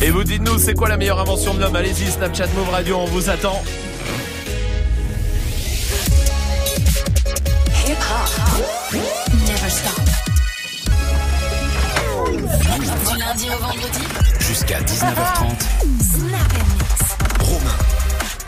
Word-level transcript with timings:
Et 0.00 0.10
vous 0.10 0.24
dites-nous, 0.24 0.58
c'est 0.58 0.74
quoi 0.74 0.88
la 0.88 0.96
meilleure 0.96 1.20
invention 1.20 1.54
de 1.54 1.60
l'homme? 1.60 1.76
Allez-y, 1.76 2.10
Snapchat 2.10 2.46
Move 2.56 2.70
Radio, 2.70 2.96
on 2.96 3.06
vous 3.06 3.28
attend. 3.30 3.62
Never 9.46 9.70
stop. 9.70 10.00
Du 13.10 13.18
lundi 13.18 13.48
au 13.50 13.58
vendredi. 13.62 14.00
Jusqu'à 14.40 14.80
19h30. 14.80 16.07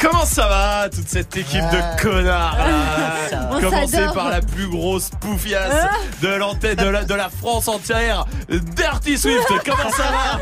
Comment 0.00 0.24
ça 0.24 0.46
va, 0.48 0.88
toute 0.88 1.08
cette 1.08 1.36
équipe 1.36 1.60
de 1.60 2.02
connards 2.02 2.56
là 2.56 3.48
On 3.52 3.60
Commencé 3.60 3.96
s'adore. 3.96 4.14
par 4.14 4.30
la 4.30 4.40
plus 4.40 4.66
grosse 4.68 5.10
poufiasse 5.20 5.86
de 6.22 6.28
l'antenne 6.28 6.76
de 6.76 6.88
la, 6.88 7.04
de 7.04 7.14
la 7.14 7.28
France 7.28 7.68
entière, 7.68 8.24
Dirty 8.48 9.18
Swift. 9.18 9.46
Comment 9.64 9.90
ça 9.90 10.04
va 10.04 10.40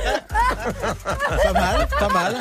Pas 1.42 1.52
mal, 1.52 1.88
pas 1.98 2.08
mal. 2.08 2.34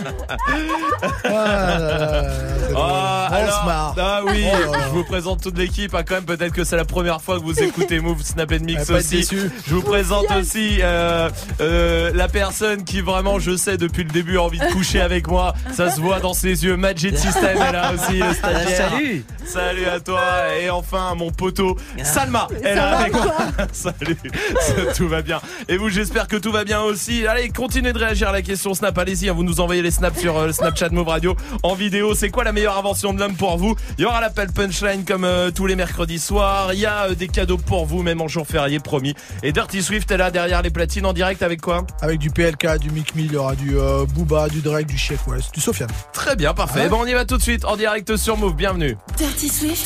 Ah, 1.24 1.30
là, 1.30 1.80
là, 1.80 1.80
là, 1.80 2.30
c'est 2.68 2.74
drôle. 2.74 2.86
Ah, 2.90 3.30
alors, 3.32 3.66
marre. 3.66 3.96
ah 3.98 4.22
oui, 4.26 4.46
Oh 4.48 4.72
là 4.72 4.78
là. 4.78 4.84
je 4.86 4.90
vous 4.94 5.04
présente 5.04 5.42
toute 5.42 5.58
l'équipe. 5.58 5.94
Ah, 5.96 6.04
quand 6.04 6.16
même, 6.16 6.26
peut-être 6.26 6.54
que 6.54 6.64
c'est 6.64 6.76
la 6.78 6.86
première 6.86 7.22
fois 7.22 7.38
que 7.40 7.44
vous 7.44 7.60
écoutez 7.62 8.00
Move 8.00 8.22
Snap 8.24 8.52
and 8.52 8.64
Mix 8.64 8.90
Ouais, 8.90 8.98
aussi. 8.98 9.28
Je 9.68 9.74
vous 9.74 9.82
présente 9.82 10.26
aussi 10.40 10.78
euh, 10.82 11.30
euh, 11.62 12.12
la 12.14 12.28
personne 12.28 12.84
qui 12.84 13.02
vraiment, 13.02 13.40
je 13.40 13.56
sais, 13.58 13.78
depuis 13.78 14.04
le 14.04 14.12
début 14.12 14.38
a 14.38 14.44
envie 14.44 14.60
de 14.60 14.66
coucher 14.72 15.02
avec 15.02 15.28
moi. 15.28 15.54
Ça 15.74 15.90
se 15.92 16.00
voit 16.00 16.20
dans 16.20 16.34
ses 16.34 16.64
yeux. 16.64 16.78
Magic 16.78 17.07
System 17.16 17.58
est 17.58 17.72
là 17.72 17.94
aussi, 17.94 18.20
le 18.20 18.34
stagiaire. 18.34 18.90
Salut 18.90 19.26
Salut 19.46 19.86
à 19.86 20.00
toi 20.00 20.22
et 20.62 20.70
enfin 20.70 21.16
mon 21.16 21.32
poteau 21.32 21.78
Salma 22.04 22.48
est 22.64 22.76
là 22.76 22.98
avec 23.00 23.14
moi. 23.14 23.36
Salut, 23.72 24.18
tout 24.96 25.08
va 25.08 25.22
bien. 25.22 25.40
Et 25.70 25.78
vous, 25.78 25.90
j'espère 25.90 26.28
que 26.28 26.36
tout 26.36 26.52
va 26.52 26.64
bien 26.64 26.82
aussi. 26.82 27.26
Allez, 27.26 27.50
continuez 27.50 27.94
de 27.94 28.00
réagir 28.00 28.30
à 28.30 28.32
la 28.34 28.42
question 28.42 28.74
Snap. 28.74 28.98
Allez-y, 28.98 29.30
hein, 29.30 29.34
vous 29.34 29.44
nous 29.44 29.60
envoyez 29.62 29.82
les 29.82 29.92
snaps 29.92 30.20
sur 30.20 30.38
euh, 30.38 30.48
le 30.48 30.54
Snapchat 30.54 30.90
Move 30.90 31.08
Radio 31.08 31.36
en 31.64 31.76
vidéo. 31.76 32.14
C'est 32.14 32.30
quoi 32.30 32.44
la 32.44 32.52
meilleure 32.52 32.78
invention 32.78 33.14
de 33.14 33.20
l'homme 33.20 33.36
pour 33.36 33.58
vous? 33.58 33.76
Il 33.98 34.04
y 34.04 34.06
aura 34.06 34.20
l'appel 34.22 34.52
punchline 34.52 35.06
comme 35.06 35.24
euh, 35.24 35.52
tous 35.52 35.66
les 35.66 35.76
mercredis 35.76 36.20
soirs. 36.20 36.74
Il 36.74 36.80
y 36.80 36.86
a 36.86 37.06
euh, 37.06 37.16
des 37.16 37.28
cadeaux 37.28 37.58
pour 37.58 37.86
vous, 37.86 38.04
même 38.04 38.22
en 38.22 38.28
jour 38.28 38.46
férié, 38.46 38.80
promis. 38.80 39.14
Et 39.44 39.52
Dirty 39.52 39.82
Swift 39.82 40.10
est 40.12 40.18
là 40.18 40.32
derrière 40.32 40.62
les 40.62 40.70
platines 40.70 41.06
en 41.06 41.14
direct 41.14 41.42
avec 41.44 41.62
quoi? 41.62 41.86
Avec 42.02 42.20
du 42.20 42.30
PLK, 42.30 42.80
du 42.80 42.92
Mick 42.92 43.16
Mill, 43.16 43.28
il 43.28 43.34
y 43.34 43.38
aura 43.38 43.56
du 43.56 43.78
euh, 43.78 44.06
Booba, 44.06 44.50
du 44.50 44.62
Drake, 44.62 44.88
du 44.88 44.98
Chef 44.98 45.26
West, 45.28 45.54
du 45.54 45.62
Sofiane. 45.62 45.90
Très 46.14 46.36
bien, 46.36 46.54
parfait. 46.54 46.82
Ouais. 46.82 46.90
Bon, 46.90 46.97
on 46.98 47.06
y 47.06 47.14
va 47.14 47.26
tout 47.26 47.38
de 47.38 47.42
suite 47.42 47.64
en 47.66 47.78
direct 47.78 48.16
sur 48.18 48.38
Move. 48.38 48.56
Bienvenue. 48.56 48.98
Dirty 49.18 49.50
Swift. 49.50 49.86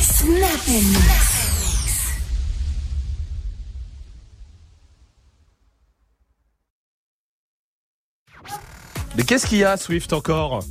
Snap 0.00 0.50
and 0.68 0.82
mix. 0.82 1.38
Mais 9.16 9.24
qu'est-ce 9.24 9.46
qu'il 9.46 9.58
y 9.58 9.64
a, 9.64 9.76
Swift, 9.76 10.12
encore? 10.12 10.62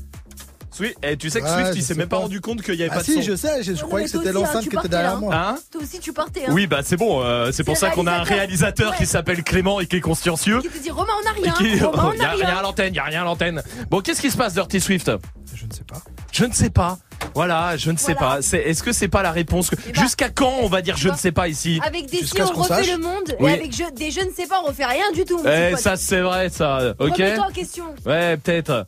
Swift, 0.78 0.96
eh, 1.04 1.18
tu 1.18 1.30
sais 1.30 1.40
que 1.42 1.46
Ouais, 1.46 1.52
Swift, 1.54 1.68
je 1.74 1.78
il 1.78 1.82
s'est 1.82 1.88
sais 1.94 2.00
même 2.00 2.08
pas 2.08 2.18
pas. 2.18 2.22
rendu 2.24 2.40
compte 2.42 2.62
qu'il 2.62 2.76
y 2.76 2.82
avait 2.84 2.92
Ah 2.92 2.96
pas 2.96 3.02
de 3.02 3.06
si, 3.06 3.14
son. 3.16 3.22
je 3.22 3.36
sais, 3.36 3.64
je, 3.64 3.74
je 3.74 3.82
Non, 3.82 3.88
croyais 3.88 4.06
mais 4.06 4.12
que 4.12 4.18
toi 4.18 4.22
c'était 4.26 4.36
aussi, 4.36 4.38
hein, 4.38 4.48
l'enceinte 4.48 4.62
tu 4.64 4.70
qui 4.70 4.76
était 4.76 4.76
partais, 4.76 4.90
derrière 4.90 5.14
hein. 5.16 5.20
moi. 5.20 5.36
Hein 5.36 5.58
Toi 5.72 5.82
aussi, 5.82 6.00
tu 6.00 6.14
partais. 6.14 6.42
Hein. 6.46 6.52
Oui, 6.52 6.68
bah 6.68 6.80
c'est 6.84 6.98
bon. 6.98 7.22
euh, 7.24 7.52
c'est 7.52 7.64
pour 7.64 7.76
C'est 7.76 7.88
ça 7.88 7.92
qu'on 7.92 8.08
a 8.08 8.12
un 8.12 8.24
réalisateur 8.24 8.38
réalisateur. 8.38 8.96
qui 8.96 9.06
s'appelle 9.06 9.44
Clément 9.44 9.80
et 9.80 9.88
qui 9.88 9.96
est 9.98 10.02
consciencieux. 10.02 10.62
Qui 10.62 10.70
te 10.70 10.78
dit 10.78 10.90
Romain, 10.92 11.14
on 11.24 11.30
a 11.30 11.34
rien. 11.34 11.54
qui... 11.54 11.80
Romain, 11.84 12.14
y 12.16 12.20
on 12.20 12.24
a 12.24 12.28
a 12.28 12.32
rien 12.32 12.46
à 12.48 12.52
rien. 12.54 12.62
l'antenne, 12.62 12.94
y 12.94 13.00
a 13.00 13.04
rien 13.04 13.22
à 13.22 13.26
l'antenne. 13.26 13.64
Bon, 13.90 14.02
qu'est-ce 14.02 14.22
qui 14.22 14.32
se 14.32 14.38
passe, 14.38 14.54
Dirty 14.54 14.80
Swift? 14.80 15.12
Je 15.56 15.66
ne 15.66 15.72
sais 15.74 15.84
pas. 15.84 16.02
Je 16.32 16.46
ne 16.46 16.54
sais 16.54 16.70
pas. 16.70 16.98
Voilà, 17.34 17.76
je 17.78 17.90
ne 17.92 17.98
sais 17.98 18.14
Voilà. 18.14 18.36
pas. 18.36 18.42
C'est- 18.44 18.62
Est-ce 18.62 18.84
que 18.84 18.92
c'est 18.92 19.08
pas 19.08 19.24
la 19.24 19.32
réponse 19.32 19.70
que... 19.72 19.76
Eh 19.88 19.92
ben, 19.92 20.02
Jusqu'à 20.02 20.30
quand 20.30 20.54
on 20.62 20.68
va 20.68 20.82
dire 20.84 20.96
je 20.98 21.10
ne 21.10 21.16
sais 21.16 21.32
pas 21.32 21.48
ici? 21.48 21.80
Avec 21.84 22.06
des 22.06 22.18
si, 22.18 22.22
Jusqu'à 22.24 22.46
ce 22.46 22.52
on 22.52 22.56
qu'on 22.56 22.62
refait 22.62 22.76
sache. 22.84 22.92
le 22.92 22.98
monde. 23.00 23.36
Oui. 23.40 23.52
Et 23.52 23.54
avec 23.56 23.72
je- 23.76 23.92
des 23.96 24.12
je 24.12 24.20
ne 24.22 24.32
sais 24.32 24.46
pas, 24.46 24.62
on 24.64 24.68
refait 24.68 24.86
rien 24.86 25.12
du 25.14 25.26
tout. 25.26 25.38
mon 25.42 25.50
Eh, 25.50 25.72
pote. 25.72 25.80
ça 25.80 25.96
c'est 25.98 26.22
vrai, 26.22 26.50
ça. 26.50 26.94
Ok. 27.00 27.14
Remets-toi 27.18 27.46
en 27.46 27.52
question. 27.52 27.86
Ouais, 28.06 28.38
peut-être. 28.38 28.86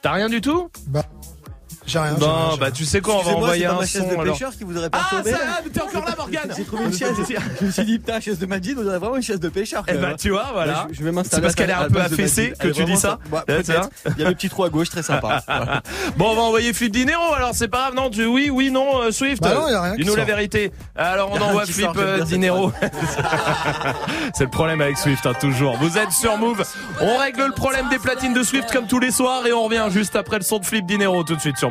T'as 0.00 0.12
rien 0.12 0.28
du 0.28 0.40
tout? 0.40 0.68
Bah, 0.88 1.04
j'ai 1.86 1.98
rien. 1.98 2.16
j'ai 2.18 2.58
bah 2.58 2.70
tu 2.70 2.84
sais 2.84 3.00
quoi, 3.00 3.16
on 3.18 3.22
va 3.22 3.32
envoyer 3.32 3.66
pas 3.66 3.72
un 3.72 3.80
ma 3.80 3.86
chaise 3.86 4.02
son 4.02 4.08
de 4.08 4.12
alors. 4.20 4.34
pêcheur 4.34 4.52
qui 4.56 4.64
vous 4.64 4.76
aurait 4.76 4.88
Ah, 4.92 4.98
perturbé. 5.10 5.30
ça, 5.30 5.38
mais 5.64 5.70
t'es 5.70 5.80
encore 5.82 6.04
là, 6.04 6.14
Morgane 6.16 6.52
J'ai 6.56 6.64
trouvé 6.64 6.84
une 6.84 6.92
chaise. 6.92 7.16
Je 7.60 7.66
me 7.66 7.70
suis 7.70 7.84
dit, 7.84 7.98
putain, 7.98 8.20
chaise 8.20 8.38
de 8.38 8.46
Majid, 8.46 8.76
on 8.78 8.82
dirait 8.82 8.98
vraiment 8.98 9.16
une 9.16 9.22
chaise 9.22 9.40
de 9.40 9.48
pêcheur. 9.48 9.84
Eh 9.88 9.94
bah 9.94 10.08
même. 10.08 10.16
tu 10.16 10.30
vois, 10.30 10.50
voilà. 10.52 10.86
Je, 10.90 10.96
je 10.98 11.04
vais 11.04 11.12
C'est 11.24 11.40
parce 11.40 11.54
qu'elle 11.54 11.70
est 11.70 11.74
un 11.74 11.88
peu 11.88 12.00
affaissée 12.00 12.52
que 12.58 12.68
tu 12.68 12.84
dis 12.84 12.96
ça. 12.96 13.18
Il 14.16 14.22
y 14.22 14.24
a 14.24 14.28
le 14.28 14.34
petit 14.34 14.48
trou 14.48 14.64
à 14.64 14.68
gauche, 14.70 14.90
très 14.90 15.02
sympa. 15.02 15.42
Bon, 16.16 16.30
on 16.30 16.34
va 16.34 16.42
envoyer 16.42 16.72
Flip 16.72 16.92
Dinero, 16.92 17.32
alors 17.34 17.50
c'est 17.54 17.68
pas 17.68 17.78
grave, 17.90 17.94
non 17.94 18.10
tu... 18.10 18.24
Oui, 18.26 18.50
oui, 18.50 18.70
non, 18.70 19.00
euh, 19.02 19.10
Swift 19.10 19.42
Bah 19.42 19.54
non, 19.54 19.68
y 19.68 19.72
a 19.72 19.80
rien 19.82 19.94
Dis-nous 19.94 20.14
la 20.14 20.24
vérité. 20.24 20.72
Alors 20.96 21.30
on 21.32 21.40
envoie 21.40 21.64
Flip 21.66 21.88
euh, 21.96 22.20
Dinero. 22.22 22.72
c'est 24.34 24.44
le 24.44 24.50
problème 24.50 24.80
avec 24.80 24.98
Swift, 24.98 25.24
hein, 25.26 25.32
toujours. 25.38 25.76
Vous 25.78 25.98
êtes 25.98 26.12
sur 26.12 26.36
Move, 26.38 26.62
on 27.00 27.16
règle 27.18 27.46
le 27.46 27.52
problème 27.52 27.88
des 27.88 27.98
platines 27.98 28.34
de 28.34 28.42
Swift 28.42 28.70
comme 28.72 28.86
tous 28.86 28.98
les 28.98 29.10
soirs 29.10 29.46
et 29.46 29.52
on 29.52 29.64
revient 29.64 29.86
juste 29.90 30.16
après 30.16 30.36
le 30.38 30.44
son 30.44 30.58
de 30.58 30.64
Flip 30.66 30.84
Dinero 30.86 31.22
tout 31.24 31.34
de 31.36 31.40
suite 31.40 31.56
sur 31.56 31.70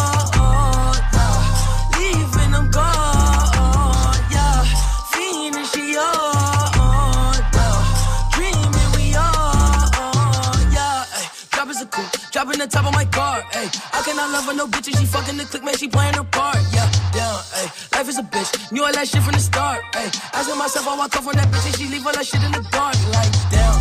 The 12.61 12.67
top 12.67 12.85
of 12.85 12.93
my 12.93 13.05
car. 13.05 13.43
Ay. 13.53 13.69
I 13.93 14.01
cannot 14.05 14.29
love 14.31 14.45
her 14.45 14.53
no 14.53 14.67
bitch 14.67 14.85
she 14.97 15.05
fucking 15.05 15.37
the 15.37 15.45
click 15.45 15.63
man. 15.63 15.75
She 15.77 15.87
playing 15.87 16.13
her 16.13 16.23
part. 16.23 16.57
Yeah, 16.71 16.89
down. 17.11 17.39
Ay. 17.57 17.67
Life 17.95 18.09
is 18.09 18.19
a 18.19 18.23
bitch. 18.23 18.71
Knew 18.71 18.83
all 18.83 18.93
that 18.93 19.07
shit 19.07 19.23
from 19.23 19.33
the 19.33 19.39
start. 19.39 19.81
Ay. 19.95 20.11
Asking 20.33 20.57
myself 20.57 20.87
I 20.87 21.07
come 21.07 21.23
from 21.23 21.33
that 21.33 21.47
bitch 21.49 21.65
and 21.65 21.75
she 21.75 21.87
leave 21.87 22.05
all 22.05 22.13
that 22.13 22.25
shit 22.25 22.43
in 22.43 22.51
the 22.51 22.61
dark. 22.71 22.95
Like 23.09 23.31
damn, 23.49 23.77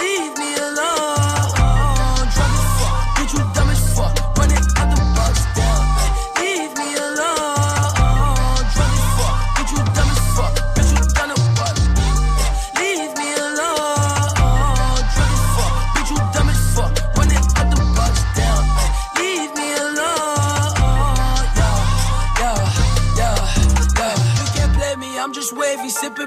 leave 0.00 0.32
me 0.38 0.50
alone. 0.56 1.83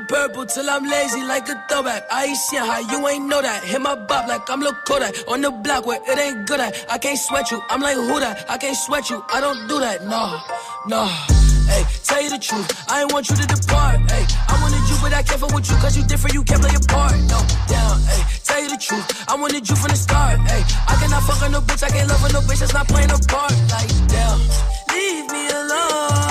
Purple 0.06 0.46
till 0.46 0.70
I'm 0.70 0.84
lazy 0.84 1.24
like 1.24 1.48
a 1.50 1.56
throwback. 1.70 2.04
I 2.12 2.26
ain't 2.26 2.38
seen 2.38 2.60
how 2.60 2.80
you 2.80 3.08
ain't 3.08 3.26
know 3.28 3.42
that. 3.42 3.64
Hit 3.64 3.82
my 3.82 3.96
bop 3.96 4.28
like 4.28 4.50
I'm 4.50 4.62
Lil 4.62 4.74
Kodak 4.86 5.16
on 5.28 5.42
the 5.42 5.52
block 5.52 5.86
where 5.86 6.00
it 6.02 6.20
ain't 6.20 6.48
good 6.48 6.60
at. 6.60 6.86
I 6.90 6.98
can't 6.98 7.18
sweat 7.18 7.52
you, 7.52 7.62
I'm 7.70 7.82
like 7.82 7.96
who 7.96 8.20
that? 8.20 8.50
I 8.50 8.58
can't 8.58 8.76
sweat 8.76 9.10
you, 9.10 9.24
I 9.34 9.42
don't 9.42 9.68
do 9.68 9.80
that. 9.80 10.04
No, 10.06 10.40
no. 10.88 11.06
Hey, 11.68 11.84
tell 12.04 12.22
you 12.22 12.30
the 12.30 12.40
truth, 12.40 12.68
I 12.90 13.02
ain't 13.02 13.12
want 13.12 13.30
you 13.30 13.36
to 13.36 13.46
depart. 13.46 14.00
Hey, 14.10 14.26
I 14.48 14.56
wanted 14.62 14.84
you, 14.90 14.98
but 15.02 15.14
I 15.14 15.22
can't 15.22 15.40
fuck 15.40 15.54
with 15.54 15.70
you, 15.70 15.76
cause 15.78 15.98
you 15.98 16.04
different, 16.06 16.34
you 16.34 16.44
can't 16.44 16.62
play 16.62 16.74
a 16.74 16.80
part. 16.88 17.18
No, 17.28 17.40
down, 17.68 18.00
hey, 18.08 18.24
tell 18.44 18.62
you 18.62 18.70
the 18.70 18.78
truth. 18.78 19.30
I 19.30 19.36
wanted 19.36 19.68
you 19.68 19.76
from 19.76 19.90
the 19.92 19.98
start. 19.98 20.40
Hey, 20.48 20.64
I 20.88 20.96
cannot 20.96 21.24
fuck 21.24 21.42
on 21.44 21.52
no 21.52 21.62
bitch. 21.62 21.84
I 21.84 21.90
can't 21.90 22.08
love 22.08 22.24
on 22.24 22.32
no 22.32 22.40
bitch 22.42 22.60
that's 22.60 22.74
not 22.74 22.88
playing 22.88 23.12
a 23.12 23.20
part. 23.28 23.52
Like, 23.70 23.92
damn, 24.08 24.40
leave 24.94 25.28
me 25.32 25.50
alone. 25.50 26.27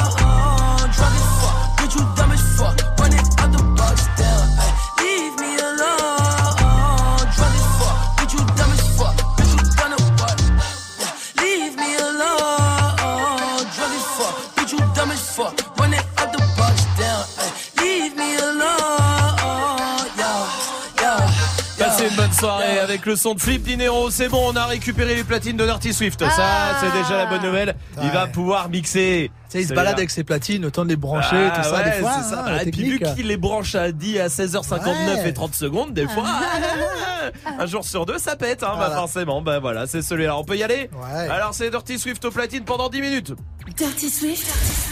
Soirée 22.46 22.78
avec 22.78 23.06
le 23.06 23.16
son 23.16 23.34
de 23.34 23.40
Flip 23.40 23.62
Dinero. 23.62 24.08
C'est 24.10 24.28
bon, 24.28 24.52
on 24.52 24.56
a 24.56 24.66
récupéré 24.66 25.16
les 25.16 25.24
platines 25.24 25.56
de 25.56 25.64
Dirty 25.64 25.92
Swift. 25.92 26.20
Ça, 26.20 26.28
Ah. 26.38 26.78
c'est 26.80 26.92
déjà 27.02 27.16
la 27.16 27.26
bonne 27.26 27.42
nouvelle. 27.42 27.74
Il 28.02 28.10
va 28.10 28.26
pouvoir 28.28 28.68
mixer. 28.68 29.30
Tu 29.48 29.52
sais, 29.58 29.62
il 29.62 29.68
se 29.68 29.74
balade 29.74 29.94
avec 29.96 30.10
ses 30.10 30.22
platines, 30.24 30.64
autant 30.64 30.84
de 30.84 30.88
les 30.90 30.96
brancher, 30.96 31.50
Ah, 31.52 31.56
tout 31.58 31.62
ça, 31.68 31.74
ouais, 31.76 31.84
des 31.84 31.92
fois. 32.00 32.12
c'est 32.22 32.30
ça. 32.34 32.44
hein, 32.46 32.50
la 32.52 32.62
et 32.64 32.70
puis 32.70 32.82
vu 32.88 33.00
qu'il 33.14 33.26
les 33.28 33.36
branche 33.36 33.74
à 33.74 33.90
10 33.92 34.18
à 34.20 34.28
16h59 34.28 35.22
Ouais. 35.22 35.28
et 35.28 35.32
30 35.32 35.54
secondes, 35.54 35.92
des 35.92 36.06
fois, 36.08 36.24
un 37.58 37.66
jour 37.66 37.84
sur 37.84 38.06
deux, 38.06 38.18
ça 38.18 38.36
pète, 38.36 38.62
hein, 38.62 38.74
bah 38.78 38.90
forcément. 38.94 39.42
Bah 39.42 39.58
voilà, 39.60 39.86
c'est 39.86 40.02
celui-là. 40.02 40.36
On 40.36 40.44
peut 40.44 40.56
y 40.56 40.62
aller 40.62 40.88
Ouais. 40.92 41.28
Alors 41.28 41.52
c'est 41.54 41.70
Dirty 41.70 41.98
Swift 41.98 42.24
au 42.24 42.30
platine 42.30 42.64
pendant 42.64 42.88
10 42.88 43.00
minutes. 43.00 43.32
Dirty 43.76 44.08
Swift, 44.10 44.46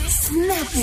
Snap 0.09 0.75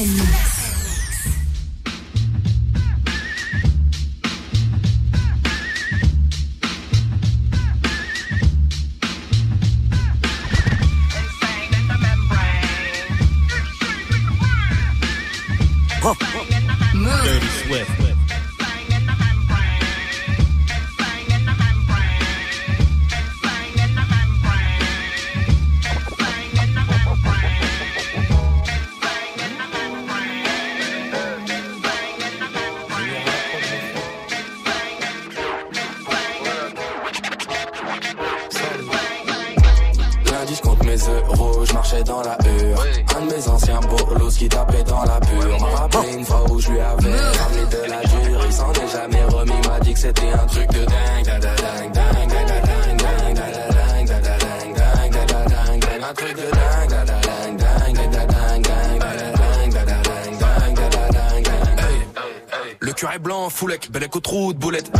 Blanc, 63.41 63.49
foulec, 63.49 63.91
bel 63.91 64.03
écho 64.03 64.19
trou 64.19 64.53
de 64.53 64.59
boulette 64.59 64.91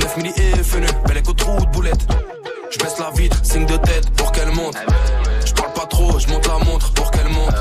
9 0.00 0.16
milli 0.16 0.30
et 0.30 0.64
fenu, 0.64 0.86
bel 1.06 1.18
écho 1.18 1.32
trou 1.32 1.60
de 1.60 1.70
boulette 1.70 2.08
je 2.70 2.78
baisse 2.78 2.98
la 2.98 3.10
vitre, 3.10 3.38
signe 3.44 3.66
de 3.66 3.76
tête 3.76 4.10
pour 4.10 4.30
qu'elle 4.32 4.50
monte. 4.50 4.76
Je 5.46 5.52
parle 5.54 5.72
pas 5.72 5.86
trop, 5.86 6.18
je 6.18 6.28
monte 6.28 6.46
la 6.46 6.64
montre 6.64 6.92
pour 6.92 7.10
qu'elle 7.10 7.28
monte. 7.28 7.54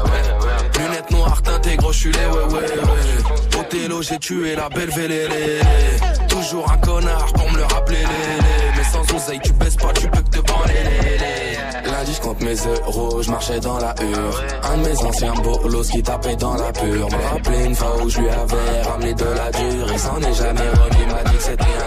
Lunettes 0.79 1.11
noires 1.11 1.41
teintées, 1.41 1.77
gros, 1.77 1.91
les 1.91 2.09
ouais 2.09 2.25
ouais 2.25 2.53
ouais. 2.55 3.59
Othello, 3.59 4.01
j'ai 4.01 4.19
tué 4.19 4.55
la 4.55 4.67
belle 4.67 4.89
vélélé. 4.89 5.61
Toujours 6.27 6.69
un 6.69 6.77
connard 6.77 7.31
pour 7.33 7.49
me 7.51 7.57
le 7.57 7.63
rappeler. 7.63 8.03
Mais 8.75 8.83
sans 8.83 9.15
oseille, 9.15 9.39
tu 9.41 9.53
baisses 9.53 9.77
pas, 9.77 9.93
tu 9.93 10.09
peux 10.09 10.21
que 10.21 10.29
te 10.29 10.39
branler. 10.39 11.06
Compte 12.27 12.43
mes 12.43 12.55
euros, 12.55 13.21
je 13.21 13.31
marchais 13.31 13.59
dans 13.59 13.77
la 13.77 13.95
hure. 14.01 14.43
Un 14.63 14.77
de 14.77 14.89
mes 14.89 14.97
anciens 15.05 15.33
bolos 15.35 15.89
qui 15.89 16.03
tapait 16.03 16.35
dans 16.35 16.55
la 16.55 16.71
pure. 16.73 17.07
M'a 17.09 17.29
rappelé 17.29 17.65
une 17.65 17.75
fois 17.75 18.03
où 18.03 18.09
je 18.09 18.19
lui 18.19 18.29
avais 18.29 18.81
ramené 18.81 19.13
de 19.13 19.25
la 19.25 19.51
dure. 19.51 19.87
Il 19.93 19.99
s'en 19.99 20.17
est 20.19 20.33
jamais 20.33 20.69
remis, 20.81 21.05
m'a 21.13 21.23
dit 21.29 21.37
que 21.37 21.43
c'était 21.43 21.77
un 21.85 21.86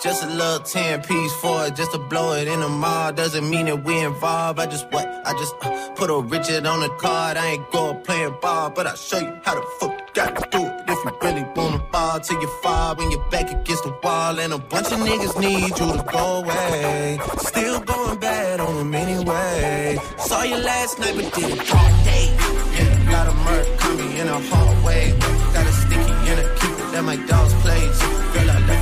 Just 0.00 0.22
a 0.22 0.28
little 0.28 0.60
10 0.60 1.02
piece 1.02 1.32
for 1.40 1.66
it, 1.66 1.74
just 1.74 1.90
to 1.90 1.98
blow 1.98 2.32
it 2.34 2.46
in 2.46 2.60
the 2.60 2.68
mall. 2.68 3.12
Doesn't 3.12 3.50
mean 3.50 3.66
that 3.66 3.82
we 3.82 3.98
involved. 3.98 4.60
I 4.60 4.66
just 4.66 4.86
what? 4.92 5.06
I 5.26 5.32
just 5.32 5.54
uh, 5.60 5.90
put 5.96 6.08
a 6.08 6.20
Richard 6.20 6.66
on 6.66 6.80
the 6.80 6.88
card. 7.00 7.36
I 7.36 7.46
ain't 7.48 7.70
going 7.72 8.00
playing 8.02 8.36
ball, 8.40 8.70
but 8.70 8.86
I'll 8.86 8.94
show 8.94 9.18
you 9.18 9.36
how 9.42 9.56
the 9.56 9.66
fuck 9.80 9.98
you 9.98 10.06
gotta 10.14 10.48
do 10.50 10.64
it. 10.64 10.84
If 10.88 11.04
you 11.04 11.18
really 11.20 11.44
wanna 11.56 11.78
ball 11.90 12.20
till 12.20 12.40
you 12.40 12.46
fall 12.62 12.94
when 12.94 13.10
you're 13.10 13.28
back 13.28 13.50
against 13.50 13.82
the 13.82 13.92
wall. 14.04 14.38
And 14.38 14.52
a 14.52 14.58
bunch 14.58 14.86
of 14.92 15.00
niggas 15.00 15.40
need 15.40 15.62
you 15.62 15.92
to 15.96 16.04
go 16.12 16.42
away. 16.42 17.18
Still 17.38 17.80
going 17.80 18.20
bad 18.20 18.60
on 18.60 18.76
them 18.76 18.94
anyway. 18.94 19.98
Saw 20.18 20.44
you 20.44 20.58
last 20.58 21.00
night, 21.00 21.14
but 21.16 21.34
did 21.34 21.50
it 21.50 21.74
all 21.74 22.04
day. 22.04 22.26
Yeah, 22.76 23.12
lot 23.12 23.26
of 23.26 23.36
murk 23.46 23.66
coming 23.78 24.12
in 24.16 24.28
a 24.28 24.38
hallway. 24.50 25.10
Got 25.54 25.66
a 25.66 25.72
sticky 25.72 26.30
in 26.30 26.38
a 26.38 26.46
keep 26.54 26.70
it 26.70 26.94
at 26.94 27.02
my 27.02 27.16
dog's 27.26 27.54
place. 27.54 27.98
Girl, 28.32 28.50
I 28.50 28.77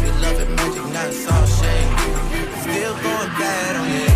head 3.57 3.77
on 3.77 3.89
it. 3.89 4.16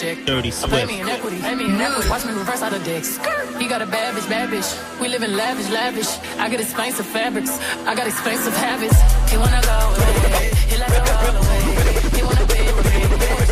Some 0.00 0.08
respect 0.08 0.16
on 0.16 0.16
my 0.16 0.16
check. 0.16 0.26
Dirty 0.26 0.50
Swift. 0.50 0.86
me 0.86 1.00
in 1.00 1.08
equity, 1.08 1.40
pay 1.40 1.54
me 1.54 1.64
in 1.64 1.80
equity. 1.80 2.08
Watch 2.08 2.24
me 2.24 2.32
reverse 2.32 2.62
out 2.62 2.72
of 2.72 2.84
dicks. 2.84 3.18
He 3.58 3.68
got 3.68 3.82
a 3.82 3.86
bad 3.86 4.14
bitch, 4.14 4.28
bad 4.28 4.50
bitch. 4.50 5.00
We 5.00 5.08
live 5.08 5.22
in 5.22 5.36
lavish, 5.36 5.70
lavish. 5.70 6.08
I 6.38 6.48
got 6.48 6.60
expensive 6.60 7.06
fabrics. 7.06 7.58
I 7.86 7.94
got 7.94 8.06
expensive 8.06 8.54
habits. 8.56 8.98
He 9.30 9.36
wanna 9.36 9.60
go 9.62 9.76
away. 9.90 10.50
He 10.68 10.76
let 10.76 10.90
her 10.90 11.04
roll 11.04 11.36
away. 11.42 11.60
He 12.16 12.22
wanna 12.22 12.46
be 12.46 12.60
with 12.76 12.88
me. 12.92 13.00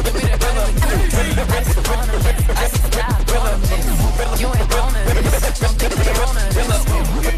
Give 0.05 0.15
me 0.15 0.25
that 0.29 0.45
on 1.89 2.07
the 2.09 2.19
lips. 2.27 2.49
Ice 2.65 2.75
is 2.75 2.97
not 2.97 3.33
on 3.37 3.61
the 3.61 3.69
lips. 3.69 4.41
You 4.41 4.49
ain't 4.49 4.75
on 4.75 4.93
this. 4.95 5.61
Don't 5.61 5.77
think 5.79 6.05
you're 6.05 6.25
on 6.25 6.35
this. 6.35 7.38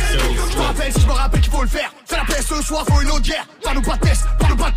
si 0.89 1.01
je 1.01 1.07
me 1.07 1.11
rappelle 1.11 1.41
qu'il 1.41 1.51
faut 1.51 1.61
le 1.61 1.67
faire. 1.67 1.93
Fais 2.05 2.17
la 2.17 2.25
paix 2.25 2.41
ce 2.41 2.61
soir, 2.63 2.85
faut 2.87 3.01
une 3.01 3.09
autre 3.09 3.21
guerre. 3.21 3.45
Pas 3.63 3.73
nous 3.73 3.81
pas 3.81 3.97
test, 3.97 4.23
pas 4.39 4.47
nous 4.49 4.55
pas 4.55 4.70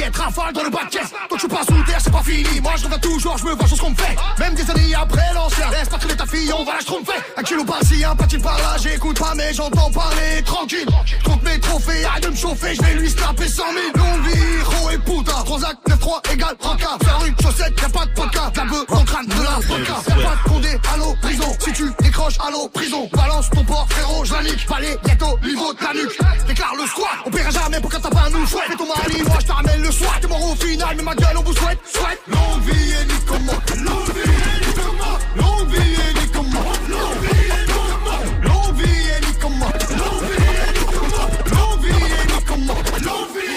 Balayette, 0.00 0.16
rafale 0.16 0.52
dans 0.54 0.62
le 0.62 0.70
caisse. 0.90 1.12
Je 1.32 1.38
suis 1.38 1.48
pas 1.48 1.62
sous 1.64 1.84
terre, 1.84 1.98
c'est 2.02 2.12
pas 2.12 2.22
fini. 2.22 2.60
Moi 2.60 2.72
je 2.76 2.84
reviens 2.84 2.98
toujours, 2.98 3.36
je 3.38 3.44
veux 3.44 3.54
voir 3.54 3.68
chose 3.68 3.80
qu'on 3.80 3.90
me 3.90 3.96
fait. 3.96 4.16
Même 4.38 4.54
des 4.54 4.70
années 4.70 4.94
après 4.94 5.34
l'ancien. 5.34 5.70
Laisse 5.70 5.88
pas 5.88 5.98
traîner 5.98 6.16
ta 6.16 6.26
fille, 6.26 6.52
on 6.52 6.64
va 6.64 6.72
la 6.78 6.82
tromper. 6.82 7.12
Un 7.36 7.42
kilo 7.42 7.64
par-ci, 7.64 8.04
un 8.04 8.16
petit 8.16 8.38
par-là. 8.38 8.76
J'écoute 8.82 9.18
pas, 9.18 9.34
mais 9.36 9.52
j'entends 9.52 9.90
parler 9.90 10.42
tranquille. 10.44 10.88
Je 11.04 11.24
compte 11.24 11.42
mes 11.42 11.60
trophées, 11.60 12.04
arrête 12.04 12.24
de 12.24 12.30
me 12.30 12.36
chauffer. 12.36 12.74
Je 12.74 12.82
vais 12.82 12.94
lui 12.94 13.10
snapper 13.10 13.48
100 13.48 13.62
000. 13.72 13.76
Longue 13.94 14.26
vie, 14.26 14.94
et 14.94 14.98
putain. 14.98 15.44
Transac 15.44 15.76
9-3 15.88 16.32
égale 16.32 16.56
rencard. 16.60 16.98
Faire 17.02 17.24
une 17.26 17.36
chaussette, 17.42 17.80
y'a 17.80 17.88
pas 17.88 18.06
de 18.06 18.10
podcast. 18.12 18.56
La 18.56 18.64
beuh 18.64 18.86
le 18.88 19.04
crâne 19.04 19.26
de 19.26 19.42
la 19.42 19.58
vodka. 19.66 19.96
Y'a 20.08 20.14
pas 20.14 20.36
de 20.36 20.48
condé, 20.48 20.78
allô, 20.94 21.14
prison. 21.20 21.56
Si 21.60 21.72
tu 21.72 21.92
décroches, 22.00 22.38
allô, 22.46 22.68
prison. 22.68 23.08
Balance 23.12 23.50
ton 23.50 23.64
port, 23.64 23.86
frérot, 23.90 24.24
je 24.24 24.32
la 24.32 24.42
nique. 24.42 24.66
Palais, 24.66 24.96
ghetto, 25.04 25.38
niveau 25.44 25.74
de 25.74 25.84
la 25.84 25.94
nuque. 25.94 26.18
Déclare 26.46 26.74
le 26.76 26.86
squat, 26.86 27.10
on 27.26 27.30
paiera 27.30 27.50
jamais 27.50 27.80
pour 27.80 27.90
quand 27.90 28.00
t'as 28.00 28.10
pas 28.10 28.26
un 28.26 28.30
nous. 28.30 28.46
Fais 28.46 28.76
ton 28.76 28.86
mari, 28.86 29.22
moi 29.26 29.36
je 29.40 29.46
te 29.46 29.52
ramène 29.52 29.82
le 29.82 29.89
soir. 29.92 30.18
T'es 30.20 30.28
mort 30.28 30.52
au 30.52 30.54
final, 30.54 30.94
mais 30.96 31.02
ma 31.02 31.14
gueule, 31.14 31.36
on 31.38 31.42
vous 31.42 31.54
souhaite, 31.54 31.78
souhaite. 31.84 32.20
Longue 32.28 32.62
vie 32.64 32.92
et 32.92 33.04
nique 33.06 33.26
comme 33.26 33.42
moi. 33.44 33.54
Longue 33.84 34.14
vie 34.14 34.20
et 34.20 34.60
nique 34.66 34.74
comme 34.76 34.96
moi. 34.96 35.18
Longue 35.36 35.68
vie 35.70 35.78
et 35.78 36.14
nique 36.20 36.32
comme 36.32 36.50
moi. 36.50 36.62
Longue 36.88 37.22
vie 37.22 37.40
et 37.48 37.70
moi. 37.98 38.08
Longue 38.42 38.76
vie. 38.76 38.92
Longue 41.50 43.32
vie. 43.34 43.50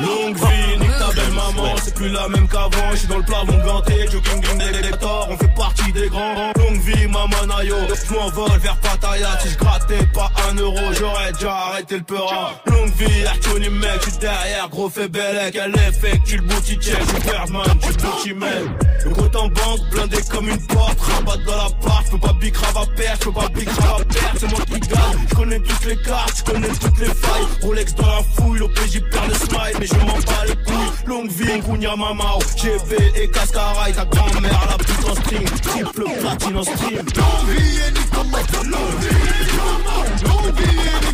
Longue 0.00 0.36
vie, 0.36 0.53
c'est 1.84 1.94
plus 1.94 2.08
la 2.08 2.28
même 2.28 2.48
qu'avant. 2.48 2.90
Je 2.92 2.96
suis 2.96 3.08
dans 3.08 3.18
le 3.18 3.24
plafond 3.24 3.58
ganté, 3.64 4.06
jogging 4.10 4.58
des 4.58 4.82
lecteurs, 4.82 5.28
on 5.30 5.36
fait 5.36 5.54
partie 5.54 5.92
des 5.92 6.08
grands. 6.08 6.52
Longue 6.56 6.80
vie, 6.80 7.06
maman 7.06 7.46
Nayo, 7.46 7.76
je 7.88 8.14
m'envole 8.14 8.58
vers 8.58 8.76
Pattaya. 8.78 9.38
Si 9.40 9.50
je 9.50 9.58
grattais 9.58 10.06
pas 10.14 10.30
un 10.48 10.54
euro, 10.56 10.92
j'aurais 10.98 11.32
déjà 11.32 11.54
arrêté 11.54 11.96
le 11.98 12.04
peura. 12.04 12.52
Longue 12.66 12.92
vie, 12.94 13.26
Artoni 13.26 13.68
mec, 13.68 14.00
je 14.04 14.10
suis 14.10 14.18
derrière, 14.18 14.68
gros 14.70 14.88
fait 14.88 15.08
bellec. 15.08 15.56
Elle 15.56 15.74
effectue 15.88 16.36
le 16.36 16.42
booty 16.42 16.76
check, 16.76 16.98
je 17.00 17.08
suis 17.08 17.30
Birdman, 17.30 17.62
je 17.82 18.20
suis. 18.20 18.34
Le 19.04 19.10
compte 19.10 19.36
en 19.36 19.48
banque, 19.48 19.80
blindé 19.90 20.16
comme 20.30 20.48
une 20.48 20.66
porte, 20.66 20.98
rabat 21.00 21.36
dans 21.44 21.56
la 21.56 21.70
part, 21.82 22.02
je 22.10 22.16
pas 22.16 22.32
big 22.32 22.54
à 22.56 22.86
perdre, 22.96 23.22
je 23.24 23.30
pas 23.30 23.48
big 23.48 23.68
à 23.68 24.04
perdre, 24.04 24.38
c'est 24.38 24.50
moi 24.50 24.60
qui 24.66 24.80
gagne. 24.80 25.26
Je 25.28 25.34
connais 25.34 25.58
toutes 25.60 25.84
les 25.84 25.96
cartes, 25.96 26.36
je 26.38 26.52
connais 26.52 26.68
toutes 26.68 26.98
les 26.98 27.06
failles. 27.06 27.46
Rolex 27.62 27.94
dans 27.94 28.06
la 28.06 28.22
fouille, 28.22 28.58
l'OPJ 28.60 29.00
perd 29.10 29.28
le 29.28 29.34
smile, 29.34 29.76
mais 29.78 29.86
je 29.86 29.94
m'en 29.94 30.14
bats 30.14 30.44
les 30.46 30.56
couilles. 30.64 31.06
Longue 31.06 31.30
vie, 31.30 31.60
Kounia 31.74 31.96
Mamao, 31.96 32.38
oh, 32.38 32.42
GB 32.56 32.92
et 33.16 33.28
Cascara 33.30 33.90
et 33.90 33.92
ta 33.92 34.04
grand-mère, 34.04 34.64
la 34.70 34.78
petite 34.78 35.08
en 35.10 35.14
stream, 35.16 35.44
triple 35.44 36.04
platine 36.20 36.56
en 36.56 36.62
stream. 36.62 37.04
Et 41.02 41.13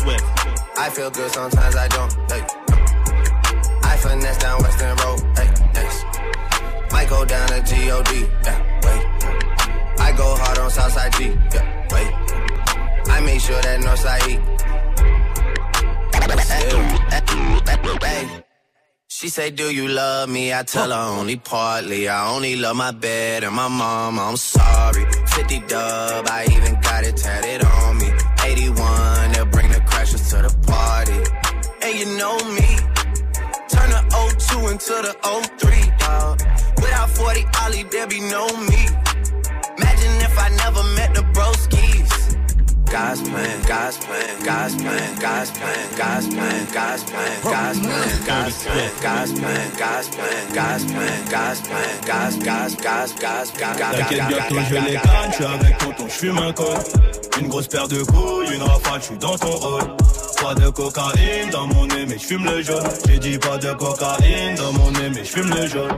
Swift. 0.00 0.24
I 0.78 0.88
feel 0.90 1.10
good, 1.10 1.30
sometimes 1.30 1.76
I 1.76 1.88
don't. 1.88 2.12
Hey. 2.32 2.42
I 3.82 3.96
finesse 4.02 4.38
down 4.38 4.62
Western 4.62 4.96
Road. 5.02 5.20
Hey. 5.36 5.48
Yes. 5.74 5.94
Might 6.92 7.08
go 7.08 7.24
down 7.24 7.48
to 7.48 7.58
G-O-D. 7.68 8.12
Yeah. 8.46 8.58
Wait. 8.84 9.02
I 10.00 10.12
go 10.16 10.26
hard 10.40 10.58
on 10.58 10.70
Southside 10.70 11.12
G. 11.16 11.24
Yeah. 11.54 11.64
Wait. 11.92 12.10
I 13.14 13.20
make 13.20 13.40
sure 13.40 13.60
that 13.60 13.80
Northside 13.80 14.26
E. 14.28 14.38
Hey. 16.48 16.66
Hey. 18.06 18.44
She 19.08 19.28
say, 19.28 19.50
do 19.50 19.64
you 19.64 19.86
love 19.86 20.30
me? 20.30 20.54
I 20.54 20.62
tell 20.62 20.90
her 20.90 21.18
only 21.20 21.36
partly. 21.36 22.08
I 22.08 22.32
only 22.34 22.56
love 22.56 22.76
my 22.76 22.90
bed 22.90 23.44
and 23.44 23.54
my 23.54 23.68
mom. 23.68 24.18
I'm 24.18 24.38
sorry. 24.38 25.04
50 25.26 25.60
dub, 25.68 26.26
I 26.26 26.46
even 26.50 26.80
got 26.80 27.04
it 27.04 27.18
tatted 27.18 27.62
on 27.62 27.98
me. 27.98 28.10
81, 28.44 29.34
to 30.42 30.48
the 30.48 30.66
party. 30.66 31.20
And 31.82 31.98
you 31.98 32.06
know 32.16 32.36
me. 32.56 32.70
Turn 33.68 33.90
the 33.90 34.02
02 34.38 34.68
into 34.68 34.94
the 35.06 35.14
03, 35.58 35.90
dog. 35.98 36.40
Without 36.76 37.10
40 37.10 37.44
Ollie, 37.62 37.82
there 37.84 38.06
be 38.06 38.20
no 38.20 38.46
me. 38.68 38.82
Imagine 39.78 40.14
if 40.28 40.38
I 40.38 40.48
never 40.64 40.82
met 40.96 41.14
the 41.14 41.22
broskies. 41.34 42.10
God's 42.90 43.22
plan, 43.22 43.62
God's 43.68 43.98
plan, 43.98 44.42
God's 44.42 44.74
plan, 44.74 45.18
God's 45.20 45.50
plan, 45.52 45.94
God's 45.96 46.26
plan, 46.26 46.66
God's 46.72 47.04
plan, 47.04 47.40
God's 47.44 47.80
plan, 47.80 48.10
God's 48.20 49.32
plan, 49.38 49.70
God's 49.78 50.10
plan, 50.10 50.10
God's 50.10 50.10
plan, 50.10 50.52
God's 50.52 50.84
plan, 50.90 51.24
God's 51.30 51.60
plan, 51.60 52.00
God's, 52.04 52.36
God's, 52.36 52.74
God's, 52.74 53.12
God's, 53.14 53.50
God's, 53.52 53.96
T'inquiète 53.96 54.26
bientôt 54.26 54.56
je 54.68 54.74
les 54.74 54.94
gagne, 54.94 55.30
je 55.30 55.34
suis 55.34 55.44
avec 55.44 55.78
tonton, 55.78 56.08
je 56.08 56.12
fume 56.12 56.38
un 56.38 56.52
col. 56.52 56.78
Une 57.40 57.48
grosse 57.48 57.68
paire 57.68 57.86
de 57.86 58.02
couilles, 58.02 58.54
une 58.54 58.62
rafale, 58.62 59.00
je 59.00 59.06
suis 59.06 59.18
dans 59.18 59.38
ton 59.38 59.50
rôle. 59.50 59.96
Pas 60.40 60.54
de 60.54 60.70
cocaïne 60.70 61.50
dans 61.52 61.66
mon 61.66 61.86
nez, 61.86 62.06
mais 62.06 62.18
je 62.18 62.24
fume 62.24 62.44
le 62.44 62.62
jaune. 62.62 62.82
J'ai 63.06 63.18
dit 63.18 63.38
pas 63.38 63.58
de 63.58 63.72
cocaïne 63.72 64.54
dans 64.56 64.72
mon 64.72 64.90
nez, 64.92 65.10
mais 65.10 65.24
je 65.24 65.30
fume 65.30 65.50
le 65.50 65.66
jaune. 65.66 65.90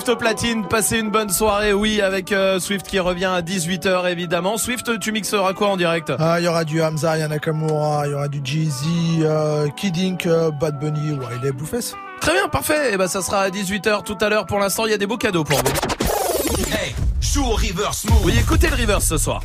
Swift 0.00 0.08
au 0.08 0.16
platine. 0.16 0.66
Passez 0.66 0.98
une 0.98 1.10
bonne 1.10 1.28
soirée, 1.28 1.74
oui, 1.74 2.00
avec 2.00 2.32
euh, 2.32 2.58
Swift 2.58 2.86
qui 2.86 2.98
revient 2.98 3.26
à 3.26 3.42
18h 3.42 4.10
évidemment. 4.10 4.56
Swift, 4.56 4.98
tu 4.98 5.12
mixeras 5.12 5.52
quoi 5.52 5.68
en 5.68 5.76
direct? 5.76 6.10
Ah, 6.18 6.40
il 6.40 6.44
y 6.44 6.48
aura 6.48 6.64
du 6.64 6.80
Hamza, 6.80 7.18
il 7.18 7.20
y 7.20 7.22
a 7.22 7.28
Nakamura, 7.28 8.06
il 8.06 8.12
y 8.12 8.14
aura 8.14 8.28
du 8.28 8.40
Jay-Z, 8.42 8.82
euh, 9.20 9.68
Kid 9.76 9.98
Ink, 9.98 10.24
euh, 10.24 10.50
Bad 10.52 10.78
Bunny, 10.78 11.18
Wiley 11.18 11.52
Blueface. 11.52 11.92
Très 12.22 12.32
bien, 12.32 12.48
parfait. 12.48 12.94
Et 12.94 12.96
ben 12.96 13.08
ça 13.08 13.20
sera 13.20 13.42
à 13.42 13.50
18h 13.50 14.02
tout 14.04 14.16
à 14.22 14.30
l'heure. 14.30 14.46
Pour 14.46 14.58
l'instant, 14.58 14.86
il 14.86 14.90
y 14.90 14.94
a 14.94 14.98
des 14.98 15.06
beaux 15.06 15.18
cadeaux 15.18 15.44
pour 15.44 15.58
vous. 15.58 16.72
Hey, 16.72 16.94
joue 17.20 17.44
au 17.44 17.56
reverse 17.56 18.06
move. 18.06 18.24
Oui, 18.24 18.32
écoutez 18.40 18.68
le 18.68 18.76
reverse 18.76 19.04
ce 19.04 19.18
soir. 19.18 19.42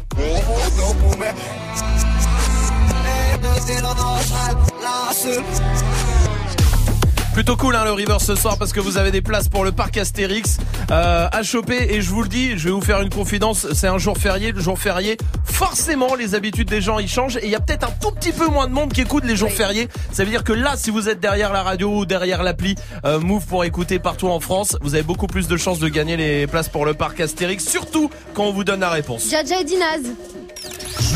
Plutôt 7.36 7.58
cool 7.58 7.76
hein, 7.76 7.84
le 7.84 7.91
River 7.91 8.15
ce 8.21 8.34
soir 8.34 8.58
parce 8.58 8.71
que 8.71 8.80
vous 8.80 8.95
avez 8.95 9.12
des 9.12 9.21
places 9.21 9.50
pour 9.50 9.65
le 9.65 9.74
parc 9.74 9.98
Astérix 9.98 10.58
euh, 10.89 11.28
à 11.30 11.43
choper 11.43 11.93
et 11.93 12.00
je 12.00 12.10
vous 12.10 12.24
le 12.24 12.30
dis, 12.30 12.58
je 12.58 12.69
vais 12.69 12.71
vous 12.71 12.80
faire 12.80 13.02
une 13.02 13.10
confidence, 13.10 13.67
c'est 13.74 13.89
un 13.89 13.98
jour 13.98 14.17
férié, 14.17 14.54
le 14.54 14.62
jour 14.62 14.80
férié, 14.80 15.17
forcément 15.43 16.15
les 16.15 16.34
habitudes 16.34 16.69
des 16.69 16.80
gens 16.80 16.98
y 16.98 17.10
changent 17.10 17.36
et 17.36 17.43
il 17.43 17.50
y 17.50 17.56
a 17.56 17.60
peut-être 17.60 17.89
un 17.89 17.91
tout 18.02 18.12
petit 18.12 18.32
peu 18.32 18.48
moins 18.48 18.67
de 18.67 18.71
monde 18.71 18.93
qui 18.93 19.02
écoute 19.02 19.26
les 19.26 19.36
jours 19.36 19.52
fériés. 19.52 19.89
Ça 20.13 20.24
veut 20.24 20.30
dire 20.30 20.45
que 20.45 20.54
là, 20.54 20.78
si 20.78 20.91
vous 20.91 21.10
êtes 21.10 21.19
derrière 21.19 21.52
la 21.52 21.62
radio 21.62 21.93
ou 21.93 22.06
derrière 22.06 22.41
l'appli 22.41 22.76
euh, 23.04 23.19
Move 23.19 23.45
pour 23.45 23.65
écouter 23.65 24.00
partout 24.00 24.30
en 24.30 24.39
France, 24.39 24.78
vous 24.80 24.93
avez 24.95 25.04
beaucoup 25.04 25.28
plus 25.28 25.50
de 25.50 25.58
chances 25.58 25.80
de 25.80 25.89
gagner 25.89 26.15
les 26.15 26.48
places 26.48 26.69
pour 26.69 26.86
le 26.86 26.93
parc 26.93 27.19
Astérix, 27.19 27.67
surtout 27.67 28.10
quand 28.34 28.45
on 28.45 28.54
vous 28.54 28.63
donne 28.63 28.80
la 28.80 28.89
réponse. 28.89 29.30
Jaja 29.30 29.60
et 29.60 29.65
Dinaz. 29.65 30.04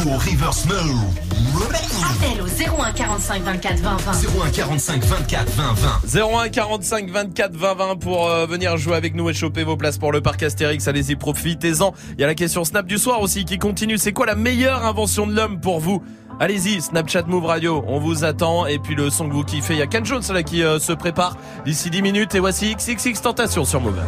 Joue 0.04 0.10
au 0.12 0.18
reverse 0.18 0.66
move. 0.66 1.02
Appel 2.04 2.42
au 2.42 2.48
01 2.48 2.92
45 2.92 3.44
24 3.44 3.80
20 3.80 3.98
20. 3.98 4.12
01 4.46 4.50
45 4.52 5.04
24 5.04 5.50
20 5.50 5.74
20. 6.14 6.44
01 6.44 6.50
45 6.50 7.10
24 7.10 7.56
20 7.56 7.74
20 7.74 7.96
pour 7.98 8.30
euh, 8.30 8.46
venir 8.46 8.78
jouer 8.78 8.96
avec 8.96 9.16
nous 9.16 9.30
et 9.30 9.34
choper 9.34 9.64
vos 9.64 9.76
places 9.76 9.98
pour 9.98 10.12
le 10.12 10.22
parc 10.22 10.44
Astérix. 10.44 10.88
Allez-y, 10.88 11.16
profitez-en. 11.16 11.94
Il 12.14 12.22
y 12.22 12.24
a 12.24 12.28
la 12.28 12.36
question 12.36 12.64
Snap 12.64 12.86
du 12.86 12.98
soir 12.98 13.20
aussi 13.22 13.44
qui 13.44 13.58
continue. 13.58 13.98
C'est 13.98 14.14
quoi 14.14 14.26
la 14.26 14.36
meilleure 14.36 14.86
invention 14.86 15.28
de 15.28 15.34
l'homme 15.34 15.60
pour 15.60 15.80
vous? 15.80 16.02
Allez-y, 16.40 16.82
Snapchat 16.82 17.24
Move 17.24 17.46
Radio, 17.46 17.84
on 17.88 18.00
vous 18.00 18.24
attend. 18.24 18.68
Et 18.68 18.80
puis 18.80 18.96
le 18.96 19.10
son 19.10 19.28
que 19.28 19.34
vous 19.34 19.44
kiffez, 19.44 19.74
il 19.74 19.80
y 19.80 19.82
a 19.82 19.88
Ken 19.88 20.06
Jones 20.06 20.24
là 20.32 20.44
qui 20.44 20.64
euh, 20.64 20.80
se 20.80 20.94
prépare 20.94 21.36
d'ici 21.66 21.90
10 21.90 22.02
minutes. 22.02 22.36
Et 22.36 22.40
voici 22.40 22.74
XXX 22.76 23.22
Tentation 23.22 23.66
sur 23.66 23.82
Move. 23.82 24.00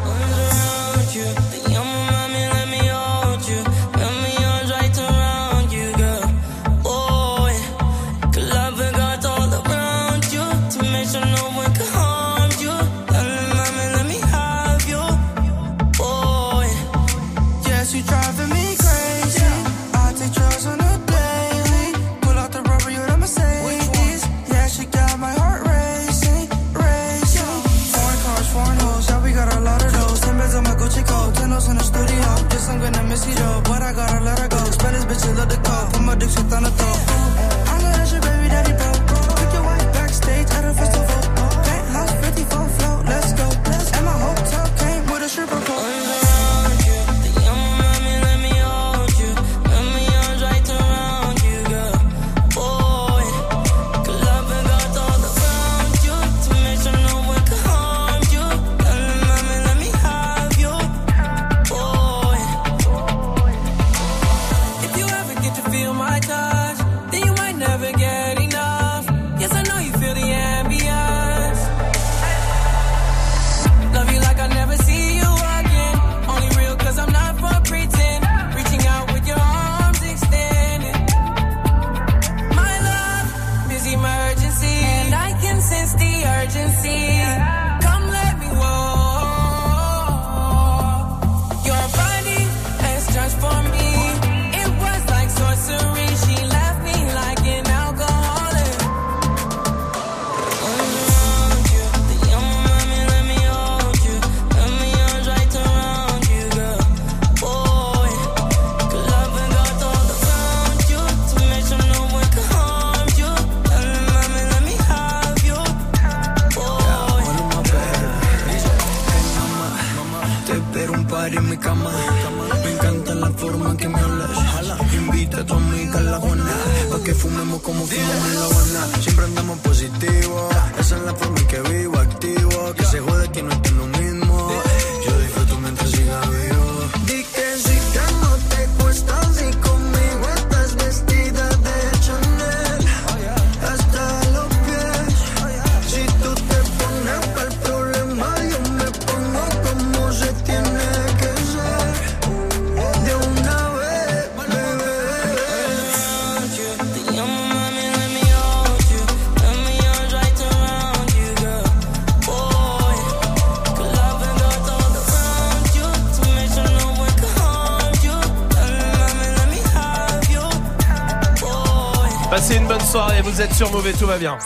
Sur 173.61 173.71
Mauvais, 173.71 173.93
tout 173.93 174.07
va 174.07 174.17
bien. 174.17 174.39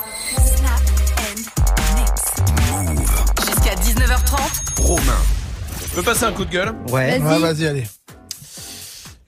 Jusqu'à 3.46 3.76
19h30. 3.76 4.82
Romain. 4.82 5.14
Je 5.90 5.96
peux 5.96 6.04
passer 6.04 6.26
un 6.26 6.34
coup 6.34 6.44
de 6.44 6.52
gueule 6.52 6.76
Ouais. 6.90 7.22
Ouais, 7.22 7.40
vas-y, 7.40 7.66
allez. 7.66 7.88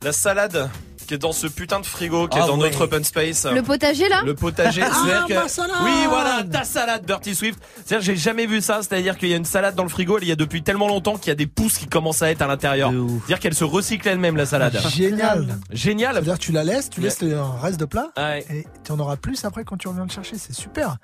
La 0.01 0.11
salade 0.11 0.69
qui 1.07 1.13
est 1.13 1.17
dans 1.17 1.31
ce 1.31 1.47
putain 1.47 1.79
de 1.79 1.85
frigo, 1.85 2.27
qui 2.27 2.37
est 2.37 2.41
Ah 2.43 2.47
dans 2.47 2.57
ouais. 2.57 2.65
notre 2.69 2.81
open 2.81 3.01
space. 3.05 3.45
Le 3.45 3.63
potager 3.63 4.09
là 4.09 4.23
Le 4.25 4.35
potager, 4.35 4.81
Ah, 4.83 5.23
que 5.25 5.33
ma 5.33 5.47
salade 5.47 5.77
oui 5.85 5.91
voilà 6.09 6.43
ta 6.43 6.65
salade 6.65 7.05
Dirty 7.05 7.33
Swift. 7.33 7.57
C'est-à-dire 7.77 7.99
que 7.99 8.05
j'ai 8.13 8.17
jamais 8.21 8.45
vu 8.45 8.59
ça, 8.59 8.81
c'est-à-dire 8.81 9.17
qu'il 9.17 9.29
y 9.29 9.33
a 9.33 9.37
une 9.37 9.45
salade 9.45 9.73
dans 9.75 9.83
le 9.83 9.89
frigo, 9.89 10.19
il 10.21 10.27
y 10.27 10.33
a 10.33 10.35
depuis 10.35 10.63
tellement 10.63 10.89
longtemps 10.89 11.15
qu'il 11.15 11.29
y 11.29 11.31
a 11.31 11.35
des 11.35 11.47
pousses 11.67 11.77
qui 11.77 11.87
commencent 11.87 12.21
à 12.21 12.31
être 12.31 12.41
à 12.41 12.47
l'intérieur. 12.47 12.91
C'est-à-dire 12.91 13.39
qu'elle 13.39 13.53
se 13.53 13.63
recycle 13.65 14.07
elle-même 14.07 14.37
la 14.37 14.45
salade. 14.45 14.77
Génial. 14.89 15.57
Génial. 15.71 16.13
C'est-à-dire 16.13 16.35
que 16.35 16.39
tu 16.39 16.51
la 16.53 16.63
laisses, 16.63 16.89
tu 16.89 17.01
laisses 17.01 17.21
le 17.21 17.39
reste 17.41 17.79
de 17.79 17.85
plat 17.85 18.09
Ouais. 18.17 18.45
et 18.49 18.65
tu 18.85 18.91
en 18.93 18.99
auras 18.99 19.17
plus 19.17 19.43
après 19.43 19.63
quand 19.65 19.75
tu 19.77 19.87
reviens 19.87 20.05
le 20.05 20.09
chercher. 20.11 20.37
C'est 20.37 20.53
super. 20.53 20.97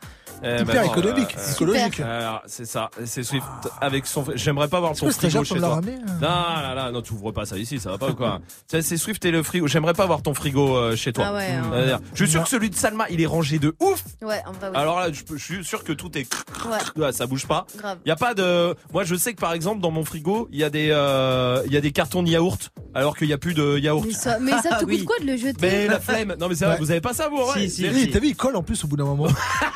Eh 0.43 0.61
Hyper 0.61 0.83
économique. 0.85 1.35
euh, 1.37 1.51
écologique. 1.53 1.99
Alors, 1.99 2.41
c'est 2.45 2.65
ça, 2.65 2.89
c'est 3.05 3.23
Swift 3.23 3.45
avec 3.81 4.05
son. 4.05 4.25
J'aimerais 4.35 4.67
pas 4.67 4.79
voir 4.79 4.93
ton 4.93 5.09
frigo 5.11 5.43
chez 5.43 5.55
toi. 5.57 5.69
ramener 5.75 5.95
Non, 6.21 6.27
là, 6.27 6.73
là, 6.75 6.91
non, 6.91 7.01
tu 7.01 7.13
ouvres 7.13 7.31
pas 7.31 7.45
ça 7.45 7.57
ici, 7.57 7.79
ça 7.79 7.91
va 7.91 7.97
pas 7.97 8.09
ou 8.09 8.15
quoi? 8.15 8.39
C'est 8.67 8.81
c'est 8.81 8.97
Swift 8.97 9.23
et 9.25 9.31
le 9.31 9.43
frigo. 9.43 9.67
J'aimerais 9.67 9.93
pas 9.93 10.05
voir 10.05 10.21
ton 10.21 10.33
frigo 10.33 10.75
euh, 10.75 10.95
chez 10.95 11.13
toi. 11.13 11.25
Ah 11.29 11.33
ouais, 11.33 11.47
hein. 11.51 11.63
C'est-à-dire, 11.71 11.99
Je 12.13 12.23
suis 12.23 12.31
sûr 12.31 12.43
que 12.43 12.49
celui 12.49 12.69
de 12.69 12.75
Salma, 12.75 13.05
il 13.09 13.21
est 13.21 13.25
rangé 13.25 13.59
de 13.59 13.75
ouf. 13.79 14.03
Ouais, 14.21 14.41
oui. 14.45 14.67
Alors 14.73 14.99
là, 14.99 15.07
je, 15.11 15.37
suis 15.37 15.63
sûr 15.63 15.83
que 15.83 15.93
tout 15.93 16.15
est. 16.17 16.27
Ouais. 16.97 17.11
Ça 17.11 17.25
bouge 17.25 17.47
pas. 17.47 17.65
Grave. 17.77 17.97
Il 18.05 18.09
y 18.09 18.11
a 18.11 18.15
pas 18.15 18.33
de. 18.33 18.75
Moi, 18.93 19.03
je 19.03 19.15
sais 19.15 19.33
que 19.33 19.39
par 19.39 19.53
exemple, 19.53 19.81
dans 19.81 19.91
mon 19.91 20.03
frigo, 20.03 20.47
il 20.51 20.59
y 20.59 20.63
a 20.63 20.69
des, 20.69 20.89
euh, 20.91 21.61
il 21.65 21.73
y 21.73 21.77
a 21.77 21.81
des 21.81 21.91
cartons 21.91 22.23
de 22.23 22.29
yaourt, 22.29 22.71
alors 22.93 23.15
qu'il 23.17 23.27
y 23.27 23.33
a 23.33 23.37
plus 23.37 23.53
de 23.53 23.77
yaourt. 23.77 24.05
Mais 24.05 24.13
ça, 24.13 24.39
mais 24.39 24.51
ça 24.61 24.75
te 24.79 24.85
coûte 24.85 25.05
quoi 25.05 25.15
de 25.19 25.25
le 25.25 25.37
jeter 25.37 25.57
Mais 25.61 25.87
la 25.87 25.99
flemme. 26.01 26.35
Non, 26.39 26.47
mais 26.49 26.55
c'est 26.55 26.65
vrai, 26.65 26.73
Ouais. 26.73 26.79
vous 26.79 26.89
avez 26.91 27.01
pas 27.01 27.13
ça, 27.13 27.27
vous 27.29 27.37
ouais, 27.37 27.67
Si, 27.67 27.69
si, 27.69 27.87
Oui, 27.87 28.09
t'as 28.11 28.19
vu, 28.19 28.29
il 28.29 28.35
colle 28.35 28.55
en 28.55 28.63
plus 28.63 28.83
au 28.83 28.87
bout 28.87 28.97
d'un 28.97 29.05
moment. 29.05 29.27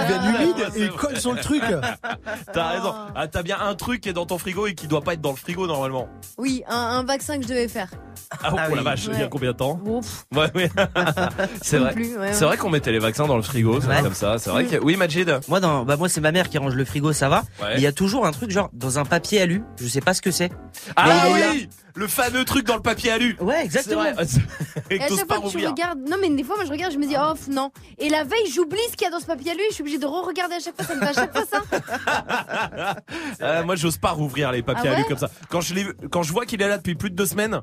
Ah, 0.00 0.06
Il 0.08 0.16
devient 0.32 0.42
humide 0.44 0.66
et 0.76 0.80
il 0.84 0.90
colle 0.90 1.16
sur 1.18 1.32
le 1.32 1.40
truc. 1.40 1.62
T'as 2.52 2.68
raison. 2.68 2.94
Ah, 3.14 3.28
t'as 3.28 3.42
bien 3.42 3.58
un 3.60 3.74
truc 3.74 4.00
qui 4.00 4.08
est 4.08 4.12
dans 4.12 4.26
ton 4.26 4.38
frigo 4.38 4.66
et 4.66 4.74
qui 4.74 4.86
doit 4.86 5.00
pas 5.02 5.14
être 5.14 5.20
dans 5.20 5.30
le 5.30 5.36
frigo 5.36 5.66
normalement. 5.66 6.08
Oui, 6.38 6.62
un, 6.68 6.76
un 6.76 7.04
vaccin 7.04 7.36
que 7.38 7.42
je 7.44 7.48
devais 7.48 7.68
faire. 7.68 7.88
Ah, 8.30 8.36
oh, 8.52 8.56
Ah 8.58 8.68
la 8.68 8.74
oui. 8.74 8.82
vache, 8.84 9.08
il 9.12 9.18
y 9.18 9.22
a 9.22 9.26
combien 9.26 9.50
de 9.52 9.56
temps 9.56 9.76
pff, 9.76 10.24
Ouais, 10.34 10.50
ouais. 10.54 10.70
c'est 11.62 11.78
vrai. 11.78 11.92
plus, 11.92 12.16
ouais, 12.16 12.32
C'est 12.32 12.44
vrai 12.44 12.56
qu'on 12.56 12.70
mettait 12.70 12.92
les 12.92 12.98
vaccins 13.00 13.26
dans 13.26 13.36
le 13.36 13.42
frigo, 13.42 13.80
c'est 13.80 13.88
Ouais. 13.88 14.02
comme 14.02 14.14
ça. 14.14 14.38
C'est 14.38 14.50
vrai 14.50 14.64
que. 14.66 14.76
Oui, 14.76 14.96
Majid. 14.96 15.40
Moi, 15.48 15.58
dans, 15.60 15.84
bah 15.84 15.96
moi, 15.96 16.08
c'est 16.08 16.20
ma 16.20 16.30
mère 16.32 16.48
qui 16.48 16.58
range 16.58 16.74
le 16.74 16.84
frigo, 16.84 17.12
ça 17.12 17.28
va. 17.28 17.42
Il 17.76 17.80
y 17.80 17.86
a 17.86 17.92
toujours 17.92 18.26
un 18.26 18.32
truc 18.32 18.50
genre 18.50 18.70
dans 18.72 18.98
un 18.98 19.04
papier 19.04 19.40
alu. 19.42 19.62
Je 19.80 19.86
sais 19.88 20.00
pas 20.00 20.14
ce 20.14 20.22
que 20.22 20.30
c'est. 20.30 20.50
Ah 20.96 21.24
oui, 21.32 21.68
le 21.94 22.06
fameux 22.06 22.44
truc 22.44 22.66
dans 22.66 22.76
le 22.76 22.82
papier 22.82 23.10
alu. 23.10 23.36
Ouais, 23.40 23.64
exactement. 23.64 24.04
Et 24.90 25.00
à 25.00 25.08
chaque 25.08 25.26
fois 25.26 25.40
que 25.40 25.48
tu 25.50 25.66
regardes, 25.66 26.00
non 26.08 26.16
mais 26.20 26.30
des 26.30 26.44
fois 26.44 26.56
moi 26.56 26.64
je 26.64 26.70
regarde, 26.70 26.92
je 26.92 26.98
me 26.98 27.06
dis 27.06 27.16
oh 27.18 27.34
non. 27.50 27.70
Et 27.98 28.08
la 28.08 28.24
veille 28.24 28.50
j'oublie 28.52 28.78
ce 28.90 28.96
qu'il 28.96 29.04
y 29.04 29.08
a 29.08 29.10
dans 29.10 29.20
ce 29.20 29.26
papier 29.26 29.52
à 29.52 29.54
lui, 29.54 29.62
je 29.70 29.74
suis 29.74 29.82
obligée 29.82 29.98
de 29.98 30.06
re-regarder 30.06 30.56
à 30.56 30.60
chaque 30.60 30.76
fois, 30.76 30.84
ça 30.84 30.94
me 30.94 31.00
fait 31.00 31.06
à 31.08 31.12
chaque 31.12 31.32
fois 31.32 31.44
ça. 31.50 31.60
Euh, 33.42 33.64
moi, 33.64 33.74
j'ose 33.76 33.96
pas 33.96 34.10
rouvrir 34.10 34.52
les 34.52 34.62
papiers 34.62 34.90
Ah 34.90 34.92
alu 34.92 35.02
ouais 35.02 35.08
comme 35.08 35.18
ça. 35.18 35.30
Quand 35.48 35.60
je 35.60 35.92
quand 36.08 36.22
je 36.22 36.32
vois 36.32 36.46
qu'il 36.46 36.60
est 36.62 36.68
là 36.68 36.76
depuis 36.78 36.94
plus 36.94 37.10
de 37.10 37.16
deux 37.16 37.26
semaines, 37.26 37.60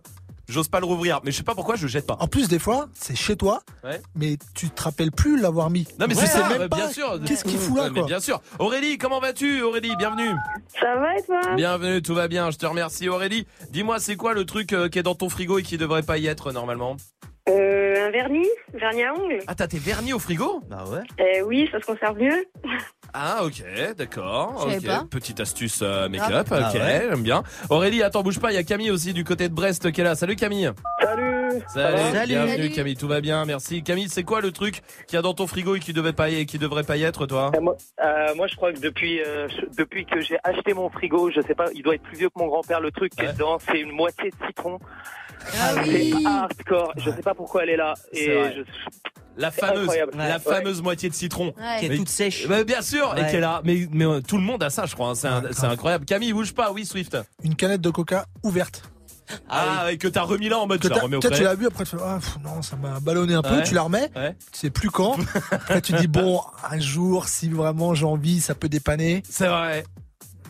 j'ose 0.47 0.67
pas 0.67 0.79
le 0.79 0.85
rouvrir. 0.85 1.19
Mais 1.23 1.31
je 1.31 1.37
sais 1.37 1.43
pas 1.43 1.55
pourquoi, 1.55 1.75
je 1.75 1.83
le 1.83 1.87
jette 1.87 2.05
pas. 2.07 2.17
En 2.19 2.27
plus, 2.27 2.47
des 2.47 2.59
fois, 2.59 2.87
c'est 2.93 3.15
chez 3.15 3.35
toi, 3.35 3.61
Ouais. 3.83 4.01
mais 4.15 4.37
tu 4.55 4.69
te 4.69 4.81
rappelles 4.83 5.11
plus 5.11 5.39
l'avoir 5.39 5.69
mis. 5.69 5.87
Non 5.99 6.05
mais 6.07 6.13
Tu 6.15 6.21
c'est 6.21 6.27
sais 6.27 6.39
ça, 6.39 6.49
même 6.49 6.69
pas 6.69 6.75
bien 6.77 6.89
sûr. 6.91 7.19
Qu'est-ce 7.25 7.43
qu'il 7.43 7.57
fout 7.57 7.77
là, 7.77 7.83
Ouais, 7.85 7.89
Mais 7.93 8.03
bien 8.03 8.19
sûr. 8.19 8.41
Aurélie, 8.59 8.97
comment 8.97 9.19
vas-tu, 9.19 9.61
Aurélie? 9.61 9.95
Bienvenue. 9.97 10.31
Ça 10.79 10.95
va 10.95 11.17
et 11.17 11.23
toi? 11.23 11.41
Bienvenue, 11.55 12.01
tout 12.01 12.13
va 12.15 12.27
bien. 12.27 12.51
Je 12.51 12.57
te 12.57 12.65
remercie, 12.65 13.09
Aurélie. 13.09 13.45
Dis-moi, 13.71 13.99
c'est 13.99 14.15
quoi 14.15 14.33
le 14.33 14.45
truc 14.45 14.73
euh, 14.73 14.89
qui 14.89 14.99
est 14.99 15.03
dans 15.03 15.15
ton 15.15 15.29
frigo 15.29 15.59
et 15.59 15.63
qui 15.63 15.77
devrait 15.77 16.03
pas 16.03 16.17
y 16.17 16.27
être 16.27 16.51
normalement? 16.51 16.95
Euh, 17.49 18.07
Un 18.07 18.11
vernis 18.11 18.47
Vernis 18.73 19.03
à 19.03 19.13
ongles 19.13 19.39
Ah, 19.47 19.55
t'as 19.55 19.67
tes 19.67 19.77
vernis 19.79 20.11
au 20.13 20.19
frigo? 20.19 20.61
Bah 20.69 20.83
ouais. 20.89 20.99
euh, 21.21 21.45
Oui, 21.45 21.67
ça 21.71 21.79
se 21.79 21.85
conserve 21.85 22.17
mieux. 22.17 22.45
Ah, 23.13 23.43
ok, 23.45 23.63
d'accord. 23.97 24.53
Je 24.67 24.73
savais 24.73 24.77
ok. 24.77 24.85
pas. 24.85 25.05
Petite 25.09 25.39
astuce 25.39 25.79
euh, 25.81 26.07
make-up. 26.09 26.47
Ah 26.51 26.69
ok, 26.69 26.75
ouais. 26.75 27.07
j'aime 27.09 27.23
bien. 27.23 27.43
Aurélie, 27.69 28.03
attends, 28.03 28.21
bouge 28.23 28.39
pas. 28.39 28.51
Il 28.51 28.55
y 28.55 28.57
a 28.57 28.63
Camille 28.63 28.91
aussi 28.91 29.13
du 29.13 29.23
côté 29.23 29.49
de 29.49 29.53
Brest 29.53 29.91
qui 29.91 30.01
est 30.01 30.03
là. 30.03 30.15
Salut 30.15 30.35
Camille. 30.35 30.71
Salut 31.01 31.49
Salut. 31.73 31.97
Salut. 32.13 32.27
Bienvenue 32.27 32.55
Salut. 32.57 32.69
Camille. 32.71 32.95
Tout 32.97 33.07
va 33.07 33.21
bien, 33.21 33.45
merci. 33.45 33.81
Camille, 33.83 34.09
c'est 34.09 34.23
quoi 34.23 34.41
le 34.41 34.51
truc 34.51 34.81
qu'il 35.07 35.15
y 35.15 35.19
a 35.19 35.21
dans 35.21 35.33
ton 35.33 35.47
frigo 35.47 35.75
et 35.75 35.79
qui 35.79 35.93
devait 35.93 36.13
pas 36.13 36.29
y, 36.29 36.45
qui 36.45 36.57
devrait 36.59 36.83
pas 36.83 36.97
y 36.97 37.03
être, 37.03 37.25
toi? 37.25 37.51
Euh, 37.55 37.61
moi, 37.61 37.75
euh, 38.03 38.35
moi, 38.35 38.47
je 38.47 38.55
crois 38.55 38.73
que 38.73 38.79
depuis, 38.79 39.21
euh, 39.21 39.47
je- 39.49 39.65
depuis 39.77 40.05
que 40.05 40.21
j'ai 40.21 40.37
acheté 40.43 40.73
mon 40.73 40.89
frigo, 40.89 41.31
je 41.31 41.41
sais 41.41 41.55
pas, 41.55 41.65
il 41.73 41.81
doit 41.83 41.95
être 41.95 42.03
plus 42.03 42.17
vieux 42.17 42.29
que 42.29 42.37
mon 42.39 42.47
grand-père. 42.47 42.79
Le 42.81 42.91
truc 42.91 43.13
qui 43.15 43.21
est 43.23 43.27
Ouais. 43.27 43.33
dedans, 43.33 43.57
c'est 43.67 43.79
une 43.79 43.91
moitié 43.91 44.29
de 44.29 44.35
citron. 44.47 44.79
Ah 45.59 45.73
oui. 45.85 46.13
C'est 46.17 46.25
hardcore. 46.27 46.93
Je 46.97 47.09
sais 47.11 47.21
pas 47.21 47.33
pourquoi 47.33 47.63
elle 47.63 47.69
est 47.71 47.77
là. 47.77 47.93
Et 48.13 48.25
vrai. 48.33 48.55
je, 48.57 48.61
La 49.37 49.51
fameuse, 49.51 49.89
la 50.17 50.33
Ouais. 50.35 50.39
fameuse 50.39 50.81
moitié 50.81 51.09
de 51.09 51.13
citron. 51.15 51.53
Ouais. 51.57 51.79
Qui 51.79 51.85
est 51.85 51.89
Mais- 51.89 51.97
toute 51.97 52.09
sèche. 52.09 52.47
Bah, 52.47 52.63
bien 52.63 52.81
sûr, 52.81 53.13
et 53.17 53.27
qui 53.29 53.35
est 53.35 53.39
là. 53.39 53.61
Mais, 53.63 53.87
mais 53.91 54.05
euh, 54.05 54.19
tout 54.21 54.37
le 54.37 54.43
monde 54.43 54.63
a 54.63 54.69
ça, 54.69 54.85
je 54.85 54.95
crois. 54.95 55.09
hein. 55.09 55.15
C'est 55.15 55.27
grave. 55.29 55.71
incroyable. 55.71 56.05
Camille, 56.05 56.33
bouge 56.33 56.53
pas. 56.53 56.71
Oui, 56.71 56.85
Swift. 56.85 57.17
Une 57.43 57.55
canette 57.55 57.81
de 57.81 57.89
coca 57.89 58.25
ouverte. 58.43 58.83
Ah, 59.49 59.87
et 59.91 59.97
que 59.97 60.07
t'as 60.07 60.21
remis 60.21 60.47
là 60.47 60.57
en 60.57 60.67
mode 60.67 60.79
Que 60.79 60.87
remets 60.87 61.17
au 61.17 61.19
tu 61.19 61.43
l'as 61.43 61.53
vu, 61.53 61.67
après 61.67 61.83
tu 61.83 61.97
fais, 61.97 62.01
ah, 62.01 62.17
pff, 62.21 62.37
non, 62.45 62.61
ça 62.61 62.77
m'a 62.77 63.01
ballonné 63.01 63.33
un 63.33 63.41
peu, 63.41 63.55
Ouais. 63.57 63.63
tu 63.63 63.73
la 63.73 63.81
remets, 63.81 64.09
Ouais. 64.15 64.33
tu 64.53 64.59
sais 64.59 64.69
plus 64.69 64.89
quand. 64.89 65.17
après, 65.51 65.81
tu 65.81 65.91
dis, 65.93 66.07
bon, 66.07 66.39
un 66.71 66.79
jour, 66.79 67.27
si 67.27 67.49
vraiment 67.49 67.93
j'ai 67.93 68.05
envie, 68.05 68.39
ça 68.39 68.55
peut 68.55 68.69
dépanner. 68.69 69.21
C'est 69.29 69.47
vrai. 69.47 69.83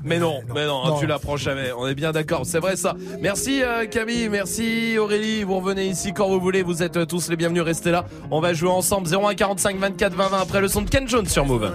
Mais 0.03 0.19
non, 0.19 0.41
non. 0.47 0.53
mais 0.55 0.65
non, 0.65 0.83
hein, 0.83 0.89
Non. 0.89 0.99
tu 0.99 1.07
l'apprends 1.07 1.37
jamais. 1.37 1.71
On 1.77 1.87
est 1.87 1.95
bien 1.95 2.11
d'accord, 2.11 2.41
c'est 2.45 2.59
vrai 2.59 2.75
ça. 2.75 2.95
Merci 3.21 3.61
euh, 3.63 3.85
Camille, 3.85 4.29
merci 4.29 4.97
Aurélie. 4.97 5.43
Vous 5.43 5.57
revenez 5.57 5.87
ici 5.87 6.13
quand 6.13 6.27
vous 6.27 6.39
voulez. 6.39 6.61
Vous 6.63 6.83
êtes 6.83 6.97
euh, 6.97 7.05
tous 7.05 7.29
les 7.29 7.35
bienvenus. 7.35 7.63
Restez 7.63 7.91
là. 7.91 8.05
On 8.31 8.39
va 8.39 8.53
jouer 8.53 8.69
ensemble. 8.69 9.07
01 9.13 9.35
45 9.35 9.77
24 9.77 10.13
20 10.13 10.27
20 10.29 10.37
après 10.39 10.61
le 10.61 10.67
son 10.67 10.81
de 10.81 10.89
Ken 10.89 11.07
Jones 11.07 11.25
sur 11.27 11.45
Move. 11.45 11.71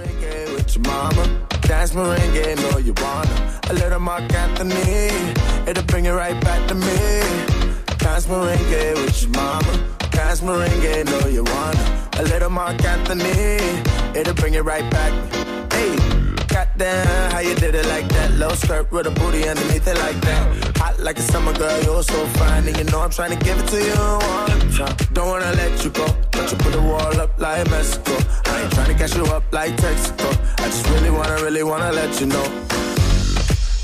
How 17.33 17.39
you 17.41 17.55
did 17.55 17.75
it 17.75 17.87
like 17.87 18.09
that? 18.09 18.33
Low 18.33 18.51
skirt 18.51 18.91
with 18.93 19.07
a 19.07 19.11
booty 19.11 19.49
underneath 19.49 19.87
it 19.87 19.99
like 19.99 20.21
that. 20.21 20.77
Hot 20.79 20.99
like 21.01 21.19
a 21.19 21.23
summer 21.23 21.53
girl, 21.53 21.83
you're 21.83 22.03
so 22.03 22.27
fine. 22.39 22.67
And 22.67 22.77
you 22.77 22.85
know 22.85 23.01
I'm 23.01 23.11
trying 23.11 23.37
to 23.37 23.45
give 23.45 23.59
it 23.59 23.69
to 23.69 23.79
you 23.79 23.95
one 23.95 24.71
time. 24.73 24.97
Don't 25.13 25.29
wanna 25.29 25.53
let 25.53 25.85
you 25.85 25.91
go. 25.91 26.07
But 26.31 26.51
you 26.51 26.59
put 26.59 26.75
a 26.75 26.81
wall 26.81 27.21
up 27.21 27.39
like 27.39 27.71
Mexico. 27.71 28.17
I 28.47 28.63
ain't 28.63 28.73
trying 28.73 28.89
to 28.89 28.95
catch 28.95 29.17
you 29.17 29.25
up 29.27 29.45
like 29.53 29.77
Texaco. 29.77 30.31
I 30.61 30.65
just 30.67 30.89
really 30.91 31.11
wanna, 31.11 31.37
really 31.43 31.63
wanna 31.63 31.93
let 31.93 32.21
you 32.21 32.27
know. 32.27 32.47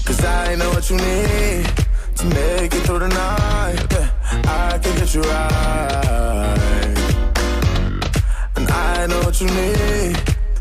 Cause 0.05 0.25
I 0.25 0.55
know 0.57 0.71
what 0.71 0.89
you 0.91 0.97
need 0.97 1.67
to 2.17 2.25
make 2.27 2.75
it 2.75 2.83
through 2.87 3.01
the 3.01 3.09
night. 3.09 3.93
Yeah, 3.93 4.11
I 4.47 4.79
can 4.79 4.97
get 4.99 5.15
you 5.15 5.23
right. 5.23 5.79
And 8.57 8.69
I 8.71 9.07
know 9.07 9.21
what 9.23 9.41
you 9.41 9.47
need 9.47 10.17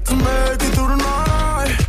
to 0.05 0.15
make 0.15 0.61
it 0.67 0.73
through 0.75 0.89
the 0.89 0.95
night. 0.95 1.86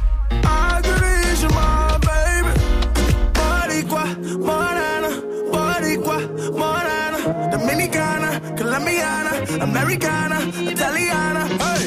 Americana, 9.61 10.39
Italiana. 10.71 11.47
Hey. 11.47 11.87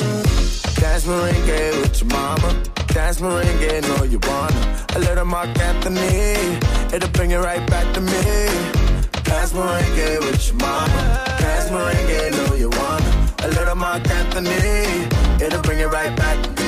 Dance 0.81 1.05
merengue 1.05 1.81
with 1.81 2.01
your 2.01 2.09
mama. 2.09 2.63
Dance 2.87 3.21
merengue, 3.21 3.81
know 3.87 4.03
you 4.03 4.19
wanna. 4.27 4.85
A 4.95 4.99
little 4.99 5.25
Mark 5.25 5.57
Anthony, 5.59 6.57
it'll 6.93 7.09
bring 7.11 7.31
it 7.31 7.37
right 7.37 7.65
back 7.69 7.93
to 7.93 8.01
me. 8.01 8.21
Dance 9.23 9.53
merengue 9.53 10.19
with 10.19 10.47
your 10.47 10.57
mama. 10.57 11.23
Dance 11.39 11.69
merengue, 11.69 12.31
know 12.37 12.55
you 12.55 12.69
wanna. 12.69 13.11
A 13.43 13.47
little 13.47 13.75
Mark 13.75 14.05
Anthony, 14.09 15.05
it'll 15.45 15.61
bring 15.61 15.79
it 15.79 15.87
right 15.87 16.15
back. 16.17 16.37
Uh, 16.57 16.60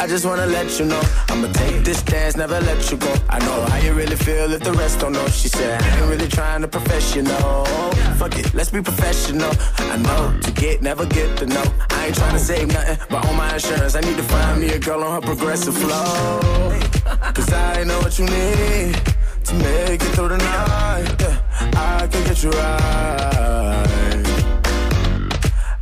I 0.00 0.06
just 0.06 0.24
wanna 0.24 0.46
let 0.46 0.78
you 0.78 0.86
know 0.86 1.02
I'ma 1.28 1.52
take 1.52 1.84
this 1.84 2.02
dance, 2.02 2.34
never 2.34 2.58
let 2.60 2.90
you 2.90 2.96
go. 2.96 3.14
I 3.28 3.38
know 3.40 3.66
how 3.66 3.76
you 3.76 3.92
really 3.92 4.16
feel 4.16 4.50
if 4.50 4.62
the 4.62 4.72
rest 4.72 5.00
don't 5.00 5.12
know. 5.12 5.28
She 5.28 5.48
said, 5.48 5.82
I 5.82 5.98
ain't 5.98 6.08
really 6.08 6.26
trying 6.26 6.62
to 6.62 6.68
profess, 6.68 7.14
you 7.14 7.20
know. 7.20 7.64
Fuck 8.16 8.38
it, 8.38 8.54
let's 8.54 8.70
be 8.70 8.80
professional. 8.80 9.52
I 9.76 9.98
know 9.98 10.40
to 10.40 10.50
get, 10.52 10.80
never 10.80 11.04
get 11.04 11.36
to 11.40 11.46
know. 11.46 11.62
I 11.90 12.06
ain't 12.06 12.16
trying 12.16 12.32
to 12.32 12.38
save 12.38 12.68
nothing, 12.68 12.96
but 13.10 13.26
on 13.26 13.36
my 13.36 13.52
insurance, 13.52 13.94
I 13.94 14.00
need 14.00 14.16
to 14.16 14.22
find 14.22 14.62
me 14.62 14.70
a 14.70 14.78
girl 14.78 15.04
on 15.04 15.20
her 15.20 15.26
progressive 15.26 15.76
flow. 15.76 16.40
Cause 17.34 17.52
I 17.52 17.84
know 17.84 17.98
what 17.98 18.18
you 18.18 18.24
need 18.24 18.94
to 19.44 19.54
make 19.54 20.00
it 20.00 20.12
through 20.16 20.28
the 20.28 20.38
night. 20.38 21.14
I 21.76 22.08
can 22.10 22.24
get 22.24 22.42
you 22.42 22.50
right. 22.52 24.24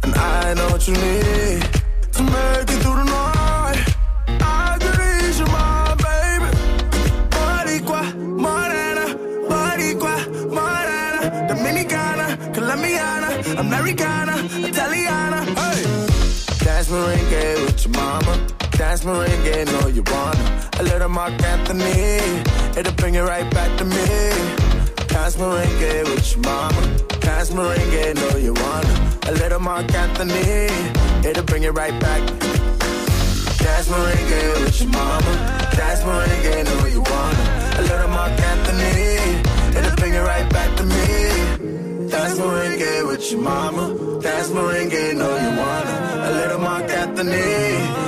And 0.03 0.13
I 0.13 0.55
know 0.55 0.69
what 0.71 0.89
you 0.89 0.95
need 0.95 1.63
to 2.17 2.23
make 2.25 2.69
it 2.69 2.83
through 2.83 2.97
the 2.97 3.05
night. 3.05 3.38
Americana, 13.59 14.37
Italiana, 14.69 15.45
hey. 15.45 15.83
Dance 16.63 16.89
merengue 16.91 17.67
with 17.67 17.85
your 17.85 17.93
mama. 17.93 18.47
Dance 18.71 19.03
merengue, 19.03 19.67
know 19.67 19.89
you 19.89 20.05
wanna. 20.07 20.71
A 20.79 20.83
little 20.85 21.09
Mark 21.09 21.33
Anthony, 21.43 22.21
it'll 22.79 22.93
bring 22.95 23.17
it 23.17 23.23
right 23.23 23.51
back 23.51 23.77
to 23.79 23.85
me. 23.85 24.07
Dance 25.09 25.35
merengue 25.35 26.05
with 26.05 26.33
your 26.33 26.43
mama. 26.43 26.83
Dance 27.19 27.51
merengue, 27.51 28.15
know 28.15 28.39
you 28.39 28.55
wanna. 28.55 28.95
A 29.27 29.33
little 29.33 29.59
Mark 29.59 29.93
Anthony, 29.93 30.71
it'll 31.29 31.43
bring 31.43 31.65
it 31.65 31.73
right 31.73 31.99
back. 31.99 32.23
Dance 33.59 33.89
merengue 33.89 34.65
with 34.65 34.81
your 34.81 34.91
mama. 34.91 35.33
Dance 35.75 36.03
merengue, 36.03 36.65
know 36.65 36.87
you 36.87 37.01
wanna. 37.01 37.81
A 37.81 37.83
little 37.83 38.09
Mark 38.09 38.39
Anthony, 38.41 39.77
it'll 39.77 39.97
bring 39.97 40.15
it 40.15 40.23
right 40.23 40.49
back 40.49 40.77
to 40.77 40.85
me. 40.85 41.38
That's 42.19 42.37
merengue 42.41 43.07
with 43.07 43.31
your 43.31 43.41
mama. 43.41 44.19
That's 44.21 44.49
merengue, 44.49 45.15
know 45.15 45.37
you 45.45 45.51
wanna. 45.57 46.27
A 46.29 46.31
little 46.33 46.59
Mark 46.59 46.91
at 46.91 47.15
the 47.15 47.23
knee. 47.23 48.08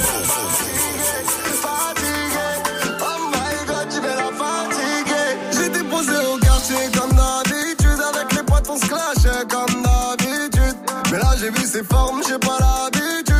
j'ai 11.41 11.49
vu 11.49 11.65
ses 11.65 11.83
formes, 11.83 12.21
j'ai 12.27 12.37
pas 12.37 12.59
l'habitude. 12.59 13.30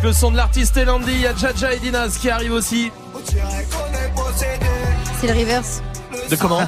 Avec 0.00 0.04
le 0.04 0.12
son 0.12 0.30
de 0.30 0.36
l'artiste 0.36 0.76
Elandi. 0.76 1.10
Il 1.12 1.20
y 1.20 1.26
a 1.26 1.34
Jaja 1.36 1.74
et 1.74 1.78
Dinaz 1.78 2.16
qui 2.18 2.30
arrivent 2.30 2.52
aussi. 2.52 2.90
C'est 5.20 5.26
le 5.26 5.38
reverse. 5.38 5.82
De 6.30 6.36
comment 6.36 6.62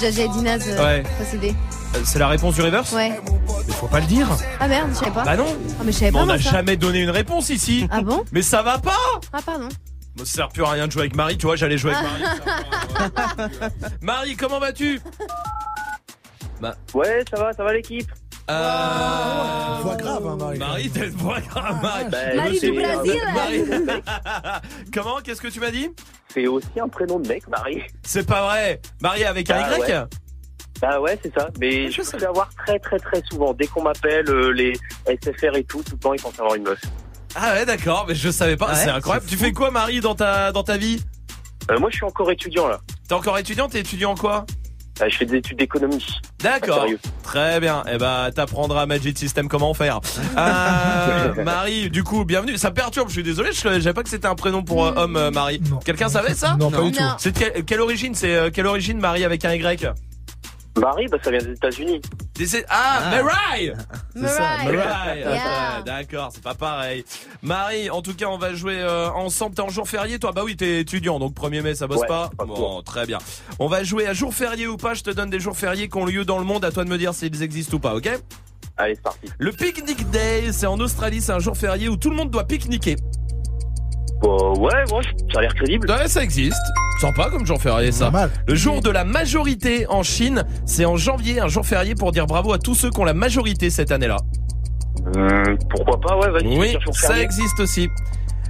Jaja 0.00 0.22
et 0.24 0.28
Dinaz 0.28 0.62
euh, 0.68 0.82
Ouais. 0.84 1.02
possédés. 1.18 1.54
Euh, 1.94 1.98
C'est 2.04 2.18
la 2.18 2.28
réponse 2.28 2.54
du 2.54 2.62
reverse 2.62 2.92
Ouais. 2.92 3.20
Mais 3.66 3.72
faut 3.74 3.88
pas 3.88 4.00
le 4.00 4.06
dire. 4.06 4.26
Ah 4.60 4.68
merde, 4.68 4.88
je 4.92 4.98
savais 4.98 5.10
pas. 5.10 5.24
Bah 5.24 5.36
non. 5.36 5.46
Ah, 5.48 5.82
mais 5.84 5.92
je 5.92 5.98
savais 5.98 6.10
Mais 6.10 6.18
pas. 6.18 6.22
on 6.22 6.26
n'a 6.26 6.38
ça. 6.38 6.50
jamais 6.50 6.76
donné 6.76 7.00
une 7.00 7.10
réponse 7.10 7.50
ici. 7.50 7.86
Ah 7.90 8.00
bon 8.02 8.24
Mais 8.32 8.42
ça 8.42 8.62
va 8.62 8.78
pas 8.78 8.96
Ah, 9.32 9.40
pardon. 9.44 9.68
Moi, 10.16 10.24
ça 10.26 10.32
sert 10.32 10.48
plus 10.48 10.64
à 10.64 10.70
rien 10.70 10.86
de 10.86 10.92
jouer 10.92 11.02
avec 11.02 11.14
Marie, 11.14 11.36
tu 11.36 11.46
vois, 11.46 11.56
j'allais 11.56 11.78
jouer 11.78 11.92
avec 11.94 12.08
Marie. 12.08 13.10
Marie, 14.00 14.36
comment 14.36 14.58
vas-tu 14.60 15.00
Bah. 16.60 16.74
Ouais, 16.94 17.22
ça 17.30 17.42
va, 17.42 17.52
ça 17.52 17.62
va 17.64 17.72
l'équipe. 17.72 18.10
Euh... 18.50 19.78
Voix 19.82 19.96
grave, 19.96 20.26
hein, 20.26 20.36
Marie. 20.36 20.58
Marie, 20.58 20.90
t'as 20.90 21.04
une 21.06 21.10
voix 21.16 21.40
grave, 21.40 21.82
Marie. 21.82 22.04
Ben, 22.10 22.36
Marie 22.36 22.58
c'est- 22.58 22.70
du 22.70 22.80
Brésil. 22.80 23.20
Marie. 23.34 23.64
Comment 24.94 25.18
Qu'est-ce 25.22 25.40
que 25.40 25.48
tu 25.48 25.60
m'as 25.60 25.70
dit 25.70 25.88
C'est 26.32 26.46
aussi 26.46 26.66
un 26.82 26.88
prénom 26.88 27.18
de 27.20 27.28
mec, 27.28 27.46
Marie. 27.48 27.82
C'est 28.02 28.26
pas 28.26 28.42
vrai. 28.46 28.80
Marie 29.00 29.24
avec 29.24 29.50
un 29.50 29.56
Ah, 29.62 29.76
Y 29.76 29.80
ouais. 29.80 30.04
Bah 30.80 31.00
ouais, 31.00 31.18
c'est 31.22 31.34
ça. 31.34 31.48
Mais 31.60 31.90
je 31.90 31.96
peux 32.02 32.18
savoir 32.18 32.48
très 32.64 32.78
très 32.78 32.98
très 32.98 33.20
souvent. 33.30 33.52
Dès 33.52 33.66
qu'on 33.66 33.82
m'appelle, 33.82 34.28
euh, 34.30 34.50
les 34.52 34.72
SFR 35.06 35.56
et 35.56 35.64
tout, 35.64 35.82
tout 35.82 35.92
le 35.94 35.98
temps, 35.98 36.14
ils 36.14 36.22
pensent 36.22 36.38
avoir 36.38 36.54
une 36.54 36.62
meuf. 36.62 36.80
Ah 37.34 37.54
ouais, 37.54 37.66
d'accord, 37.66 38.04
mais 38.08 38.14
je 38.14 38.30
savais 38.30 38.56
pas, 38.56 38.68
Ouais, 38.68 38.74
c'est 38.76 38.88
incroyable. 38.88 39.26
Tu 39.28 39.36
fais 39.36 39.52
quoi, 39.52 39.70
Marie, 39.70 40.00
dans 40.00 40.14
ta, 40.14 40.50
dans 40.52 40.62
ta 40.62 40.76
vie 40.76 41.02
Euh, 41.70 41.78
moi, 41.78 41.90
je 41.90 41.96
suis 41.96 42.04
encore 42.04 42.30
étudiant 42.30 42.68
là. 42.68 42.78
T'es 43.08 43.14
encore 43.14 43.38
étudiant 43.38 43.68
T'es 43.68 43.80
étudiant 43.80 44.12
en 44.12 44.14
quoi 44.14 44.46
Euh, 45.02 45.08
je 45.08 45.16
fais 45.16 45.26
des 45.26 45.36
études 45.38 45.58
d'économie. 45.58 46.06
D'accord. 46.40 46.86
Très 47.28 47.60
bien. 47.60 47.82
Eh 47.92 47.98
ben, 47.98 48.30
t'apprendras 48.34 48.80
à 48.80 48.86
Magic 48.86 49.18
System 49.18 49.48
comment 49.48 49.74
faire. 49.74 50.00
Euh, 50.38 51.34
Marie, 51.44 51.90
du 51.90 52.02
coup, 52.02 52.24
bienvenue. 52.24 52.56
Ça 52.56 52.70
perturbe. 52.70 53.08
Je 53.08 53.12
suis 53.12 53.22
désolé. 53.22 53.50
Je 53.52 53.58
savais 53.58 53.92
pas 53.92 54.02
que 54.02 54.08
c'était 54.08 54.28
un 54.28 54.34
prénom 54.34 54.62
pour 54.62 54.86
euh, 54.86 54.94
homme, 54.96 55.16
euh, 55.18 55.30
Marie. 55.30 55.60
Quelqu'un 55.84 56.08
savait 56.08 56.32
ça? 56.32 56.56
Non, 56.58 56.70
pas 56.70 56.80
du 56.80 56.92
tout. 56.92 57.02
C'est 57.18 57.32
de 57.32 57.38
quelle, 57.38 57.64
quelle 57.66 57.82
origine? 57.82 58.14
C'est 58.14 58.34
euh, 58.34 58.50
quelle 58.50 58.66
origine, 58.66 58.98
Marie, 58.98 59.24
avec 59.26 59.44
un 59.44 59.52
Y? 59.52 59.92
Marie, 60.80 61.06
bah, 61.08 61.18
ça 61.22 61.30
vient 61.30 61.40
des 61.40 61.52
États-Unis. 61.52 62.00
Des- 62.38 62.64
Ah, 62.68 63.00
Ah. 63.12 63.22
Marie 63.22 63.72
C'est 64.16 64.28
ça, 64.28 64.40
Mariah. 64.64 64.72
Marie. 64.86 65.18
Yeah. 65.20 65.82
D'accord, 65.84 66.30
c'est 66.32 66.42
pas 66.42 66.54
pareil. 66.54 67.04
Marie, 67.42 67.90
en 67.90 68.00
tout 68.02 68.14
cas, 68.14 68.26
on 68.26 68.38
va 68.38 68.54
jouer 68.54 68.78
euh, 68.80 69.10
ensemble. 69.10 69.54
T'es 69.54 69.62
en 69.62 69.68
jour 69.68 69.88
férié, 69.88 70.18
toi? 70.18 70.32
Bah 70.32 70.42
oui, 70.44 70.56
t'es 70.56 70.80
étudiant, 70.80 71.18
donc 71.18 71.34
1er 71.34 71.62
mai, 71.62 71.74
ça 71.74 71.86
bosse 71.86 72.00
Ouais, 72.00 72.06
pas? 72.06 72.30
pas 72.36 72.44
Bon, 72.44 72.82
très 72.82 73.06
bien. 73.06 73.18
On 73.58 73.68
va 73.68 73.82
jouer 73.84 74.06
à 74.06 74.12
jour 74.14 74.34
férié 74.34 74.66
ou 74.66 74.76
pas? 74.76 74.94
Je 74.94 75.02
te 75.02 75.10
donne 75.10 75.30
des 75.30 75.40
jours 75.40 75.56
fériés 75.56 75.88
qui 75.88 75.96
ont 75.98 76.04
lieu 76.06 76.24
dans 76.24 76.38
le 76.38 76.44
monde. 76.44 76.64
À 76.64 76.70
toi 76.70 76.84
de 76.84 76.88
me 76.90 76.98
dire 76.98 77.12
s'ils 77.14 77.42
existent 77.42 77.76
ou 77.76 77.80
pas, 77.80 77.94
ok? 77.94 78.08
Allez, 78.76 78.94
c'est 78.94 79.02
parti. 79.02 79.26
Le 79.38 79.50
Picnic 79.52 80.08
Day, 80.10 80.52
c'est 80.52 80.66
en 80.66 80.78
Australie, 80.78 81.20
c'est 81.20 81.32
un 81.32 81.40
jour 81.40 81.56
férié 81.56 81.88
où 81.88 81.96
tout 81.96 82.10
le 82.10 82.16
monde 82.16 82.30
doit 82.30 82.44
pique-niquer. 82.44 82.94
Bah, 84.22 84.28
ouais, 84.58 84.92
ouais, 84.92 85.02
ça 85.32 85.38
a 85.38 85.42
l'air 85.42 85.54
crédible. 85.54 85.90
Ouais, 85.90 86.08
ça 86.08 86.22
existe. 86.22 86.60
Sympa 87.00 87.28
comme 87.30 87.46
jour 87.46 87.60
férié, 87.60 87.92
ça. 87.92 88.10
Le 88.46 88.54
jour 88.54 88.80
de 88.80 88.90
la 88.90 89.04
majorité 89.04 89.86
en 89.88 90.02
Chine, 90.02 90.44
c'est 90.66 90.84
en 90.84 90.96
janvier, 90.96 91.40
un 91.40 91.48
jour 91.48 91.64
férié 91.64 91.94
pour 91.94 92.10
dire 92.10 92.26
bravo 92.26 92.52
à 92.52 92.58
tous 92.58 92.74
ceux 92.74 92.90
qui 92.90 92.98
ont 93.00 93.04
la 93.04 93.14
majorité 93.14 93.70
cette 93.70 93.92
année-là. 93.92 94.16
Hum, 95.14 95.56
pourquoi 95.70 96.00
pas, 96.00 96.16
ouais, 96.16 96.30
vas-y. 96.30 96.58
Oui, 96.58 96.76
ça 96.92 97.20
existe 97.20 97.60
aussi. 97.60 97.88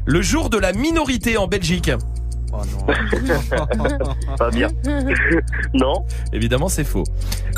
Le 0.07 0.23
jour 0.23 0.49
de 0.49 0.57
la 0.59 0.73
minorité 0.73 1.37
en 1.37 1.47
Belgique. 1.47 1.91
Pas 4.39 4.51
bien. 4.51 4.69
non. 5.75 6.07
Évidemment, 6.33 6.69
c'est 6.69 6.85
faux. 6.85 7.05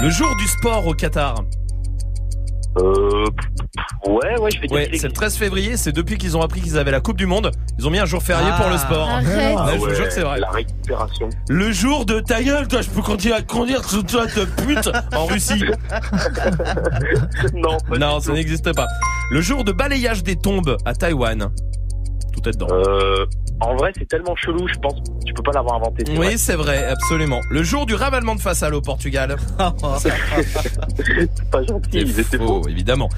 Le 0.01 0.11
jour 0.11 0.35
du 0.37 0.47
sport 0.49 0.87
au 0.87 0.95
Qatar. 0.95 1.45
Euh, 2.79 3.25
ouais, 4.07 4.39
ouais, 4.39 4.51
je 4.53 4.61
vais 4.61 4.67
dire 4.69 4.77
Ouais, 4.77 4.91
c'est 4.95 5.09
le 5.09 5.13
13 5.13 5.37
février, 5.37 5.77
c'est 5.77 5.91
depuis 5.93 6.19
qu'ils 6.19 6.37
ont 6.37 6.41
appris 6.43 6.61
qu'ils 6.61 6.79
avaient 6.79 6.93
la 6.93 7.01
Coupe 7.01 7.17
du 7.17 7.27
Monde. 7.27 7.51
Ils 7.79 7.87
ont 7.87 7.91
mis 7.91 7.99
un 7.99 8.05
jour 8.05 8.23
férié 8.23 8.49
Ah. 8.53 8.61
pour 8.61 8.71
le 8.71 8.77
sport. 8.79 9.09
Arrête. 9.09 9.27
Ouais, 9.27 9.55
Ah 9.59 9.71
je 9.75 9.79
vous 9.79 9.95
jure 9.95 10.05
que 10.07 10.13
c'est 10.13 10.21
vrai. 10.23 10.39
La 10.41 10.51
récupération. 10.51 11.29
Le 11.49 11.73
jour 11.73 12.07
de 12.07 12.21
ta 12.21 12.43
gueule, 12.43 12.69
toi, 12.69 12.81
je 12.83 12.91
peux 12.91 13.03
continuer 13.03 13.35
à 13.35 13.43
conduire 13.43 13.83
sous 13.85 14.03
toi 14.05 14.27
de 14.27 14.45
pute 14.65 14.89
en 15.15 15.27
Russie. 15.27 15.65
non, 17.55 17.77
non, 17.99 18.21
ça 18.21 18.33
n'existe 18.33 18.73
pas. 18.75 18.87
Le 19.33 19.41
jour 19.41 19.65
de 19.65 19.73
balayage 19.73 20.23
des 20.23 20.37
tombes 20.37 20.77
à 20.85 20.95
Taïwan. 20.95 21.51
Tout 22.33 22.49
est 22.49 22.53
dedans. 22.53 22.69
Euh, 22.71 23.27
en 23.61 23.77
vrai, 23.77 23.93
c'est 23.97 24.09
tellement 24.09 24.35
chelou, 24.37 24.67
je 24.69 24.79
pense 24.79 24.95
tu 25.31 25.35
peux 25.35 25.43
pas 25.43 25.53
l'avoir 25.53 25.77
inventé. 25.77 26.05
Oui, 26.19 26.39
c'est 26.39 26.57
vrai, 26.57 26.85
absolument. 26.87 27.41
Le 27.51 27.63
jour 27.63 27.87
du 27.87 27.95
ravalement 27.95 28.35
de 28.35 28.41
façade 28.41 28.75
au 28.75 28.81
Portugal. 28.81 29.37
c'est 29.99 30.11
pas 31.51 31.63
gentil, 31.63 32.13
c'est 32.13 32.37
faux, 32.37 32.67
évidemment. 32.69 33.09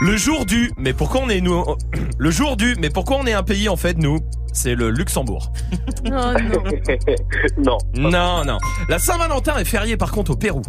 Le 0.00 0.16
jour 0.16 0.44
du, 0.44 0.72
mais 0.76 0.92
pourquoi 0.92 1.20
on 1.20 1.28
est 1.28 1.40
nous 1.40 1.64
Le 2.18 2.30
jour 2.30 2.56
du, 2.56 2.74
mais 2.80 2.90
pourquoi 2.90 3.18
on 3.18 3.26
est 3.26 3.32
un 3.32 3.44
pays 3.44 3.68
en 3.68 3.76
fait 3.76 3.96
nous? 3.98 4.18
C'est 4.52 4.74
le 4.74 4.90
Luxembourg. 4.90 5.52
Oh 6.04 6.10
non. 6.10 7.78
non. 7.94 8.10
Non, 8.10 8.44
non. 8.44 8.58
La 8.88 8.98
Saint-Valentin 8.98 9.56
est 9.58 9.64
fériée 9.64 9.96
par 9.96 10.10
contre 10.10 10.32
au 10.32 10.36
Pérou. 10.36 10.62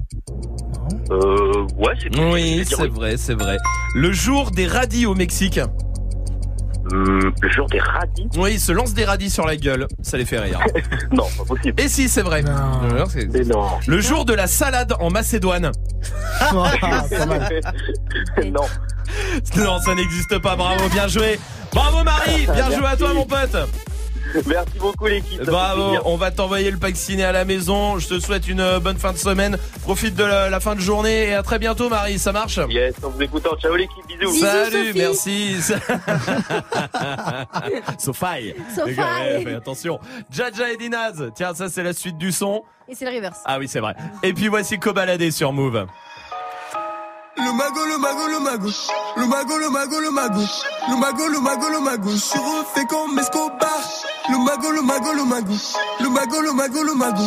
Euh, 1.10 1.66
ouais, 1.78 1.94
c'est 2.00 2.20
Oui, 2.20 2.64
c'est 2.66 2.88
vrai, 2.88 3.18
c'est 3.18 3.34
vrai. 3.34 3.58
Le 3.96 4.12
jour 4.12 4.52
des 4.52 4.68
radis 4.68 5.08
au 5.08 5.16
Mexique. 5.16 5.60
Le 6.94 7.50
jour 7.50 7.68
des 7.68 7.80
radis 7.80 8.28
Oui, 8.38 8.54
ils 8.54 8.60
se 8.60 8.72
lancent 8.72 8.94
des 8.94 9.06
radis 9.06 9.30
sur 9.30 9.46
la 9.46 9.56
gueule. 9.56 9.88
Ça 10.02 10.18
les 10.18 10.26
fait 10.26 10.40
rire. 10.40 10.60
non, 11.12 11.26
pas 11.38 11.44
possible. 11.46 11.82
Et 11.82 11.88
si, 11.88 12.08
c'est 12.08 12.22
vrai. 12.22 12.44
Jure, 12.44 13.08
c'est- 13.10 13.26
non. 13.48 13.68
Le 13.88 14.00
jour 14.00 14.26
de 14.26 14.34
la 14.34 14.48
salade 14.48 14.94
en 15.00 15.10
Macédoine. 15.10 15.72
non. 18.46 18.66
Non, 19.58 19.80
ça 19.80 19.96
n'existe 19.96 20.38
pas. 20.40 20.56
Bravo, 20.56 20.88
bien 20.90 21.08
joué. 21.08 21.40
Bravo 21.74 22.04
Marie, 22.04 22.46
bien 22.54 22.72
joué 22.72 22.86
à 22.86 22.96
toi 22.96 23.14
mon 23.14 23.26
pote. 23.26 23.56
Merci 24.48 24.80
beaucoup 24.80 25.06
l'équipe. 25.08 25.42
Bravo, 25.44 25.98
on 26.06 26.16
va 26.18 26.32
t'envoyer 26.32 26.72
le 26.72 26.78
pack 26.78 26.96
ciné 26.96 27.24
à 27.24 27.32
la 27.32 27.46
maison. 27.46 28.00
Je 28.00 28.08
te 28.08 28.20
souhaite 28.20 28.48
une 28.48 28.60
euh, 28.62 28.80
bonne 28.80 28.98
fin 28.98 29.14
de 29.14 29.18
semaine. 29.18 29.58
Profite 29.84 30.16
de 30.16 30.24
la, 30.24 30.50
la 30.50 30.60
fin 30.60 30.76
de 30.76 30.80
journée 30.80 31.30
et 31.30 31.34
à 31.34 31.44
très 31.44 31.60
bientôt 31.60 31.90
Marie, 31.90 32.18
ça 32.20 32.32
marche? 32.32 32.60
Yes, 32.70 32.96
en 33.04 33.10
vous 33.10 33.22
écoutant. 33.22 33.56
Ciao 33.58 33.76
l'équipe, 33.76 34.06
bisous. 34.08 34.40
Salut, 34.40 34.94
merci. 34.96 35.58
Sophie. 38.00 38.54
Sophie. 38.76 39.00
Ouais, 39.00 39.42
fais 39.44 39.54
attention. 39.56 40.00
Jaja 40.32 40.72
et 40.72 40.78
Dinaz. 40.78 41.32
Tiens, 41.36 41.54
ça 41.54 41.70
c'est 41.70 41.84
la 41.84 41.94
suite 41.94 42.18
du 42.18 42.32
son. 42.32 42.64
Et 42.88 42.96
c'est 42.96 43.06
le 43.10 43.16
reverse. 43.16 43.40
Ah 43.46 43.60
oui, 43.60 43.68
c'est 43.68 43.80
vrai. 43.80 43.96
Et 44.24 44.34
puis 44.34 44.48
voici 44.48 44.78
Cobaladé 44.80 45.32
sur 45.32 45.54
Move. 45.54 45.86
Le 47.36 47.52
mago, 47.52 47.86
le 47.86 47.98
mago, 47.98 48.28
le 48.28 48.40
mago. 48.40 48.70
Le 49.18 49.26
mago, 49.26 49.58
le 49.58 49.70
mago, 49.70 50.00
le 50.00 50.12
mago. 50.12 50.42
Le 50.90 50.96
mago, 50.98 51.28
le 51.28 51.40
mago, 51.40 51.70
le 51.70 51.80
mago. 51.80 52.10
Je 52.12 52.18
suis 52.18 52.40
refait 52.40 52.86
comme 52.86 53.18
Escobar. 53.18 53.82
Le 54.30 54.38
mago, 54.38 54.72
le 54.72 54.82
mago, 54.82 55.14
le 55.14 55.24
mago. 55.24 55.54
Le 56.00 56.10
mago, 56.10 56.42
le 56.42 56.52
mago, 56.54 56.84
le 56.84 56.94
mago. 56.94 57.24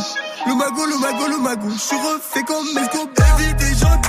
Le 0.47 0.55
mago, 0.55 0.87
le 0.87 0.99
mago, 0.99 1.27
le 1.29 1.39
mago. 1.39 1.69
Je 1.73 1.79
suis 1.79 1.97
refait 1.97 2.45
comme 2.45 2.67
Escobar. 2.79 3.37
Vie 3.39 3.55
des 3.55 3.75
gens 3.75 4.01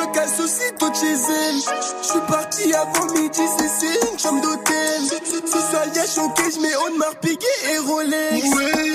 me 0.00 0.14
casse 0.14 0.40
aussitôt 0.40 0.90
de 0.90 0.94
chez 0.94 1.12
elle. 1.12 1.60
Je 2.02 2.06
suis 2.06 2.20
parti 2.28 2.72
avant 2.72 3.12
midi, 3.12 3.40
c'est 3.78 4.12
une 4.12 4.18
chambre 4.18 4.42
d'hôtel. 4.42 5.00
Si 5.46 5.58
ça 5.70 5.84
y 5.86 6.08
choqué, 6.08 6.42
je 6.54 6.60
mets 6.60 6.76
Audemars 6.86 7.16
Piguet 7.20 7.46
et 7.72 7.78
Rolex. 7.78 8.46
Ouais, 8.56 8.92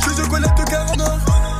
je 0.00 0.10
suis 0.10 0.22
chocolat 0.22 0.48
de 0.48 0.70
40 0.70 1.00
heures. 1.00 1.18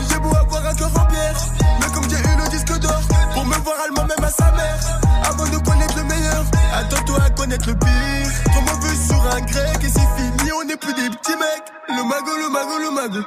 J'ai 0.08 0.18
beau 0.18 0.34
avoir 0.34 0.66
un 0.66 0.74
cœur 0.74 0.90
en 0.90 1.06
pierre. 1.06 1.36
Mais 1.80 1.92
comme 1.94 2.08
j'ai 2.10 2.16
eu 2.16 2.36
le 2.42 2.48
disque 2.50 2.78
d'or, 2.78 3.00
pour 3.42 3.50
me 3.50 3.64
voir 3.64 3.76
allemand 3.84 4.04
même 4.04 4.24
à 4.24 4.30
sa 4.30 4.50
mère. 4.52 4.78
Avant 5.24 5.44
de 5.44 5.58
connaître 5.58 5.96
le 5.96 6.04
meilleur, 6.04 6.44
attends-toi 6.74 7.18
à 7.26 7.30
connaître 7.30 7.66
le 7.68 7.74
pire. 7.74 8.30
Trop 8.52 8.60
mauvais 8.60 8.94
sur 8.94 9.20
un 9.34 9.40
grec 9.40 9.78
et 9.82 9.88
c'est 9.88 10.10
fini, 10.16 10.52
on 10.52 10.64
n'est 10.64 10.76
plus 10.76 10.94
des 10.94 11.10
petits 11.10 11.36
mecs. 11.36 11.68
Le 11.88 12.02
mago, 12.04 12.36
le 12.38 12.48
mago, 12.48 12.78
le 12.78 12.90
mago. 12.90 13.18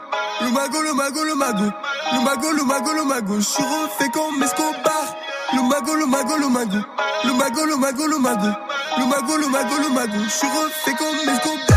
Le 0.42 0.52
mago, 0.52 0.82
le 0.82 0.94
mago, 0.94 1.24
le 1.24 1.36
mago. 1.36 1.72
Le 2.14 2.24
mago, 2.24 2.52
le 2.52 2.64
mago, 2.64 2.94
le 2.94 3.04
mago. 3.04 3.36
Je 3.40 3.46
suis 3.46 3.64
refait 3.64 4.10
comme 4.10 4.42
Escobar. 4.42 5.06
Le 5.54 5.62
mago, 5.62 5.96
le 5.96 6.06
mago, 6.06 6.38
le 6.38 6.48
mago. 6.48 6.80
Le 7.26 7.34
mago, 7.34 7.66
le 7.66 7.76
mago, 7.76 8.08
le 8.08 8.18
mago. 8.18 8.50
Le 8.98 9.06
mago, 9.06 9.38
le 9.38 9.48
mago, 9.48 9.76
le 9.84 9.90
mago. 9.94 10.24
Je 10.24 10.30
suis 10.30 10.48
refait 10.48 10.96
comme 10.98 11.30
Escobar. 11.30 11.75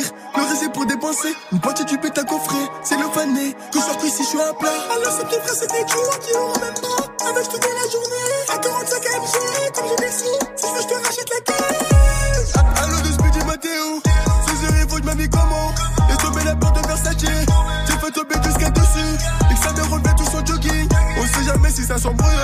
Le 0.00 0.42
reste 0.42 0.72
pour 0.72 0.86
dépenser. 0.86 1.32
Une 1.52 1.60
partie 1.60 1.84
tu 1.84 1.96
pètes 1.98 2.18
à 2.18 2.24
coffrer. 2.24 2.64
C'est 2.82 2.96
le 2.96 3.04
fané. 3.14 3.52
Que 3.72 3.78
je 3.78 3.84
sorte 3.84 4.02
ici, 4.04 4.22
je 4.24 4.28
suis 4.28 4.40
à 4.40 4.52
plat. 4.54 4.70
Alors 4.92 5.12
c'est 5.16 5.24
petit 5.26 5.38
frère, 5.40 5.68
des 5.68 5.92
jours 5.92 6.18
qui 6.18 6.34
auront 6.34 6.60
même 6.60 6.74
pas. 6.74 7.28
Avec 7.28 7.48
toute 7.48 7.62
la 7.62 7.90
journée. 7.90 8.34
À 8.52 8.58
45 8.58 9.02
MG, 9.04 9.72
comme 9.74 9.84
je 9.86 9.94
merci. 10.00 10.24
Si 10.56 10.66
je 10.66 10.72
veux, 10.72 10.82
je 10.82 10.86
te 10.88 10.94
rachète 10.94 11.30
la 11.30 11.40
caisse. 11.40 12.52
Allo 12.82 12.96
de 12.96 13.12
Speedy 13.12 13.44
Matteo. 13.46 14.02
Ce 14.46 14.66
heures, 14.66 14.88
faut 14.88 14.98
je 14.98 15.02
m'habille 15.02 15.30
comment. 15.30 15.72
Et 16.12 16.16
tomber 16.16 16.44
la 16.44 16.56
porte 16.56 16.82
de 16.82 16.86
Versace. 16.88 17.14
J'ai 17.20 17.96
fait 17.98 18.10
tomber 18.10 18.34
jusqu'à 18.42 18.70
dessus. 18.70 19.14
Et 19.50 19.54
que 19.54 19.60
ça 19.60 19.72
me 19.72 19.92
relevait 19.92 20.14
tout 20.16 20.24
son 20.24 20.44
jogging. 20.44 20.88
On 21.18 21.22
sait 21.22 21.44
jamais 21.46 21.70
si 21.70 21.84
ça 21.84 21.98
s'embrouille. 21.98 22.34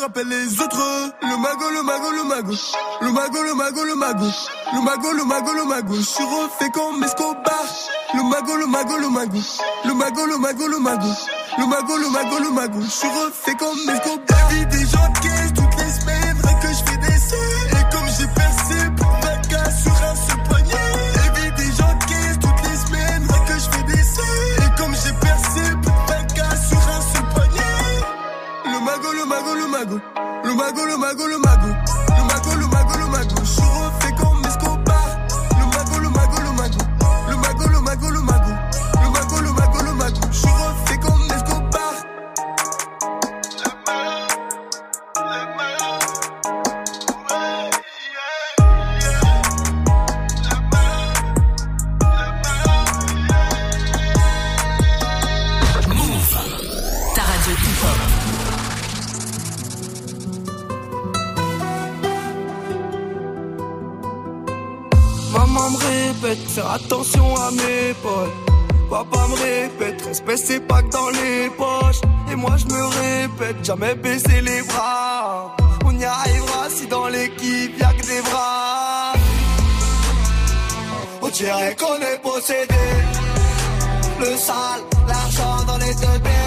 Rappelle 0.00 0.28
les 0.28 0.60
autres. 0.60 1.12
Le 1.22 1.36
mago, 1.36 1.70
le 1.70 1.82
mago, 1.82 2.10
le 2.10 2.24
mago. 2.24 2.54
Le 3.02 3.12
mago, 3.12 3.42
le 3.42 3.54
mago, 3.54 3.84
le 3.84 3.94
mago. 3.94 4.26
Le 4.72 4.80
mago, 4.80 5.12
le 5.12 5.24
mago, 5.24 5.52
le 5.52 5.64
mago. 5.64 5.94
Je 5.94 6.02
suis 6.02 6.24
refait 6.24 6.70
comme 6.72 7.02
Escobar. 7.04 7.64
Le 8.14 8.22
mago, 8.22 8.56
le 8.56 8.66
mago, 8.66 8.96
le 8.98 9.08
mago. 9.08 9.38
Le 9.84 9.94
mago, 9.94 10.26
le 10.26 10.38
mago, 10.38 10.66
le 10.68 10.78
mago. 10.78 11.08
Le 11.58 11.66
mago, 11.66 11.96
le 11.96 12.08
mago, 12.08 12.38
le 12.38 12.50
mago. 12.50 12.80
Je 12.80 12.90
suis 12.90 13.08
refait 13.08 13.54
comme 13.56 13.78
Escobar. 13.78 14.48
Des 14.70 14.86
gens 14.86 15.08
de 15.08 15.29
magot, 29.30 29.54
le 29.54 29.66
magot, 29.68 30.00
le 30.44 30.54
magot, 30.54 30.86
le 30.86 30.96
magot, 30.96 31.26
le 31.28 31.38
magot. 31.38 31.69
Faire 66.38 66.70
attention 66.70 67.36
à 67.36 67.50
mes 67.50 67.94
potes. 68.02 68.30
Papa 68.88 69.26
me 69.28 69.34
répète, 69.34 70.02
respect 70.06 70.36
c'est 70.36 70.60
pas 70.60 70.82
que 70.82 70.90
dans 70.90 71.10
les 71.10 71.50
poches. 71.56 72.00
Et 72.30 72.36
moi 72.36 72.56
je 72.56 72.66
me 72.66 72.82
répète, 72.84 73.64
jamais 73.64 73.94
baisser 73.94 74.40
les 74.40 74.62
bras. 74.62 75.56
On 75.84 75.98
y 75.98 76.04
arrivera 76.04 76.68
si 76.70 76.86
dans 76.86 77.08
l'équipe 77.08 77.78
y'a 77.78 77.92
que 77.92 78.06
des 78.06 78.22
bras. 78.22 79.12
On 81.22 81.28
dirait 81.28 81.76
qu'on 81.76 81.96
est 81.96 82.20
possédé. 82.22 82.74
Le 84.20 84.36
sale, 84.36 84.82
l'argent 85.08 85.64
dans 85.66 85.78
les 85.78 85.94
deux 85.94 86.20
têtes. 86.22 86.39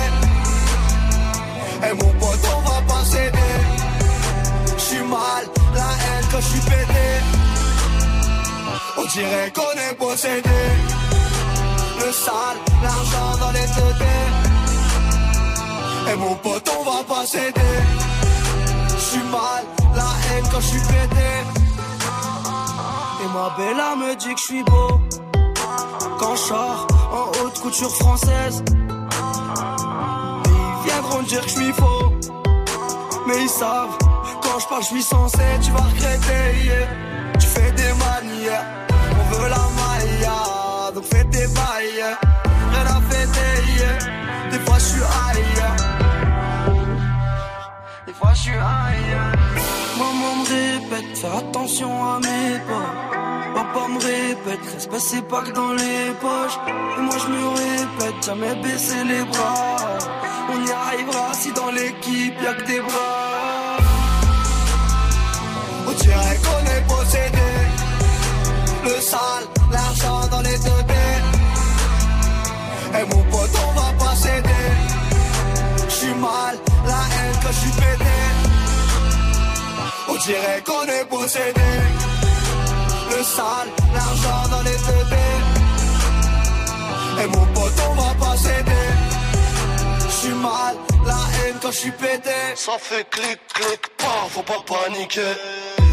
Dirait 9.14 9.52
qu'on 9.54 9.74
est 9.88 9.96
possédé. 9.96 10.60
Le 12.00 12.12
sale, 12.12 12.58
l'argent 12.82 13.38
dans 13.40 13.52
les 13.52 13.68
têtes. 13.76 14.08
Et 16.12 16.16
mon 16.16 16.36
pote, 16.36 16.70
on 16.80 16.84
va 16.84 17.04
pas 17.04 17.26
céder. 17.26 17.78
J'suis 18.98 19.24
mal, 19.32 19.64
la 19.96 20.10
haine 20.26 20.46
quand 20.52 20.62
j'suis 20.62 20.80
pété. 20.80 21.32
Et 23.22 23.28
ma 23.34 23.50
bella 23.58 23.96
me 23.96 24.16
dit 24.16 24.34
que 24.34 24.40
j'suis 24.40 24.64
beau. 24.64 25.00
Quand 26.20 26.36
j'sors 26.36 26.88
en 27.12 27.46
haute 27.46 27.60
couture 27.60 27.96
française. 27.96 28.64
Ils 30.46 30.90
viendront 30.90 31.22
dire 31.24 31.42
que 31.42 31.50
j'suis 31.50 31.74
faux. 31.74 32.14
Mais 33.28 33.42
ils 33.42 33.50
savent, 33.50 33.98
quand 34.42 34.60
je 34.60 34.68
parle, 34.68 34.84
j'suis 34.84 35.04
censé, 35.04 35.44
tu 35.62 35.72
vas 35.72 35.84
regretter. 35.84 36.66
yeah. 36.66 37.04
Tu 37.40 37.48
fais 37.48 37.72
des 37.72 37.94
manières, 37.94 38.66
la 39.42 39.66
maille, 39.80 40.30
donc 40.94 41.06
fais 41.06 41.24
tes 41.26 41.48
bails. 41.48 42.06
Rien 42.72 42.86
à 42.86 43.02
fêter, 43.10 43.56
des 44.52 44.60
fois 44.66 44.78
j'suis 44.80 45.02
ailleurs. 45.28 45.76
Des 48.08 48.14
fois 48.14 48.34
j'suis 48.34 48.52
ailleurs. 48.52 49.32
Maman 49.98 50.36
me 50.38 50.46
répète, 50.48 51.18
fais 51.18 51.28
attention 51.28 51.92
à 52.04 52.20
mes 52.20 52.60
pas. 52.68 52.90
Papa 53.54 53.88
me 53.88 54.00
répète, 54.00 54.74
respect 54.74 55.00
c'est 55.00 55.28
pas 55.28 55.42
que 55.42 55.52
dans 55.52 55.74
les 55.74 56.12
poches. 56.20 56.58
Et 56.98 57.02
moi 57.02 57.16
je 57.24 57.28
me 57.32 57.48
répète, 57.50 58.26
jamais 58.26 58.56
baisser 58.64 59.04
les 59.04 59.24
bras. 59.26 59.78
On 60.52 60.66
y 60.66 60.72
arrivera 60.72 61.34
si 61.34 61.52
dans 61.54 61.72
l'équipe 61.72 62.36
y'a 62.42 62.54
que 62.56 62.66
des 62.66 62.82
bras. 62.82 63.78
On 65.88 65.92
dirait 65.92 66.40
qu'on 66.44 66.66
est 66.76 66.88
possédé. 66.88 67.53
Le 68.84 69.00
sale, 69.02 69.46
l'argent 69.72 70.28
dans 70.30 70.42
les 70.42 70.58
deux 70.58 70.84
têtes. 70.92 71.30
Et 73.00 73.06
mon 73.06 73.24
pote, 73.32 73.50
on 73.66 73.72
va 73.80 73.94
pas 73.98 74.16
céder. 74.16 74.68
J'suis 75.90 76.14
mal, 76.16 76.58
la 76.86 77.02
haine 77.14 77.36
quand 77.42 77.52
j'suis 77.52 77.72
pété. 77.72 78.18
On 80.10 80.16
dirait 80.16 80.62
qu'on 80.66 80.84
est 80.84 81.06
possédé. 81.06 81.72
Le 83.10 83.24
sale, 83.24 83.70
l'argent 83.94 84.50
dans 84.52 84.62
les 84.64 84.78
deux 84.88 85.06
têtes. 85.10 85.50
Et 87.24 87.28
mon 87.28 87.46
pote, 87.54 87.80
on 87.90 87.94
va 88.02 88.14
pas 88.26 88.38
céder. 88.38 88.93
Mal, 90.44 90.76
la 91.06 91.14
haine 91.14 91.56
quand 91.62 91.72
j'suis 91.72 91.92
pété. 91.92 92.30
Ça 92.56 92.74
fait 92.78 93.10
clic, 93.10 93.40
clic, 93.54 93.82
pas, 93.98 94.28
faut 94.30 94.44
pas 94.44 94.62
paniquer. 94.68 95.22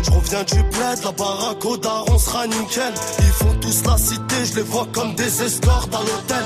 Je 0.02 0.10
reviens 0.10 0.42
du 0.42 0.60
bled, 0.74 1.04
la 1.04 1.12
baraque 1.12 1.64
au 1.64 1.76
daron 1.76 2.18
sera 2.18 2.48
nickel. 2.48 2.92
Ils 3.20 3.32
font 3.40 3.54
tous 3.60 3.84
la 3.84 3.96
cité, 3.96 4.44
je 4.44 4.56
les 4.56 4.62
vois 4.62 4.88
comme 4.92 5.14
des 5.14 5.42
escortes 5.44 5.94
à 5.94 6.00
l'hôtel. 6.00 6.44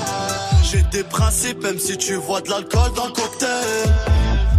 J'ai 0.63 0.83
des 0.83 1.03
principes, 1.03 1.63
même 1.63 1.79
si 1.79 1.97
tu 1.97 2.13
vois 2.15 2.41
de 2.41 2.49
l'alcool 2.51 2.93
dans 2.95 3.07
le 3.07 3.11
cocktail. 3.11 3.95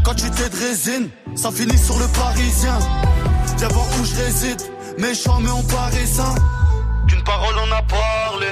Quand 0.04 0.14
tu 0.14 0.28
t'es 0.30 0.48
de 0.48 0.56
résine, 0.56 1.08
ça 1.36 1.52
finit 1.52 1.78
sur 1.78 1.98
le 1.98 2.08
parisien. 2.08 2.78
Viens 3.58 3.68
voir 3.68 3.86
où 4.00 4.04
je 4.04 4.16
réside, 4.24 4.62
méchant 4.98 5.38
mais 5.40 5.50
on 5.50 5.62
paraît 5.62 6.06
sain. 6.06 6.34
Qu'une 7.06 7.22
parole 7.22 7.54
on 7.64 7.72
a 7.72 7.82
parlé, 7.82 8.48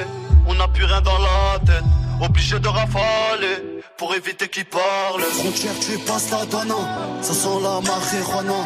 on 0.47 0.55
n'a 0.55 0.69
plus 0.69 0.85
rien 0.85 1.01
dans 1.01 1.19
la 1.19 1.59
tête. 1.67 1.85
Obligé 2.21 2.59
de 2.59 2.69
rafaler 2.69 3.83
pour 3.99 4.15
éviter 4.15 4.49
qu'ils 4.49 4.65
parlent. 4.65 5.23
Frontière, 5.41 5.73
tu 5.81 5.99
passes 5.99 6.31
la 6.31 6.47
douane, 6.47 6.73
ça 7.21 7.35
sent 7.35 7.59
la 7.63 7.81
marijuana. 7.81 8.61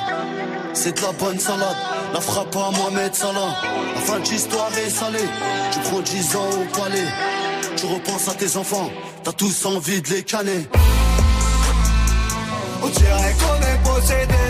C'est 0.75 0.97
de 0.97 1.03
la 1.03 1.13
bonne 1.13 1.39
salade, 1.39 1.77
la 2.13 2.21
frappe 2.21 2.55
à 2.55 2.71
Mohamed 2.71 3.15
Salah. 3.15 3.57
La 3.95 4.01
fin 4.01 4.19
de 4.21 4.29
l'histoire 4.29 4.71
est 4.79 4.91
salée, 4.91 5.29
tu 5.73 5.79
prends 5.81 6.01
10 6.01 6.37
ans 6.37 6.51
au 6.61 6.79
palais. 6.79 7.09
Tu 7.77 7.87
repenses 7.87 8.29
à 8.29 8.35
tes 8.35 8.57
enfants, 8.57 8.91
t'as 9.25 9.33
tous 9.33 9.67
envie 9.67 10.03
de 10.03 10.09
les 10.09 10.23
canner. 10.23 10.69
On 12.83 12.89
dirait 12.89 13.35
qu'on 13.41 13.61
est 13.71 13.83
possédé. 13.83 14.45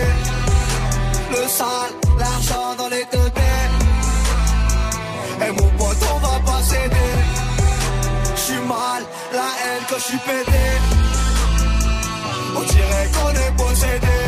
Le 1.31 1.47
sale, 1.47 1.93
l'argent 2.17 2.75
dans 2.77 2.89
les 2.89 3.05
deux 3.11 3.29
têtes. 3.29 3.79
Et 5.47 5.51
mon 5.51 5.69
pote, 5.77 5.97
on 6.13 6.19
va 6.19 6.39
pas 6.45 6.61
céder. 6.63 7.28
Mal, 8.69 9.03
la 9.33 9.49
haine 9.61 9.83
quand 9.89 9.97
j'suis 9.97 10.19
pété. 10.19 10.65
On 12.55 12.61
dirait 12.61 13.09
qu'on 13.15 13.31
est 13.45 13.53
possédé. 13.57 14.19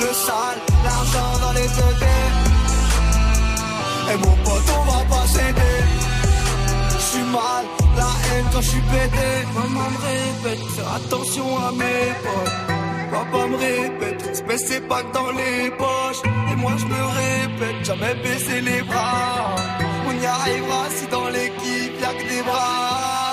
Le 0.00 0.10
sale, 0.24 0.60
l'argent 0.82 1.32
dans 1.42 1.52
les 1.52 1.68
deux. 1.76 1.92
Et 4.12 4.16
mon 4.16 4.36
pote, 4.44 4.68
on 4.78 4.84
va 4.90 5.04
pas 5.14 5.26
céder. 5.26 5.78
J'suis 6.98 7.26
mal, 7.36 7.64
la 7.98 8.12
haine 8.24 8.46
quand 8.50 8.62
j'suis 8.62 8.80
pété. 8.80 9.28
Maman 9.56 9.88
me 9.90 10.00
répète, 10.10 10.64
faire 10.74 10.92
attention 10.94 11.48
à 11.66 11.72
mes 11.72 12.06
potes. 12.24 12.56
Papa 13.12 13.46
me 13.46 13.56
répète, 13.56 14.22
respect 14.26 14.58
c'est 14.68 14.88
pas 14.88 15.02
dans 15.12 15.32
les 15.32 15.70
poches. 15.70 16.22
Et 16.50 16.56
moi 16.56 16.72
je 16.78 16.86
me 16.86 17.02
répète, 17.20 17.84
jamais 17.84 18.14
baisser 18.22 18.62
les 18.62 18.82
bras. 18.82 19.54
On 20.08 20.12
y 20.12 20.26
arrivera 20.26 20.82
si 20.96 21.06
dans 21.08 21.28
l'équipe 21.28 21.81
y'a 22.02 22.12
que 22.14 22.28
des 22.28 22.42
bras. 22.42 23.32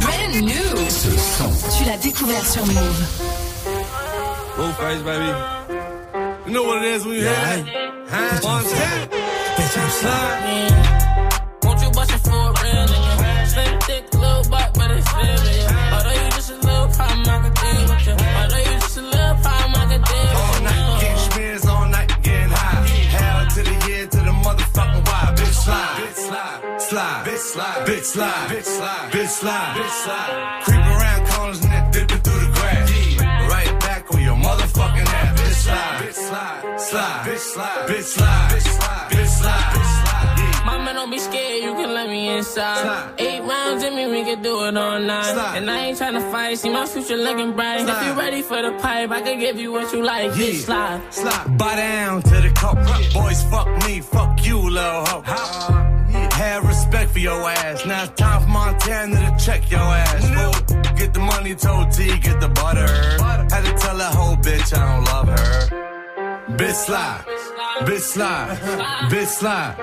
Brand 0.00 0.42
new. 0.42 0.52
Tu 1.78 1.84
l'as 1.84 1.96
découvert 1.96 2.46
sur 2.46 2.66
Move. 2.66 3.02
Face, 4.78 5.02
baby. 5.02 5.30
You 6.46 6.52
know 6.52 6.64
what 6.64 6.82
it 6.82 6.96
is 6.96 7.04
when 7.04 7.14
you 7.14 7.22
hear 7.22 7.32
it? 7.58 7.82
On 9.74 9.88
set. 9.88 11.62
Won't 11.64 11.80
you 11.80 11.90
bust 11.92 12.12
it 12.12 12.18
for 12.18 12.30
real 12.30 12.84
nigga? 12.92 13.46
Slim 13.46 13.80
thick, 13.80 14.04
little 14.12 14.44
butt, 14.50 14.74
but 14.74 14.90
it's 14.90 15.08
still 15.08 15.22
yeah. 15.24 15.94
Although 15.94 16.12
you 16.12 16.30
just 16.36 16.50
a 16.50 16.56
little 16.56 16.88
problem, 16.88 17.24
I 17.24 17.38
could 17.40 17.54
deal 17.56 17.82
with 17.88 18.06
you. 18.06 18.16
Although 18.36 18.64
you 18.68 18.76
just 18.84 18.96
a 18.98 19.00
little 19.00 19.36
problem, 19.40 19.72
I 19.74 19.84
could 19.88 20.04
deal 20.04 20.36
All 20.36 20.52
with 20.52 20.62
night 20.62 21.00
getting 21.00 21.16
spins, 21.24 21.66
all 21.66 21.88
night 21.88 22.10
getting 22.22 22.50
high. 22.50 22.84
Hell 23.16 23.46
to 23.48 23.60
the 23.62 23.76
year, 23.88 24.06
to 24.08 24.18
the 24.18 24.34
motherfucking 24.44 25.04
why. 25.08 25.32
Bitch 25.40 25.56
slide, 25.64 25.96
bitch 25.96 26.20
slide, 26.20 26.80
slide, 26.82 27.24
bitch 27.24 27.38
slide, 27.38 27.86
bitch 27.88 28.04
slide, 28.04 28.48
bitch 28.52 28.64
slide, 28.64 29.10
bitch 29.12 29.28
slide, 29.40 29.76
bitch 29.76 29.96
slide. 30.04 30.62
Creep 30.64 30.84
around 30.84 31.20
corners 31.28 31.64
and 31.64 31.81
slide, 35.62 36.02
bitch 36.02 36.14
slide, 36.14 36.80
slide, 36.80 37.26
bitch 37.26 37.38
slide, 37.38 37.88
bitch 37.88 38.02
slide, 38.02 38.50
bitch 38.50 38.62
slide, 38.62 39.10
bitch 39.10 39.28
slide, 39.40 39.68
bitch 39.74 39.90
slide. 39.98 40.64
Mama, 40.64 40.92
don't 40.94 41.10
be 41.10 41.18
scared, 41.18 41.62
you 41.64 41.74
can 41.74 41.92
let 41.92 42.08
me 42.08 42.28
inside. 42.36 43.14
Eight 43.18 43.42
rounds 43.42 43.82
in 43.82 43.94
me, 43.94 44.06
we 44.06 44.22
can 44.24 44.42
do 44.42 44.64
it 44.64 44.76
all 44.76 45.00
night. 45.00 45.32
Slide. 45.32 45.56
And 45.58 45.70
I 45.70 45.86
ain't 45.86 45.98
tryna 45.98 46.30
fight, 46.30 46.58
see 46.58 46.70
my 46.70 46.86
future 46.86 47.16
looking 47.16 47.52
bright. 47.52 47.80
If 47.80 47.86
Slide. 47.86 48.06
you 48.06 48.12
ready 48.18 48.42
for 48.42 48.62
the 48.62 48.72
pipe, 48.78 49.10
I 49.10 49.20
can 49.22 49.38
give 49.38 49.56
you 49.58 49.72
what 49.72 49.92
you 49.92 50.02
like. 50.02 50.30
Bitch, 50.32 50.64
slide. 50.64 51.00
Slide. 51.12 51.58
Buy 51.58 51.76
down 51.76 52.22
to 52.22 52.40
the 52.40 52.50
cup. 52.50 52.76
Boys, 53.12 53.42
fuck 53.44 53.68
me, 53.86 54.00
fuck 54.00 54.44
you, 54.46 54.58
little 54.58 55.04
hoe. 55.06 55.91
Have 56.34 56.64
respect 56.66 57.12
for 57.12 57.18
your 57.18 57.48
ass. 57.48 57.84
Now 57.86 58.04
it's 58.04 58.12
time 58.20 58.42
for 58.42 58.48
Montana 58.48 59.16
to 59.16 59.44
check 59.44 59.70
your 59.70 59.80
ass. 59.80 60.24
fool. 60.28 60.94
Get 60.96 61.14
the 61.14 61.20
money, 61.20 61.54
told 61.54 61.92
T, 61.92 62.18
get 62.18 62.40
the 62.40 62.48
butter. 62.48 62.88
Had 63.52 63.64
to 63.64 63.72
tell 63.78 63.96
that 63.98 64.14
whole 64.14 64.36
bitch 64.36 64.76
I 64.76 64.94
don't 64.94 65.04
love 65.04 65.28
her. 65.28 65.92
Bitch 66.56 66.74
slide, 66.74 67.24
bitch 67.86 68.00
slide, 68.00 68.58
bitch 69.10 69.26
slide, 69.26 69.76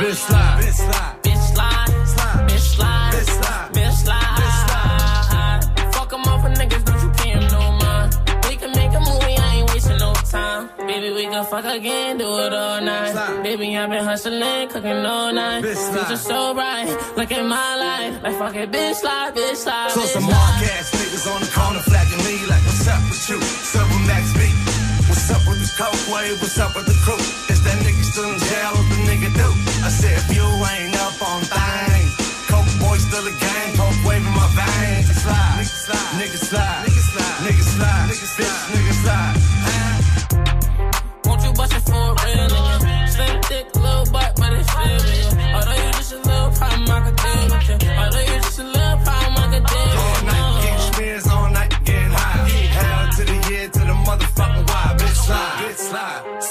bitch 0.00 0.16
slide, 0.16 0.62
bitch 0.62 0.74
slide. 0.74 1.24
Bitch, 1.24 2.06
slide. 2.16 2.48
Bitch, 2.48 2.58
slide. 2.58 3.12
Bitch 3.12 3.42
slide. 3.42 3.72
Bitch, 3.72 3.92
slide. 3.92 4.33
Baby, 10.86 11.12
we 11.14 11.24
can 11.24 11.44
fuck 11.46 11.64
again, 11.64 12.18
do 12.18 12.28
it 12.44 12.52
all 12.52 12.80
night. 12.80 13.42
Baby, 13.42 13.76
I've 13.76 13.88
been 13.88 14.04
hustling, 14.04 14.68
cooking 14.68 15.04
all 15.06 15.32
night. 15.32 15.64
Future 15.64 16.16
so 16.16 16.52
bright, 16.52 16.88
look 17.16 17.32
at 17.32 17.44
my 17.46 17.70
life. 17.76 18.22
Like 18.22 18.36
fuck 18.36 18.54
it, 18.54 18.70
bitch 18.70 19.00
slide, 19.00 19.34
bitch 19.34 19.56
slide. 19.56 19.90
So 19.92 20.00
bitch 20.00 20.12
some 20.12 20.28
slide. 20.28 20.36
mark 20.36 20.60
ass 20.76 20.92
niggas 20.92 21.24
on 21.32 21.40
the 21.40 21.50
corner 21.56 21.80
flagging 21.80 22.20
me 22.28 22.36
like, 22.52 22.60
what's 22.68 22.86
up 22.86 23.00
with 23.08 23.28
you? 23.30 23.40
Several 23.40 23.98
max 24.04 24.28
B. 24.36 24.44
What's 25.08 25.24
up 25.32 25.40
with 25.48 25.64
the 25.64 25.70
coke 25.72 26.04
wave? 26.12 26.36
What's 26.44 26.58
up 26.60 26.76
with 26.76 26.84
the 26.84 26.96
crew? 27.00 27.22
Is 27.48 27.64
that 27.64 27.80
nigga 27.80 28.04
still 28.04 28.28
in 28.28 28.38
jail? 28.38 28.76
What 28.76 28.86
the 28.92 28.98
nigga 29.08 29.30
do? 29.32 29.48
I 29.84 29.88
said, 29.88 30.20
if 30.20 30.36
you 30.36 30.44
ain't 30.44 30.92
up 31.00 31.16
on 31.24 31.40
things, 31.48 32.12
coke 32.44 32.68
boy 32.76 33.00
still 33.00 33.24
a 33.24 33.32
gang, 33.32 33.70
coke 33.72 34.00
wave 34.04 34.20
in 34.20 34.34
my 34.36 34.48
veins. 34.52 35.08
Nigga 35.08 35.16
slide, 35.16 35.56
nigga 35.64 35.80
slide, 35.80 36.12
nigga 36.20 36.38
slide, 36.44 36.80
nigga 36.84 37.02
slide, 37.08 37.36
nigga 37.40 37.64
slide, 37.72 38.04
nigga 38.12 38.28
bitch, 38.36 38.60
nigga 38.76 38.94
slide. 39.00 39.33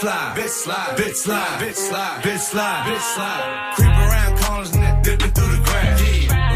Slide, 0.04 0.36
bitch 0.36 0.50
slide, 0.50 0.98
bitch 0.98 1.16
slide, 1.16 1.60
bitch 1.62 1.76
slide, 1.76 2.24
bitch 2.24 2.40
slide, 2.40 2.84
bitch 2.88 3.16
slide. 3.16 3.74
Creep 3.76 3.88
around 3.88 4.38
corners 4.40 4.72
and 4.76 4.84
then 4.84 5.02
dipping 5.02 5.32
through 5.32 5.56
the 5.56 5.64
grass. 5.64 6.02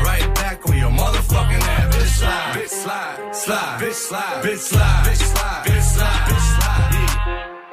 Right 0.03 0.35
back 0.35 0.67
on 0.67 0.77
your 0.77 0.91
motherfucking 0.91 1.63
ass. 1.63 1.95
Bitch 1.95 2.11
slide, 2.19 2.53
bitch 2.55 2.69
slide, 2.69 3.35
slide, 3.35 3.79
bitch 3.79 3.93
slide, 3.93 4.43
bitch 4.43 4.57
slide, 4.57 5.05
bitch 5.05 5.15
slide, 5.15 5.63
bitch 5.65 5.81
slide. 5.81 6.36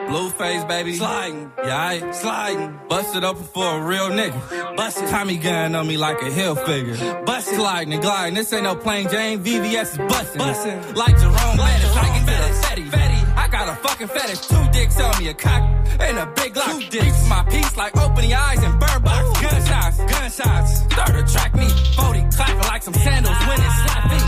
Yeah. 0.05 0.11
Blueface, 0.11 0.69
baby. 0.69 0.95
Sliding, 0.97 1.53
yeah, 1.59 1.83
I 1.83 2.11
sliding. 2.13 2.79
Busted 2.89 3.25
open 3.25 3.45
for 3.45 3.79
a 3.79 3.83
real 3.83 4.09
nigga. 4.11 4.77
Busted. 4.77 5.09
Tommy 5.09 5.37
gun 5.37 5.75
on 5.75 5.87
me 5.87 5.97
like 5.97 6.21
a 6.23 6.31
hill 6.31 6.55
figure. 6.55 6.97
Busted. 7.25 7.55
Sliding 7.55 7.93
and 7.95 8.03
gliding. 8.03 8.35
This 8.35 8.53
ain't 8.53 8.65
no 8.65 8.77
plain 8.77 9.09
Jane. 9.09 9.43
VVS 9.43 9.93
is 9.93 9.99
busting. 9.99 10.39
Busting. 10.39 10.95
Like 10.95 11.17
Jerome 11.19 11.57
Bettis. 11.57 11.95
Like 11.95 12.15
Fetty. 12.25 12.91
Fetty. 12.91 13.37
I 13.37 13.49
got 13.49 13.69
a 13.69 13.75
fucking 13.77 14.09
fetish. 14.09 14.41
Two 14.47 14.65
dicks 14.73 15.01
on 15.01 15.23
me. 15.23 15.29
A 15.29 15.35
cock 15.35 15.63
and 16.01 16.19
a 16.19 16.27
big 16.37 16.57
lock. 16.57 16.71
Two 16.71 16.81
dicks. 16.91 17.29
My 17.29 17.43
piece 17.45 17.77
like 17.77 17.97
opening 17.97 18.31
your 18.31 18.39
eyes 18.39 18.63
and 18.63 18.79
burn 18.79 19.03
box. 19.03 19.41
Gunshots. 19.41 19.99
Gunshots. 19.99 20.81
Third 20.95 21.17
attract 21.17 21.57
me. 21.57 21.69
40. 21.97 22.21
Clapping 22.37 22.59
like 22.69 22.83
some 22.83 22.95
sandals 22.95 23.39
when 23.47 23.61
it's 23.61 23.79
slapping. 23.83 24.25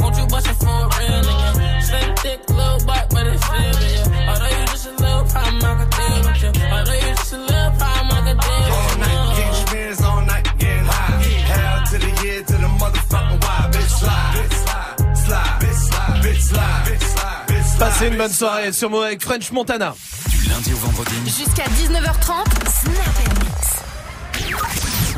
Won't 0.00 0.16
you 0.16 0.26
bust 0.26 0.46
it 0.48 0.54
for 0.54 0.66
a 0.66 0.88
real 0.98 1.22
nigga? 1.22 1.67
Slim 1.88 2.14
thick, 2.16 2.40
little 2.50 2.78
butt, 2.86 3.08
but 3.10 3.26
it's 3.26 3.42
still 3.44 3.56
real. 3.80 4.06
Although 4.28 4.52
you 4.56 4.66
just 4.66 4.86
a 4.86 4.92
little 4.92 5.24
problem, 5.24 5.64
I 5.64 5.74
could 5.78 5.90
deal 5.96 6.20
with 6.28 6.42
you. 6.42 6.50
Although 6.68 6.92
you 6.92 7.14
just 7.16 7.32
a 7.32 7.38
little 7.38 7.72
problem, 7.80 8.08
I 8.12 8.20
could 8.28 8.40
deal 8.44 8.72
All 8.76 8.88
with 8.88 8.98
night, 8.98 9.16
you. 9.16 9.36
getting 9.36 9.66
smears 9.66 10.00
all 10.02 10.20
night, 10.20 10.44
getting 10.58 10.84
high. 10.84 11.22
Hell 11.48 11.78
to 11.90 11.96
the 11.98 12.12
year, 12.22 12.42
to 12.44 12.52
the 12.52 12.70
motherfucking 12.80 13.40
why. 13.42 13.70
Bitch 13.72 13.88
slide, 14.00 14.34
bitch 14.36 14.52
slide, 14.52 15.16
slide, 15.16 15.60
bitch 15.62 15.80
slide, 15.88 16.22
bitch 16.24 16.40
slide, 16.42 16.84
bitch 16.84 17.00
slide, 17.00 17.46
bitch 17.48 17.64
slide. 17.64 17.78
Passez 17.78 18.06
une 18.08 18.16
bonne 18.18 18.32
soirée 18.32 18.72
sur 18.72 18.90
Move 18.90 19.04
avec 19.04 19.22
French 19.22 19.50
Montana. 19.50 19.94
Du 20.28 20.48
lundi 20.50 20.72
au 20.74 20.76
vendredi. 20.76 21.14
Jusqu'à 21.24 21.64
19h30, 21.64 22.44
Snap 22.68 23.16
Mix. 23.40 23.80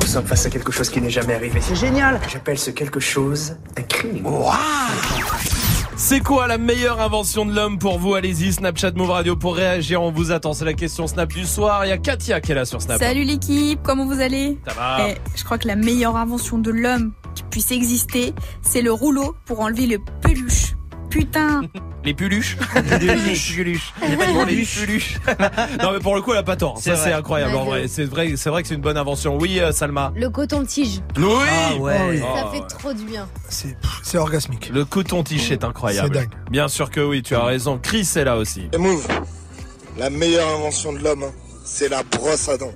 Nous 0.01 0.07
sommes 0.07 0.27
face 0.27 0.47
à 0.47 0.51
quelque 0.51 0.71
chose 0.71 0.89
qui 0.89 1.01
n'est 1.01 1.11
jamais 1.11 1.35
arrivé. 1.35 1.61
C'est 1.61 1.75
génial. 1.75 2.21
J'appelle 2.33 2.59
ce 2.59 2.71
quelque 2.71 3.01
chose 3.01 3.57
un 3.77 3.83
crime. 3.83 4.25
C'est 6.03 6.21
quoi 6.21 6.47
la 6.47 6.57
meilleure 6.57 6.99
invention 6.99 7.45
de 7.45 7.53
l'homme 7.55 7.79
pour 7.79 7.99
vous? 7.99 8.15
Allez-y, 8.15 8.55
Snapchat 8.55 8.93
Move 8.93 9.11
Radio 9.11 9.37
pour 9.37 9.55
réagir. 9.55 10.01
On 10.03 10.11
vous 10.11 10.33
attend. 10.33 10.55
C'est 10.55 10.65
la 10.65 10.73
question 10.73 11.07
Snap 11.07 11.29
du 11.31 11.45
soir. 11.45 11.85
Il 11.85 11.91
y 11.91 11.93
a 11.93 11.99
Katia 11.99 12.41
qui 12.41 12.53
est 12.53 12.55
là 12.55 12.65
sur 12.65 12.81
Snap. 12.81 12.99
Salut 12.99 13.25
l'équipe, 13.25 13.79
comment 13.83 14.07
vous 14.07 14.19
allez? 14.19 14.57
Ça 14.67 14.73
va 14.73 15.09
Eh, 15.11 15.17
Je 15.37 15.45
crois 15.45 15.59
que 15.59 15.69
la 15.69 15.77
meilleure 15.77 16.17
invention 16.17 16.57
de 16.57 16.71
l'homme 16.71 17.13
qui 17.35 17.43
puisse 17.43 17.71
exister, 17.71 18.35
c'est 18.63 18.81
le 18.81 18.91
rouleau 18.93 19.37
pour 19.45 19.61
enlever 19.61 19.87
le 19.87 19.99
peluche. 20.23 20.75
Putain 21.11 21.63
Les 22.05 22.15
puluches. 22.15 22.57
Les 22.99 23.15
puluches. 23.37 23.93
Les 24.01 24.17
puluches. 24.65 25.19
non 25.83 25.93
mais 25.93 25.99
pour 26.01 26.15
le 26.15 26.23
coup 26.23 26.33
elle 26.33 26.39
a 26.39 26.43
pas 26.43 26.57
tort. 26.57 26.79
C'est 26.81 26.97
Ça 26.97 27.05
c'est 27.05 27.13
incroyable 27.13 27.55
en 27.57 27.65
vrai. 27.65 27.89
C'est 27.89 28.05
vrai, 28.05 28.35
c'est 28.37 28.49
vrai 28.49 28.63
que 28.63 28.69
c'est 28.69 28.75
une 28.75 28.81
bonne 28.81 28.97
invention. 28.97 29.37
Oui 29.37 29.61
euh, 29.61 29.71
Salma. 29.73 30.11
Le 30.17 30.31
coton-tige. 30.31 31.01
Oui. 31.19 31.25
Ah 31.51 31.77
ouais. 31.77 32.19
Ça 32.21 32.47
Oh. 32.47 32.55
fait 32.55 32.67
trop 32.79 32.93
du 32.95 33.05
bien. 33.05 33.29
C'est 33.51 34.17
orgasmique. 34.17 34.71
Le 34.73 34.85
coton-tige 34.87 35.53
est 35.53 35.63
incroyable. 35.65 36.09
C'est 36.15 36.21
dingue. 36.21 36.31
Bien 36.51 36.69
sûr 36.69 36.91
que 36.91 37.01
oui, 37.01 37.23
tu 37.23 37.35
as 37.35 37.45
raison. 37.45 37.79
Chris 37.83 38.09
est 38.17 38.25
là 38.25 38.37
aussi. 38.39 38.69
Et 38.73 38.79
Move, 38.79 39.07
la 39.99 40.09
meilleure 40.09 40.49
invention 40.57 40.93
de 40.95 40.99
l'homme, 41.01 41.25
hein, 41.25 41.33
c'est 41.65 41.89
la 41.91 42.03
brosse 42.03 42.49
à 42.49 42.57
dents. 42.57 42.73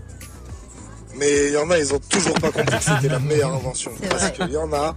Mais 1.16 1.47
il 1.49 1.53
y 1.55 1.57
en 1.57 1.70
a, 1.70 1.78
ils 1.78 1.95
ont 1.95 2.01
toujours 2.11 2.35
pas 2.35 2.51
compris 2.51 2.76
que 2.76 2.82
c'était 2.85 3.09
la 3.09 3.18
meilleure 3.20 3.55
invention. 3.55 3.91
Parce 4.11 4.30
qu'il 4.32 4.51
y 4.51 4.57
en 4.57 4.70
a, 4.72 4.95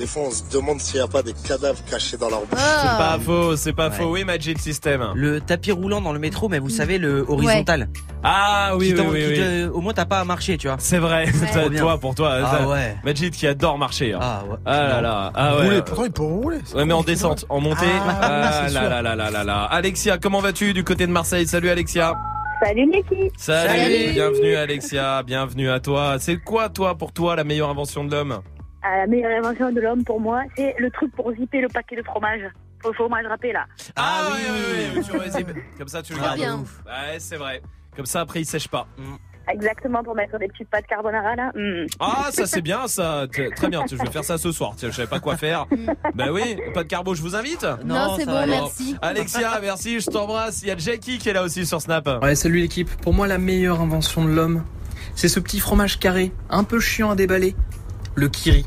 des 0.00 0.06
fois 0.06 0.22
on 0.28 0.30
se 0.30 0.42
demande 0.50 0.80
s'il 0.80 0.96
n'y 0.96 1.02
a 1.04 1.06
pas 1.06 1.22
des 1.22 1.34
cadavres 1.34 1.78
cachés 1.88 2.16
dans 2.16 2.30
leur 2.30 2.40
bouche. 2.40 2.58
C'est 2.58 2.88
Ah. 2.88 2.96
pas 2.98 3.18
faux, 3.22 3.54
c'est 3.56 3.74
pas 3.74 3.88
Ouais. 3.90 3.94
faux. 3.94 4.10
Oui 4.10 4.24
Magic 4.24 4.58
System. 4.58 5.04
Le 5.14 5.40
tapis 5.40 5.72
roulant 5.72 6.00
dans 6.00 6.12
le 6.14 6.18
métro, 6.18 6.48
mais 6.48 6.58
vous 6.58 6.70
savez, 6.70 6.96
le 6.98 7.24
horizontal. 7.28 7.88
Ah 8.24 8.72
oui 8.76 8.92
oui 8.92 8.94
t'en- 8.96 9.08
oui. 9.10 9.20
qui 9.22 9.28
oui. 9.28 9.36
te- 9.36 9.68
Au 9.68 9.80
moins, 9.80 9.92
t'as 9.92 10.06
pas 10.06 10.20
à 10.20 10.24
marcher, 10.24 10.56
tu 10.56 10.68
vois. 10.68 10.76
C'est 10.80 10.98
vrai. 10.98 11.26
Bien. 11.70 11.80
toi 11.80 11.98
pour 11.98 12.14
toi. 12.14 12.32
Ah 12.42 12.66
ouais. 12.66 12.96
Majid 13.04 13.30
qui 13.30 13.46
adore 13.46 13.76
marcher. 13.78 14.14
hein. 14.14 14.18
Ah 14.22 14.42
ouais. 14.48 14.56
Ah 14.64 14.82
là 14.88 15.00
là. 15.02 15.32
Ah 15.34 15.56
ouais. 15.56 15.64
Rouler, 15.64 15.82
pourtant 15.82 16.04
il 16.04 16.12
peut 16.12 16.22
rouler. 16.22 16.58
c'est 16.64 16.76
Ouais 16.76 16.84
mais 16.86 16.94
en 16.94 17.02
descente, 17.02 17.44
en 17.50 17.60
montée. 17.60 17.86
Ah, 18.06 18.18
Ah, 18.22 18.52
c'est 18.68 18.72
là, 18.74 18.80
sûr. 18.80 18.90
là 18.90 19.02
là 19.02 19.14
là 19.16 19.30
là 19.30 19.44
là. 19.44 19.64
Alexia, 19.64 20.16
comment 20.18 20.40
vas-tu 20.40 20.72
du 20.72 20.82
côté 20.82 21.06
de 21.06 21.12
Marseille? 21.12 21.46
Salut 21.46 21.68
Alexia. 21.68 22.14
Salut 22.64 22.90
l'équipe. 22.90 23.32
Salut. 23.36 23.68
Salut. 23.68 24.12
Bienvenue 24.12 24.54
Alexia, 24.56 25.22
bienvenue 25.22 25.70
à 25.70 25.80
toi. 25.80 26.16
C'est 26.18 26.38
quoi 26.38 26.68
toi 26.70 26.94
pour 26.96 27.12
toi 27.12 27.36
la 27.36 27.44
meilleure 27.44 27.68
invention 27.70 28.04
de 28.04 28.10
l'homme? 28.12 28.40
Ah, 28.82 28.98
la 28.98 29.06
meilleure 29.06 29.44
invention 29.44 29.70
de 29.72 29.80
l'homme 29.80 30.04
pour 30.04 30.20
moi, 30.20 30.42
c'est 30.56 30.74
le 30.78 30.90
truc 30.90 31.14
pour 31.14 31.32
zipper 31.34 31.60
le 31.60 31.68
paquet 31.68 31.96
de 31.96 32.02
fromage. 32.02 32.42
Le 32.84 32.92
fromage 32.94 33.26
râpé 33.26 33.52
là. 33.52 33.66
Ah, 33.94 34.28
oui 34.32 34.40
oui 34.48 34.86
oui, 34.96 35.02
tu 35.04 35.16
rézimes. 35.18 35.54
Comme 35.76 35.88
ça 35.88 36.02
tu 36.02 36.14
le 36.14 36.18
Très 36.18 36.28
gardes. 36.28 36.38
bien. 36.38 36.56
Ouais, 36.86 37.18
c'est 37.18 37.36
vrai. 37.36 37.60
Comme 37.94 38.06
ça 38.06 38.20
après 38.20 38.40
il 38.40 38.46
sèche 38.46 38.68
pas. 38.68 38.86
Exactement 39.52 40.02
pour 40.02 40.14
mettre 40.14 40.38
des 40.38 40.48
petites 40.48 40.70
pâtes 40.70 40.86
carbonara 40.86 41.34
là. 41.34 41.50
Mm. 41.54 41.86
Ah 41.98 42.28
ça 42.30 42.46
c'est 42.46 42.62
bien 42.62 42.88
ça. 42.88 43.26
Très 43.56 43.68
bien, 43.68 43.84
je 43.90 43.96
vais 43.96 44.10
faire 44.10 44.24
ça 44.24 44.38
ce 44.38 44.50
soir. 44.50 44.72
Tiens, 44.76 44.88
je 44.90 44.96
savais 44.96 45.08
pas 45.08 45.20
quoi 45.20 45.36
faire. 45.36 45.66
bah 46.14 46.26
oui, 46.32 46.56
pas 46.72 46.84
de 46.84 46.88
carbo, 46.88 47.14
je 47.14 47.20
vous 47.20 47.36
invite. 47.36 47.66
Non, 47.84 48.16
c'est 48.16 48.24
ça 48.24 48.30
bon, 48.30 48.38
va 48.38 48.46
merci. 48.46 48.96
Alexia, 49.02 49.58
merci, 49.60 50.00
je 50.00 50.06
t'embrasse. 50.06 50.62
Il 50.62 50.68
y 50.68 50.70
a 50.70 50.76
Jackie 50.78 51.18
qui 51.18 51.28
est 51.28 51.32
là 51.34 51.42
aussi 51.42 51.66
sur 51.66 51.82
Snap. 51.82 52.08
Ouais, 52.22 52.34
salut 52.34 52.60
l'équipe. 52.60 52.88
Pour 53.02 53.12
moi, 53.12 53.26
la 53.26 53.38
meilleure 53.38 53.80
invention 53.82 54.24
de 54.24 54.30
l'homme, 54.30 54.64
c'est 55.14 55.28
ce 55.28 55.40
petit 55.40 55.60
fromage 55.60 55.98
carré, 55.98 56.32
un 56.48 56.64
peu 56.64 56.80
chiant 56.80 57.10
à 57.10 57.14
déballer. 57.16 57.54
Le 58.20 58.28
kiri. 58.28 58.66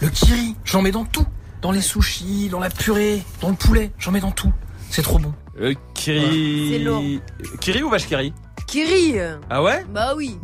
Le 0.00 0.08
kiri, 0.08 0.56
j'en 0.64 0.80
mets 0.80 0.92
dans 0.92 1.04
tout. 1.04 1.26
Dans 1.60 1.72
les 1.72 1.82
sushis, 1.82 2.48
dans 2.48 2.58
la 2.58 2.70
purée, 2.70 3.22
dans 3.42 3.50
le 3.50 3.54
poulet, 3.54 3.92
j'en 3.98 4.12
mets 4.12 4.20
dans 4.20 4.30
tout. 4.30 4.50
C'est 4.88 5.02
trop 5.02 5.18
bon. 5.18 5.34
Euh, 5.60 5.74
Kiri. 5.92 6.70
C'est 6.72 6.78
lourd. 6.78 7.02
Kiri 7.60 7.82
ou 7.82 7.90
vache 7.90 8.06
Kiri? 8.06 8.32
Kiri 8.66 9.16
Ah 9.50 9.62
ouais? 9.62 9.84
Bah 9.92 10.14
oui. 10.16 10.38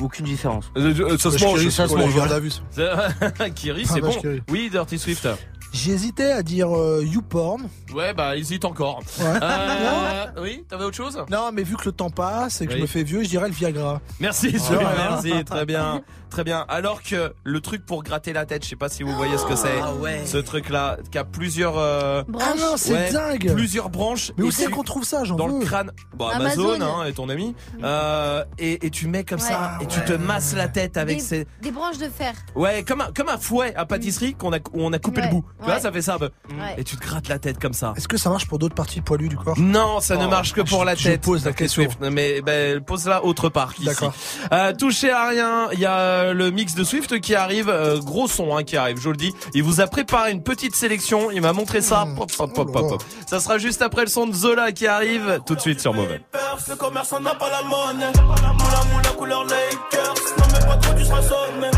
Aucune 0.00 0.24
différence. 0.24 0.64
Euh, 0.78 0.94
euh, 0.98 1.18
Ça 1.18 1.30
se 1.30 1.44
mange. 1.44 1.58
Kiri, 1.58 1.70
ça 1.70 1.88
se 1.88 1.94
mange. 1.94 2.14
Kiri, 3.54 3.84
c'est 3.84 4.00
vache 4.00 4.14
bon. 4.14 4.20
Kiri. 4.22 4.42
Oui, 4.48 4.70
Dirty 4.70 4.98
Swift. 4.98 5.28
J'hésitais 5.72 6.32
à 6.32 6.42
dire 6.42 6.74
euh, 6.76 7.04
YouPorn. 7.04 7.68
Ouais, 7.94 8.12
bah 8.12 8.36
hésite 8.36 8.64
encore. 8.64 9.02
Ouais. 9.20 9.26
Euh, 9.40 10.26
oui, 10.42 10.64
t'avais 10.68 10.84
autre 10.84 10.96
chose? 10.96 11.22
Non, 11.30 11.50
mais 11.52 11.62
vu 11.62 11.76
que 11.76 11.84
le 11.84 11.92
temps 11.92 12.10
passe 12.10 12.60
et 12.60 12.66
que 12.66 12.72
Oui. 12.72 12.78
je 12.78 12.82
me 12.82 12.86
fais 12.88 13.04
vieux, 13.04 13.22
je 13.22 13.28
dirais 13.28 13.46
le 13.48 13.54
Viagra. 13.54 14.00
Merci, 14.18 14.48
Voilà. 14.50 14.82
Sophie, 14.82 15.30
merci, 15.30 15.44
très 15.44 15.66
bien, 15.66 16.02
très 16.30 16.44
bien. 16.44 16.64
Alors 16.68 17.02
que 17.02 17.34
le 17.44 17.60
truc 17.60 17.84
pour 17.84 18.02
gratter 18.02 18.32
la 18.32 18.46
tête, 18.46 18.64
je 18.64 18.68
sais 18.70 18.76
pas 18.76 18.88
si 18.88 19.02
vous 19.02 19.14
voyez 19.14 19.36
ce 19.36 19.44
que 19.44 19.56
c'est. 19.56 19.80
Ah 19.82 19.92
ouais. 19.94 20.22
Ce 20.24 20.38
truc-là, 20.38 20.96
qui 21.10 21.18
a 21.18 21.24
plusieurs. 21.24 21.76
euh, 21.78 22.22
Ah 22.40 22.54
non, 22.58 22.74
c'est 22.76 22.92
ouais, 22.92 23.12
dingue. 23.12 23.52
Plusieurs 23.52 23.90
branches. 23.90 24.32
Mais 24.38 24.44
où 24.44 24.48
Et 24.48 24.52
c'est 24.52 24.64
tu- 24.66 24.70
qu'on 24.70 24.82
trouve 24.82 25.04
ça 25.04 25.24
J'en 25.24 25.36
dans 25.36 25.48
veux. 25.48 25.58
le 25.60 25.64
crâne. 25.66 25.90
Bon, 26.14 26.28
Amazon, 26.28 26.70
Amazon. 26.74 27.00
hein, 27.00 27.04
est 27.06 27.12
ton 27.12 27.28
ami. 27.28 27.54
Euh, 27.82 28.44
et, 28.58 28.86
et 28.86 28.90
tu 28.90 29.06
mets 29.08 29.24
comme 29.24 29.38
ça, 29.38 29.78
et 29.80 29.86
tu 29.86 30.00
te 30.04 30.12
masses 30.12 30.54
la 30.54 30.68
tête 30.68 30.96
avec 30.96 31.18
Des, 31.18 31.22
ces. 31.22 31.46
des 31.60 31.70
branches 31.70 31.98
de 31.98 32.08
fer. 32.08 32.32
Ouais, 32.54 32.82
comme 32.84 33.00
un, 33.00 33.10
comme 33.14 33.28
un 33.28 33.38
fouet 33.38 33.74
à 33.74 33.84
pâtisserie 33.86 34.34
qu'on 34.34 34.52
a, 34.52 34.58
où 34.58 34.82
on 34.84 34.92
a 34.92 34.98
coupé 34.98 35.20
Ouais, 35.20 35.26
le 35.26 35.32
bout. 35.32 35.44
Tu 35.58 35.64
vois, 35.64 35.74
ouais. 35.74 35.80
ça 35.80 35.90
fait 35.92 36.02
ça. 36.02 36.18
bah. 36.18 36.28
Ouais. 36.50 36.74
Et 36.78 36.84
tu 36.84 36.96
te 36.96 37.02
grattes 37.06 37.28
la 37.28 37.38
tête 37.38 37.58
comme 37.58 37.72
ça. 37.72 37.92
Est-ce 37.96 38.08
que 38.08 38.16
ça 38.16 38.30
marche 38.30 38.46
pour 38.46 38.58
d'autres 38.58 38.74
parties 38.74 39.00
poilues 39.00 39.28
du 39.28 39.36
corps? 39.36 39.58
Non, 39.58 40.00
ça 40.00 40.16
ne 40.16 40.26
Oh, 40.26 40.28
marche 40.28 40.52
que 40.52 40.60
pour 40.60 40.84
la 40.84 40.94
je 40.94 41.04
tête. 41.04 41.20
pose 41.22 41.44
la 41.44 41.52
question. 41.52 41.82
Swift. 41.84 41.98
Mais 42.00 42.40
ben, 42.42 42.80
pose-la 42.80 43.24
autre 43.24 43.48
part. 43.48 43.72
D'accord. 43.84 44.12
Euh, 44.52 44.72
touchez 44.74 45.10
à 45.10 45.28
rien. 45.28 45.68
Il 45.72 45.80
y 45.80 45.86
a 45.86 46.19
euh, 46.20 46.32
le 46.34 46.50
mix 46.50 46.74
de 46.74 46.84
Swift 46.84 47.20
qui 47.20 47.34
arrive. 47.34 47.68
euh, 47.68 47.98
gros 48.00 48.28
son 48.28 48.56
hein, 48.56 48.62
qui 48.62 48.76
arrive, 48.76 48.98
je 48.98 49.02
vous 49.02 49.10
le 49.10 49.16
dis. 49.16 49.34
Il 49.54 49.62
vous 49.62 49.80
a 49.80 49.86
préparé 49.86 50.32
une 50.32 50.42
petite 50.42 50.74
sélection. 50.74 51.30
Il 51.30 51.40
m'a 51.42 51.52
montré 51.52 51.80
ça. 51.80 52.04
Mmh. 52.04 52.16
Pop, 52.16 52.32
pop, 52.36 52.54
pop, 52.54 52.72
pop, 52.72 52.82
là 52.82 52.88
pop. 52.88 53.02
Ça 53.26 53.40
sera 53.40 53.58
juste 53.58 53.82
après 53.82 54.02
le 54.02 54.08
son 54.08 54.26
de 54.26 54.34
Zola 54.34 54.72
qui 54.72 54.86
arrive. 54.86 55.40
Tout 55.46 55.54
de 55.54 55.60
suite 55.60 55.80
sur 55.80 55.94
Mauvais. 55.94 56.20
Le 56.68 56.76
commerçant 56.76 57.20
n'a 57.20 57.34
pas 57.34 57.50
la 57.50 57.62
monnaie. 57.62 58.12
Moula 58.14 58.84
moula 58.92 59.10
couleur 59.16 59.44
Lakers. 59.44 60.14
Non 60.38 60.44
mais 60.52 60.66
pas 60.66 60.76
trop, 60.76 60.94
tu 60.94 61.04
seras 61.04 61.22
sonné. 61.22 61.70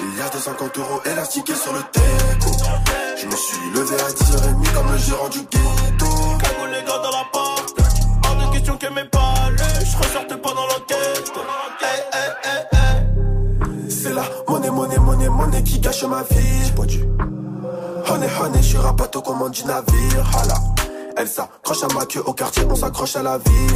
Il 0.00 0.18
y 0.18 0.20
a 0.20 0.28
250 0.28 0.78
euros 0.78 1.00
élastiqués 1.04 1.54
sur 1.54 1.72
le 1.72 1.80
déco. 1.80 2.56
Je 3.18 3.26
me 3.26 3.36
suis 3.36 3.70
levé 3.74 3.96
à 3.96 4.08
10h30 4.10 4.74
comme 4.74 4.92
le 4.92 4.98
gérant 4.98 5.28
du 5.28 5.40
ghetto. 5.40 6.06
Cagoule 6.38 6.70
les 6.70 6.86
gars 6.86 6.98
dans 7.02 7.10
la 7.10 7.26
que 8.78 8.92
mes 8.92 9.04
palais, 9.04 9.84
je 9.84 9.96
ressortais 9.96 10.36
pas 10.36 10.50
dans 10.50 10.66
l'enquête. 10.66 11.32
C'est 11.32 11.34
la 11.34 12.75
monnaie, 14.48 14.70
monnaie, 14.70 14.98
monnaie, 14.98 15.28
monnaie 15.28 15.62
qui 15.62 15.78
gâche 15.78 16.04
ma 16.04 16.22
vie. 16.22 16.72
Pas 16.76 16.84
dû. 16.84 17.04
Honey, 18.08 18.28
honey, 18.40 18.62
je 18.62 18.68
suis 18.68 18.78
rapato 18.78 19.20
comme 19.20 19.42
on 19.42 19.48
du 19.48 19.64
navire. 19.64 20.30
Hala. 20.34 20.54
Elle 21.16 21.28
s'accroche 21.28 21.82
à 21.82 21.94
ma 21.94 22.04
queue 22.06 22.22
au 22.24 22.32
quartier, 22.32 22.64
on 22.70 22.76
s'accroche 22.76 23.16
à 23.16 23.22
la 23.22 23.38
vie. 23.38 23.74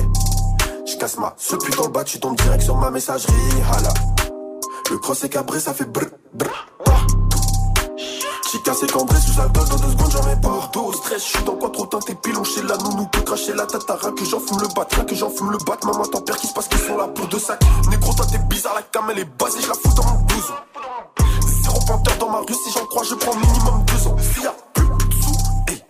Je 0.87 0.97
casse 0.97 1.19
ma 1.19 1.35
ce 1.39 1.57
putain 1.57 1.85
le 1.85 1.89
bas, 1.89 2.05
tu 2.05 2.21
tombes 2.21 2.37
direct 2.37 2.63
sur 2.63 2.77
ma 2.77 2.91
messagerie. 2.91 3.33
Hala. 3.73 3.93
Le 4.91 4.99
cross 4.99 5.25
est 5.25 5.29
cabré, 5.29 5.61
ça 5.61 5.73
fait 5.73 5.85
brr, 5.85 6.07
brr. 6.35 6.67
J'ai 8.53 8.61
cassé 8.63 8.87
cambré 8.89 9.17
sous 9.21 9.41
alcool 9.41 9.69
dans 9.69 9.77
deux 9.77 9.91
secondes, 9.91 10.11
j'en 10.11 10.41
pas. 10.41 10.71
Dos 10.73 10.93
stress, 10.93 11.25
je 11.25 11.37
suis 11.37 11.45
dans 11.45 11.55
quoi 11.55 11.71
trop 11.71 11.87
teinté, 11.87 12.17
pilon 12.17 12.43
chez 12.43 12.63
la 12.63 12.77
nounou, 12.79 13.07
peut 13.07 13.21
cracher 13.21 13.53
la 13.55 13.65
tatara, 13.65 14.11
que 14.11 14.25
j'en 14.25 14.41
fume 14.41 14.61
le 14.61 14.69
bat, 14.75 14.87
que 15.05 15.15
j'en 15.15 15.31
fume 15.31 15.53
le 15.53 15.59
bat. 15.59 15.79
Maman, 15.85 16.05
t'en 16.07 16.21
perds 16.21 16.37
qui 16.37 16.49
se 16.49 16.53
passe 16.53 16.67
qu'ils 16.67 16.81
sont 16.81 16.97
là 16.97 17.07
pour 17.07 17.29
deux 17.29 17.39
sacs. 17.39 17.63
Négro, 17.91 18.13
toi 18.13 18.27
t'es 18.27 18.39
bizarre, 18.39 18.75
la 18.75 18.83
cam 18.83 19.05
elle 19.11 19.21
est 19.21 19.39
basée, 19.39 19.61
je 19.63 19.69
la 19.69 19.75
fous 19.75 19.95
dans 19.95 20.05
mon 20.05 20.21
blouson. 20.23 20.55
Zéro 21.63 21.79
panthère 21.87 22.19
dans 22.19 22.31
ma 22.31 22.39
rue, 22.39 22.55
si 22.55 22.73
j'en 22.73 22.87
crois, 22.87 23.05
je 23.05 23.15
prends 23.15 23.37
minimum 23.37 23.85
deux 23.87 24.09
ans. 24.09 24.17
S'il 24.19 24.43
y 24.43 24.47
a 24.47 24.55
plus 24.75 24.87
de 24.87 25.23
sous, 25.23 25.35
hey. 25.69 25.85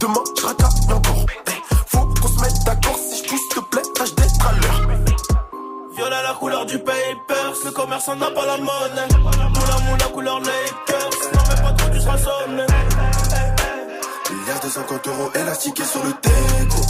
demain 0.00 0.24
je 0.38 0.46
racaille 0.46 0.92
encore. 0.94 1.26
Faut 1.88 2.06
qu'on 2.22 2.28
se 2.28 2.40
mette 2.40 2.64
d'accord, 2.64 2.96
si 2.96 3.22
je 3.22 3.28
pousse, 3.28 3.40
s'il 3.40 3.62
te 3.62 3.68
plaît, 3.68 3.82
tâche 3.94 4.14
d'être 4.14 4.46
à 4.46 4.52
l'heure. 4.52 4.98
Violet 5.94 6.22
la 6.22 6.34
couleur 6.34 6.64
du 6.64 6.78
papers, 6.78 7.54
le 7.64 7.70
commerçant 7.70 8.16
n'a 8.16 8.30
pas 8.30 8.46
la 8.46 8.56
monnaie. 8.56 9.08
Moula 9.12 9.78
moula 9.90 10.04
couleur 10.14 10.40
Lakers, 10.40 10.97
pas 12.04 12.16
seras 12.16 12.18
sonné. 12.18 12.66
Milliard 14.30 14.60
de 14.60 14.68
50 14.68 15.06
euros 15.08 15.30
élastiqués 15.34 15.84
sur 15.84 16.02
le 16.04 16.10
déco. 16.10 16.82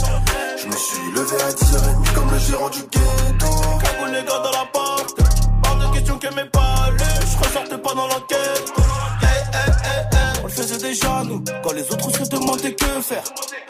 Je 0.57 0.67
me 0.67 0.75
suis 0.75 1.11
levé 1.15 1.41
à 1.41 1.51
10h30 1.51 2.13
comme 2.13 2.31
le 2.31 2.39
gérant 2.39 2.69
du 2.69 2.79
ghetto. 2.79 3.47
Cagou 3.81 4.05
les 4.05 4.23
gars 4.23 4.39
dans 4.43 4.51
la 4.51 4.65
porte, 4.71 5.19
hors 5.65 5.75
de 5.77 5.93
question 5.95 6.17
que 6.17 6.27
mes 6.35 6.45
palais, 6.45 7.19
je 7.21 7.47
ressortais 7.47 7.77
pas 7.77 7.93
dans 7.93 8.07
l'enquête. 8.07 8.73
Hey, 9.21 9.43
hey, 9.53 9.71
hey, 9.83 9.99
hey. 10.11 10.39
On 10.43 10.47
le 10.47 10.53
faisait 10.53 10.77
déjà 10.77 11.23
nous, 11.23 11.43
quand 11.63 11.73
les 11.73 11.83
autres 11.83 12.11
se 12.11 12.29
demandaient 12.29 12.73
que 12.75 13.01
faire. 13.01 13.23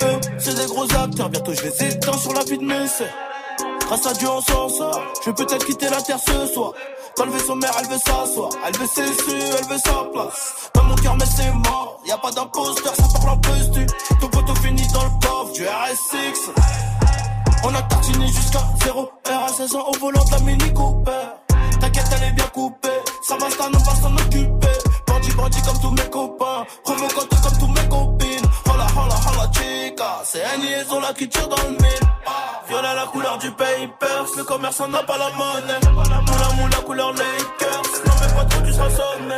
Eux, 0.03 0.19
c'est 0.39 0.55
des 0.55 0.65
gros 0.65 0.85
acteurs, 0.95 1.29
bientôt 1.29 1.53
je 1.53 1.63
les 1.63 1.83
éteins 1.91 2.17
sur 2.17 2.33
la 2.33 2.43
vie 2.43 2.57
de 2.57 2.65
mes 2.65 2.87
sœurs. 2.87 3.07
Grâce 3.81 4.05
à 4.05 4.13
Dieu 4.13 4.27
on 4.29 4.41
s'en 4.41 4.69
sort, 4.69 5.01
je 5.23 5.29
vais 5.29 5.35
peut-être 5.35 5.65
quitter 5.65 5.89
la 5.89 6.01
terre 6.01 6.19
ce 6.19 6.53
soir. 6.53 6.73
Dans 7.17 7.25
le 7.25 7.31
vaisseau 7.31 7.55
mère, 7.55 7.71
elle 7.79 7.87
veut 7.87 7.97
s'asseoir, 7.97 8.49
elle 8.65 8.77
veut 8.77 8.87
ses 8.87 9.05
su, 9.05 9.31
elle 9.31 9.67
veut 9.67 9.77
sa 9.83 10.03
place. 10.11 10.69
Dans 10.73 10.83
mon 10.83 10.95
cœur, 10.95 11.15
mais 11.17 11.25
c'est 11.25 11.51
mort, 11.51 12.01
y 12.05 12.11
a 12.11 12.17
pas 12.17 12.31
d'imposteur, 12.31 12.93
ça 12.95 13.03
parle 13.13 13.29
en 13.29 13.37
postu. 13.37 13.85
Ton 14.21 14.27
poteau 14.27 14.55
finit 14.55 14.87
dans 14.93 15.03
le 15.03 15.09
coffre 15.21 15.53
du 15.53 15.63
RS6. 15.63 16.51
On 17.63 17.75
a 17.75 17.81
tartiné 17.81 18.27
jusqu'à 18.27 18.63
0 18.83 19.01
R 19.01 19.43
à 19.43 19.49
16 19.49 19.75
ans 19.75 19.85
au 19.87 19.97
volant 19.99 20.23
de 20.23 20.31
la 20.31 20.39
Mini 20.39 20.73
Cooper. 20.73 21.11
T'inquiète, 21.79 22.07
elle 22.15 22.29
est 22.29 22.31
bien 22.31 22.47
coupée, 22.53 22.89
ça 23.21 23.35
va 23.37 23.49
stan, 23.49 23.65
on 23.73 23.77
va 23.77 23.95
s'en 23.95 24.15
occuper. 24.15 24.67
Bandit, 25.07 25.31
bandit 25.31 25.61
comme 25.61 25.79
tous 25.81 25.91
mes 25.91 26.09
copains, 26.09 26.65
provocante 26.83 27.41
comme 27.41 27.57
tous 27.57 27.67
mes 27.67 27.89
copines. 27.89 28.49
Chica, 29.53 30.21
c'est 30.23 30.43
une 30.55 30.63
liaison 30.63 30.99
là 30.99 31.13
qui 31.17 31.27
tire 31.27 31.47
dans 31.47 31.57
le 31.63 31.69
mille. 31.69 32.09
Violet 32.67 32.95
la 32.95 33.05
couleur 33.07 33.37
du 33.37 33.51
papers, 33.51 34.25
le 34.37 34.43
commerçant 34.43 34.87
n'a 34.87 35.03
pas 35.03 35.17
la 35.17 35.29
monnaie. 35.31 35.79
Moula 35.93 36.49
moula 36.57 36.77
couleur 36.85 37.13
Lakers, 37.13 37.81
non 38.05 38.13
mais 38.21 38.33
pas 38.35 38.45
trop 38.45 38.61
tu 38.65 38.73
seras 38.73 38.89
sonné. 38.89 39.35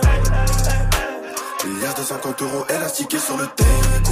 Milliard 1.66 1.94
de 1.94 2.04
50 2.04 2.42
euros 2.42 2.66
élastiqués 2.70 3.20
sur 3.20 3.38
le 3.38 3.46
déco. 3.46 4.12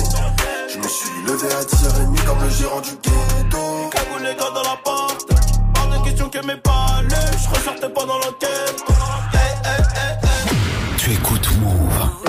Je 0.70 0.78
me 0.78 0.88
suis 0.88 1.10
levé 1.26 1.48
à 1.54 1.62
10h30 1.62 2.26
comme 2.26 2.44
le 2.44 2.50
gérant 2.50 2.82
du 2.82 2.92
ghetto. 2.92 3.90
Cagou 3.92 4.18
les 4.24 4.36
gars 4.36 4.52
dans 4.54 4.64
la 4.64 4.78
porte, 4.84 5.30
hors 5.78 5.88
de 5.88 6.04
question 6.06 6.30
que 6.30 6.40
mes 6.46 6.58
palais, 6.58 7.32
je 7.44 7.50
ressortais 7.50 7.90
pas 7.90 8.06
dans 8.06 8.20
l'enquête. 8.20 8.84
Hey, 9.34 9.40
hey, 9.66 9.82
hey, 9.96 10.12
hey. 10.24 10.98
Tu 10.98 11.12
écoutes 11.14 11.50
Move. 11.60 12.29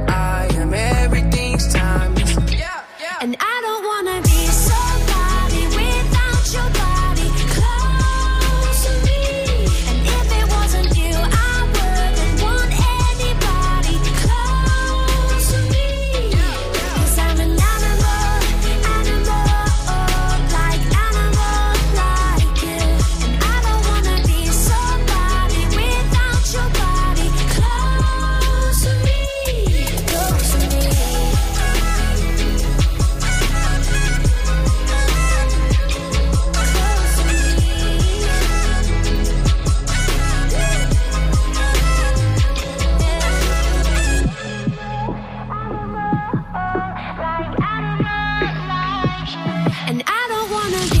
wanna 50.71 50.87
be 50.89 51.00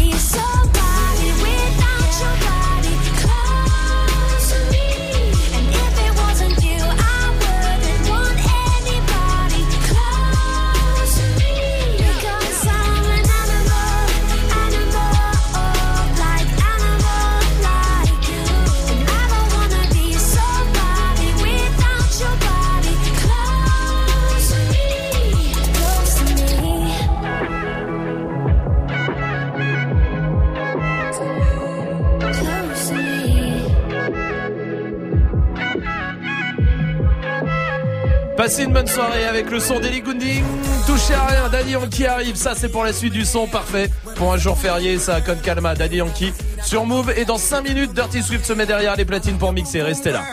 Passez 38.51 38.63
une 38.63 38.73
bonne 38.73 38.87
soirée 38.87 39.23
avec 39.23 39.49
le 39.49 39.61
son 39.61 39.79
d'Ellie 39.79 40.01
Goulding. 40.01 40.43
Touchez 40.85 41.13
à 41.13 41.25
rien, 41.25 41.47
Daddy 41.47 41.71
Yankee 41.71 42.05
arrive. 42.05 42.35
Ça, 42.35 42.51
c'est 42.53 42.67
pour 42.67 42.83
la 42.83 42.91
suite 42.91 43.13
du 43.13 43.23
son. 43.23 43.47
Parfait. 43.47 43.89
Pour 44.17 44.33
un 44.33 44.37
jour 44.37 44.57
férié, 44.57 44.99
ça 44.99 45.21
comme 45.21 45.39
calma. 45.39 45.73
Daddy 45.73 45.95
Yankee 45.95 46.33
sur 46.61 46.85
Move. 46.85 47.13
Et 47.15 47.23
dans 47.23 47.37
5 47.37 47.61
minutes, 47.61 47.93
Dirty 47.93 48.21
Swift 48.21 48.45
se 48.45 48.51
met 48.51 48.65
derrière 48.65 48.97
les 48.97 49.05
platines 49.05 49.37
pour 49.37 49.53
mixer. 49.53 49.81
Restez 49.81 50.11
là. 50.11 50.23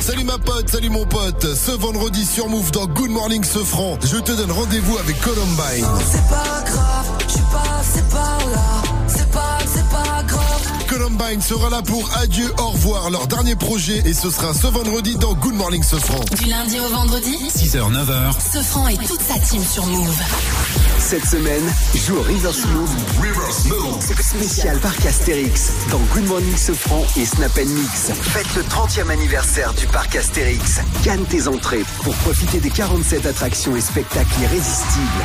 Salut 0.00 0.24
ma 0.24 0.36
pote, 0.36 0.68
salut 0.68 0.90
mon 0.90 1.06
pote. 1.06 1.46
Ce 1.54 1.70
vendredi 1.70 2.26
sur 2.26 2.50
Move 2.50 2.70
dans 2.72 2.86
Good 2.86 3.10
Morning 3.10 3.42
Sofran, 3.42 3.98
je 4.02 4.18
te 4.18 4.32
donne 4.32 4.52
rendez-vous 4.52 4.98
avec 4.98 5.18
Columbine. 5.22 5.86
C'est 6.04 6.28
pas 6.28 6.62
grave, 6.66 7.06
je 7.26 7.32
suis 7.32 7.40
passé 7.50 8.02
par 8.10 8.38
là. 8.50 8.79
Columbine 11.00 11.40
sera 11.40 11.70
là 11.70 11.80
pour 11.80 12.10
Adieu, 12.18 12.52
au 12.58 12.68
revoir, 12.72 13.08
leur 13.08 13.26
dernier 13.26 13.56
projet 13.56 14.02
et 14.04 14.12
ce 14.12 14.28
sera 14.28 14.52
ce 14.52 14.66
vendredi 14.66 15.16
dans 15.16 15.32
Good 15.32 15.54
Morning 15.54 15.82
Sofran. 15.82 16.20
Du 16.38 16.44
lundi 16.44 16.78
au 16.78 16.88
vendredi, 16.88 17.38
6h, 17.48 17.90
9h. 17.90 18.52
Sofran 18.52 18.88
et 18.88 18.98
toute 18.98 19.22
sa 19.22 19.38
team 19.38 19.64
sur 19.64 19.86
Move. 19.86 20.20
Cette 20.98 21.24
semaine, 21.24 21.62
joue 21.94 22.16
au 22.16 22.22
Reverse 22.22 22.66
Move. 22.66 22.90
Spécial 24.20 24.78
parc 24.80 25.06
Astérix 25.06 25.70
dans 25.90 26.00
Good 26.14 26.26
Morning 26.26 26.56
Sofran 26.56 27.02
et 27.16 27.24
Snap 27.24 27.56
Mix. 27.56 28.10
Faites 28.20 28.54
le 28.54 28.62
30e 28.62 29.08
anniversaire 29.08 29.72
du 29.72 29.86
parc 29.86 30.16
Astérix. 30.16 30.80
Gagne 31.02 31.24
tes 31.24 31.48
entrées 31.48 31.84
pour 32.02 32.14
profiter 32.16 32.60
des 32.60 32.70
47 32.70 33.24
attractions 33.24 33.74
et 33.74 33.80
spectacles 33.80 34.42
irrésistibles. 34.42 35.24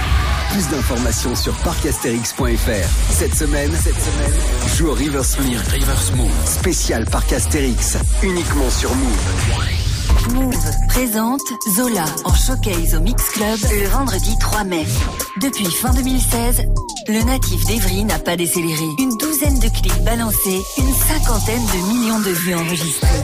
Plus 0.51 0.67
d'informations 0.69 1.35
sur 1.35 1.53
parcastérix.fr. 1.59 3.11
Cette 3.11 3.35
semaine, 3.35 3.71
cette 3.73 3.99
semaine, 3.99 4.33
joue 4.75 4.87
au 4.87 4.93
Reverse. 4.93 5.37
Spécial 6.45 7.05
parc 7.05 7.33
Astérix. 7.33 7.97
Uniquement 8.23 8.69
sur 8.69 8.93
Move. 8.95 10.33
Move 10.33 10.71
présente 10.87 11.41
Zola 11.75 12.05
en 12.23 12.33
showcase 12.33 12.95
au 12.95 12.99
Mix 12.99 13.23
Club 13.31 13.59
le 13.71 13.87
vendredi 13.89 14.35
3 14.39 14.63
mai. 14.63 14.85
Depuis 15.41 15.65
fin 15.65 15.93
2016, 15.93 16.63
le 17.07 17.23
natif 17.23 17.63
d'Evry 17.65 18.05
n'a 18.05 18.19
pas 18.19 18.35
décéléré. 18.35 18.85
Une 18.99 19.15
douzaine 19.17 19.59
de 19.59 19.69
clips 19.69 20.03
balancés, 20.03 20.61
une 20.77 20.93
cinquantaine 20.93 21.65
de 21.65 21.93
millions 21.93 22.19
de 22.19 22.31
vues 22.31 22.55
enregistrées. 22.55 23.23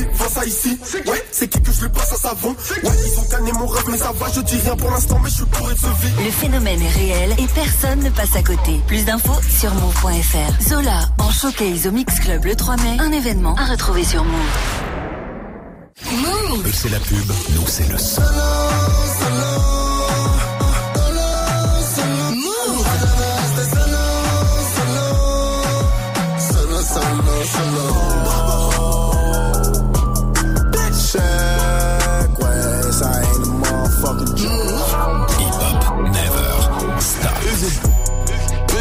Qui 0.00 0.06
voit 0.14 0.28
ça 0.28 0.44
ici 0.46 0.78
Ouais, 1.06 1.22
c'est 1.30 1.48
qui 1.48 1.60
que 1.60 1.70
je 1.70 1.82
lui 1.82 1.88
passe 1.90 2.12
à 2.12 2.16
savon 2.16 2.56
Ouais, 2.82 2.90
ils 3.06 3.18
ont 3.18 3.24
canné 3.24 3.52
mon 3.52 3.66
rêve, 3.66 3.84
mais 3.90 3.98
ça 3.98 4.12
va, 4.12 4.26
je 4.34 4.40
dis 4.40 4.56
rien 4.56 4.74
pour 4.74 4.90
l'instant, 4.90 5.20
mais 5.22 5.28
je 5.28 5.34
suis 5.34 5.44
bourré 5.44 5.74
de 5.74 5.78
ce 5.78 5.86
vie. 5.86 6.24
Le 6.24 6.30
phénomène 6.30 6.80
est 6.80 6.88
réel 6.88 7.34
et 7.38 7.46
personne 7.54 8.00
ne 8.00 8.08
passe 8.10 8.34
à 8.34 8.42
côté. 8.42 8.80
Plus 8.86 9.04
d'infos 9.04 9.40
sur 9.58 9.74
move.fr. 9.74 10.62
Zola 10.68 11.08
en 11.18 11.30
showcase 11.30 11.86
au 11.86 11.90
Mix 11.90 12.18
Club 12.18 12.44
le 12.46 12.56
3 12.56 12.76
mai, 12.76 12.96
un 12.98 13.12
événement 13.12 13.54
à 13.56 13.66
retrouver 13.66 14.04
sur 14.04 14.24
Move. 14.24 14.40
Eux, 16.66 16.72
c'est 16.72 16.88
la 16.88 16.98
pub, 16.98 17.30
nous, 17.54 17.66
c'est 17.66 17.90
le 17.90 17.98
son. 17.98 18.22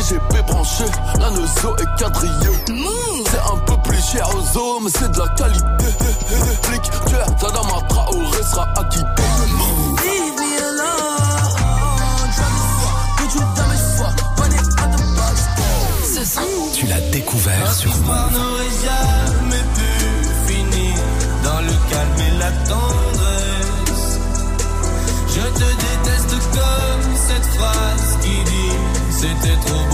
BGP 0.10 0.42
branché, 0.48 0.86
la 1.20 1.30
nozo 1.30 1.76
est 1.78 2.00
quadrillée. 2.00 2.58
C'est 3.30 3.54
un 3.54 3.58
peu 3.66 3.78
plus 3.84 4.02
cher 4.02 4.28
aux 4.36 4.58
hommes, 4.58 4.86
mais 4.86 4.90
c'est 4.90 5.12
de 5.12 5.20
la 5.20 5.28
qualité. 5.30 5.86
Flic, 6.64 6.82
tueur, 7.08 7.36
Tadama 7.36 7.82
Traoré 7.88 8.44
sera 8.44 8.68
acquitté. 8.76 9.24
Leave 10.04 10.34
me 10.36 10.52
alone. 10.64 11.20
You 13.36 13.42
dumb 13.56 13.72
as 13.72 13.98
fuck. 13.98 14.18
Run 14.40 14.52
it 14.52 14.60
out 14.82 14.92
the 14.92 15.02
box. 15.16 15.38
Ce 16.16 16.26
son, 16.26 16.42
Tu 16.74 16.88
l'as 16.88 17.02
découvert 17.12 17.72
sur 17.72 17.96
Move. 17.98 18.08
n'aurait 18.08 18.74
jamais 18.84 19.64
pu 19.76 20.52
finir 20.52 20.96
dans 21.44 21.62
le 21.62 21.74
calme 21.92 22.20
et 22.20 22.38
la 22.40 22.52
tendresse. 22.68 24.20
Je 25.28 25.42
te 25.42 25.60
déteste 25.60 26.36
comme 26.52 27.16
cette 27.28 27.46
phrase 27.54 28.18
qui 28.24 28.44
dit 28.46 29.00
c'était 29.12 29.60
trop 29.66 29.89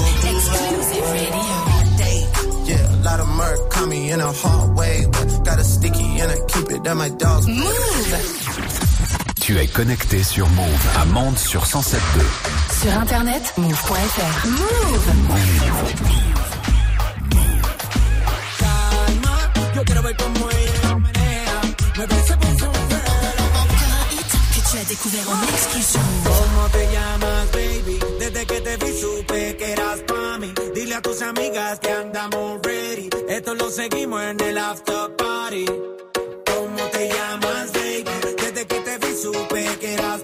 murk 3.36 3.70
caught 3.70 3.88
me 3.88 4.12
in 4.12 4.20
a 4.22 4.32
hard 4.32 4.78
way, 4.78 5.06
but 5.12 5.28
got 5.46 5.60
a 5.60 5.64
sticky 5.64 6.20
and 6.22 6.32
I 6.32 6.38
keep 6.48 6.72
it 6.72 6.88
at 6.88 6.96
my 6.96 7.10
dog's 7.10 7.46
Tu 9.42 9.58
es 9.60 9.68
connecté 9.68 10.24
sur 10.24 10.48
Move 10.50 10.86
à 11.00 11.06
Mende 11.06 11.38
sur 11.38 11.64
107.2. 11.64 12.00
sur 12.82 12.94
internet, 13.00 13.54
move.fr. 13.58 14.48
Move. 14.48 16.16
Yo 19.76 19.84
quiero 19.84 20.02
ver 20.02 20.16
cómo 20.18 20.50
ella 20.50 20.96
menea. 20.98 21.62
Me 21.98 22.08
parece 22.08 22.38
por 22.38 22.50
su 22.60 22.72
Que 24.54 24.62
tu 24.62 24.78
as 24.78 24.88
découvert 24.88 25.28
en 25.28 25.50
exclusion. 25.54 26.04
¿Cómo 26.24 26.70
te 26.70 26.88
llamas, 26.94 27.52
baby? 27.52 28.00
Desde 28.20 28.46
que 28.46 28.62
te 28.62 28.78
vi 28.78 29.00
supe 29.00 29.58
que 29.58 29.72
eras 29.74 30.00
pa' 30.08 30.38
mí. 30.40 30.54
Dile 30.74 30.96
a 30.96 31.02
tus 31.02 31.22
amigas 31.22 31.80
que 31.80 31.92
andamos 31.92 32.60
ready. 32.64 33.10
Esto 33.36 33.54
lo 33.54 33.70
seguimos 33.70 34.24
en 34.24 34.40
el 34.40 34.58
after 34.58 35.14
party. 35.18 35.66
¿Cómo 35.66 36.84
te 36.90 37.10
llamas, 37.10 37.74
baby? 37.74 38.06
Desde 38.38 38.66
que 38.66 38.80
te 38.80 38.98
vi 38.98 39.14
supe 39.14 39.78
que 39.78 39.94
eras 39.94 40.24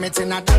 Man. 0.00 0.10
Ram 0.10 0.12
it 0.12 0.20
in 0.20 0.32
a 0.32 0.40
dance 0.40 0.40
hall 0.40 0.46
in 0.46 0.46
a, 0.46 0.49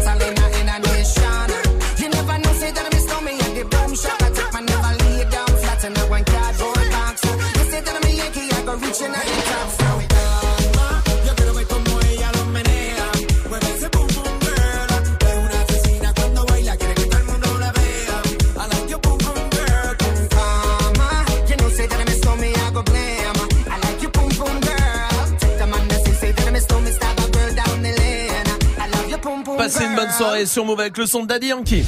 sur 30.52 30.66
Move 30.66 30.82
avec 30.82 30.98
le 30.98 31.06
son 31.06 31.24
de 31.24 31.28
Daddy 31.28 31.48
Yankee. 31.48 31.86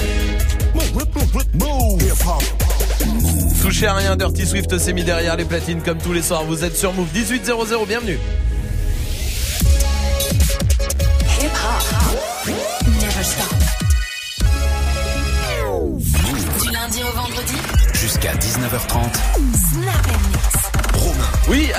Touchez 3.61 3.87
à 3.87 3.95
rien, 3.95 4.15
Dirty 4.15 4.45
Swift 4.45 4.77
s'est 4.77 4.93
mis 4.93 5.03
derrière 5.03 5.35
les 5.35 5.43
platines 5.43 5.81
comme 5.81 5.97
tous 5.97 6.13
les 6.13 6.21
soirs. 6.21 6.45
Vous 6.45 6.63
êtes 6.63 6.77
sur 6.77 6.93
Move 6.93 7.09
1800, 7.13 7.85
bienvenue. 7.85 8.17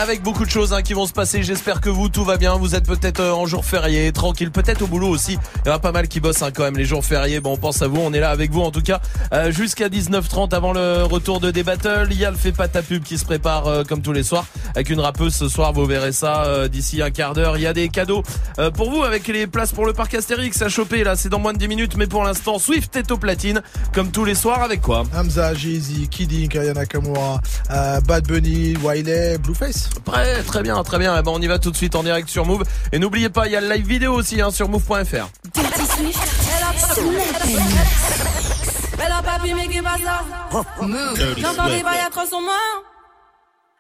Avec 0.05 0.23
beaucoup 0.23 0.45
de 0.45 0.51
choses 0.51 0.75
hein, 0.75 0.83
qui 0.83 0.93
vont 0.93 1.07
se 1.07 1.15
passer. 1.15 1.43
J'espère 1.43 1.81
que 1.81 1.89
vous, 1.89 2.11
tout 2.11 2.25
va 2.25 2.37
bien. 2.37 2.57
Vous 2.57 2.75
êtes 2.75 2.85
peut-être 2.85 3.21
euh, 3.21 3.33
en 3.33 3.47
jour 3.47 3.65
férié, 3.65 4.13
tranquille, 4.13 4.51
peut-être 4.51 4.83
au 4.83 4.87
boulot 4.87 5.09
aussi. 5.09 5.39
Il 5.65 5.69
y 5.69 5.71
en 5.71 5.77
a 5.77 5.79
pas 5.79 5.93
mal 5.93 6.09
qui 6.09 6.21
bossent 6.21 6.43
hein, 6.43 6.51
quand 6.55 6.63
même 6.63 6.77
les 6.77 6.85
jours 6.85 7.03
fériés. 7.03 7.41
Bon, 7.41 7.55
on 7.55 7.57
pense 7.57 7.81
à 7.81 7.89
vous. 7.89 8.03
On 8.03 8.13
est 8.13 8.21
là 8.21 8.29
avec 8.29 8.51
vous 8.51 8.61
en 8.61 8.71
tout 8.71 8.83
cas 8.83 9.01
euh, 9.33 9.51
jusqu'à 9.51 9.89
19h30 9.89 10.55
avant 10.55 10.75
le 10.75 11.05
retour 11.05 11.41
de 11.41 11.51
des 11.51 11.63
battles. 11.63 12.09
Il 12.11 12.19
y 12.19 12.27
a 12.27 12.31
le 12.31 12.37
fait 12.37 12.53
pas 12.53 12.69
ta 12.69 12.83
pub 12.83 13.03
qui 13.03 13.17
se 13.17 13.25
prépare 13.25 13.67
euh, 13.67 13.83
comme 13.83 14.03
tous 14.03 14.13
les 14.13 14.25
soirs 14.25 14.45
avec 14.75 14.91
une 14.91 15.01
rappeuse 15.01 15.35
ce 15.35 15.49
soir. 15.49 15.73
Vous 15.73 15.85
verrez 15.87 16.13
ça 16.13 16.45
euh, 16.45 16.69
d'ici 16.69 17.03
un 17.03 17.11
quart 17.11 17.35
d'heure. 17.35 17.57
Il 17.57 17.63
y 17.63 17.67
a 17.67 17.73
des 17.73 17.89
cadeaux 17.89 18.23
euh, 18.59 18.71
pour 18.71 18.91
vous 18.91 19.03
avec 19.03 19.27
les 19.29 19.47
places 19.47 19.73
pour 19.73 19.87
le 19.87 19.93
parc 19.93 20.15
Astérix 20.15 20.61
à 20.63 20.69
choper. 20.69 21.05
Là, 21.05 21.17
c'est 21.17 21.29
dans 21.29 21.39
moins 21.39 21.53
de 21.53 21.59
10 21.59 21.69
minutes, 21.69 21.97
mais 21.97 22.07
pour 22.07 22.25
l'instant, 22.25 22.59
Swift 22.59 22.95
est 22.97 23.11
au 23.11 23.17
platine 23.17 23.63
comme 23.93 24.11
tous 24.11 24.25
les 24.25 24.35
soirs 24.35 24.63
avec 24.63 24.81
quoi? 24.81 25.05
Hamza, 25.15 25.55
Jay-Z, 25.55 26.09
Kidding, 26.11 26.57
Aya 26.59 26.75
Nakamura, 26.75 27.41
euh, 27.71 28.01
Bad 28.01 28.27
Bunny, 28.27 28.77
Wiley, 28.83 29.39
Blueface. 29.39 29.91
Très 30.05 30.43
très 30.43 30.63
bien, 30.63 30.83
très 30.83 30.99
bien. 30.99 31.17
Eh 31.19 31.23
ben, 31.23 31.33
on 31.35 31.41
y 31.41 31.47
va 31.47 31.59
tout 31.59 31.71
de 31.71 31.77
suite 31.77 31.95
en 31.95 32.03
direct 32.03 32.29
sur 32.29 32.45
Move. 32.45 32.65
Et 32.93 32.99
n'oubliez 32.99 33.29
pas, 33.29 33.47
il 33.47 33.53
y 33.53 33.57
a 33.57 33.61
le 33.61 33.73
live 33.73 33.87
vidéo 33.87 34.13
aussi 34.15 34.41
hein, 34.41 34.51
sur 34.51 34.69
move.fr. 34.69 35.29
Dirty 35.55 35.87
Swift. 35.87 36.21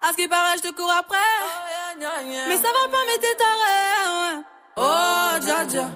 À 0.04 0.12
300 0.12 0.12
moins. 0.12 0.12
À 0.12 0.12
ce 0.12 0.16
qui 0.16 0.28
paraît, 0.28 0.56
je 0.56 0.62
te 0.68 0.74
cours 0.74 0.92
après. 0.98 1.16
Mais 2.48 2.56
ça 2.56 2.62
va 2.62 2.88
pas, 2.90 3.04
mais 3.06 3.18
t'es 3.20 3.36
taré. 3.36 3.74
ouais. 4.10 4.42
Oh, 4.76 5.38
dja 5.40 5.64
dja. 5.68 5.86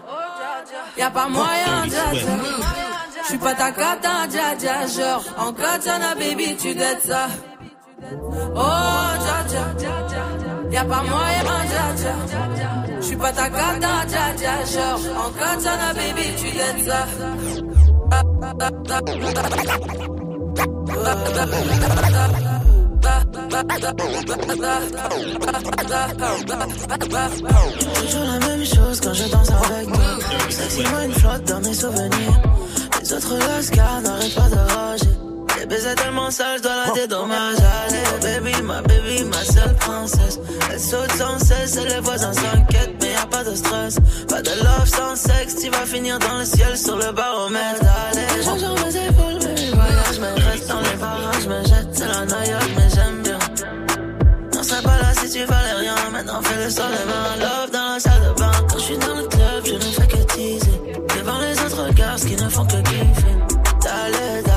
Y'a 0.96 1.10
pas 1.10 1.28
moyen, 1.28 1.86
dja 1.86 2.12
dja. 2.12 2.34
J'suis 3.24 3.38
pas 3.38 3.54
ta 3.54 3.70
cata, 3.72 4.26
dja 4.28 4.54
dja. 4.56 4.86
Genre, 4.86 5.24
en 5.36 5.52
katana, 5.52 6.14
baby, 6.14 6.56
tu 6.56 6.74
dettes 6.74 7.02
ça. 7.06 7.28
Oh, 8.54 9.10
dja 9.24 9.38
dja. 9.48 9.64
Y'a 10.70 10.84
pas 10.84 11.02
moyen, 11.02 11.42
dja 11.66 11.84
dja. 11.96 12.14
J'suis 13.00 13.16
pas 13.16 13.32
ta 13.32 13.50
cata, 13.50 14.06
dja 14.06 14.32
dja. 14.36 14.64
Genre, 14.64 15.00
en 15.18 15.30
katana, 15.32 15.92
baby, 15.94 16.34
tu 16.36 16.50
dettes 16.56 16.84
ça. 16.86 17.06
Toujours 28.00 28.24
la 28.24 28.38
même 28.46 28.64
chose 28.64 29.00
quand 29.00 29.14
je 29.14 29.28
danse 29.28 29.50
avec 29.50 29.88
moi 29.88 31.04
une 31.04 31.12
flotte 31.12 31.44
dans 31.44 31.60
mes 31.60 31.74
souvenirs. 31.74 32.42
Les 33.00 33.12
autres 33.12 33.38
lascars 33.38 34.00
n'arrêtent 34.02 34.34
pas 34.34 34.48
de 34.48 34.74
rager. 34.74 35.06
Les 35.58 35.66
baisers 35.66 35.94
tellement 35.96 36.30
sales, 36.30 36.58
je 36.58 36.62
dois 36.62 36.86
la 36.86 36.92
dédommager. 36.92 37.62
Allez, 37.88 38.40
baby, 38.40 38.62
ma 38.62 38.82
baby, 38.82 39.24
ma 39.24 39.44
seule 39.44 39.74
princesse. 39.76 40.38
Elle 40.72 40.80
saute 40.80 41.12
sans 41.12 41.38
cesse 41.38 41.76
et 41.76 41.86
les 41.88 42.00
voisins 42.00 42.32
s'inquiètent, 42.32 42.94
mais 43.00 43.12
y 43.12 43.16
a 43.16 43.26
pas 43.26 43.44
de 43.44 43.54
stress. 43.54 43.98
Pas 44.28 44.42
de 44.42 44.50
love 44.50 44.86
sans 44.86 45.16
sexe, 45.16 45.56
tu 45.56 45.70
vas 45.70 45.86
finir 45.86 46.18
dans 46.18 46.38
le 46.38 46.44
ciel 46.44 46.76
sur 46.76 46.96
le 46.96 47.12
baromètre. 47.12 47.82
Allez, 48.10 48.42
sur 48.42 48.54
mes 48.54 48.96
épaules, 48.96 49.38
baby, 49.42 49.70
voyage, 49.72 50.18
mais 50.20 50.42
reste 50.42 50.68
dans 50.68 50.80
les 50.80 50.96
barrages, 50.96 51.46
me 51.46 51.64
jette, 51.64 51.88
c'est 51.92 52.08
la 52.08 52.24
noyade, 52.24 52.70
mais 52.76 52.88
j'aime 52.94 53.07
serait 54.78 54.82
pas 54.82 55.02
là 55.02 55.14
si 55.14 55.30
tu 55.30 55.44
valais 55.44 55.72
rien. 55.74 55.94
Maintenant 56.12 56.42
fais 56.42 56.64
le 56.64 56.70
sol 56.70 56.86
et 56.92 57.40
love 57.40 57.70
dans 57.72 57.94
la 57.94 58.00
salle 58.00 58.22
de 58.22 58.40
bain. 58.40 58.52
Quand 58.68 58.78
je 58.78 58.82
suis 58.82 58.98
dans 58.98 59.14
le 59.14 59.26
club, 59.26 59.64
je 59.64 59.74
ne 59.74 59.80
fais 59.80 60.06
que 60.06 60.22
teaser. 60.34 60.80
Devant 61.16 61.38
les 61.40 61.58
autres 61.60 61.86
regards, 61.86 62.16
qui 62.16 62.36
ne 62.36 62.48
font 62.48 62.66
que 62.66 62.80
kiffer. 62.82 63.36
Dale, 63.82 64.42
dale, 64.44 64.47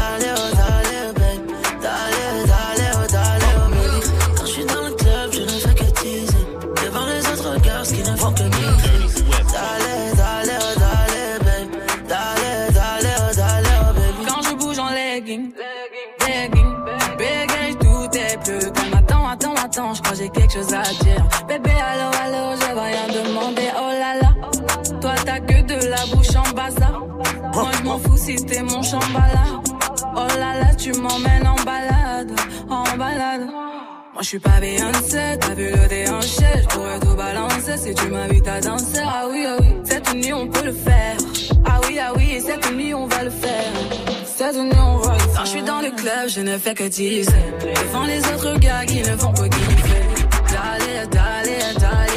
que 19.99 20.15
j'ai 20.15 20.29
quelque 20.29 20.53
chose 20.53 20.73
à 20.73 20.83
dire. 21.03 21.25
Bébé, 21.47 21.71
allô, 21.71 22.09
allô, 22.23 22.55
je 22.55 22.73
vais 22.73 22.81
rien 22.81 23.23
demander. 23.23 23.69
Oh 23.75 23.91
là 23.91 24.13
là, 24.21 24.33
toi 25.01 25.13
t'as 25.25 25.39
que 25.39 25.61
de 25.63 25.87
la 25.87 26.05
bouche 26.13 26.35
en 26.35 26.49
bazar. 26.55 27.03
Moi 27.53 27.71
je 27.77 27.83
m'en 27.83 27.99
fous 27.99 28.17
si 28.17 28.35
t'es 28.37 28.61
mon 28.61 28.81
chambala. 28.81 29.43
Oh 30.15 30.27
là 30.39 30.59
là, 30.59 30.75
tu 30.75 30.93
m'emmènes 30.93 31.47
en 31.47 31.61
balade, 31.63 32.31
en 32.69 32.83
balade. 32.97 33.47
Moi 34.13 34.21
je 34.21 34.27
suis 34.27 34.39
pas 34.39 34.59
Beyoncé, 34.59 35.37
t'as 35.39 35.53
vu 35.53 35.69
le 35.71 35.87
déhanché, 35.87 36.45
je 36.61 36.67
pourrais 36.67 36.99
tout 36.99 37.15
balancer 37.15 37.77
si 37.77 37.93
tu 37.95 38.07
m'invites 38.07 38.47
à 38.47 38.61
danser. 38.61 39.01
Ah 39.03 39.25
oui, 39.29 39.45
ah 39.47 39.55
oui, 39.59 39.67
cette 39.83 40.13
nuit 40.13 40.33
on 40.33 40.47
peut 40.47 40.65
le 40.65 40.73
faire. 40.73 41.17
Ah 41.65 41.79
oui, 41.87 41.99
ah 41.99 42.11
oui, 42.15 42.41
cette 42.45 42.71
nuit 42.73 42.93
on 42.93 43.07
va 43.07 43.23
le 43.23 43.29
faire. 43.29 43.71
Cette 44.25 44.55
nuit 44.57 44.71
on 44.79 44.90
suis 45.51 45.63
dans 45.63 45.81
le 45.81 45.91
club, 45.91 46.29
je 46.29 46.39
ne 46.39 46.57
fais 46.57 46.73
que 46.73 46.87
teaser. 46.87 47.31
Devant 47.59 48.05
les 48.05 48.19
autres 48.19 48.57
gars 48.59 48.85
qui 48.85 49.01
ne 49.01 49.17
font 49.17 49.33
que 49.33 49.49
kiffer. 49.49 50.05
Dale, 50.49 51.09
dale, 51.09 51.75
dale, 51.77 52.10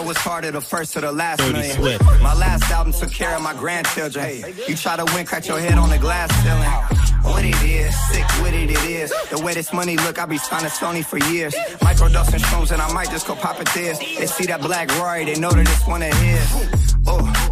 know 0.00 0.06
what's 0.06 0.20
harder, 0.20 0.50
the 0.50 0.60
first 0.60 0.96
or 0.96 1.00
the 1.00 1.12
last 1.12 1.40
million. 1.52 1.76
Swift. 1.76 2.04
My 2.22 2.34
last 2.34 2.70
album 2.70 2.92
took 2.92 3.10
care 3.10 3.34
of 3.34 3.42
my 3.42 3.54
grandchildren. 3.54 4.42
You 4.68 4.76
try 4.76 4.96
to 4.96 5.04
win, 5.14 5.26
crack 5.26 5.46
your 5.46 5.58
head 5.58 5.78
on 5.78 5.90
the 5.90 5.98
glass 5.98 6.30
ceiling. 6.42 7.32
what 7.32 7.44
it 7.44 7.62
is, 7.62 7.94
sick 8.08 8.26
with 8.42 8.54
it, 8.54 8.70
it 8.70 8.84
is. 8.84 9.12
The 9.30 9.38
way 9.44 9.54
this 9.54 9.72
money 9.72 9.96
look, 9.96 10.18
I 10.18 10.26
be 10.26 10.38
signing 10.38 10.70
Sony 10.70 11.04
for 11.04 11.18
years. 11.32 11.54
Microdosing 11.80 12.40
shrooms 12.40 12.72
and 12.72 12.80
I 12.80 12.92
might 12.92 13.10
just 13.10 13.26
go 13.26 13.34
pop 13.34 13.60
it 13.60 13.68
this. 13.74 13.98
They 13.98 14.26
see 14.26 14.46
that 14.46 14.60
black 14.60 14.88
Rory, 14.98 15.24
they 15.24 15.38
know 15.38 15.50
that 15.50 15.68
it's 15.68 15.86
one 15.86 16.02
of 16.02 16.12
his. 16.14 16.96
Oh. 17.06 17.49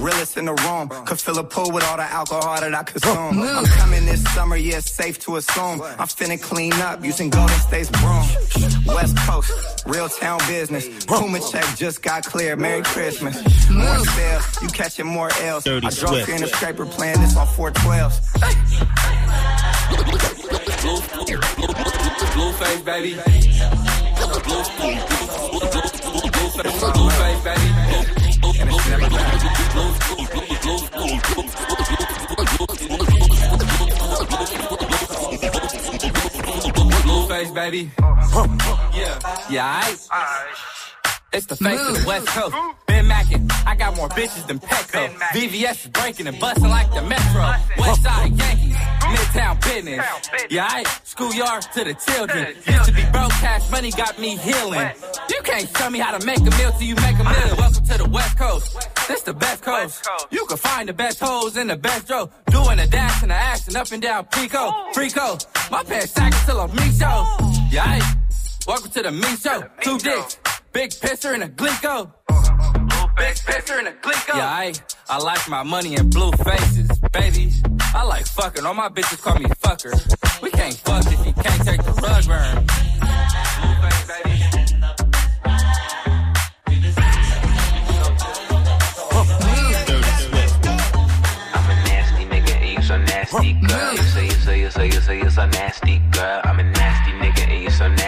Realest 0.00 0.38
in 0.38 0.46
the 0.46 0.54
room, 0.54 0.88
could 1.04 1.20
fill 1.20 1.38
a 1.38 1.44
pool 1.44 1.70
with 1.72 1.84
all 1.84 1.98
the 1.98 2.04
alcohol 2.04 2.58
that 2.58 2.74
I 2.74 2.82
consume. 2.84 3.42
I'm 3.42 3.66
coming 3.66 4.06
this 4.06 4.24
summer, 4.32 4.56
yeah, 4.56 4.78
it's 4.78 4.90
safe 4.90 5.18
to 5.20 5.36
assume. 5.36 5.82
I'm 5.82 6.08
finna 6.08 6.40
clean 6.40 6.72
up 6.74 7.04
using 7.04 7.28
Golden 7.28 7.58
State's 7.58 7.90
broom. 7.90 8.24
West 8.86 9.16
Coast, 9.18 9.52
real 9.86 10.08
town 10.08 10.38
business. 10.48 11.04
Puma 11.04 11.40
check 11.50 11.66
just 11.76 12.02
got 12.02 12.24
clear. 12.24 12.56
Merry 12.56 12.82
Christmas. 12.82 13.36
More 13.70 13.98
sales, 13.98 14.62
you 14.62 14.68
catching 14.68 15.06
more 15.06 15.30
L's. 15.42 15.64
Dirty 15.64 15.86
I 15.86 15.90
drove 15.90 16.12
Swift. 16.12 16.26
here 16.28 16.36
in 16.36 16.44
a 16.44 16.48
scraper 16.48 16.86
playing 16.86 17.20
this 17.20 17.36
on 17.36 17.46
412s. 17.46 18.20
Blueface, 22.32 22.84
baby. 22.84 23.14
Blue, 23.14 24.40
blue, 24.40 24.64
blue, 24.78 25.00
blue, 25.50 26.40
Blueface, 26.92 27.44
baby. 27.44 27.79
Blueface, 37.02 37.50
baby. 37.52 37.90
Yeah. 38.94 39.18
Yeah, 39.50 39.80
I. 40.10 40.79
It's 41.32 41.46
the 41.46 41.54
face 41.54 41.80
of 41.80 42.02
the 42.02 42.08
West 42.08 42.26
Coast. 42.26 42.56
Ben 42.86 43.06
Mackin, 43.06 43.48
I 43.64 43.76
got 43.76 43.94
more 43.94 44.08
bitches 44.08 44.48
than 44.48 44.58
Petco. 44.58 45.14
VVS 45.32 45.84
is 45.84 45.90
breaking 45.90 46.26
and 46.26 46.40
busting 46.40 46.68
like 46.68 46.92
the 46.92 47.02
Metro. 47.02 47.54
West 47.78 48.02
Side 48.02 48.36
Yankees, 48.36 48.74
Midtown 48.74 49.62
business. 49.62 50.04
Yeah, 50.50 50.66
I 50.68 50.82
schoolyard 51.04 51.62
to 51.62 51.84
the 51.84 51.94
children. 51.94 52.56
Used 52.66 52.84
to 52.84 52.92
be 52.92 53.04
broke, 53.12 53.30
cash 53.30 53.70
money 53.70 53.92
got 53.92 54.18
me 54.18 54.36
healing. 54.38 54.90
You 55.28 55.40
can't 55.44 55.72
tell 55.72 55.90
me 55.90 56.00
how 56.00 56.18
to 56.18 56.26
make 56.26 56.40
a 56.40 56.50
meal 56.50 56.72
till 56.72 56.82
you 56.82 56.96
make 56.96 57.16
a 57.20 57.22
million. 57.22 57.56
Welcome 57.56 57.84
to 57.84 57.98
the 57.98 58.08
West 58.08 58.36
Coast. 58.36 58.88
This 59.06 59.22
the 59.22 59.34
best 59.34 59.62
coast. 59.62 60.08
You 60.32 60.44
can 60.46 60.56
find 60.56 60.88
the 60.88 60.94
best 60.94 61.20
hoes 61.20 61.56
in 61.56 61.68
the 61.68 61.76
best 61.76 62.10
row. 62.10 62.28
Doing 62.50 62.78
the 62.78 62.88
dash 62.88 63.22
and 63.22 63.30
the 63.30 63.36
action 63.36 63.76
up 63.76 63.92
and 63.92 64.02
down 64.02 64.24
Pico. 64.26 64.72
Frico. 64.94 65.70
My 65.70 65.84
pants 65.84 66.10
sack 66.10 66.34
till 66.44 66.60
I'm 66.60 66.74
me 66.74 66.90
show. 66.98 67.24
Yeah, 67.70 67.84
I 67.84 68.16
welcome 68.66 68.90
to 68.90 69.02
the 69.02 69.12
me 69.12 69.36
show. 69.36 69.62
Two 69.82 69.96
dicks. 69.98 70.38
Big 70.72 70.90
pisser 70.90 71.34
and 71.34 71.42
a 71.42 71.48
Glico. 71.48 72.12
Big 73.16 73.34
pisser 73.36 73.78
and 73.78 73.88
a 73.88 73.92
Glico. 73.92 74.36
Yeah, 74.36 74.46
I, 74.46 74.72
I 75.08 75.18
like 75.18 75.48
my 75.48 75.62
money 75.64 75.96
in 75.96 76.08
blue 76.10 76.30
faces, 76.32 76.88
baby. 77.12 77.50
I 77.94 78.04
like 78.04 78.26
fucking. 78.26 78.64
All 78.64 78.74
my 78.74 78.88
bitches 78.88 79.20
call 79.20 79.36
me 79.38 79.46
fucker. 79.46 79.92
We 80.42 80.50
can't 80.50 80.74
fuck 80.74 81.04
if 81.06 81.26
you 81.26 81.32
can't 81.32 81.64
take 81.64 81.82
the 81.82 81.92
rug 81.92 82.26
burn. 82.26 82.66
Blueface, 83.60 84.06
baby. 84.08 84.36
I'm 91.52 91.70
a 91.70 91.74
nasty 91.84 92.24
nigga 92.26 92.54
and 92.56 92.70
you 92.76 92.82
so 92.82 92.96
nasty 92.98 93.52
girl. 93.54 93.92
You 93.92 93.98
say 94.02 94.24
you 94.26 94.30
say 94.32 94.60
you 94.60 94.70
say 94.70 94.86
you 94.86 95.00
say 95.00 95.18
you 95.18 95.30
so 95.30 95.46
nasty 95.46 95.98
girl. 96.12 96.40
I'm 96.44 96.60
a 96.60 96.62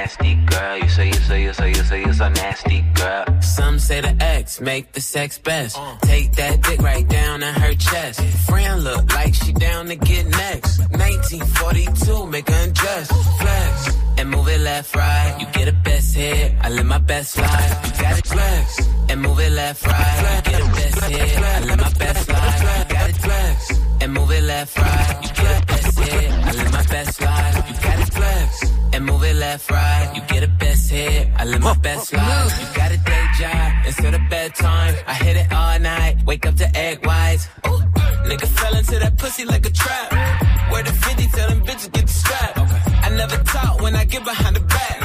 nasty 0.03 0.34
girl. 0.46 0.78
You 0.78 0.88
say 0.88 1.07
you 1.07 1.20
say 1.28 1.42
you 1.42 1.53
say 1.53 1.68
you 1.68 1.82
say 1.90 2.00
you 2.07 2.12
so 2.12 2.28
nasty 2.28 2.80
girl. 2.94 3.24
Some 3.40 3.78
say 3.78 4.00
the 4.00 4.14
X 4.20 4.61
make 4.61 4.92
the 4.92 5.00
sex 5.00 5.38
best. 5.38 5.78
Take 6.03 6.32
that 6.40 6.61
dick 6.62 6.80
right 6.82 7.07
down 7.09 7.42
in 7.42 7.55
her 7.55 7.74
chest. 7.74 8.20
Friend 8.48 8.82
look 8.82 9.05
like 9.14 9.32
she 9.34 9.53
down 9.53 9.86
to 9.86 9.96
get 9.96 10.26
next. 10.26 10.78
1942, 10.90 12.26
make 12.26 12.48
her 12.48 12.64
undress. 12.64 13.09
Flex 13.40 13.96
and 14.18 14.28
move 14.30 14.48
it 14.48 14.61
left, 14.61 14.96
right. 14.96 15.36
You 15.40 15.46
get 15.59 15.68
a 15.68 15.76
best 15.88 16.16
hit. 16.16 16.53
I 16.61 16.68
live 16.70 16.86
my 16.86 16.98
best 16.98 17.38
life. 17.38 17.72
You 17.86 18.03
got 18.03 18.18
it 18.18 18.26
flex 18.26 18.66
and 19.09 19.20
move 19.20 19.38
it 19.38 19.53
left, 19.53 19.86
right. 19.86 20.42
You 20.46 20.50
get 20.50 20.61
a 20.62 20.68
best 20.78 21.05
hit. 21.05 21.38
I 21.38 21.61
live 21.68 21.80
my 21.86 21.92
best 22.05 22.28
life. 22.28 22.61
You 22.62 22.94
got 22.96 23.11
it 23.11 23.18
flex 23.26 23.59
and 24.00 24.12
move 24.12 24.30
it 24.32 24.42
left, 24.42 24.78
right. 24.78 25.18
You 25.22 25.30
get 25.42 25.62
a 25.62 25.66
best 25.66 25.98
hit. 26.00 26.32
I 26.32 26.53
live 26.59 26.72
my 26.72 26.86
best 26.94 27.20
life. 27.20 27.61
And 29.03 29.11
move 29.11 29.24
it 29.24 29.36
left, 29.36 29.70
right. 29.70 30.12
You 30.14 30.22
get 30.22 30.42
a 30.42 30.48
best 30.48 30.90
hit. 30.90 31.28
I 31.36 31.44
live 31.44 31.62
my 31.62 31.74
best 31.74 32.12
life. 32.12 32.61
You 32.61 32.76
got 32.76 32.90
a 32.92 32.98
day 32.98 33.24
job 33.38 33.86
instead 33.86 34.14
of 34.14 34.22
bedtime. 34.30 34.94
I 35.07 35.14
hit 35.14 35.36
it 35.36 35.53
all 35.53 35.78
night. 35.78 36.24
Wake 36.26 36.46
up 36.46 36.57
to 36.57 36.68
egg 36.76 37.05
whites. 37.07 37.48
Ooh, 37.66 37.82
nigga 38.28 38.46
fell 38.59 38.74
into 38.76 38.98
that 38.98 39.16
pussy 39.18 39.44
like 39.44 39.64
a 39.66 39.70
trap. 39.70 40.09
Where 40.72 40.82
the 40.82 40.92
50 40.92 41.26
tell 41.36 41.48
them 41.48 41.61
bitches 41.66 41.92
get 41.92 42.07
the 42.07 42.12
strap. 42.12 42.53
I 43.07 43.09
never 43.11 43.36
talk 43.44 43.80
when 43.80 43.94
I 43.96 44.05
get 44.05 44.24
behind 44.24 44.57
the 44.57 44.64
back. 44.76 44.96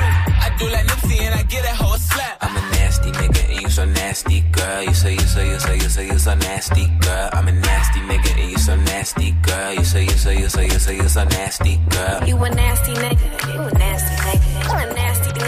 I 0.45 0.56
do 0.60 0.66
like 0.70 0.86
Nipsey 0.86 1.20
and 1.22 1.36
I 1.36 1.43
get 1.43 1.64
a 1.66 2.00
slap. 2.00 2.47
So 3.78 3.86
nasty 3.86 4.41
girl. 4.57 4.82
You 4.82 4.93
say 4.95 5.13
you 5.13 5.19
say 5.19 5.47
you 5.47 5.59
say 5.59 5.75
you 5.75 5.89
say 5.89 6.07
you 6.07 6.17
so 6.17 6.34
nasty 6.34 6.88
girl. 6.99 7.30
I'm 7.32 7.47
a 7.47 7.51
nasty 7.51 7.99
nigga 8.09 8.32
and 8.41 8.49
you 8.49 8.57
so 8.57 8.75
nasty 8.75 9.34
girl. 9.43 9.73
You 9.75 9.84
say 9.84 10.03
you 10.03 10.17
say 10.25 10.39
you 10.39 10.49
say 10.49 10.65
you 10.65 10.80
say 10.80 10.95
you 10.95 11.07
so 11.07 11.23
nasty 11.25 11.78
girl. 11.89 12.28
You 12.28 12.36
a 12.43 12.49
nasty 12.49 12.93
nigga, 12.93 13.53
you 13.53 13.61
a 13.61 13.71
nasty 13.78 14.15
nigga, 14.25 14.63
you 14.65 14.89
a 14.89 14.93
nasty 14.95 15.30
nigga, 15.30 15.47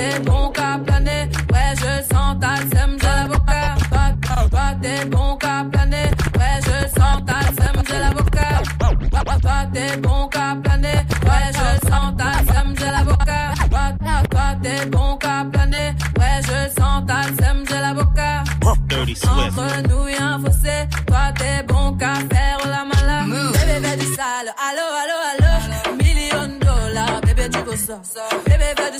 t'es 0.00 0.18
bon 0.20 0.50
qu'à 0.50 0.78
planer, 0.86 1.28
ouais 1.52 1.72
je 1.76 1.92
sens 2.10 2.36
ta 2.40 2.56
sème, 2.72 2.96
j'ai 3.00 3.14
l'avocat. 3.18 3.74
Toi, 3.90 4.48
toi 4.50 4.66
t'es 4.80 5.04
bon 5.06 5.36
qu'à 5.36 5.64
planer, 5.70 6.10
ouais 6.38 6.58
je 6.66 6.76
sens 6.98 7.18
ta 7.26 7.40
sème, 7.56 7.82
j'ai 7.86 7.98
l'avocat. 7.98 8.62
Toi, 8.78 9.36
toi 9.42 9.58
t'es 9.74 9.96
bon 9.98 10.28
qu'à 10.28 10.56
planer, 10.62 11.00
ouais 11.28 11.48
je 11.58 11.88
sens 11.88 12.16
ta 12.16 12.30
sème, 12.52 12.74
j'ai 12.78 12.90
l'avocat. 12.96 13.52
Toi, 13.70 13.84
toi, 14.30 14.46
t'es 14.62 14.86
bon 14.86 15.16
qu'à 15.16 15.44
planer, 15.52 15.88
ouais 16.18 16.38
je 16.48 16.80
sens 16.80 17.04
ta 17.06 17.22
sème, 17.38 17.64
j'ai 17.68 17.80
l'avocat. 17.80 18.44
Entre 18.92 19.88
nous 19.88 20.08
y'a 20.08 20.26
un 20.34 20.38
fossé, 20.42 20.76
toi 21.06 21.24
t'es 21.36 21.62
bon 21.68 21.92
qu'à 21.98 22.14
faire 22.32 22.60
la 22.74 22.84
mala. 22.90 23.24
Bébé 23.26 23.86
fais 23.86 23.96
du 23.96 24.06
sale, 24.06 24.50
allo 24.66 24.86
allo 25.02 25.16
allo, 25.30 25.96
million 26.02 26.46
de 26.48 26.64
dollars, 26.64 27.20
bébé 27.26 27.48
tu 27.50 27.58
veux 27.58 27.76
ça. 27.76 28.00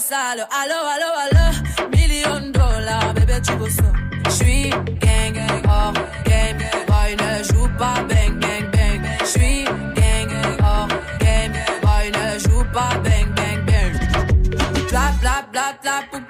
Sale, 0.01 0.47
allo 0.51 0.79
allo 0.95 1.11
allo, 1.25 1.89
million 1.91 2.51
dollars, 2.53 3.13
bébé 3.13 3.39
tu 3.43 3.53
ça. 3.71 3.83
J'suis 4.31 4.71
gang 4.71 5.33
gang 5.35 5.63
hors 5.69 5.93
game, 6.25 6.59
boy 6.89 7.15
ne 7.17 7.45
joue 7.45 7.69
pas 7.79 8.03
bang 8.09 8.35
bang 8.41 8.71
bang. 8.73 9.03
J'suis 9.25 9.65
gang 9.95 10.33
hors 10.63 10.89
game, 11.21 11.53
boy 11.83 12.11
ne 12.11 12.39
joue 12.39 12.65
pas 12.73 12.97
bang 13.05 13.29
bang 13.37 13.63
bang. 13.67 13.93
Bla 14.89 15.13
bla 15.21 15.45
bla 15.53 15.75
bla 15.83 16.03
pouki. 16.11 16.30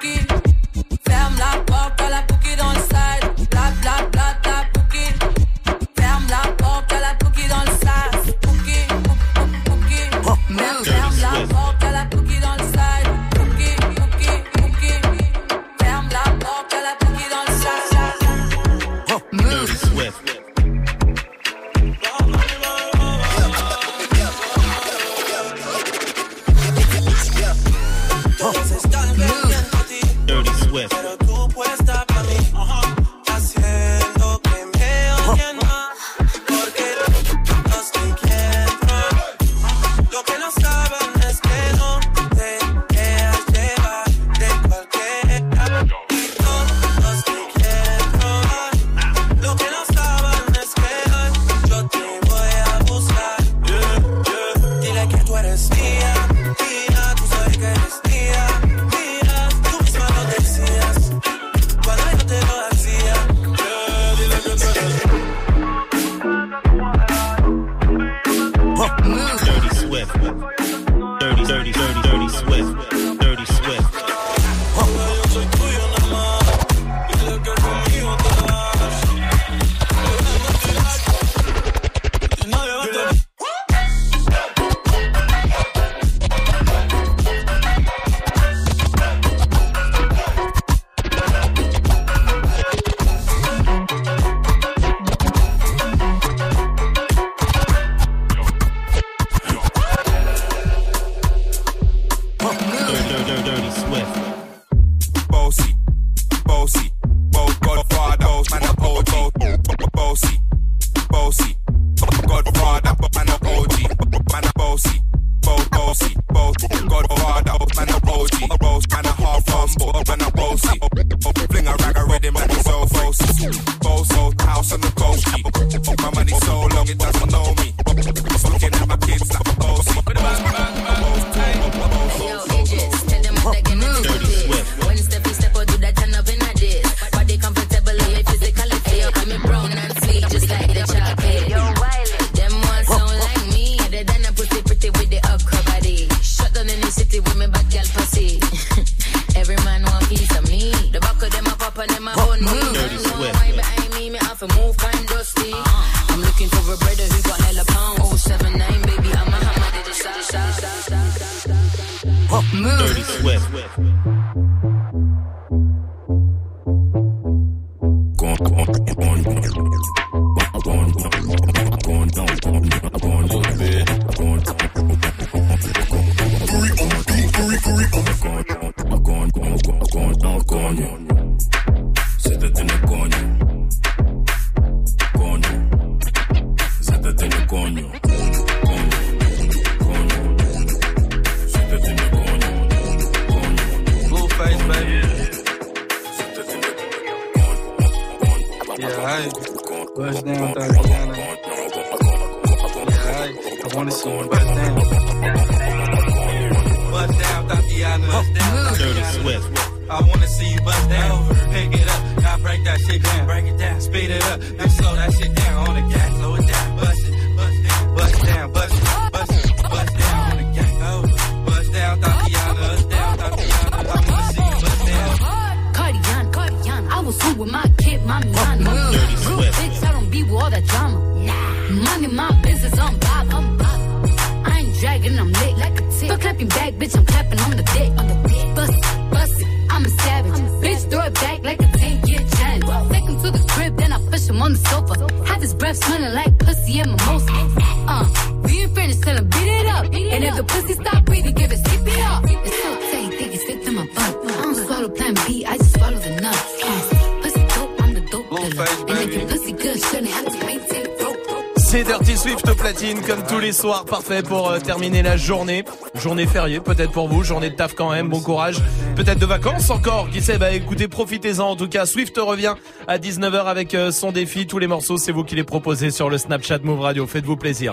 If 250.30 250.36
the 250.36 250.44
pussy 250.44 250.74
stop 250.74 251.04
breathing, 251.04 251.34
give 251.34 251.52
it 251.52 251.58
CPR. 251.58 252.18
It's 252.46 252.62
so 252.62 252.70
tight, 252.90 253.18
think 253.18 253.34
it's 253.34 253.44
fit 253.44 253.64
to 253.64 253.72
my 253.72 253.86
butt. 253.94 254.16
I 254.24 254.42
don't 254.42 254.54
swallow 254.54 254.88
plan 254.88 255.14
B, 255.26 255.44
I 255.44 255.57
just 255.58 255.74
swallow 255.74 255.98
the 255.98 256.20
nuts. 256.20 256.62
Uh, 256.62 257.20
pussy 257.22 257.44
dope, 257.54 257.82
I'm 257.82 257.94
the 257.94 258.00
dope 258.12 258.30
dealer. 258.30 258.66
And 258.88 258.98
if 258.98 259.14
your 259.14 259.28
pussy 259.28 259.52
good, 259.52 259.78
shouldn't 259.80 260.08
have 260.08 260.26
to 260.26 260.46
maintain 260.46 260.84
broke. 260.98 261.16
C'est 261.57 261.84
Dirty 261.84 262.16
Swift 262.16 262.52
platine 262.57 263.00
comme 263.02 263.22
tous 263.28 263.38
les 263.38 263.52
soirs, 263.52 263.84
parfait 263.84 264.24
pour 264.24 264.50
euh, 264.50 264.58
terminer 264.58 265.02
la 265.02 265.16
journée. 265.16 265.64
Journée 265.94 266.26
fériée 266.26 266.58
peut-être 266.58 266.90
pour 266.90 267.07
vous, 267.07 267.22
journée 267.22 267.50
de 267.50 267.54
taf 267.54 267.74
quand 267.74 267.92
même, 267.92 268.08
bon 268.08 268.20
courage. 268.20 268.57
Peut-être 268.96 269.20
de 269.20 269.26
vacances 269.26 269.70
encore, 269.70 270.11
qui 270.11 270.20
sait, 270.20 270.36
bah 270.36 270.50
écoutez, 270.50 270.88
profitez-en 270.88 271.50
en 271.50 271.54
tout 271.54 271.68
cas. 271.68 271.86
Swift 271.86 272.18
revient 272.18 272.54
à 272.88 272.98
19h 272.98 273.44
avec 273.44 273.76
euh, 273.76 273.92
son 273.92 274.11
défi. 274.11 274.48
Tous 274.48 274.58
les 274.58 274.66
morceaux, 274.66 274.96
c'est 274.96 275.12
vous 275.12 275.22
qui 275.22 275.36
les 275.36 275.44
proposez 275.44 275.92
sur 275.92 276.11
le 276.11 276.18
Snapchat 276.18 276.58
Move 276.64 276.80
Radio. 276.80 277.07
Faites-vous 277.07 277.36
plaisir. 277.36 277.70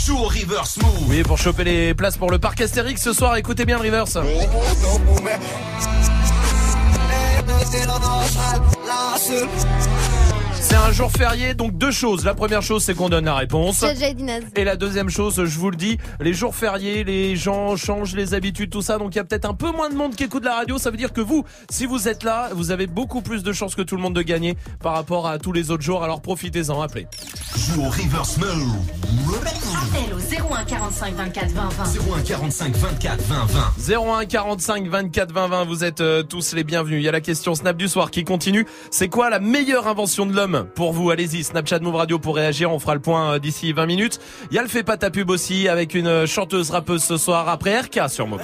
Hey, 0.00 0.06
joue 0.06 0.18
au 0.18 0.24
reverse 0.24 0.78
move. 0.78 1.08
Oui, 1.08 1.22
pour 1.22 1.38
choper 1.38 1.64
les 1.64 1.94
places 1.94 2.16
pour 2.16 2.30
le 2.30 2.38
parc 2.38 2.60
Astérix 2.60 3.02
ce 3.02 3.12
soir, 3.12 3.36
écoutez 3.36 3.64
bien 3.64 3.76
le 3.76 3.84
reverse. 3.84 4.16
C'est 10.70 10.76
un 10.76 10.92
jour 10.92 11.10
férié, 11.10 11.54
donc 11.54 11.76
deux 11.76 11.90
choses. 11.90 12.24
La 12.24 12.32
première 12.32 12.62
chose, 12.62 12.84
c'est 12.84 12.94
qu'on 12.94 13.08
donne 13.08 13.24
la 13.24 13.34
réponse. 13.34 13.84
Et 14.54 14.62
la 14.62 14.76
deuxième 14.76 15.08
chose, 15.08 15.44
je 15.44 15.58
vous 15.58 15.68
le 15.68 15.76
dis, 15.76 15.98
les 16.20 16.32
jours 16.32 16.54
fériés, 16.54 17.02
les 17.02 17.34
gens 17.34 17.74
changent 17.74 18.14
les 18.14 18.34
habitudes, 18.34 18.70
tout 18.70 18.80
ça, 18.80 18.96
donc 18.96 19.12
il 19.12 19.16
y 19.16 19.20
a 19.20 19.24
peut-être 19.24 19.46
un 19.46 19.54
peu 19.54 19.72
moins 19.72 19.90
de 19.90 19.96
monde 19.96 20.14
qui 20.14 20.22
écoute 20.22 20.44
la 20.44 20.54
radio. 20.54 20.78
Ça 20.78 20.92
veut 20.92 20.96
dire 20.96 21.12
que 21.12 21.20
vous, 21.20 21.44
si 21.70 21.86
vous 21.86 22.06
êtes 22.06 22.22
là, 22.22 22.50
vous 22.52 22.70
avez 22.70 22.86
beaucoup 22.86 23.20
plus 23.20 23.42
de 23.42 23.52
chances 23.52 23.74
que 23.74 23.82
tout 23.82 23.96
le 23.96 24.02
monde 24.02 24.14
de 24.14 24.22
gagner 24.22 24.56
par 24.80 24.92
rapport 24.92 25.26
à 25.26 25.40
tous 25.40 25.50
les 25.50 25.72
autres 25.72 25.82
jours. 25.82 26.04
Alors 26.04 26.22
profitez-en, 26.22 26.80
appelez. 26.80 27.08
Joue 27.56 27.82
au 27.82 27.90
reverse. 27.90 28.38
Appel 28.38 30.14
au 30.14 30.54
01 30.54 30.64
45 30.64 31.14
24 31.14 31.50
20 31.50 31.68
20. 31.68 31.84
01 32.16 32.22
45 32.22 32.76
24 32.76 33.22
20 33.22 33.46
20. 33.46 34.20
01 34.20 34.26
45 34.26 34.86
24 34.88 35.32
20 35.32 35.48
20, 35.48 35.64
vous 35.64 35.82
êtes 35.84 36.00
euh, 36.00 36.22
tous 36.22 36.52
les 36.54 36.62
bienvenus. 36.62 37.00
Il 37.00 37.04
y 37.04 37.08
a 37.08 37.12
la 37.12 37.20
question 37.20 37.54
Snap 37.54 37.76
du 37.76 37.88
soir 37.88 38.10
qui 38.10 38.24
continue. 38.24 38.66
C'est 38.90 39.08
quoi 39.08 39.30
la 39.30 39.40
meilleure 39.40 39.88
invention 39.88 40.26
de 40.26 40.32
l'homme? 40.32 40.59
Pour 40.64 40.92
vous 40.92 41.10
Allez-y, 41.10 41.44
Snapchat 41.44 41.80
Move 41.80 41.96
Radio 41.96 42.18
pour 42.18 42.36
réagir. 42.36 42.72
On 42.72 42.78
fera 42.78 42.94
le 42.94 43.00
point 43.00 43.34
euh, 43.34 43.38
d'ici 43.38 43.72
20 43.72 43.86
minutes. 43.86 44.20
Il 44.50 44.56
y 44.56 44.58
a 44.58 44.62
le 44.62 44.68
fait 44.68 44.82
pas 44.82 44.96
ta 44.96 45.10
pub 45.10 45.30
aussi 45.30 45.68
avec 45.68 45.94
une 45.94 46.06
euh, 46.06 46.26
chanteuse 46.26 46.70
rappeuse 46.70 47.02
ce 47.02 47.16
soir 47.16 47.48
après 47.48 47.78
RK 47.80 48.08
sur 48.08 48.26
Move. 48.26 48.40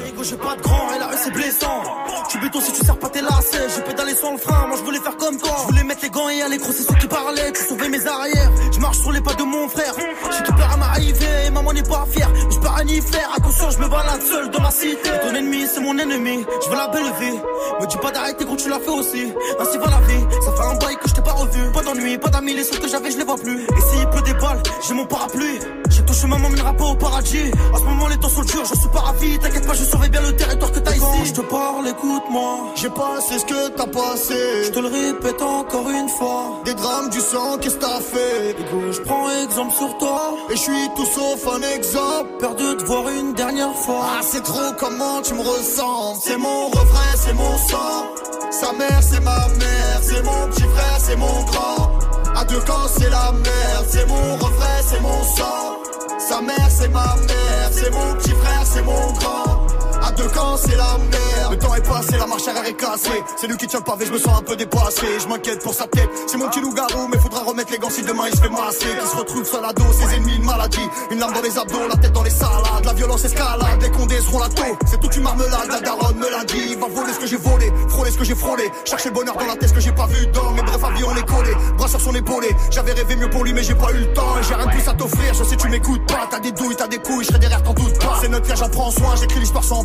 Tu 2.28 2.39
béton 2.39 2.61
si 2.61 2.73
tu 2.73 2.85
sers 2.85 2.98
pas 2.98 3.09
tes 3.09 3.20
lacets. 3.20 3.69
J'ai 3.74 3.82
pédalé 3.82 4.15
sur 4.15 4.32
le 4.32 4.39
frein, 4.39 4.66
moi 4.66 4.77
je 4.78 4.85
voulais 4.85 4.98
faire 4.98 5.16
comme 5.16 5.36
toi. 5.39 5.57
Je 5.61 5.66
voulais 5.66 5.85
mettre 5.85 6.03
les 6.03 6.11
gants 6.11 6.28
et 6.28 6.43
aller 6.43 6.59
c'est 6.59 6.82
ceux 6.82 6.94
qui 6.94 7.07
parlaient. 7.07 7.53
Tu 7.53 7.62
sauvais 7.62 7.89
mes 7.89 8.07
arrières. 8.07 8.51
Je 8.73 8.81
marche 8.81 8.98
sur 8.98 9.12
les 9.12 9.20
pas 9.20 9.35
de 9.35 9.43
mon 9.43 9.69
frère. 9.69 9.94
J'ai 9.97 10.44
tout 10.44 10.53
peur 10.53 10.70
à 10.73 10.77
m'arriver 10.77 11.47
et 11.47 11.51
maman 11.51 11.73
n'est 11.73 11.82
pas 11.82 12.07
fière. 12.11 12.28
Mais 12.32 12.55
je 12.55 12.59
peux 12.59 12.69
rien 12.69 12.86
y 12.86 13.01
faire. 13.01 13.31
Attention, 13.36 13.70
je 13.70 13.78
me 13.78 13.89
balade 13.89 14.23
seul 14.23 14.51
dans 14.51 14.62
la 14.62 14.70
cité. 14.70 15.11
Ton 15.23 15.35
ennemi, 15.35 15.66
c'est 15.73 15.81
mon 15.81 15.97
ennemi. 15.98 16.44
Je 16.65 16.70
veux 16.70 16.77
la 16.77 16.89
belle 16.89 17.12
vie. 17.20 17.39
Me 17.81 17.86
dis 17.86 17.97
pas 17.97 18.11
d'arrêter 18.11 18.44
quand 18.44 18.57
tu 18.57 18.69
l'as 18.69 18.81
fait 18.81 18.90
aussi. 18.90 19.32
Ainsi 19.61 19.78
va 19.78 19.86
la 19.90 20.01
vie. 20.07 20.24
Ça 20.44 20.53
fait 20.53 20.69
un 20.69 20.74
bail 20.78 20.97
que 20.97 21.09
je 21.09 21.15
t'ai 21.15 21.23
pas 21.23 21.32
revu. 21.32 21.73
Pas 21.73 21.82
d'ennui, 21.82 22.19
pas 22.19 22.31
d'amis. 22.31 22.55
Les 22.55 22.65
seuls 22.65 22.81
que 22.81 22.89
j'avais, 22.89 23.11
je 23.11 23.19
les 23.19 23.24
vois 23.24 23.36
plus. 23.36 23.62
Et 23.62 23.81
s'il 23.81 24.09
pleut 24.11 24.23
des 24.23 24.35
balles, 24.35 24.62
j'ai 24.86 24.94
mon 24.94 25.07
parapluie. 25.07 25.59
J'ai 26.07 26.15
touché 26.15 26.27
maman, 26.28 26.49
mènera 26.51 26.73
pas 26.73 26.85
au 26.85 26.95
paradis. 26.95 27.51
À 27.74 27.78
ce 27.78 27.83
moment, 27.83 28.07
les 28.07 28.16
temps 28.16 28.28
sont 28.28 28.43
durs. 28.43 28.65
Je 28.65 28.78
suis 28.78 28.89
pas 28.89 29.01
ravi. 29.01 29.39
T'inquiète 29.39 29.66
pas, 29.66 29.74
je 29.74 29.83
saurais 29.83 30.09
bien 30.09 30.20
le 30.20 30.37
territoire 30.37 30.70
que 30.70 30.78
t'as 30.78 30.93
ici. 30.93 31.01
Quand 31.01 31.24
je 31.24 31.33
te 31.33 31.41
parle, 31.41 31.89
écoute-moi. 31.89 32.73
J'ai 32.77 32.91
passé 32.91 33.39
ce 33.41 33.45
que 33.45 33.69
t'as 33.70 33.87
passé. 33.87 34.65
Je 34.66 34.70
te 34.70 34.78
le 34.78 34.87
répète 34.87 35.43
encore 35.43 35.91
une 35.91 36.09
fois. 36.09 36.62
Des 36.65 36.74
drames 36.74 37.11
du 37.11 37.20
sang, 37.20 37.59
qu'est-ce 37.61 37.74
que 37.77 37.81
t'as 37.81 38.01
fait? 38.01 38.57
Je 38.93 39.01
prends 39.01 39.28
exemple 39.43 39.74
sur 39.74 39.99
toi. 39.99 40.35
Et 40.51 40.57
je 40.57 40.61
suis 40.61 40.89
tout 40.95 41.07
sauf 41.07 41.45
un 41.53 41.62
exemple. 41.77 42.28
Peur 42.39 42.55
de 42.55 42.74
te 42.74 42.85
voir 42.85 43.09
une 43.09 43.35
dernière 43.35 43.74
fois. 43.74 44.07
Ah, 44.19 44.20
c'est 44.23 44.45
trop 44.45 44.73
comment 44.78 45.20
tu 45.23 45.35
me 45.35 45.41
ressembles. 45.41 46.20
C'est 46.23 46.39
mon 46.39 46.69
refrain, 46.69 47.16
c'est 47.16 47.35
mon 47.35 47.59
sang. 47.59 48.07
Sa 48.53 48.73
mère, 48.74 49.01
c'est 49.03 49.24
ma 49.24 49.49
mère. 49.49 49.99
C'est 50.03 50.23
mon 50.23 50.47
petit 50.51 50.62
frère, 50.62 50.99
c'est 51.01 51.16
mon 51.16 51.43
grand. 51.51 51.99
À 52.37 52.45
deux 52.45 52.61
camps, 52.61 52.89
c'est 52.97 53.11
la 53.11 53.33
merde. 53.33 53.87
C'est 53.89 54.07
mon 54.07 54.35
refrain, 54.35 54.78
c'est 54.89 55.01
mon 55.01 55.23
sang. 55.37 55.73
Sa 56.18 56.40
mère, 56.40 56.70
c'est 56.70 56.88
ma 56.88 57.16
mère. 57.16 57.70
C'est 57.70 57.90
mon 57.90 58.14
petit 58.14 58.30
frère, 58.30 58.62
c'est 58.64 58.82
mon 58.82 59.12
grand. 59.12 59.66
À 60.07 60.12
deux 60.12 60.31
c'est 60.57 60.77
la 60.77 60.99
merde. 60.99 61.51
Le 61.51 61.59
temps 61.59 61.74
est 61.74 61.87
passé, 61.87 62.16
la 62.16 62.27
marche 62.27 62.47
arrière 62.47 62.65
est 62.65 62.74
cassée. 62.74 63.23
C'est 63.41 63.49
lui 63.49 63.57
qui 63.57 63.66
tient 63.66 63.81
le 63.81 63.85
pavé, 63.85 64.07
je 64.07 64.12
me 64.12 64.19
sens 64.19 64.39
un 64.39 64.43
peu 64.43 64.55
dépassé. 64.55 65.07
Je 65.20 65.27
m'inquiète 65.27 65.62
pour 65.62 65.74
sa 65.74 65.87
tête. 65.89 66.09
C'est 66.28 66.37
mon 66.37 66.49
petit 66.49 66.61
loup-garou, 66.61 67.09
mais 67.11 67.19
faudra 67.19 67.41
remettre 67.41 67.73
les 67.73 67.78
gants 67.78 67.91
si 67.91 68.03
demain 68.03 68.24
il 68.31 68.37
se 68.37 68.41
fait 68.41 68.49
masser. 68.49 68.87
Qui 69.01 69.07
se 69.09 69.16
retrouve 69.16 69.45
seul 69.45 69.65
à 69.65 69.73
dos, 69.73 69.93
ses 69.93 70.15
ennemis, 70.15 70.37
une 70.37 70.45
maladie. 70.45 70.89
Une 71.11 71.19
larme 71.19 71.35
dans 71.35 71.43
les 71.43 71.59
abdos, 71.59 71.89
la 71.89 71.97
tête 71.97 72.12
dans 72.12 72.23
les 72.23 72.31
salades. 72.31 72.85
La 72.85 72.93
violence 72.93 73.24
escalade, 73.24 73.83
les 73.83 73.91
condés 73.91 74.20
seront 74.20 74.39
la 74.39 74.49
taux. 74.49 74.78
C'est 74.87 75.01
toute 75.01 75.16
une 75.16 75.23
marmelade, 75.24 75.69
la 75.69 75.81
daronne 75.81 76.19
me 76.19 76.31
l'a 76.31 76.45
dit. 76.45 76.77
Va 76.77 76.87
voler 76.87 77.12
ce 77.12 77.19
que 77.19 77.27
j'ai 77.27 77.37
volé, 77.37 77.73
frôler 77.89 78.11
ce 78.12 78.19
que 78.19 78.24
j'ai 78.24 78.37
frôlé. 78.37 78.70
Chercher 78.85 79.09
le 79.09 79.15
bonheur 79.15 79.37
dans 79.37 79.47
la 79.47 79.57
tête, 79.57 79.70
ce 79.70 79.74
que 79.74 79.81
j'ai 79.81 79.93
pas 79.93 80.07
vu 80.07 80.27
dans. 80.28 80.53
Mais 80.53 80.62
bref, 80.62 80.85
avis, 80.85 81.03
on 81.05 81.16
est 81.16 81.27
collé. 81.27 81.51
Bras 81.77 81.89
sur 81.89 82.01
son 82.01 82.15
épaulé. 82.15 82.49
J'avais 82.70 82.93
rêvé 82.93 83.16
mieux 83.16 83.31
pour 83.31 83.45
lui, 83.45 83.53
mais 83.53 83.65
j'ai 83.65 83.74
pas 83.74 83.91
eu 83.93 83.99
le 83.99 84.12
temps. 84.12 84.39
Et 84.39 84.45
J'ai 84.45 84.55
rien 84.55 84.66
de 84.66 84.70
plus 84.70 84.89
à 84.89 84.95
t'offrir, 84.95 85.35
je 85.35 85.43
sais 85.43 85.57
tu 85.57 85.69
m'écoutes 85.69 86.07
pas. 86.07 86.28
T'as 86.31 86.41
des 86.41 86.53
douilles, 86.53 86.77
t'as 86.77 86.87
des 86.87 86.99
couilles, 86.99 87.24
je 87.24 87.28
serai 87.28 87.39
derrière, 87.39 87.62
t'en 87.62 87.74
doute 87.74 87.99
pas. 87.99 88.19
C'est 88.20 88.28
notre 88.28 88.57
j'en 88.57 88.69
prends 88.69 88.91
soin, 88.91 89.16
j'écris 89.16 89.41
l'histoire 89.41 89.65
sans 89.65 89.85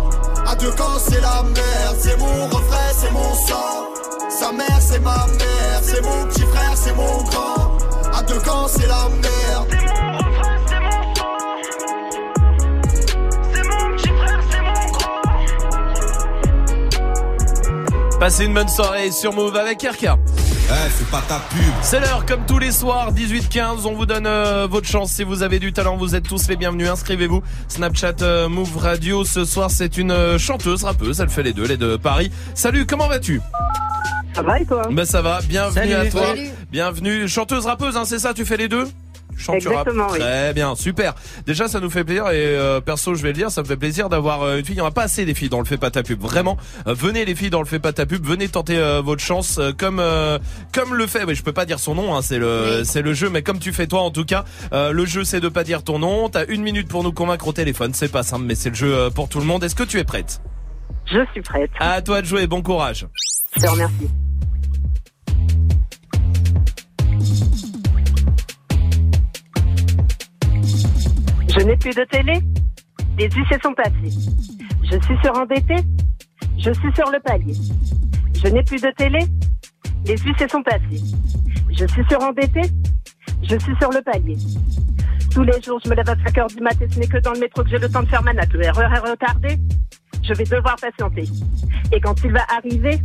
À 0.51 0.55
deux 0.55 0.71
camps 0.71 0.99
c'est 0.99 1.21
la 1.21 1.43
merde, 1.43 1.97
c'est 1.97 2.17
mon 2.17 2.47
refrain, 2.47 2.91
c'est 2.93 3.11
mon 3.11 3.33
sang. 3.35 3.87
Sa 4.29 4.51
mère 4.51 4.81
c'est 4.81 4.99
ma 4.99 5.25
mère, 5.27 5.79
c'est 5.81 6.01
mon 6.03 6.25
petit 6.25 6.41
frère, 6.41 6.73
c'est 6.75 6.93
mon 6.93 7.23
grand. 7.23 7.77
À 8.13 8.21
deux 8.23 8.39
camps 8.41 8.67
c'est 8.67 8.85
la 8.85 9.07
merde. 9.07 9.69
Passez 18.19 18.43
une 18.43 18.53
bonne 18.53 18.67
soirée 18.67 19.09
sur 19.11 19.33
Move 19.33 19.55
avec 19.55 19.81
RK. 19.81 20.09
Fais 20.75 21.05
pas 21.11 21.21
ta 21.27 21.39
pub. 21.49 21.59
C'est 21.81 21.99
l'heure, 21.99 22.25
comme 22.25 22.45
tous 22.45 22.57
les 22.57 22.71
soirs, 22.71 23.13
18-15. 23.13 23.85
On 23.85 23.93
vous 23.93 24.05
donne 24.05 24.25
euh, 24.25 24.67
votre 24.67 24.87
chance. 24.87 25.11
Si 25.11 25.23
vous 25.23 25.43
avez 25.43 25.59
du 25.59 25.73
talent, 25.73 25.97
vous 25.97 26.15
êtes 26.15 26.23
tous 26.23 26.47
les 26.47 26.55
bienvenus. 26.55 26.89
Inscrivez-vous. 26.89 27.43
Snapchat 27.67 28.21
euh, 28.21 28.47
Move 28.47 28.77
Radio. 28.77 29.25
Ce 29.25 29.43
soir, 29.43 29.69
c'est 29.69 29.97
une 29.97 30.11
euh, 30.11 30.37
chanteuse, 30.37 30.85
rappeuse. 30.85 31.19
Elle 31.19 31.29
fait 31.29 31.43
les 31.43 31.51
deux, 31.51 31.65
les 31.65 31.75
deux 31.75 31.97
Paris. 31.97 32.31
Salut, 32.53 32.85
comment 32.85 33.09
vas-tu? 33.09 33.41
Ça 34.33 34.43
va 34.43 34.61
et 34.61 34.65
toi? 34.65 34.83
Ben 34.89 35.03
ça 35.03 35.21
va. 35.21 35.41
Bienvenue 35.41 35.91
Salut. 35.91 36.07
à 36.07 36.09
toi. 36.09 36.27
Salut. 36.27 36.49
Bienvenue. 36.71 37.27
Chanteuse, 37.27 37.65
rappeuse, 37.65 37.97
hein, 37.97 38.05
c'est 38.05 38.19
ça 38.19 38.33
Tu 38.33 38.45
fais 38.45 38.55
les 38.55 38.69
deux? 38.69 38.87
Chante. 39.41 39.55
Exactement, 39.55 40.07
oui. 40.11 40.19
Très 40.19 40.53
bien, 40.53 40.75
super. 40.75 41.15
Déjà, 41.45 41.67
ça 41.67 41.79
nous 41.79 41.89
fait 41.89 42.03
plaisir 42.03 42.29
et 42.29 42.35
euh, 42.45 42.79
perso, 42.81 43.15
je 43.15 43.21
vais 43.23 43.29
le 43.29 43.33
dire, 43.33 43.51
ça 43.51 43.61
me 43.61 43.67
fait 43.67 43.75
plaisir 43.77 44.07
d'avoir 44.09 44.43
euh, 44.43 44.57
une 44.59 44.65
fille. 44.65 44.75
Il 44.75 44.77
n'y 44.77 44.81
en 44.81 44.85
a 44.87 44.91
pas 44.91 45.03
assez 45.03 45.25
des 45.25 45.33
filles 45.33 45.49
dans 45.49 45.59
le 45.59 45.65
fait 45.65 45.77
pas 45.77 45.91
ta 45.91 46.03
pub. 46.03 46.21
Vraiment, 46.21 46.57
Euh, 46.87 46.93
venez 46.93 47.25
les 47.25 47.35
filles 47.35 47.49
dans 47.49 47.59
le 47.59 47.65
fait 47.65 47.79
pas 47.79 47.91
ta 47.93 48.05
pub. 48.05 48.25
Venez 48.25 48.47
tenter 48.47 48.79
votre 49.03 49.21
chance 49.21 49.59
comme 49.77 50.01
comme 50.71 50.95
le 50.95 51.07
fait. 51.07 51.25
Mais 51.25 51.35
je 51.35 51.43
peux 51.43 51.53
pas 51.53 51.65
dire 51.65 51.79
son 51.79 51.95
nom, 51.95 52.15
hein, 52.15 52.21
c'est 52.21 52.39
le 52.39 52.83
c'est 52.83 53.01
le 53.01 53.13
jeu. 53.13 53.29
Mais 53.29 53.41
comme 53.41 53.59
tu 53.59 53.73
fais 53.73 53.87
toi, 53.87 54.01
en 54.01 54.11
tout 54.11 54.25
cas, 54.25 54.45
le 54.71 55.05
jeu 55.05 55.23
c'est 55.23 55.39
de 55.39 55.49
pas 55.49 55.63
dire 55.63 55.83
ton 55.83 55.99
nom. 55.99 56.29
T'as 56.29 56.45
une 56.47 56.61
minute 56.61 56.87
pour 56.87 57.03
nous 57.03 57.11
convaincre 57.11 57.47
au 57.47 57.53
téléphone. 57.53 57.93
C'est 57.93 58.11
pas 58.11 58.23
simple, 58.23 58.45
mais 58.45 58.55
c'est 58.55 58.69
le 58.69 58.75
jeu 58.75 59.09
pour 59.13 59.29
tout 59.29 59.39
le 59.39 59.45
monde. 59.45 59.63
Est-ce 59.63 59.75
que 59.75 59.83
tu 59.83 59.97
es 59.99 60.03
prête? 60.03 60.41
Je 61.11 61.19
suis 61.31 61.41
prête. 61.41 61.71
À 61.79 62.01
toi 62.01 62.21
de 62.21 62.27
jouer. 62.27 62.47
Bon 62.47 62.61
courage. 62.61 63.07
Je 63.57 63.61
te 63.61 63.67
remercie. 63.67 64.09
Je 71.53 71.65
n'ai 71.65 71.75
plus 71.75 71.93
de 71.93 72.03
télé. 72.05 72.33
Les 73.17 73.29
huissiers 73.29 73.57
sont 73.61 73.73
passés. 73.73 74.15
Je 74.83 74.99
suis 75.01 75.17
surendetté. 75.21 75.75
Je 76.57 76.71
suis 76.71 76.93
sur 76.95 77.11
le 77.11 77.19
palier. 77.19 77.53
Je 78.33 78.47
n'ai 78.47 78.63
plus 78.63 78.81
de 78.81 78.89
télé. 78.95 79.19
Les 80.05 80.17
huissiers 80.17 80.47
sont 80.47 80.63
passés. 80.63 81.03
Je 81.69 81.85
suis 81.87 82.03
surendetté. 82.09 82.61
Je 83.43 83.57
suis 83.59 83.75
sur 83.81 83.91
le 83.91 84.01
palier. 84.01 84.37
Tous 85.33 85.43
les 85.43 85.61
jours, 85.61 85.79
je 85.83 85.89
me 85.89 85.95
lève 85.95 86.09
à 86.09 86.15
5 86.25 86.37
heures 86.37 86.47
du 86.47 86.61
matin. 86.61 86.85
Ce 86.89 86.99
n'est 86.99 87.07
que 87.07 87.17
dans 87.17 87.33
le 87.33 87.39
métro 87.39 87.63
que 87.63 87.69
j'ai 87.69 87.79
le 87.79 87.89
temps 87.89 88.03
de 88.03 88.07
faire 88.07 88.23
ma 88.23 88.33
natte. 88.33 88.53
Le 88.53 88.69
RER 88.71 88.87
est 88.93 89.09
retardé. 89.11 89.57
Je 90.23 90.33
vais 90.33 90.45
devoir 90.45 90.77
patienter. 90.77 91.25
Et 91.91 91.99
quand 91.99 92.15
il 92.23 92.31
va 92.31 92.45
arriver, 92.55 92.97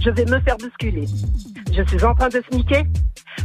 je 0.00 0.10
vais 0.10 0.24
me 0.24 0.40
faire 0.40 0.56
bousculer. 0.56 1.06
Je 1.72 1.82
suis 1.88 2.04
en 2.04 2.14
train 2.14 2.28
de 2.28 2.42
sneaker. 2.50 2.84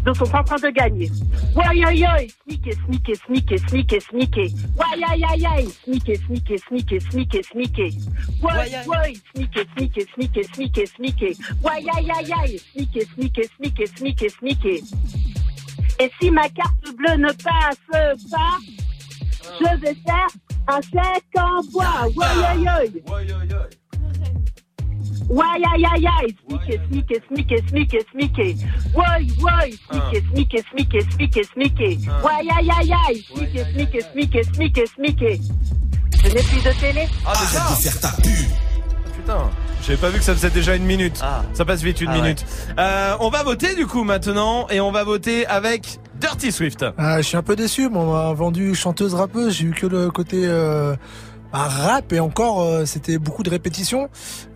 D'autres 0.04 0.26
sont 0.26 0.36
en 0.36 0.44
train 0.44 0.58
de 0.58 0.70
gagner. 0.70 1.10
Why 1.56 1.84
aïe 1.84 2.06
aïe, 2.06 2.32
sneaker, 2.44 2.74
sneaker, 2.86 3.16
sneaker, 3.26 3.60
sneaker, 3.68 4.02
sneaker. 4.02 4.48
Why 4.78 5.04
aïe 5.10 5.24
aïe 5.24 5.46
aïe, 5.46 5.70
sneaker, 5.84 6.16
sneaker, 6.26 6.60
sneaker, 6.60 7.02
sneaker, 7.02 7.44
sneaker. 7.44 7.90
Why 8.42 8.70
why, 8.86 9.16
sneaker, 9.34 9.66
sneaker, 9.76 10.06
sneaker, 10.14 10.44
sneaker, 10.54 10.88
sneaker. 10.88 11.34
Why 11.64 11.88
aïe 11.96 12.12
aïe 12.12 12.34
aïe, 12.42 12.60
sneaker, 12.74 13.06
sneaker, 13.16 13.46
sneaker, 13.58 13.88
sneaker, 13.98 14.30
sneaker. 14.30 14.80
Et 16.00 16.12
si 16.20 16.30
ma 16.32 16.50
carte 16.50 16.96
bleue 16.96 17.18
ne 17.18 17.32
passe 17.32 17.80
pas, 17.92 18.58
je 19.60 19.80
vais 19.80 19.96
faire 20.06 20.28
un 20.68 20.82
chèque 20.82 21.26
en 21.38 21.62
bois. 21.72 22.08
Why 22.16 22.46
aïe 22.46 22.68
aïe. 22.68 23.04
Aïe 25.56 25.86
aïe, 25.86 26.36
sneaker, 26.48 26.80
sneaker, 26.90 27.20
sneaker, 27.28 27.60
sneaker, 27.70 28.00
sneaker. 28.12 28.68
Why 28.94 29.28
why, 29.40 29.72
sneaker, 29.90 30.22
sneaker, 30.32 30.62
sneaker, 30.72 31.02
sneaker, 31.12 31.44
sneaker. 31.54 31.98
Why 32.24 32.50
aïe 32.58 32.70
aïe 32.80 32.94
aïe, 33.08 33.26
sneaker, 33.34 33.66
sneaker, 33.72 34.02
sneaker, 34.12 34.44
sneaker, 34.54 34.86
sneaker. 34.96 35.38
Je 36.24 36.30
n'ai 36.34 36.42
plus 36.44 36.64
de 36.64 36.80
télé. 36.80 37.08
Ah, 37.26 37.34
déjà 37.40 37.60
faire 37.92 38.00
ta 38.00 38.10
pub. 38.22 38.32
Putain, 39.16 39.50
j'avais 39.84 39.98
pas 39.98 40.10
vu 40.10 40.20
que 40.20 40.24
ça 40.24 40.34
faisait 40.34 40.50
déjà 40.50 40.76
une 40.76 40.86
minute. 40.86 41.22
Ça 41.54 41.66
passe 41.66 41.82
vite 41.82 42.02
une 42.02 42.10
Ah 42.10 42.16
ouais. 42.16 42.22
minute. 42.22 42.46
Euh, 42.80 43.16
on 43.20 43.30
va 43.30 43.44
voter 43.44 43.76
du 43.76 43.86
coup 43.88 44.04
maintenant 44.04 44.68
et 44.70 44.80
on 44.82 44.92
va 44.92 45.04
voter 45.04 45.46
avec 45.48 46.00
Dirty 46.20 46.52
Swift. 46.52 46.86
Ah, 46.98 47.22
je 47.22 47.28
suis 47.28 47.38
un 47.38 47.44
peu 47.44 47.56
déçu, 47.56 47.90
mais 47.90 47.98
on 47.98 48.12
m'a 48.14 48.34
vendu 48.34 48.74
chanteuse 48.76 49.14
rappeuse, 49.14 49.54
j'ai 49.56 49.66
eu 49.66 49.72
que 49.72 49.86
le 49.88 50.10
côté 50.12 50.42
euh, 50.46 50.96
bah, 51.56 51.68
rap 51.68 52.14
et 52.14 52.20
encore 52.20 52.62
euh, 52.62 52.86
c'était 52.86 53.18
beaucoup 53.18 53.44
de 53.44 53.50
répétitions. 53.50 54.10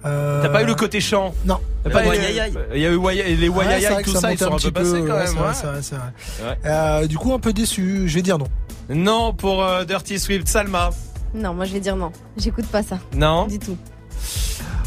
Euh, 0.05 0.41
T'as 0.41 0.49
pas 0.49 0.63
eu 0.63 0.65
le 0.65 0.75
côté 0.75 0.99
chant 0.99 1.33
Non. 1.45 1.59
Il 1.85 1.91
y 1.91 2.85
a 2.85 2.89
eu 2.89 2.91
les 3.35 3.49
Ouais, 3.49 3.55
Waiaïaï, 3.57 3.93
vrai 3.93 4.03
que 4.03 4.09
tout 4.09 4.15
ça 4.15 4.21
ça, 4.21 4.31
ils 4.33 4.37
sont 4.37 4.53
un 4.53 4.57
peu 4.57 4.71
passés 4.71 4.91
peu, 5.01 5.07
quand 5.07 5.13
ouais, 5.13 5.19
même. 5.19 5.27
c'est 5.27 5.33
vrai, 5.35 5.47
ouais. 5.47 5.53
c'est 5.53 5.65
vrai, 5.67 5.79
c'est 5.81 5.95
vrai. 5.95 6.51
Ouais. 6.51 6.57
Euh, 6.65 7.07
du 7.07 7.17
coup, 7.17 7.33
un 7.33 7.39
peu 7.39 7.53
déçu, 7.53 8.03
je 8.07 8.15
vais 8.15 8.21
dire 8.21 8.37
non. 8.37 8.47
Non 8.89 9.33
pour 9.33 9.63
euh, 9.63 9.85
Dirty 9.85 10.19
Swift, 10.19 10.47
Salma. 10.47 10.89
Non, 11.33 11.53
moi 11.53 11.65
je 11.65 11.73
vais 11.73 11.79
dire 11.79 11.95
non. 11.95 12.11
J'écoute 12.37 12.65
pas 12.65 12.83
ça. 12.83 12.99
Non. 13.15 13.47
Du 13.47 13.59
tout. 13.59 13.77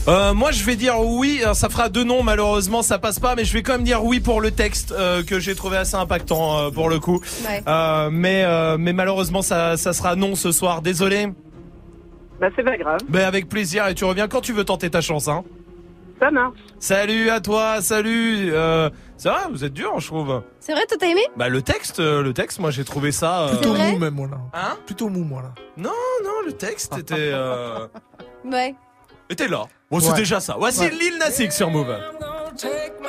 Euh, 0.09 0.35
moi 0.35 0.51
je 0.51 0.65
vais 0.65 0.75
dire 0.75 0.99
oui, 1.01 1.39
Alors, 1.43 1.55
ça 1.55 1.69
fera 1.69 1.89
deux 1.89 2.03
noms 2.03 2.25
malheureusement 2.25 2.83
ça 2.83 2.99
passe 2.99 3.21
pas 3.21 3.37
mais 3.37 3.45
je 3.45 3.53
vais 3.53 3.63
quand 3.63 3.75
même 3.75 3.85
dire 3.85 4.05
oui 4.05 4.19
pour 4.19 4.41
le 4.41 4.51
texte 4.51 4.91
euh, 4.91 5.23
que 5.23 5.39
j'ai 5.39 5.55
trouvé 5.55 5.77
assez 5.77 5.95
impactant 5.95 6.59
euh, 6.59 6.71
pour 6.71 6.89
le 6.89 6.99
coup. 6.99 7.21
Ouais. 7.49 7.63
Euh, 7.69 8.11
mais 8.11 8.43
euh, 8.45 8.77
mais 8.79 8.93
malheureusement 8.93 9.43
ça 9.43 9.77
ça 9.77 9.93
sera 9.93 10.17
non 10.17 10.35
ce 10.35 10.51
soir, 10.51 10.83
désolé. 10.83 11.29
Bah 12.43 12.49
c'est 12.57 12.63
pas 12.65 12.77
grave. 12.77 12.99
Mais 13.09 13.23
avec 13.23 13.49
plaisir 13.49 13.87
et 13.87 13.95
tu 13.95 14.05
reviens 14.05 14.27
quand 14.29 14.41
tu 14.43 14.53
veux 14.53 14.65
tenter 14.65 14.91
ta 14.91 15.01
chance 15.01 15.29
hein. 15.29 15.45
Ça 16.21 16.31
marche. 16.31 16.59
Salut 16.79 17.31
à 17.31 17.41
toi, 17.41 17.81
salut. 17.81 18.51
Euh, 18.53 18.91
c'est 19.17 19.29
vrai, 19.29 19.41
vous 19.51 19.65
êtes 19.65 19.73
dur 19.73 19.99
je 20.01 20.07
trouve. 20.09 20.43
C'est 20.61 20.73
vrai, 20.73 20.85
toi 20.87 20.97
t'as 21.01 21.07
aimé? 21.07 21.21
Bah 21.37 21.49
le 21.49 21.63
texte, 21.63 22.01
euh, 22.01 22.21
le 22.23 22.35
texte 22.35 22.59
moi 22.59 22.71
j'ai 22.73 22.85
trouvé 22.85 23.13
ça. 23.13 23.45
euh, 23.45 23.49
Plutôt 23.57 23.75
mou 23.75 23.97
même 23.99 24.15
moi 24.15 24.29
là. 24.29 24.39
Hein? 24.55 24.77
Plutôt 24.87 25.09
mou 25.09 25.23
moi 25.25 25.43
là. 25.43 25.55
Non 25.77 25.91
non 26.25 26.43
le 26.45 26.53
texte 26.53 26.99
était 26.99 27.15
euh, 27.33 27.87
Ouais. 28.45 28.75
était 29.31 29.47
là. 29.49 29.65
Bon 29.91 30.01
c'est 30.01 30.11
Ouais. 30.11 30.17
déjà 30.17 30.41
ça. 30.41 30.57
Voici 30.59 30.81
Ouais. 30.81 30.91
Lil 30.91 31.19
Nas 31.19 31.39
X 31.41 31.57
sur 31.57 31.71
Move. 31.71 31.97
Take 32.57 32.93
my 33.01 33.09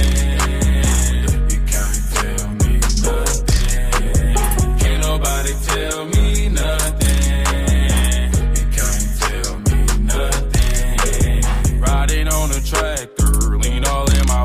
Tell 5.73 6.05
me 6.05 6.49
nothing. 6.49 8.31
You 8.57 8.65
can't 8.77 9.07
tell 9.21 9.53
me 9.67 9.79
nothing. 10.13 11.79
Riding 11.79 12.27
on 12.27 12.51
a 12.51 12.61
tractor, 12.61 13.57
lean 13.57 13.85
all 13.85 14.09
in 14.11 14.25
my. 14.27 14.41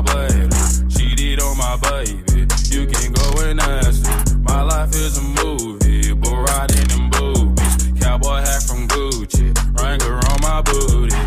Cheated 0.89 1.41
on 1.41 1.57
my 1.57 1.77
baby, 1.89 2.47
you 2.69 2.85
can 2.87 3.11
go 3.13 3.41
and 3.41 3.59
ask. 3.59 4.03
My 4.41 4.61
life 4.61 4.93
is 4.95 5.17
a 5.17 5.21
movie, 5.43 6.13
but 6.13 6.33
riding 6.33 6.89
in 6.97 7.09
boobies. 7.09 8.01
Cowboy 8.01 8.39
hat 8.47 8.63
from 8.63 8.87
Gucci, 8.87 9.53
my 10.41 10.61
booty. 10.61 11.26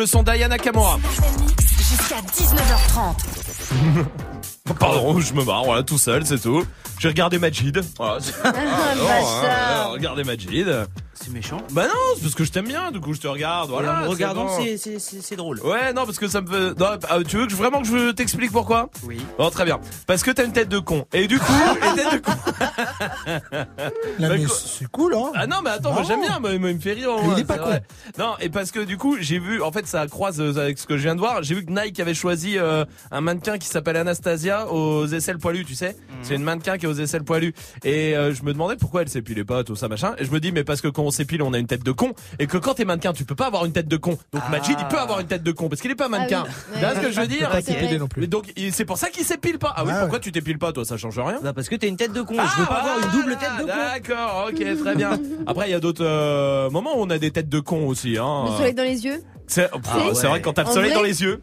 le 0.00 0.06
son 0.06 0.22
d'Ayana 0.22 0.56
Kamura. 0.56 0.98
Jusqu'à 1.78 2.20
19h30. 2.22 4.04
Pardon, 4.78 5.20
je 5.20 5.34
me 5.34 5.44
marre, 5.44 5.64
voilà, 5.64 5.82
tout 5.82 5.98
seul, 5.98 6.24
c'est 6.24 6.38
tout. 6.38 6.64
J'ai 6.98 7.08
regardé 7.08 7.38
Majid. 7.38 7.82
Voilà. 7.98 8.18
Ah, 8.44 8.52
non, 8.96 9.04
hein, 9.44 9.84
regardez 9.92 10.24
Majid. 10.24 10.66
C'est 11.12 11.30
méchant. 11.32 11.58
Bah 11.72 11.84
non, 11.84 11.92
c'est 12.14 12.22
parce 12.22 12.34
que 12.34 12.44
je 12.44 12.50
t'aime 12.52 12.66
bien, 12.68 12.90
du 12.92 13.00
coup 13.00 13.12
je 13.12 13.20
te 13.20 13.28
regarde. 13.28 13.68
Voilà, 13.68 14.04
en 14.06 14.08
regardant, 14.08 14.46
bon. 14.46 14.58
c'est- 14.62 14.78
c'est 14.78 14.98
c'est- 14.98 15.20
c'est 15.20 15.36
drôle. 15.36 15.60
Ouais, 15.60 15.92
non, 15.92 16.06
parce 16.06 16.18
que 16.18 16.28
ça 16.28 16.40
me 16.40 16.46
fait. 16.46 16.80
Non, 16.80 16.98
ah, 17.10 17.18
tu 17.28 17.36
veux 17.36 17.44
que 17.44 17.52
je- 17.52 17.56
vraiment 17.56 17.82
que 17.82 17.88
je 17.88 18.10
t'explique 18.12 18.52
pourquoi? 18.52 18.88
Oui. 19.04 19.18
Bon, 19.36 19.50
très 19.50 19.66
bien. 19.66 19.80
Parce 20.06 20.22
que 20.22 20.30
t'as 20.30 20.46
une 20.46 20.52
tête 20.52 20.70
de 20.70 20.78
con. 20.78 21.04
Et 21.12 21.26
du 21.26 21.38
coup, 21.38 21.52
les 21.96 22.02
têtes 22.02 22.12
de 22.14 22.18
con. 22.18 22.32
Là, 22.60 24.28
Bah, 24.28 24.34
c'est 24.48 24.86
cool, 24.90 25.14
hein. 25.14 25.32
Ah 25.34 25.46
non, 25.46 25.56
mais 25.62 25.70
attends, 25.70 25.92
moi 25.92 26.02
j'aime 26.06 26.20
bien, 26.20 26.38
moi, 26.38 26.52
il 26.52 26.60
me 26.60 26.78
fait 26.78 26.92
rire. 26.92 27.10
Il 27.36 27.40
est 27.40 27.44
pas 27.44 27.58
con. 27.58 27.66
vrai. 27.66 27.82
Non, 28.18 28.34
et 28.40 28.48
parce 28.48 28.70
que 28.70 28.80
du 28.80 28.96
coup, 28.96 29.16
j'ai 29.20 29.38
vu, 29.38 29.62
en 29.62 29.72
fait, 29.72 29.86
ça 29.86 30.06
croise 30.06 30.40
euh, 30.40 30.56
avec 30.58 30.78
ce 30.78 30.86
que 30.86 30.96
je 30.96 31.02
viens 31.02 31.14
de 31.14 31.20
voir. 31.20 31.42
J'ai 31.42 31.54
vu 31.54 31.64
que 31.64 31.72
Nike 31.72 32.00
avait 32.00 32.14
choisi 32.14 32.58
euh, 32.58 32.84
un 33.10 33.20
mannequin 33.20 33.58
qui 33.58 33.68
s'appelle 33.68 33.96
Anastasia 33.96 34.68
aux 34.70 35.06
aisselles 35.06 35.38
poilues, 35.38 35.64
tu 35.64 35.74
sais. 35.74 35.96
C'est 36.22 36.34
une 36.34 36.42
mannequin 36.42 36.76
qui 36.78 36.86
est 36.86 36.88
aux 36.88 36.94
aisselles 36.94 37.24
poilues. 37.24 37.54
Et 37.84 38.16
euh, 38.16 38.34
je 38.34 38.42
me 38.42 38.52
demandais 38.52 38.76
pourquoi 38.76 39.02
elle 39.02 39.08
s'épilait 39.08 39.44
pas, 39.44 39.64
tout 39.64 39.76
ça, 39.76 39.88
machin. 39.88 40.14
Et 40.18 40.24
je 40.24 40.30
me 40.30 40.40
dis, 40.40 40.52
mais 40.52 40.64
parce 40.64 40.80
que 40.80 40.88
quand 40.88 41.02
on 41.02 41.10
s'épile, 41.10 41.42
on 41.42 41.52
a 41.52 41.58
une 41.58 41.66
tête 41.66 41.84
de 41.84 41.92
con. 41.92 42.12
Et 42.38 42.46
que 42.46 42.58
quand 42.58 42.74
t'es 42.74 42.84
mannequin, 42.84 43.12
tu 43.12 43.24
peux 43.24 43.34
pas 43.34 43.46
avoir 43.46 43.64
une 43.64 43.72
tête 43.72 43.88
de 43.88 43.96
con. 43.96 44.18
Donc 44.32 44.42
Majid, 44.50 44.76
il 44.78 44.88
peut 44.88 44.98
avoir 44.98 45.20
une 45.20 45.26
tête 45.26 45.42
de 45.42 45.52
con 45.52 45.68
parce 45.68 45.80
qu'il 45.80 45.90
est 45.90 45.94
pas 45.96 46.08
mannequin. 46.08 46.44
Ah 46.46 46.50
oui. 46.50 46.74
Tu 46.74 46.80
vois 46.80 46.94
ce 46.94 47.00
que 47.00 47.12
je 47.12 47.20
veux 47.20 47.26
dire? 47.26 47.50
pas 47.50 47.60
non 47.98 48.08
plus. 48.08 48.20
Mais 48.22 48.26
Donc 48.26 48.52
c'est 48.72 48.84
pour 48.84 48.98
ça 48.98 49.08
qu'il 49.10 49.24
s'épile 49.24 49.58
pas. 49.58 49.72
Ah 49.76 49.84
oui, 49.84 49.92
Ah 49.94 50.00
pourquoi 50.00 50.18
tu 50.20 50.32
t'épiles 50.32 50.58
pas, 50.58 50.72
toi? 50.72 50.84
Ça 50.84 50.96
change 50.96 51.18
rien 51.18 51.38
Bah 51.42 51.52
parce 51.52 51.68
que 51.68 51.76
t'as 51.76 51.86
une 51.86 51.96
tête 51.96 52.12
de 52.12 52.22
con. 52.22 52.34
Je 52.54 52.60
veux 52.60 52.66
pas 52.66 52.74
avoir 52.76 52.98
une 52.98 53.10
double 53.10 53.36
tête 53.36 53.50
de 53.58 53.62
con. 53.62 53.66
D'accord, 53.66 54.48
ok, 54.50 54.78
très 54.82 54.94
bien. 54.96 55.18
Après, 55.46 55.68
il 55.68 55.72
y 55.72 55.74
a 55.74 55.80
d'autres 55.80 56.04
euh, 56.04 56.70
moments 56.70 56.96
où 56.98 57.02
on 57.02 57.10
a 57.10 57.18
des 57.18 57.30
têtes 57.30 57.48
de 57.48 57.60
con 57.60 57.86
aussi. 57.86 58.16
Hein. 58.18 58.44
Le 58.48 58.56
soleil 58.56 58.74
dans 58.74 58.82
les 58.82 59.04
yeux 59.04 59.22
C'est 59.46 59.68
Ah 59.72 59.76
ouais. 60.06 60.12
vrai 60.12 60.40
que 60.40 60.44
quand 60.44 60.52
t'as 60.54 60.64
le 60.64 60.70
soleil 60.70 60.90
vrai 60.90 60.98
dans 60.98 61.04
les 61.04 61.22
yeux. 61.22 61.42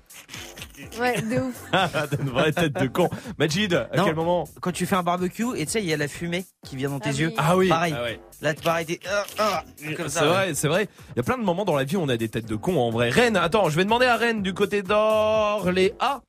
Ouais, 0.99 1.19
de 1.21 1.39
ouf. 1.39 1.55
T'as 1.71 2.05
une 2.21 2.29
vraie 2.29 2.51
tête 2.51 2.73
de 2.73 2.88
con. 2.88 3.09
Majid, 3.39 3.73
à 3.73 3.97
Non, 3.97 4.05
quel 4.05 4.15
moment 4.15 4.47
Quand 4.61 4.71
tu 4.71 4.85
fais 4.85 4.95
un 4.95 5.01
barbecue 5.01 5.45
et 5.55 5.65
tu 5.65 5.71
sais, 5.71 5.79
il 5.81 5.88
y 5.89 5.93
a 5.93 5.97
la 5.97 6.07
fumée 6.07 6.45
qui 6.65 6.75
vient 6.75 6.89
dans 6.89 6.99
tes 6.99 7.09
oui. 7.09 7.15
yeux. 7.17 7.34
Ah 7.38 7.57
oui. 7.57 7.67
Pareil. 7.67 7.95
Ah 7.97 8.03
ouais. 8.03 8.19
Là, 8.43 8.53
tu 8.53 8.61
pareil, 8.61 8.85
t'es. 8.85 8.99
ah, 9.09 9.23
ah, 9.39 9.63
comme 9.97 10.07
ça. 10.07 10.19
C'est 10.19 10.25
ouais. 10.25 10.31
vrai, 10.31 10.53
c'est 10.53 10.67
vrai. 10.67 10.88
Il 11.15 11.17
y 11.17 11.19
a 11.19 11.23
plein 11.23 11.38
de 11.39 11.43
moments 11.43 11.65
dans 11.65 11.75
la 11.75 11.84
vie 11.84 11.95
où 11.97 12.01
on 12.01 12.09
a 12.09 12.17
des 12.17 12.29
têtes 12.29 12.45
de 12.47 12.55
con 12.55 12.77
en 12.79 12.91
vrai. 12.91 13.09
Rennes, 13.09 13.38
attends, 13.38 13.69
je 13.69 13.75
vais 13.75 13.85
demander 13.85 14.05
à 14.05 14.17
Rennes 14.17 14.43
du 14.43 14.53
côté 14.53 14.84
d'Orléans. 14.84 16.21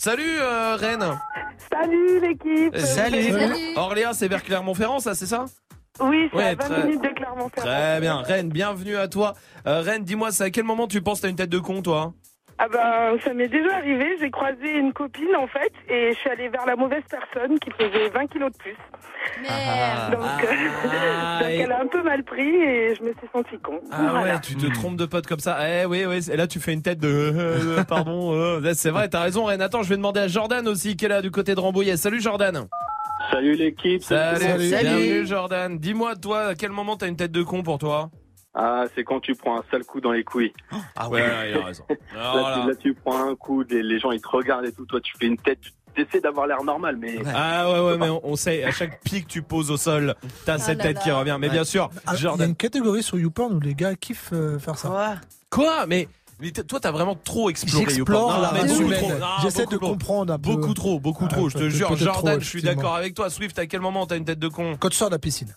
Salut 0.00 0.38
euh, 0.38 0.76
Rennes. 0.76 1.18
Salut 1.72 2.20
l'équipe. 2.20 2.72
Euh, 2.72 3.72
Orléans, 3.74 4.12
c'est 4.12 4.28
vers 4.28 4.44
Clermont-Ferrand, 4.44 5.00
ça, 5.00 5.16
c'est 5.16 5.26
ça? 5.26 5.46
Oui, 5.98 6.28
c'est 6.30 6.36
Ouais, 6.36 6.44
à 6.44 6.54
20 6.54 6.56
très- 6.56 6.84
minutes 6.84 7.02
de 7.02 7.08
Clermont-Ferrand. 7.08 7.66
Très 7.66 8.00
bien. 8.00 8.22
Rennes, 8.22 8.48
bienvenue 8.48 8.96
à 8.96 9.08
toi. 9.08 9.34
Euh, 9.66 9.80
Rennes, 9.80 10.04
dis-moi, 10.04 10.30
c'est 10.30 10.44
à 10.44 10.50
quel 10.50 10.62
moment 10.62 10.86
tu 10.86 11.02
penses 11.02 11.18
que 11.18 11.22
t'as 11.22 11.30
une 11.30 11.34
tête 11.36 11.50
de 11.50 11.58
con, 11.58 11.82
toi? 11.82 12.12
Ah 12.60 12.66
ben, 12.72 13.18
ça 13.24 13.32
m'est 13.34 13.46
déjà 13.48 13.76
arrivé. 13.76 14.16
J'ai 14.20 14.30
croisé 14.30 14.78
une 14.78 14.92
copine 14.92 15.34
en 15.36 15.46
fait 15.46 15.72
et 15.88 16.12
je 16.12 16.18
suis 16.18 16.28
allée 16.30 16.48
vers 16.48 16.66
la 16.66 16.74
mauvaise 16.74 17.04
personne 17.08 17.58
qui 17.60 17.70
pesait 17.70 18.08
20 18.08 18.26
kilos 18.26 18.50
de 18.52 18.56
plus. 18.58 18.72
Donc, 18.72 19.46
euh, 19.46 19.46
Ah, 19.48 20.10
donc 21.40 21.50
et- 21.50 21.58
elle 21.58 21.70
a 21.72 21.80
un 21.80 21.86
peu 21.86 22.02
mal 22.02 22.24
pris 22.24 22.48
et 22.48 22.94
je 22.96 23.02
me 23.02 23.10
suis 23.12 23.28
sentie 23.32 23.58
con. 23.62 23.80
Ah 23.92 24.08
Voilà. 24.10 24.34
ouais, 24.34 24.40
tu 24.40 24.56
te 24.56 24.66
trompes 24.72 24.96
de 24.96 25.06
pote 25.06 25.26
comme 25.28 25.38
ça. 25.38 25.56
Eh 25.68 25.84
oui, 25.86 26.04
oui. 26.06 26.18
Et 26.32 26.36
là, 26.36 26.46
tu 26.48 26.58
fais 26.58 26.72
une 26.72 26.82
tête 26.82 26.98
de. 26.98 27.08
euh, 27.08 27.84
pardon. 27.84 28.32
euh, 28.34 28.72
c'est 28.74 28.90
vrai, 28.90 29.08
t'as 29.08 29.20
raison, 29.20 29.44
Rennes. 29.44 29.62
Attends, 29.62 29.82
je 29.84 29.88
vais 29.90 29.96
demander 29.96 30.20
à 30.20 30.28
Jordan 30.28 30.66
aussi, 30.66 30.96
qui 30.96 31.04
est 31.04 31.08
là 31.08 31.22
du 31.22 31.30
côté 31.30 31.54
de 31.54 31.60
Rambouillet. 31.60 31.96
Salut, 31.96 32.20
Jordan. 32.20 32.66
Salut 33.30 33.54
l'équipe. 33.54 34.02
Salut, 34.02 34.58
bienvenue, 34.70 35.26
Jordan. 35.26 35.78
Dis-moi, 35.78 36.16
toi, 36.16 36.40
à 36.48 36.54
quel 36.54 36.70
moment 36.70 36.96
t'as 36.96 37.06
une 37.08 37.16
tête 37.16 37.32
de 37.32 37.42
con 37.42 37.62
pour 37.62 37.78
toi? 37.78 38.10
Ah, 38.60 38.84
c'est 38.94 39.04
quand 39.04 39.20
tu 39.20 39.36
prends 39.36 39.56
un 39.60 39.62
sale 39.70 39.84
coup 39.84 40.00
dans 40.00 40.10
les 40.10 40.24
couilles. 40.24 40.52
Ah 40.96 41.08
ouais, 41.08 41.22
il 41.52 41.56
a 41.56 41.64
raison. 41.64 41.84
là, 42.14 42.30
Voilà. 42.32 42.60
tu, 42.62 42.68
là, 42.70 42.74
tu 42.74 42.94
prends 42.94 43.30
un 43.30 43.36
coup, 43.36 43.62
les, 43.62 43.84
les 43.84 44.00
gens 44.00 44.10
ils 44.10 44.20
te 44.20 44.26
regardent 44.26 44.66
et 44.66 44.72
tout. 44.72 44.84
Toi, 44.84 45.00
tu 45.00 45.12
fais 45.16 45.26
une 45.26 45.36
tête, 45.36 45.60
tu 45.94 46.02
essaies 46.02 46.20
d'avoir 46.20 46.48
l'air 46.48 46.64
normal, 46.64 46.96
mais. 46.96 47.18
Ah 47.32 47.70
ouais, 47.70 47.78
ouais, 47.80 47.96
mais 47.98 48.08
on, 48.08 48.20
on 48.24 48.34
sait, 48.34 48.64
à 48.64 48.72
chaque 48.72 49.00
pic 49.04 49.28
que 49.28 49.32
tu 49.32 49.42
poses 49.42 49.70
au 49.70 49.76
sol, 49.76 50.16
t'as 50.44 50.58
cette 50.58 50.78
là 50.78 50.84
tête 50.84 50.96
là. 50.96 51.02
qui 51.02 51.10
revient. 51.12 51.36
Mais 51.38 51.50
bien 51.50 51.62
sûr, 51.62 51.88
Ah, 52.04 52.14
Il 52.16 52.22
y 52.24 52.42
a 52.42 52.46
une 52.46 52.56
catégorie 52.56 53.04
sur 53.04 53.16
YouPorn 53.16 53.54
où 53.54 53.60
les 53.60 53.74
gars 53.76 53.94
kiffent 53.94 54.30
euh, 54.32 54.58
faire 54.58 54.76
ça. 54.76 55.20
Quoi? 55.50 55.86
Mais. 55.86 56.08
toi, 56.66 56.80
t'as 56.80 56.90
vraiment 56.90 57.14
trop 57.14 57.50
exploré. 57.50 57.84
J'explore 57.84 58.28
YouPorn. 58.32 58.42
la 58.42 58.48
race 58.48 58.76
humaine. 58.78 59.18
Non, 59.20 59.26
J'essaie 59.40 59.66
de 59.66 59.76
trop. 59.76 59.90
comprendre 59.90 60.32
un 60.32 60.38
peu. 60.38 60.50
Beaucoup 60.50 60.74
trop, 60.74 60.98
beaucoup 60.98 61.26
Ah, 61.26 61.32
trop. 61.32 61.48
Je 61.48 61.58
te 61.58 61.68
jure, 61.68 61.96
Jordan, 61.96 62.32
trop, 62.34 62.40
je 62.40 62.48
suis 62.48 62.62
d'accord 62.62 62.96
avec 62.96 63.14
toi. 63.14 63.30
Swift, 63.30 63.56
à 63.60 63.66
quel 63.66 63.80
moment 63.80 64.04
t'as 64.04 64.16
une 64.16 64.24
tête 64.24 64.40
de 64.40 64.48
con? 64.48 64.76
Quand 64.80 64.88
tu 64.88 64.96
sors 64.96 65.10
de 65.10 65.14
la 65.14 65.20
piscine. 65.20 65.54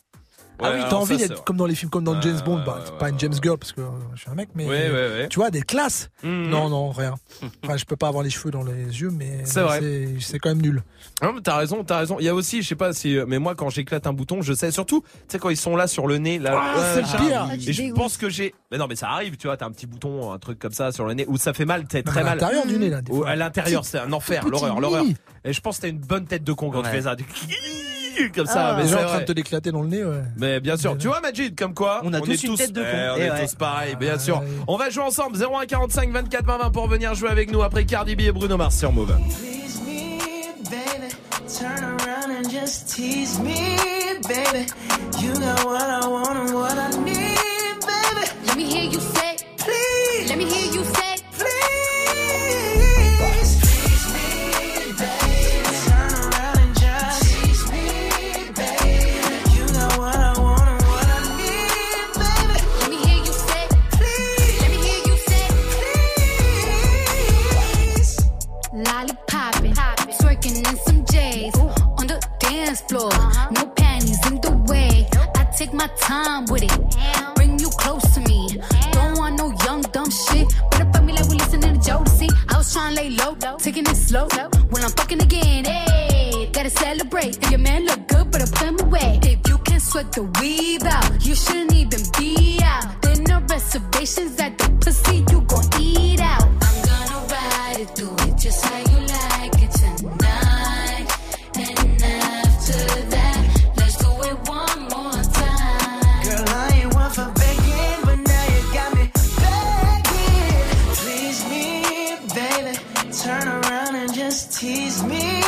Ouais, 0.61 0.67
ah 0.71 0.75
oui, 0.75 0.81
t'as 0.89 0.95
envie 0.95 1.17
d'être 1.17 1.43
comme 1.43 1.57
dans 1.57 1.65
les 1.65 1.75
films, 1.75 1.89
comme 1.89 2.03
dans 2.03 2.19
James 2.21 2.39
Bond. 2.45 2.57
ouais, 2.59 2.63
bah, 2.65 2.79
pas 2.99 3.09
une 3.09 3.19
James 3.19 3.33
Girl 3.41 3.57
parce 3.57 3.71
que 3.71 3.81
euh, 3.81 3.89
je 4.15 4.21
suis 4.21 4.29
un 4.29 4.35
mec, 4.35 4.49
mais 4.55 4.65
Ouais, 4.65 4.89
ouais, 4.89 4.91
ouais. 4.91 5.27
tu 5.29 5.39
vois 5.39 5.49
des 5.49 5.61
classes. 5.63 6.09
Mhm. 6.23 6.49
Non, 6.49 6.69
non, 6.69 6.91
rien. 6.91 7.15
Enfin, 7.63 7.77
je 7.77 7.85
peux 7.85 7.95
pas 7.95 8.07
avoir 8.07 8.23
les 8.23 8.29
cheveux 8.29 8.51
dans 8.51 8.63
les 8.63 8.73
yeux, 9.01 9.09
mais 9.11 9.41
C'est 9.43 9.61
vrai. 9.61 9.79
c'est- 9.79 10.15
c'est 10.19 10.39
quand 10.39 10.49
même 10.49 10.61
nul. 10.61 10.83
Non, 11.23 11.33
mais 11.33 11.41
t'as 11.41 11.57
raison, 11.57 11.83
t'as 11.83 11.97
raison. 11.99 12.17
Il 12.19 12.25
y 12.25 12.29
a 12.29 12.35
aussi, 12.35 12.61
je 12.61 12.67
sais 12.67 12.75
pas 12.75 12.93
si, 12.93 13.17
mais 13.27 13.39
moi, 13.39 13.55
quand 13.55 13.69
j'éclate 13.69 14.05
un 14.07 14.13
bouton, 14.13 14.41
je 14.41 14.53
sais 14.53 14.71
surtout, 14.71 15.01
tu 15.01 15.09
sais, 15.29 15.39
quand 15.39 15.49
ils 15.49 15.57
sont 15.57 15.75
là 15.75 15.87
sur 15.87 16.05
le 16.07 16.17
nez, 16.19 16.37
là. 16.39 16.59
Ah, 16.61 16.75
c'est 16.93 17.01
le 17.01 17.25
pire. 17.27 17.47
Ah, 17.49 17.55
Et 17.55 17.73
je 17.73 17.91
pense 17.93 18.17
que 18.17 18.29
j'ai, 18.29 18.53
mais 18.71 18.77
non, 18.77 18.87
mais 18.87 18.95
ça 18.95 19.09
arrive, 19.09 19.37
tu 19.37 19.47
vois, 19.47 19.57
t'as 19.57 19.65
un 19.65 19.71
petit 19.71 19.87
bouton, 19.87 20.31
un 20.31 20.37
truc 20.39 20.59
comme 20.59 20.73
ça 20.73 20.91
sur 20.91 21.05
le 21.05 21.13
nez, 21.15 21.25
où 21.27 21.37
ça 21.37 21.53
fait 21.53 21.65
mal, 21.65 21.85
t'es 21.87 22.03
très 22.03 22.21
à 22.21 22.23
mal. 22.23 22.37
l'intérieur 22.39 22.65
du 22.67 22.77
nez, 22.77 22.89
là, 22.89 23.01
des 23.01 23.11
Ou 23.11 23.17
fois. 23.17 23.29
à 23.29 23.35
l'intérieur, 23.35 23.83
c'est 23.85 23.99
un 23.99 24.11
enfer, 24.13 24.47
l'horreur, 24.47 24.79
l'horreur. 24.79 25.05
Et 25.43 25.53
je 25.53 25.61
pense 25.61 25.77
que 25.77 25.81
t'as 25.83 25.87
une 25.89 25.97
bonne 25.99 26.25
tête 26.25 26.43
de 26.43 26.53
con 26.53 26.69
quand 26.69 26.83
tu 26.83 26.89
fais 26.89 27.01
ça. 27.01 27.15
Comme 28.35 28.45
ça, 28.45 28.69
Ah, 28.69 28.73
mais 28.77 28.83
les 28.83 28.89
gens 28.89 29.01
en 29.01 29.05
train 29.05 29.19
de 29.19 29.25
te 29.25 29.31
l'éclater 29.31 29.71
dans 29.71 29.81
le 29.81 29.87
nez, 29.87 30.03
ouais. 30.03 30.21
Mais 30.37 30.59
bien 30.59 30.77
sûr, 30.77 30.97
tu 30.97 31.07
vois 31.07 31.21
Majid, 31.21 31.55
comme 31.57 31.73
quoi 31.73 32.01
On 32.03 32.13
a 32.13 32.21
tous 32.21 32.31
est 32.31 32.43
une 32.43 32.55
tête 32.55 32.71
de 32.73 32.81
con. 32.81 32.87
Eh, 32.93 33.09
on 33.09 33.15
Eh 33.17 33.21
est 33.21 33.31
ouais. 33.31 33.45
tous 33.45 33.55
pareils, 33.55 33.95
bien 33.95 34.17
sûr. 34.19 34.41
On 34.67 34.77
va 34.77 34.89
jouer 34.89 35.03
ensemble 35.03 35.37
0145 35.37 36.11
24 36.11 36.45
20 36.45 36.57
20 36.57 36.69
pour 36.71 36.87
venir 36.87 37.13
jouer 37.15 37.29
avec 37.29 37.51
nous 37.51 37.61
après 37.63 37.85
Cardi 37.85 38.15
B 38.15 38.21
et 38.21 38.31
Bruno 38.31 38.57
Mars 38.57 38.77
sur 38.77 38.91
Move. 38.91 39.15
Please 39.15 39.79
me, 39.85 40.17
baby. 40.69 41.07
Turn 41.47 41.83
around 41.83 42.11
dance 72.71 72.81
floor. 72.81 73.11
No 73.51 73.65
panties 73.75 74.19
in 74.27 74.39
the 74.41 74.51
way. 74.69 75.07
I 75.35 75.43
take 75.57 75.73
my 75.73 75.87
time 75.99 76.45
with 76.45 76.63
it. 76.63 77.35
Bring 77.35 77.59
you 77.59 77.69
close 77.69 78.03
to 78.15 78.21
me. 78.21 78.61
Don't 78.93 79.17
want 79.17 79.37
no 79.37 79.53
young 79.65 79.81
dumb 79.93 80.09
shit. 80.09 80.47
But 80.71 80.93
fuck 80.93 81.03
me 81.03 81.13
like 81.13 81.27
we 81.27 81.35
listening 81.35 81.79
to 81.79 81.91
Jodeci. 81.91 82.29
I 82.49 82.57
was 82.57 82.73
trying 82.73 82.95
to 82.95 83.01
lay 83.01 83.09
low, 83.09 83.35
taking 83.57 83.85
it 83.85 83.95
slow. 83.95 84.27
When 84.69 84.83
I'm 84.83 84.91
fucking 84.91 85.21
again, 85.21 85.65
hey, 85.65 86.49
gotta 86.53 86.69
celebrate. 86.69 87.37
If 87.43 87.51
your 87.51 87.59
man 87.59 87.85
look 87.85 88.07
good, 88.07 88.35
I 88.35 88.45
put 88.45 88.67
him 88.69 88.79
away. 88.87 89.19
If 89.23 89.39
you 89.49 89.57
can 89.57 89.79
sweat 89.79 90.11
the 90.13 90.23
weave 90.39 90.83
out, 90.83 91.25
you 91.25 91.35
shouldn't 91.35 91.73
even 91.73 92.01
be 92.17 92.59
out. 92.63 93.01
There 93.01 93.15
no 93.27 93.39
reservations 93.49 94.39
at 94.39 94.57
the 94.57 94.69
pussy, 94.79 95.25
you 95.31 95.41
tease 114.61 115.01
me, 115.01 115.41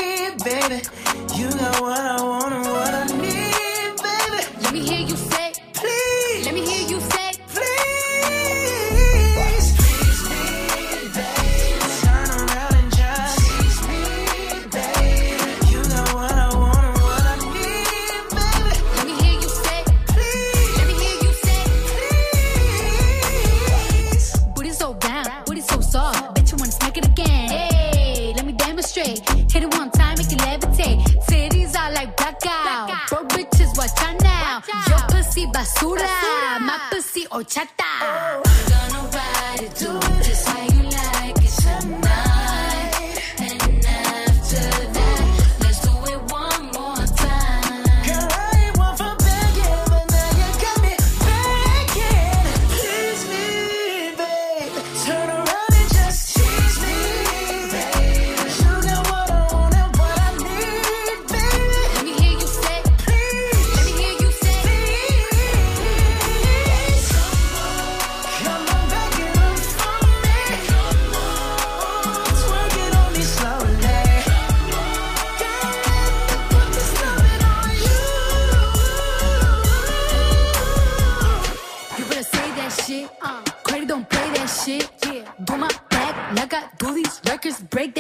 baby. 0.44 0.82
You 1.38 1.48
got 1.52 1.80
what 1.82 2.00
I 2.00 2.20
want 2.24 2.52
and 2.52 2.66
what 2.66 2.94
I 2.96 3.06
need, 3.22 3.94
baby. 4.02 4.40
Let 4.64 4.74
me 4.74 4.80
hear 4.80 5.02
you 5.08 5.13
pussy 35.54 35.86
basura, 35.86 36.60
my 36.60 36.80
pussy 36.90 37.26
horchata. 37.26 37.84
I'm 38.02 38.42
gonna 38.70 39.10
ride 39.10 39.62
it, 39.62 39.76
do 39.76 39.98
it 39.98 40.13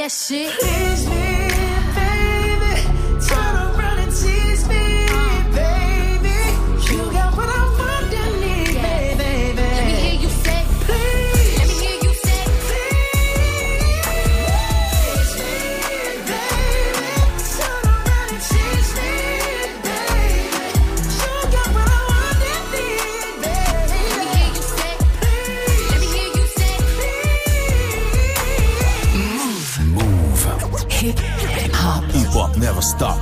that 0.03 0.11
shit. 0.11 1.22
Stop. 32.93 33.17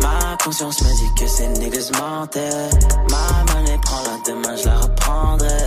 Ma 0.00 0.36
conscience 0.44 0.82
me 0.82 0.90
dit 0.96 1.12
que 1.18 1.26
ces 1.26 1.48
niggas 1.60 1.90
mentaient. 1.98 2.70
Ma 3.10 3.26
monnaie 3.52 3.80
prend 3.82 4.02
la 4.08 4.16
demain, 4.26 4.56
je 4.56 4.64
la 4.66 4.76
reprendrai. 4.76 5.62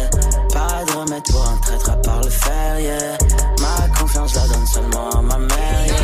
Pas 0.53 0.83
de 0.85 0.91
remède 0.99 1.23
pour 1.31 1.47
un 1.47 1.57
traître 1.57 1.89
à 1.89 1.97
part 1.97 2.21
le 2.21 2.29
fer, 2.29 2.79
yeah. 2.79 3.17
Ma 3.61 3.87
confiance, 3.99 4.35
la 4.35 4.47
donne 4.47 4.67
seulement 4.67 5.09
à 5.09 5.21
ma 5.21 5.37
mère, 5.37 5.85
yeah. 5.85 5.95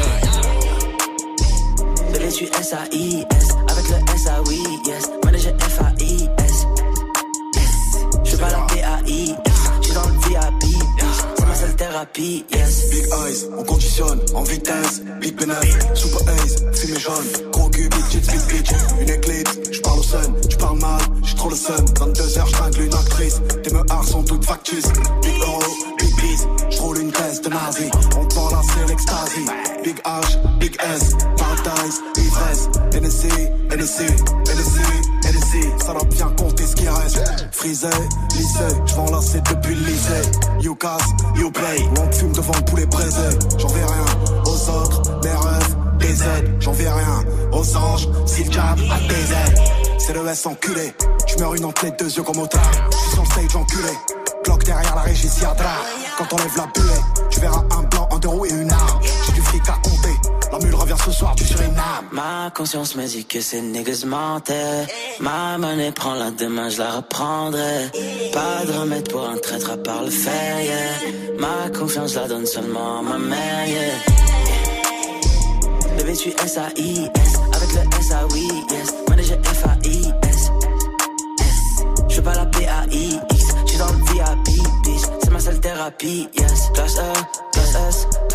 Bébé, 2.13 2.29
tu 2.31 2.45
S-A-I-S. 2.45 3.47
Avec 3.71 3.89
le 3.89 3.97
S-A-Oui, 4.15 4.61
yes. 4.85 5.09
Manager 5.23 5.53
F-A-I-S. 5.59 5.90
Big 12.13 12.45
eyes, 12.51 13.47
on 13.55 13.63
conditionne 13.63 14.19
en 14.33 14.41
vitesse. 14.41 15.03
Big 15.19 15.35
bénéf, 15.35 15.77
super 15.93 16.21
ace, 16.33 16.55
fumée 16.73 16.99
jaune. 16.99 17.51
Gros 17.51 17.69
cul, 17.69 17.87
big 17.89 18.21
big 18.21 18.41
bitch. 18.47 18.71
Une 18.99 19.09
éclipse, 19.09 19.59
j'parle 19.71 19.99
au 19.99 20.03
sun, 20.03 20.33
j'parle 20.49 20.79
mal, 20.79 20.99
j'ai 21.21 21.35
trop 21.35 21.49
le 21.49 21.55
sun. 21.55 21.85
22h, 21.85 22.47
j'tringle 22.47 22.81
une 22.81 22.93
actrice. 22.93 23.41
Tes 23.63 23.71
meurs 23.71 24.03
sont 24.03 24.23
toutes 24.23 24.43
factices. 24.45 24.91
Big 25.21 25.37
euro, 25.41 25.61
big 25.99 26.15
biz, 26.15 26.47
j'roule 26.71 27.01
une 27.01 27.11
caisse 27.11 27.39
de 27.41 27.49
nazi. 27.49 27.89
On 28.17 28.25
te 28.25 28.35
la 28.35 28.61
c'est 28.63 28.89
l'extasie. 28.89 29.45
Big 29.83 29.97
H, 30.03 30.57
big 30.59 30.75
S, 30.81 31.11
paradise, 31.37 32.01
ivresse. 32.17 32.69
NSC, 32.99 33.27
NSC, 33.69 34.01
NSC, 34.49 34.81
Ça 35.51 35.93
doit 35.93 36.05
bien 36.05 36.27
compter 36.37 36.65
ce 36.65 36.75
qui 36.75 36.87
reste. 36.87 37.19
Frisé, 37.51 37.87
lycée, 38.35 38.75
j'vends 38.85 39.11
la 39.11 39.21
c'est 39.21 39.43
depuis 39.43 39.75
le 39.75 39.85
lycée. 39.85 40.31
You 40.61 40.75
casse, 40.75 41.03
you 41.35 41.51
play. 41.51 41.83
On 41.99 42.11
fume 42.11 42.31
devant 42.31 42.53
le 42.55 42.65
poulet 42.65 42.85
braisé. 42.85 43.37
J'en 43.57 43.67
vais 43.67 43.83
rien 43.83 44.05
aux 44.45 44.69
autres, 44.69 45.01
mes 45.23 45.29
rêves, 45.29 45.75
des. 45.99 46.61
J'en 46.61 46.71
vais 46.71 46.89
rien 46.89 47.25
aux 47.51 47.77
anges, 47.77 48.07
si 48.25 48.43
le 48.45 48.51
jab 48.51 48.79
a 48.79 48.99
des. 49.07 49.99
C'est 49.99 50.13
le 50.13 50.25
S 50.27 50.45
enculé. 50.45 50.93
J'meurs 51.27 51.55
une 51.55 51.65
entrée 51.65 51.91
deux 51.99 52.09
yeux 52.09 52.23
comme 52.23 52.39
au 52.39 52.47
tard. 52.47 52.61
J'suis 52.91 53.11
sur 53.11 53.23
le 53.23 53.27
stage 53.27 53.55
enculé. 53.55 53.91
Glock 54.45 54.63
derrière 54.63 54.95
la 54.95 55.01
régie. 55.01 55.29
Quand 56.17 56.33
on 56.33 56.37
lève 56.37 56.57
la 56.57 56.67
buée, 56.67 57.01
tu 57.29 57.39
verras 57.41 57.63
un 57.77 57.83
blanc, 57.83 58.09
un 58.11 58.19
deux 58.19 58.29
roues 58.29 58.45
et 58.45 58.51
une 58.51 58.71
arme. 58.71 58.99
J'ai 59.25 59.33
du 59.33 59.41
fric 59.41 59.63
ce 61.05 61.11
soir. 61.11 61.35
Ma 62.11 62.51
conscience 62.53 62.95
me 62.95 63.05
dit 63.05 63.25
que 63.25 63.41
ces 63.41 63.61
niggas 63.61 64.03
mentaient. 64.05 64.85
Ma 65.19 65.57
monnaie 65.57 65.91
prend 65.91 66.13
la 66.13 66.31
demain, 66.31 66.69
je 66.69 66.79
la 66.79 66.91
reprendrai. 66.91 67.89
Pas 68.33 68.65
de 68.65 68.71
remède 68.79 69.09
pour 69.09 69.27
un 69.27 69.37
traître 69.37 69.71
à 69.71 69.77
part 69.77 70.03
le 70.03 70.11
fer, 70.11 70.61
yeah. 70.61 71.39
Ma 71.39 71.69
confiance, 71.77 72.15
la 72.15 72.27
donne 72.27 72.45
seulement 72.45 72.99
à 72.99 73.01
ma 73.01 73.17
mère, 73.17 73.67
yeah. 73.67 73.95
Bébé, 75.97 76.13
tu 76.13 76.29
S-A-I-S. 76.29 77.33
Avec 77.53 77.73
le 77.73 77.81
S-A-Oui, 77.99 78.47
thérapie, 85.81 86.29
yes. 86.37 86.69
Classe 86.73 86.97
E, 86.97 87.13
classe 87.53 87.75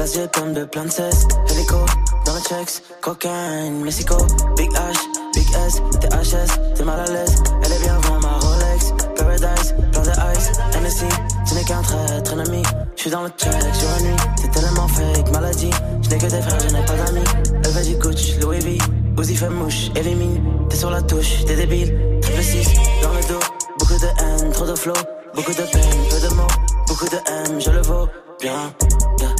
S. 0.00 0.14
G, 0.14 0.26
pomme 0.32 0.52
de 0.52 0.64
plein 0.64 0.84
de 0.84 0.90
cesse. 0.90 1.26
Hélico, 1.50 1.76
dans 2.24 2.34
le 2.34 2.40
checks. 2.40 2.82
Cocaine, 3.00 3.82
Mexico. 3.82 4.16
Big 4.56 4.70
H, 4.72 4.96
Big 5.34 5.46
S. 5.66 5.82
THS, 6.00 6.74
t'es 6.74 6.84
mal 6.84 7.00
à 7.00 7.04
l'aise. 7.04 7.42
Elle 7.64 7.72
est 7.72 7.80
bien 7.80 7.96
avant 7.96 8.20
ma 8.20 8.38
Rolex. 8.38 8.92
Paradise, 9.16 9.74
plein 9.92 10.02
de 10.02 10.36
ice. 10.36 10.52
NSC, 10.80 11.04
tu 11.46 11.54
n'es 11.54 11.64
qu'un 11.64 11.82
traître, 11.82 12.34
un 12.34 12.38
ami. 12.40 12.62
Je 12.96 13.00
suis 13.02 13.10
dans 13.10 13.22
le 13.22 13.30
check 13.30 13.74
sur 13.74 13.90
la 13.90 14.02
nuit. 14.02 14.16
T'es 14.42 14.48
tellement 14.48 14.88
fake, 14.88 15.30
maladie. 15.32 15.70
Je 16.02 16.10
n'ai 16.10 16.18
que 16.18 16.26
des 16.26 16.42
frères, 16.42 16.60
je 16.60 16.74
n'ai 16.74 16.84
pas 16.84 16.96
d'amis. 16.96 17.24
Elle 17.64 17.70
veut 17.70 17.84
du 17.84 17.94
Gucci, 17.96 18.38
Louis 18.40 18.58
V. 18.60 18.78
Uzi 19.18 19.36
fait 19.36 19.50
mouche, 19.50 19.90
élimine. 19.94 20.42
T'es 20.68 20.76
sur 20.76 20.90
la 20.90 21.02
touche, 21.02 21.44
t'es 21.46 21.54
débile. 21.54 22.18
Triple 22.20 22.42
6, 22.42 22.68
dans 23.02 23.12
le 23.12 23.28
dos. 23.28 23.55
Beaucoup 23.78 23.98
de 23.98 24.06
haine, 24.06 24.52
trop 24.52 24.66
de 24.66 24.74
flow. 24.74 24.94
Beaucoup 25.34 25.52
de 25.52 25.62
peine, 25.62 26.08
peu 26.10 26.20
de 26.28 26.34
mots. 26.34 26.46
Beaucoup 26.88 27.06
de 27.06 27.16
M, 27.16 27.60
je 27.60 27.70
le 27.70 27.82
vaux. 27.82 28.08
Bien, 28.40 28.72
yeah. 29.20 29.34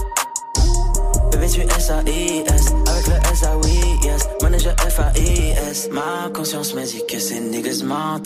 Bébé, 1.30 1.46
tu 1.48 1.60
S-A-I-S. 1.60 2.64
Avec 2.86 3.06
le 3.06 3.14
S-A-Oui, 3.32 3.80
yes. 4.02 4.28
Manager 4.42 4.74
F-A-I-S. 4.78 5.88
Ma 5.92 6.30
conscience 6.34 6.74
me 6.74 6.84
dit 6.84 7.02
que 7.08 7.18
ces 7.18 7.40
niggas. 7.40 7.82
Ma 7.84 8.20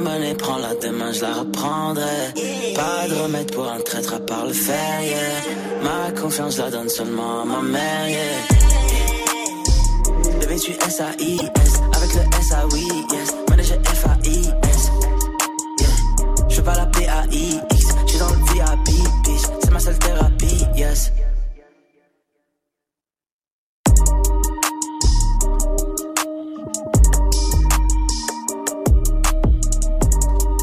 monnaie 0.00 0.34
prend 0.34 0.58
la 0.58 0.74
demain, 0.74 1.12
je 1.12 1.22
la 1.22 1.34
reprendrai. 1.34 2.32
Pas 2.74 3.08
de 3.08 3.14
remède 3.22 3.52
pour 3.54 3.68
un 3.68 3.80
traître 3.80 4.14
à 4.14 4.20
part 4.20 4.46
le 4.46 4.52
fer, 4.52 5.02
yeah. 5.02 5.18
Ma 5.82 6.10
confiance, 6.20 6.58
la 6.58 6.70
donne 6.70 6.88
seulement 6.88 7.42
à 7.42 7.44
ma 7.44 7.60
mère, 7.62 8.08
yeah. 8.08 8.20
Bébé, 10.40 10.56
tu 10.58 10.72
S-A-I-S. 10.72 11.72
Avec 11.96 12.14
le 12.14 12.20
S-A-Oui, 12.38 12.88
yes. 13.12 13.34
Manager 13.48 13.78
F-A-I-S. 13.84 14.19
La 17.30 17.36
P-A-I-X. 17.36 17.86
Je 18.06 18.10
suis 18.10 18.18
dans 18.18 18.28
le 18.28 18.36
VIP, 18.52 19.24
bitch. 19.24 19.42
C'est 19.62 19.70
ma 19.70 19.78
seule 19.78 19.98
thérapie, 19.98 20.66
yes. 20.76 21.12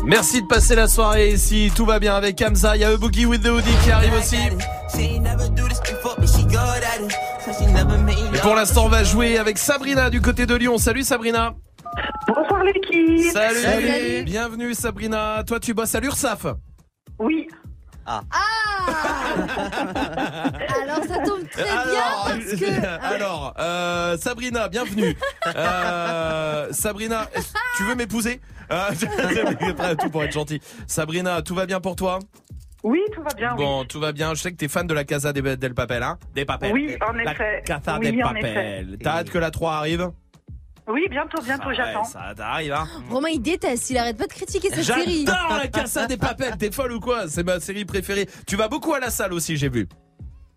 Merci 0.06 0.42
de 0.42 0.48
passer 0.48 0.76
la 0.76 0.88
soirée 0.88 1.34
ici. 1.34 1.70
Tout 1.76 1.86
va 1.86 2.00
bien 2.00 2.16
avec 2.16 2.42
Hamza. 2.42 2.78
Il 2.78 2.82
y 2.82 2.86
a 2.86 2.96
Boogie 2.96 3.26
with 3.26 3.44
the 3.44 3.48
Hoodie 3.48 3.76
qui 3.84 3.92
arrive 3.92 4.14
aussi. 4.14 4.38
Et 8.34 8.40
pour 8.42 8.56
l'instant, 8.56 8.86
on 8.86 8.90
va 8.90 9.04
jouer 9.04 9.38
avec 9.38 9.58
Sabrina 9.58 10.10
du 10.10 10.22
côté 10.22 10.46
de 10.46 10.56
Lyon. 10.56 10.78
Salut 10.78 11.04
Sabrina. 11.04 11.56
Bonsoir 12.28 12.64
l'équipe. 12.64 13.32
Salut. 13.32 13.60
Salut. 13.60 14.24
Bienvenue 14.24 14.74
Sabrina. 14.74 15.44
Toi, 15.46 15.60
tu 15.60 15.74
bosses 15.74 15.96
à 15.96 16.00
l'URSAF. 16.00 16.46
Oui. 17.20 17.48
Ah. 18.06 18.22
Alors 20.82 21.04
ça 21.06 21.18
tombe 21.26 21.48
très 21.50 21.64
bien 21.64 22.02
parce 22.26 22.56
que. 22.56 22.86
Alors, 23.16 23.54
euh, 23.60 24.18
Sabrina, 24.18 24.70
bienvenue. 24.70 25.16
Euh, 25.56 26.68
Sabrina, 26.72 27.28
tu 27.76 27.84
veux 27.84 27.96
m'épouser? 27.96 28.40
Euh, 28.72 29.96
tout 30.00 30.10
pour 30.10 30.24
être 30.24 30.32
gentil. 30.32 30.62
Sabrina, 30.88 31.42
tout 31.42 31.56
va 31.56 31.66
bien 31.66 31.82
pour 31.82 31.96
toi? 31.98 32.20
Oui, 32.84 33.02
tout 33.14 33.22
va 33.24 33.34
bien. 33.36 33.56
Bon, 33.56 33.84
tout 33.84 34.00
va 34.00 34.12
bien. 34.14 34.34
Je 34.36 34.42
sais 34.42 34.52
que 34.52 34.58
t'es 34.58 34.68
fan 34.70 34.88
de 34.88 34.94
la 34.94 35.04
Casa 35.04 35.34
des- 35.34 35.58
del 35.58 35.74
Papel, 35.74 36.04
hein? 36.04 36.18
Des 36.34 36.46
Papel. 36.46 36.72
Oui, 36.72 36.96
en 37.06 37.12
La 37.14 37.32
effet. 37.34 37.64
Casa 37.66 37.98
Oui, 38.00 38.24
en 38.24 38.34
Papel. 38.34 38.98
T'as 39.04 39.18
hâte 39.18 39.30
que 39.30 39.38
la 39.38 39.52
3 39.52 39.74
arrive? 39.76 40.12
Oui, 40.88 41.06
bientôt, 41.10 41.42
bientôt, 41.42 41.64
Ah 41.66 41.68
ouais, 41.70 41.76
j'attends. 41.76 42.04
Ça 42.06 42.34
t'arrive, 42.36 42.72
hein 42.72 42.88
Romain 43.10 43.30
il 43.30 43.42
déteste, 43.42 43.90
il 43.90 43.98
arrête 43.98 44.18
pas 44.18 44.28
de 44.28 44.32
critiquer 44.32 44.70
cette 44.70 44.84
série. 44.84 45.26
J'adore 45.26 45.58
la 45.58 45.68
Casa 45.68 46.08
des 46.08 46.18
Papel. 46.18 46.58
T'es 46.58 46.72
folle 46.72 46.94
ou 46.94 47.00
quoi? 47.00 47.28
C'est 47.28 47.44
ma 47.44 47.60
série 47.60 47.84
préférée. 47.86 48.28
Tu 48.48 48.56
vas 48.56 48.70
beaucoup 48.70 48.94
à 48.94 49.00
la 49.00 49.10
salle 49.10 49.34
aussi, 49.34 49.58
j'ai 49.58 49.70
vu. 49.70 49.88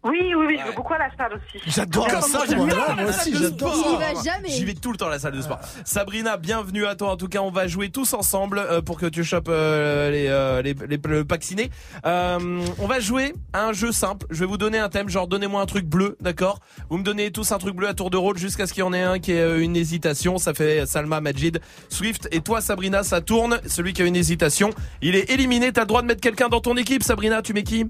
Oui, 0.03 0.19
oui, 0.35 0.47
oui, 0.49 0.57
je 0.59 0.67
vais 0.71 0.75
beaucoup 0.75 0.95
à 0.95 0.99
la 0.99 1.15
salle 1.15 1.35
aussi. 1.35 1.63
J'adore 1.67 2.07
Comme 2.09 2.23
ça, 2.23 2.39
moi, 2.39 2.47
j'adore 2.49 2.67
j'aime 2.67 2.79
la 2.79 2.95
bien 2.95 3.05
la 3.05 3.13
salle 3.13 3.33
salle 3.35 3.43
de 3.43 3.49
de 3.51 3.55
sport. 3.59 3.75
sport. 3.75 3.87
Il 3.91 3.95
y 4.11 4.15
va 4.15 4.23
jamais. 4.23 4.49
J'y 4.49 4.65
vais 4.65 4.73
tout 4.73 4.93
le 4.93 4.97
temps 4.97 5.09
à 5.09 5.11
la 5.11 5.19
salle 5.19 5.33
de 5.37 5.43
sport. 5.43 5.59
Sabrina, 5.85 6.39
bienvenue 6.39 6.87
à 6.87 6.95
toi. 6.95 7.11
En 7.11 7.17
tout 7.19 7.29
cas, 7.29 7.41
on 7.41 7.51
va 7.51 7.67
jouer 7.67 7.91
tous 7.91 8.15
ensemble 8.15 8.59
euh, 8.61 8.81
pour 8.81 8.99
que 8.99 9.05
tu 9.05 9.25
chopes 9.25 9.49
euh, 9.51 10.11
les, 10.11 10.27
euh, 10.29 10.63
les, 10.63 10.73
les- 10.89 10.99
le 11.07 11.25
pack 11.27 11.43
ciné. 11.45 11.69
Euh, 12.07 12.39
on 12.79 12.87
va 12.87 12.99
jouer 12.99 13.35
à 13.53 13.67
un 13.67 13.75
jeu 13.75 13.93
simple. 13.93 14.25
Je 14.31 14.41
vais 14.41 14.47
vous 14.47 14.57
donner 14.57 14.79
un 14.79 14.89
thème, 14.89 15.11
genre 15.11 15.29
donnez-moi 15.29 15.61
un 15.61 15.67
truc 15.67 15.85
bleu, 15.85 16.17
d'accord? 16.23 16.61
Vous 16.89 16.97
me 16.97 17.05
donnez 17.05 17.31
tous 17.31 17.53
un 17.53 17.59
truc 17.59 17.75
bleu 17.77 17.87
à 17.87 17.93
tour 17.93 18.09
de 18.09 18.17
rôle 18.17 18.39
jusqu'à 18.39 18.67
ce 18.67 18.73
qu'il 18.73 18.81
y 18.81 18.85
en 18.85 18.95
ait 18.95 19.03
un 19.03 19.19
qui 19.19 19.33
ait 19.33 19.61
une 19.61 19.77
hésitation. 19.77 20.39
Ça 20.39 20.55
fait 20.55 20.87
Salma, 20.87 21.21
Majid, 21.21 21.61
Swift 21.91 22.27
et 22.33 22.41
toi, 22.41 22.63
Sabrina, 22.63 23.03
ça 23.03 23.21
tourne. 23.21 23.61
Celui 23.67 23.93
qui 23.93 24.01
a 24.01 24.07
une 24.07 24.17
hésitation, 24.17 24.71
il 25.03 25.15
est 25.15 25.29
éliminé. 25.31 25.73
T'as 25.73 25.83
le 25.83 25.87
droit 25.89 26.01
de 26.01 26.07
mettre 26.07 26.23
quelqu'un 26.23 26.49
dans 26.49 26.61
ton 26.61 26.79
équipe. 26.79 27.03
Sabrina, 27.03 27.43
tu 27.43 27.53
mets 27.53 27.65
qui? 27.65 27.85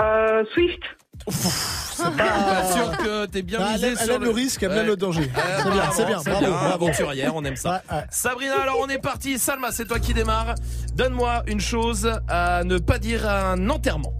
Euh, 0.00 0.42
Swift. 0.54 0.80
C'est 1.28 2.02
pas 2.16 2.72
sûr 2.72 2.90
que 2.98 3.26
t'es 3.26 3.42
bien 3.42 3.58
Ah, 3.60 3.66
elle 3.68 3.74
misé 3.74 3.86
aime- 3.88 3.96
elle 4.00 4.06
sur 4.06 4.14
aime 4.16 4.24
le 4.24 4.30
risque, 4.30 4.62
elle 4.62 4.72
aime 4.72 4.86
le 4.86 4.96
danger. 4.96 5.30
C'est 5.62 5.70
bien, 5.70 5.82
c'est 5.94 6.06
bien, 6.06 6.20
bravo, 6.24 6.46
bravo. 6.50 6.84
Aventurière, 6.86 7.32
on 7.36 7.44
aime 7.44 7.56
ça. 7.56 7.82
Sabrina, 8.10 8.60
alors 8.62 8.78
on 8.80 8.88
est 8.88 8.98
parti. 8.98 9.38
Salma, 9.38 9.68
c'est 9.70 9.84
toi 9.86 9.98
qui 9.98 10.14
démarre. 10.14 10.54
Donne-moi 10.94 11.42
une 11.46 11.60
chose 11.60 12.10
à 12.28 12.64
ne 12.64 12.78
pas 12.78 12.98
dire 12.98 13.28
à 13.28 13.52
un 13.52 13.70
enterrement. 13.70 14.12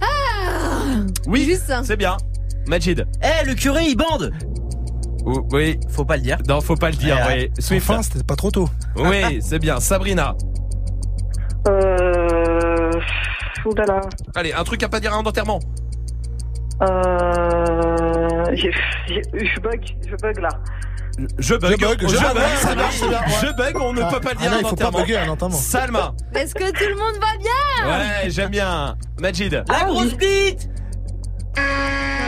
Ah 0.00 0.06
Oui, 1.26 1.58
c'est 1.84 1.96
bien. 1.96 2.16
Majid. 2.68 3.06
Eh, 3.22 3.44
le 3.46 3.54
curé, 3.54 3.84
il 3.86 3.96
bande 3.96 4.32
Oui. 5.52 5.80
Faut 5.88 6.04
pas 6.04 6.16
le 6.16 6.22
dire. 6.22 6.38
Non, 6.48 6.60
faut 6.60 6.76
pas 6.76 6.90
le 6.90 6.96
dire. 6.96 7.16
Ouais. 7.26 7.50
oui. 7.56 7.62
Swift. 7.62 7.90
Enfin, 7.90 8.02
c'était 8.02 8.22
pas 8.22 8.36
trop 8.36 8.50
tôt. 8.50 8.68
Oui, 8.96 9.40
c'est 9.42 9.58
bien. 9.58 9.80
Sabrina. 9.80 10.36
Euh. 11.68 12.17
Allez, 14.34 14.52
un 14.52 14.64
truc 14.64 14.82
à 14.82 14.88
pas 14.88 15.00
dire 15.00 15.12
à 15.12 15.16
un 15.16 15.20
enterrement. 15.20 15.60
Euh. 16.82 18.44
j'ai- 18.54 18.70
j'ai- 19.08 19.22
Je 19.54 19.60
bug, 19.60 19.80
je 20.06 20.14
bug 20.16 20.38
là. 20.40 20.48
Je 21.38 21.54
bug, 21.56 21.72
Je 21.72 21.76
bug, 21.84 22.00
je 22.02 22.06
bug, 22.06 22.16
ça 22.58 22.74
marche, 22.76 22.96
c'est 22.98 23.08
bien, 23.08 23.18
ouais. 23.18 23.24
je 23.42 23.56
bug, 23.56 23.76
on 23.82 23.92
ne 23.92 24.02
Ah, 24.02 24.08
peut 24.12 24.20
pas 24.20 24.30
le 24.30 24.36
ah 24.38 24.42
dire 24.42 24.50
non, 24.52 24.58
il 24.60 24.66
faut 24.68 24.76
pas 24.76 24.86
involontairement. 24.86 24.98
bugger 25.00 25.16
involontairement. 25.18 25.56
Salma. 25.56 26.14
Est-ce 26.34 26.54
que 26.54 26.70
tout 26.70 26.88
le 26.88 26.94
monde 26.94 27.20
va 27.20 27.36
bien 27.38 27.90
Ouais, 28.24 28.30
j'aime 28.30 28.50
bien. 28.50 28.96
Majid. 29.20 29.64
La 29.68 29.84
grosse 29.84 30.14
bite 30.14 30.68
là 31.56 31.62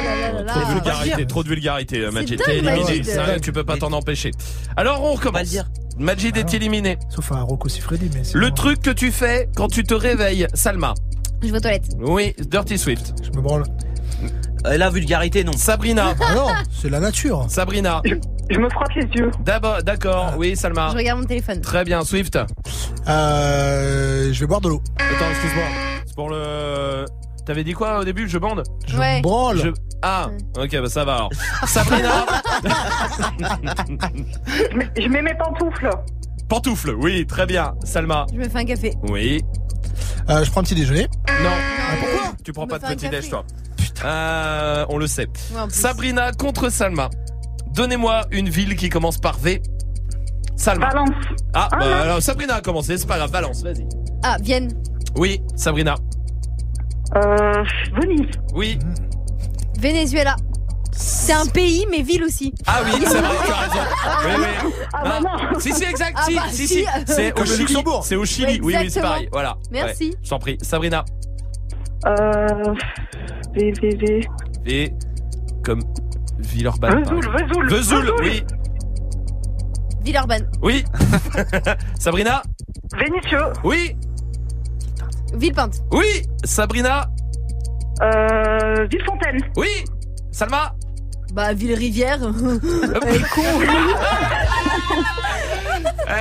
là 0.05 0.43
là 0.43 0.52
Trop 0.52 0.61
de 0.61 0.65
là. 0.66 0.74
vulgarité, 0.74 1.27
trop 1.27 1.43
de 1.44 1.48
vulgarité, 1.48 2.01
euh, 2.01 2.11
Majid. 2.11 2.36
dingue, 2.39 2.47
T'es 2.47 2.59
éliminé, 2.59 2.82
Majid. 2.82 3.05
ça, 3.05 3.39
tu 3.40 3.52
peux 3.52 3.62
pas 3.65 3.77
t'en 3.77 3.93
empêcher. 3.93 4.32
Alors 4.77 5.02
on 5.05 5.12
recommence. 5.15 5.57
Majid 5.98 6.36
est 6.36 6.55
éliminé. 6.55 6.98
Sauf 7.11 7.31
un 7.32 7.43
Rocco 7.43 7.69
Siffredi, 7.69 8.11
mais 8.15 8.23
Le 8.35 8.51
truc 8.51 8.81
que 8.81 8.90
tu 8.90 9.12
fais 9.12 9.48
quand 9.55 9.69
tu 9.69 9.85
te 9.85 9.94
réveilles, 9.94 10.47
Salma. 10.55 10.94
Je 11.43 11.49
vais 11.51 11.57
aux 11.57 11.61
toilettes. 11.61 11.89
Oui, 12.01 12.35
Dirty 12.39 12.77
Swift. 12.79 13.15
Je 13.23 13.31
me 13.31 13.41
branle. 13.43 13.65
Euh, 14.67 14.77
La 14.77 14.91
vulgarité, 14.91 15.43
non. 15.45 15.53
Sabrina. 15.53 16.15
Ah 16.21 16.35
non, 16.35 16.49
c'est 16.71 16.91
la 16.91 17.01
nature. 17.01 17.47
Sabrina. 17.49 18.03
Je 18.51 18.59
me 18.59 18.69
frotte 18.69 18.95
les 18.97 19.05
yeux. 19.19 19.31
D'abord, 19.45 19.83
d'accord. 19.83 20.35
Oui, 20.37 20.55
Salma. 20.57 20.91
Je 20.93 20.97
regarde 20.97 21.21
mon 21.21 21.27
téléphone. 21.27 21.61
Très 21.61 21.85
bien, 21.85 22.03
Swift. 22.05 22.39
Euh, 23.09 24.33
je 24.33 24.41
vais 24.41 24.47
boire 24.47 24.61
de 24.61 24.69
l'eau. 24.69 24.83
Attends, 24.99 25.31
excuse-moi. 25.31 25.65
C'est 26.07 26.15
pour 26.15 26.29
le. 26.31 27.05
T'avais 27.47 27.65
dit 27.65 27.73
quoi 27.73 28.01
au 28.01 28.05
début 28.05 28.29
Je 28.29 28.39
bande? 28.39 28.62
Je 28.87 28.97
Ouais. 28.99 29.21
branle. 29.23 29.59
Je- 29.59 29.71
Ah, 30.03 30.29
ok, 30.59 30.71
bah 30.81 30.89
ça 30.89 31.05
va 31.05 31.15
alors. 31.15 31.31
Sabrina. 31.67 32.27
Je 34.47 34.77
mets, 34.77 34.89
je 34.97 35.09
mets 35.09 35.23
mes 35.23 35.35
pantoufles. 35.35 35.91
Pantoufle, 36.49 36.91
oui, 36.97 37.27
très 37.27 37.47
bien. 37.47 37.75
Salma. 37.85 38.27
Je 38.33 38.39
me 38.39 38.49
fais 38.49 38.59
un 38.59 38.65
café. 38.65 38.95
Oui. 39.09 39.43
Euh, 40.29 40.45
je 40.45 40.51
prends 40.51 40.61
un 40.61 40.65
petit 40.65 40.75
déjeuner. 40.75 41.07
Non. 41.43 41.51
pourquoi? 42.01 42.33
Tu 42.45 42.53
prends 42.53 42.67
pas 42.67 42.79
de 42.79 42.87
petit 42.87 43.09
déj, 43.09 43.31
toi. 43.31 43.45
Euh, 44.05 44.87
on 44.89 44.97
le 44.99 45.07
sait. 45.07 45.27
Ouais. 45.53 45.61
Sabrina 45.69 46.33
contre 46.33 46.71
Salma. 46.71 47.11
Donnez-moi 47.75 48.23
une 48.31 48.49
ville 48.49 48.77
qui 48.77 48.89
commence 48.89 49.19
par 49.19 49.39
V. 49.39 49.63
Salma. 50.57 50.89
Balance. 50.89 51.09
Ah, 51.55 51.69
Ah, 51.73 51.77
bah, 51.79 52.01
alors 52.03 52.23
Sabrina 52.23 52.55
a 52.57 52.61
commencé, 52.61 52.97
c'est 52.99 53.07
pas 53.07 53.17
grave, 53.19 53.31
balance, 53.31 53.63
vas-y. 53.63 53.87
Ah, 54.23 54.37
Vienne. 54.43 54.71
Oui, 55.17 55.41
Sabrina. 55.57 55.95
Euh, 57.17 57.65
Venise. 58.01 58.31
Oui. 58.55 58.79
Venezuela. 59.79 60.37
C'est 60.93 61.33
un 61.33 61.47
pays, 61.47 61.87
mais 61.91 62.03
ville 62.03 62.25
aussi. 62.25 62.53
Ah 62.67 62.81
oui, 62.85 62.93
c'est 63.01 63.21
vrai, 63.21 63.37
tu 63.47 63.53
as 63.53 63.57
raison. 63.57 63.85
Oui, 64.25 64.33
oui. 64.65 64.73
Ah 64.93 65.03
bah 65.05 65.21
non. 65.21 65.59
Si, 65.61 65.73
si, 65.73 65.85
exact, 65.85 66.17
Ah 66.17 66.25
si, 66.27 66.35
bah 66.35 66.43
si, 66.51 66.67
si. 66.67 66.75
si. 66.81 66.87
C'est 67.07 67.33
au 67.41 67.45
Chili. 67.45 67.77
C'est 68.03 68.17
au 68.17 68.25
Chili, 68.25 68.61
oui, 68.62 68.75
oui, 68.79 68.91
c'est 68.91 69.01
pareil. 69.01 69.29
Voilà. 69.33 69.57
Merci. 69.71 70.11
Ouais, 70.11 70.17
je 70.23 70.31
t'en 70.31 70.39
prie. 70.39 70.59
Sabrina. 70.62 71.05
Euh, 72.07 72.75
V, 73.55 73.73
V, 73.81 73.97
V. 73.97 74.29
Et 74.67 74.93
comme 75.65 75.83
Villeurbanne. 76.39 77.03
Vesoul. 77.05 77.31
Vesoul. 77.31 77.69
Vesoul, 77.69 78.12
oui. 78.21 78.45
Villeurbanne. 80.03 80.51
Oui. 80.62 80.85
Sabrina. 81.99 82.43
Vénitieux. 82.99 83.53
Oui. 83.65 83.97
Villepinte. 85.35 85.83
Oui. 85.93 86.23
Sabrina. 86.45 87.09
Euh, 88.03 88.87
Villefontaine. 88.91 89.39
Oui. 89.57 89.69
Salma. 90.33 90.73
Bah, 91.32 91.52
Ville-Rivière. 91.52 92.19
Elle 93.07 93.15
est 93.16 93.28
con. 93.31 93.43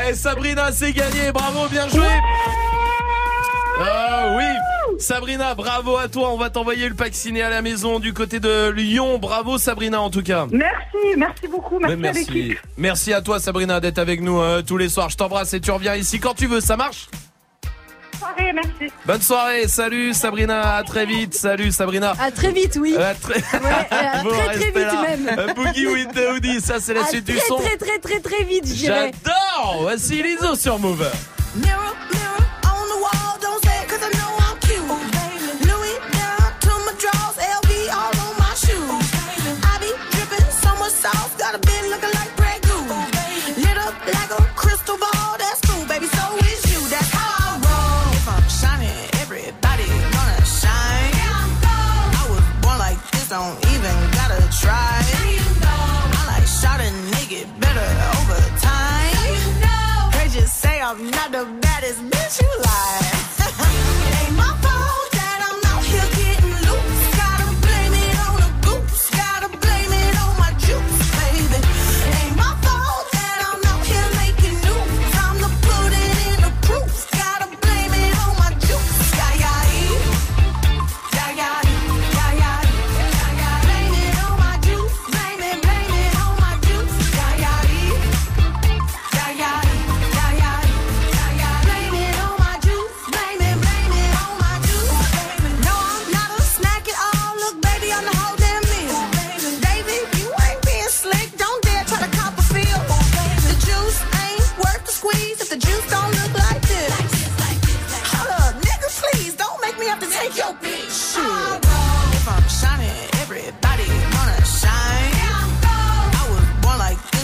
Eh, 0.08 0.14
Sabrina, 0.14 0.72
c'est 0.72 0.94
gagné. 0.94 1.32
Bravo, 1.34 1.68
bien 1.68 1.88
joué. 1.90 2.06
Ah 3.82 4.36
oui. 4.38 4.44
Sabrina, 5.00 5.56
bravo 5.56 5.98
à 5.98 6.08
toi. 6.08 6.32
On 6.32 6.38
va 6.38 6.50
t'envoyer 6.50 6.88
le 6.90 6.94
pack 6.96 7.16
ciné 7.16 7.42
à 7.42 7.50
la 7.50 7.62
maison 7.62 8.00
du 8.00 8.14
côté 8.14 8.40
de 8.40 8.70
Lyon. 8.70 9.18
Bravo, 9.18 9.58
Sabrina, 9.58 10.00
en 10.02 10.10
tout 10.10 10.22
cas. 10.22 10.46
Merci, 10.52 11.18
merci 11.18 11.48
beaucoup. 11.48 11.80
Merci, 11.80 11.96
Mais 11.98 12.08
à 12.10 12.12
l'équipe. 12.12 12.60
Merci 12.78 13.14
à 13.14 13.22
toi 13.22 13.40
Sabrina 13.40 13.80
d'être 13.80 13.98
avec 13.98 14.22
nous 14.22 14.40
euh, 14.40 14.62
tous 14.62 14.78
les 14.78 14.90
soirs. 14.90 15.10
Je 15.10 15.18
t'embrasse 15.18 15.54
et 15.54 15.60
tu 15.62 15.72
reviens 15.72 15.96
ici 15.96 16.20
quand 16.20 16.34
tu 16.36 16.46
veux. 16.48 16.62
Ça 16.62 16.78
marche? 16.78 17.08
Soirée, 18.20 18.54
merci. 18.54 18.94
Bonne 19.06 19.22
soirée. 19.22 19.68
Salut 19.68 20.14
Sabrina. 20.14 20.76
À 20.76 20.84
très 20.84 21.06
vite. 21.06 21.34
Salut 21.34 21.72
Sabrina. 21.72 22.14
À 22.20 22.32
très 22.32 22.52
vite, 22.52 22.78
oui. 22.80 22.96
À 22.98 23.14
très... 23.16 23.36
Ouais, 23.36 23.88
à 23.92 24.24
Bon, 24.24 24.30
très 24.30 24.58
vite 24.58 24.76
là. 24.76 25.02
même. 25.08 25.30
Euh, 25.40 25.54
Boogie 25.54 25.88
with 25.88 26.12
the 26.14 26.22
Hoodie, 26.36 26.60
ça 26.62 26.80
c'est 26.80 26.94
la 26.94 27.02
À 27.04 27.06
suite 27.08 27.26
du 27.26 27.36
très, 27.36 27.48
son. 27.48 27.56
très 27.58 27.78
très 27.78 28.00
très 28.00 28.20
très 28.20 28.44
vite, 28.44 28.68
je 28.68 28.74
dirais. 28.74 29.12
J'adore. 29.26 29.78
Voici 29.82 30.22
Lizzo 30.22 30.56
sur 30.56 30.78
Move. 30.80 31.10
Just 60.90 61.00
say 61.00 61.06
I'm 61.06 61.12
not 61.12 61.32
the 61.32 61.46
baddest 61.62 62.02
bitch 62.10 62.42
you 62.42 62.62
like. 62.62 63.19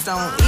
Don't 0.05 0.44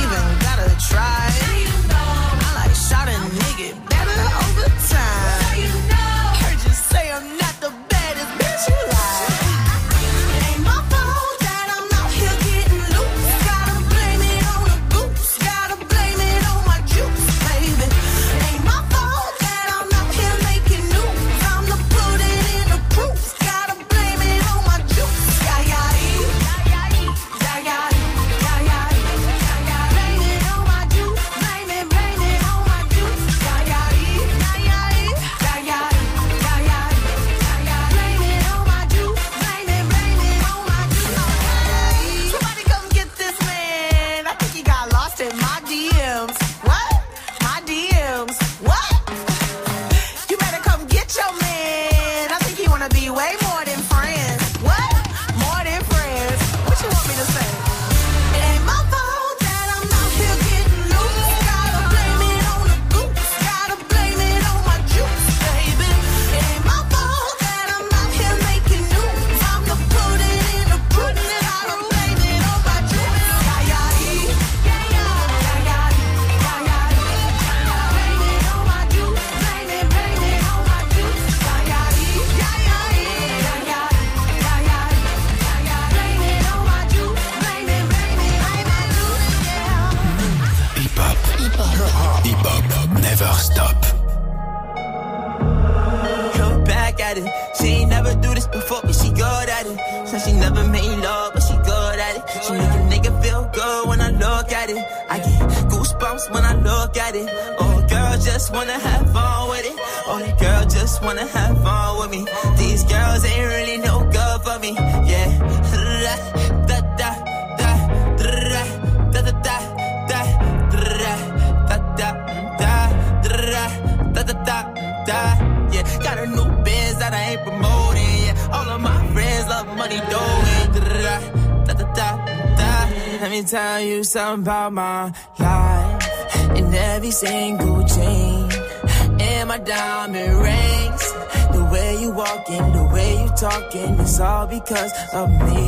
it's 144.18 144.24
all 144.24 144.48
because 144.48 144.94
of 145.14 145.30
me 145.30 145.66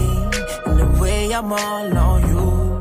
and 0.66 0.80
the 0.80 0.98
way 1.00 1.32
I'm 1.32 1.54
all 1.54 1.98
on 1.98 2.22
you 2.30 2.80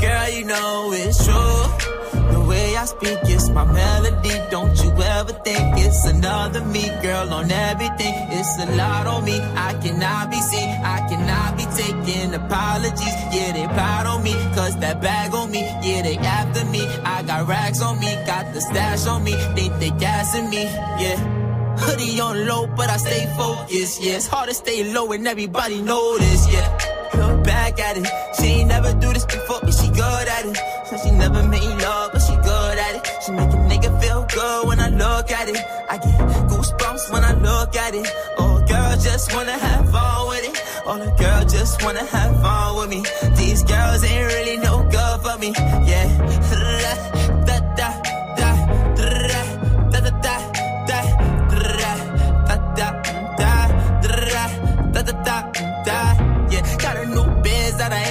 girl 0.00 0.28
you 0.30 0.44
know 0.46 0.90
it's 0.94 1.22
true 1.22 2.32
the 2.32 2.40
way 2.48 2.74
I 2.74 2.86
speak 2.86 3.18
is 3.28 3.50
my 3.50 3.64
melody. 3.64 4.34
Don't 4.50 4.74
you 4.82 4.90
ever 4.90 5.32
think 5.44 5.78
it's 5.84 6.06
another 6.06 6.64
me, 6.64 6.88
girl, 7.02 7.32
on 7.32 7.50
everything. 7.50 8.14
It's 8.30 8.58
a 8.58 8.66
lot 8.74 9.06
on 9.06 9.24
me. 9.24 9.38
I 9.38 9.74
cannot 9.74 10.30
be 10.30 10.40
seen. 10.40 10.68
I 10.82 11.06
cannot 11.08 11.56
be 11.56 11.64
taking 11.76 12.34
apologies. 12.34 13.16
Yeah, 13.32 13.52
they 13.52 13.66
proud 13.66 14.06
on 14.06 14.24
me. 14.24 14.32
Cause 14.54 14.76
that 14.78 15.00
bag 15.00 15.34
on 15.34 15.50
me. 15.50 15.60
Yeah, 15.60 16.02
they 16.02 16.16
after 16.18 16.64
me. 16.66 16.84
I 17.04 17.22
got 17.22 17.46
racks 17.46 17.80
on 17.80 18.00
me. 18.00 18.12
Got 18.26 18.52
the 18.54 18.60
stash 18.60 19.06
on 19.06 19.22
me. 19.22 19.32
Think 19.54 19.78
they 19.78 19.90
gassing 19.90 20.50
me. 20.50 20.64
Yeah. 20.64 21.45
Hoodie 21.86 22.20
on 22.20 22.46
low, 22.46 22.66
but 22.66 22.90
I 22.90 22.96
stay 22.96 23.26
focused. 23.36 24.02
Yeah, 24.02 24.16
it's 24.16 24.26
hard 24.26 24.48
to 24.48 24.54
stay 24.54 24.92
low 24.92 25.12
and 25.12 25.26
everybody 25.26 25.80
this. 25.80 26.52
Yeah. 26.52 26.66
Look 27.14 27.44
back 27.44 27.78
at 27.78 27.96
it. 27.96 28.06
She 28.36 28.46
ain't 28.58 28.68
never 28.68 28.92
do 28.94 29.12
this 29.12 29.24
before, 29.24 29.60
but 29.62 29.72
she 29.72 29.88
good 29.88 30.28
at 30.36 30.46
it. 30.46 30.56
So 30.88 30.96
she 31.02 31.10
never 31.12 31.42
made 31.44 31.76
love, 31.86 32.10
but 32.12 32.22
she 32.26 32.34
good 32.34 32.78
at 32.86 32.96
it. 32.96 33.02
She 33.24 33.30
make 33.32 33.52
a 33.58 33.60
nigga 33.70 33.90
feel 34.02 34.26
good 34.34 34.66
when 34.66 34.80
I 34.80 34.88
look 34.88 35.30
at 35.30 35.48
it. 35.48 35.60
I 35.88 35.96
get 35.98 36.18
goosebumps 36.50 37.12
when 37.12 37.22
I 37.22 37.34
look 37.34 37.76
at 37.76 37.94
it. 37.94 38.06
Oh, 38.38 38.64
girl, 38.66 38.96
just 38.98 39.32
wanna 39.32 39.56
have 39.56 39.90
fun 39.90 40.28
with 40.28 40.44
it. 40.50 40.86
All 40.86 40.98
the 40.98 41.10
girl 41.22 41.44
just 41.44 41.84
wanna 41.84 42.04
have 42.04 42.42
fun 42.42 42.76
with 42.78 42.90
me. 42.90 43.00
These 43.36 43.62
girls 43.62 44.02
ain't 44.02 44.26
really 44.34 44.56
no 44.58 44.82
good 44.90 45.16
for 45.22 45.38
me. 45.38 45.52
Yeah. 45.90 46.15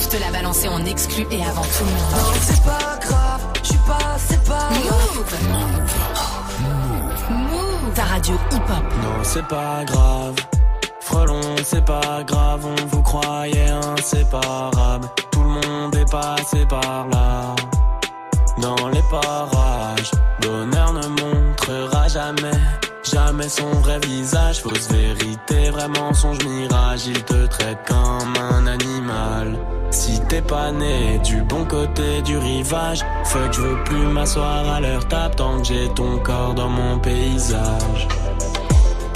Move 0.00 0.08
te 0.08 0.16
l'a 0.16 0.30
balancé 0.30 0.66
en 0.66 0.82
exclu 0.86 1.26
et 1.30 1.44
avant 1.44 1.60
tout 1.60 1.84
le 1.84 1.90
monde. 1.90 2.12
Non, 2.12 2.32
c'est 2.40 2.64
pas 2.64 2.98
grave, 3.06 3.42
je 3.62 3.68
suis 3.68 3.78
pas, 3.78 4.16
c'est 4.16 4.42
pas 4.44 4.70
Move. 4.70 5.34
Move. 7.28 7.94
Ta 7.94 8.04
radio 8.04 8.34
hip-hop. 8.50 8.84
Non, 9.02 9.22
c'est 9.22 9.46
pas 9.46 9.84
grave. 9.84 10.36
Frelon, 11.00 11.40
c'est 11.64 11.84
pas 11.84 12.22
grave, 12.26 12.64
on 12.64 12.86
vous 12.86 13.02
croyait 13.02 13.68
inséparable. 13.68 15.06
Tout 15.30 15.42
le 15.42 15.48
monde 15.48 15.94
est 15.94 16.10
passé 16.10 16.64
par 16.66 17.06
là. 17.08 17.54
Dans 18.58 18.88
les 18.88 19.02
parages, 19.10 20.12
l'honneur 20.42 20.94
ne 20.94 21.06
montrera 21.08 22.08
jamais, 22.08 22.60
jamais 23.10 23.48
son 23.48 23.70
vrai 23.82 23.98
visage. 24.00 24.60
Fausse 24.60 24.88
vérité, 24.90 25.70
vrai 25.70 25.88
mensonge, 25.88 26.38
mirage. 26.44 27.06
Il 27.06 27.22
te 27.24 27.46
traite 27.46 27.78
comme 27.86 28.34
un 28.36 28.66
animal. 28.66 29.56
Si 29.90 30.20
t'es 30.28 30.42
pas 30.42 30.70
né 30.70 31.18
du 31.24 31.42
bon 31.42 31.64
côté 31.64 32.22
du 32.22 32.38
rivage, 32.38 33.04
fuck, 33.24 33.52
je 33.52 33.60
veux 33.60 33.84
plus 33.84 34.06
m'asseoir 34.06 34.68
à 34.68 34.80
leur 34.80 35.06
table 35.08 35.34
tant 35.34 35.58
que 35.58 35.64
j'ai 35.64 35.88
ton 35.94 36.18
corps 36.18 36.54
dans 36.54 36.68
mon 36.68 36.98
paysage. 36.98 38.08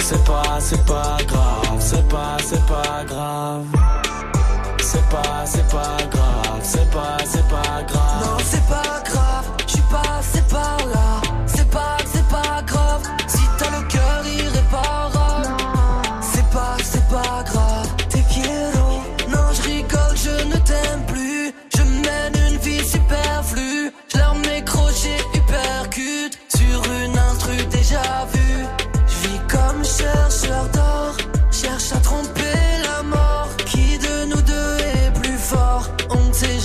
C'est 0.02 0.24
pas, 0.24 0.58
c'est 0.58 0.84
pas 0.84 1.16
grave, 1.28 1.78
c'est 1.78 2.08
pas, 2.08 2.36
c'est 2.38 2.66
pas 2.66 3.04
grave. 3.06 3.64
C'est 4.78 5.08
pas, 5.08 5.42
c'est 5.44 5.68
pas 5.68 5.96
grave, 6.10 6.60
c'est 6.62 6.90
pas, 6.90 7.16
c'est 7.24 7.48
pas 7.48 7.82
grave. 7.88 8.24
Non, 8.24 8.36
c'est 8.44 8.66
pas 8.68 9.02
grave, 9.04 9.46
je 9.66 9.72
suis 9.72 9.82
pas, 9.82 10.20
c'est 10.20 10.48
pas 10.48 10.76
là. 10.92 11.23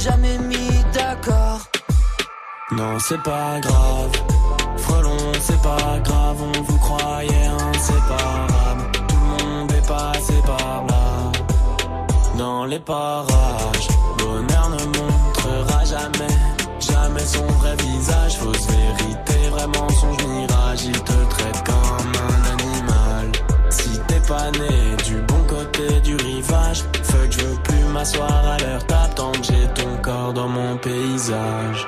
Jamais 0.04 0.38
mis 0.38 0.84
d'accord. 0.94 1.60
Non, 2.72 2.98
c'est 3.00 3.22
pas 3.22 3.60
grave. 3.60 4.12
Frelon, 4.78 5.18
c'est 5.42 5.62
pas 5.62 6.00
grave, 6.04 6.38
on 6.42 6.62
vous 6.62 6.78
croyait 6.78 7.48
inséparable. 7.74 8.84
Tout 9.08 9.16
le 9.16 9.46
monde 9.46 9.72
est 9.72 9.88
passé 9.88 10.34
par 10.46 10.86
là. 10.88 11.32
Dans 12.38 12.66
les 12.66 12.80
parages, 12.80 13.88
bonheur 14.18 14.70
ne 14.70 14.86
montrera 14.86 15.84
jamais, 15.84 16.34
jamais 16.80 17.26
son 17.26 17.46
vrai 17.60 17.76
visage. 17.76 18.38
Fausse 18.38 18.68
vérité, 18.68 19.50
vrai 19.50 19.68
mensonge, 19.68 20.26
mirage. 20.28 20.86
Il 20.86 21.00
te 21.04 21.26
traite 21.30 21.64
comme 21.66 22.12
un 22.30 22.54
animal. 22.54 23.32
Si 23.70 24.00
t'es 24.08 24.22
pas 24.22 24.50
né 24.52 24.96
du 25.06 25.16
bon 25.24 25.44
côté 25.48 26.00
du 26.02 26.16
rivage, 26.16 26.84
m'asseoir 28.00 28.58
à 29.04 29.08
tant 29.10 29.32
que 29.34 29.44
j'ai 29.44 29.68
ton 29.76 29.98
corps 30.02 30.32
dans 30.34 30.48
mon 30.48 30.78
paysage. 30.78 31.86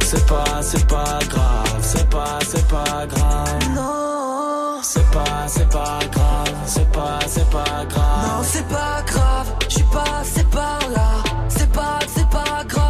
C'est 0.00 0.26
pas, 0.26 0.60
c'est 0.62 0.86
pas 0.88 1.18
grave, 1.30 1.78
c'est 1.80 2.10
pas, 2.10 2.38
c'est 2.50 2.66
pas 2.68 3.06
grave. 3.12 3.68
Non, 3.74 4.80
c'est 4.82 5.08
pas, 5.12 5.44
c'est 5.46 5.68
pas 5.68 6.00
grave, 6.10 6.54
c'est 6.66 6.90
pas, 6.90 7.18
c'est 7.28 7.50
pas 7.50 7.84
grave. 7.88 8.22
Non, 8.26 8.42
c'est 8.42 8.68
pas 8.68 9.02
grave, 9.06 9.48
je 9.68 9.74
suis 9.76 9.84
pas, 9.84 10.22
c'est 10.24 10.50
pas 10.50 10.78
là. 10.96 11.10
C'est 11.48 11.72
pas, 11.72 11.98
c'est 12.14 12.28
pas 12.28 12.64
grave, 12.68 12.85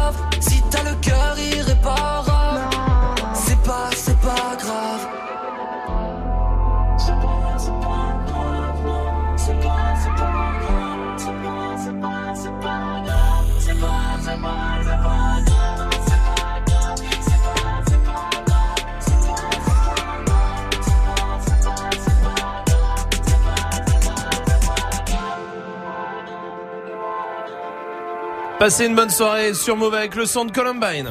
Passez 28.67 28.87
une 28.87 28.95
bonne 28.95 29.09
soirée 29.09 29.53
sur 29.53 29.77
Move 29.77 29.93
avec 29.93 30.13
le 30.15 30.25
son 30.25 30.43
de 30.43 30.51
Columbine. 30.51 31.09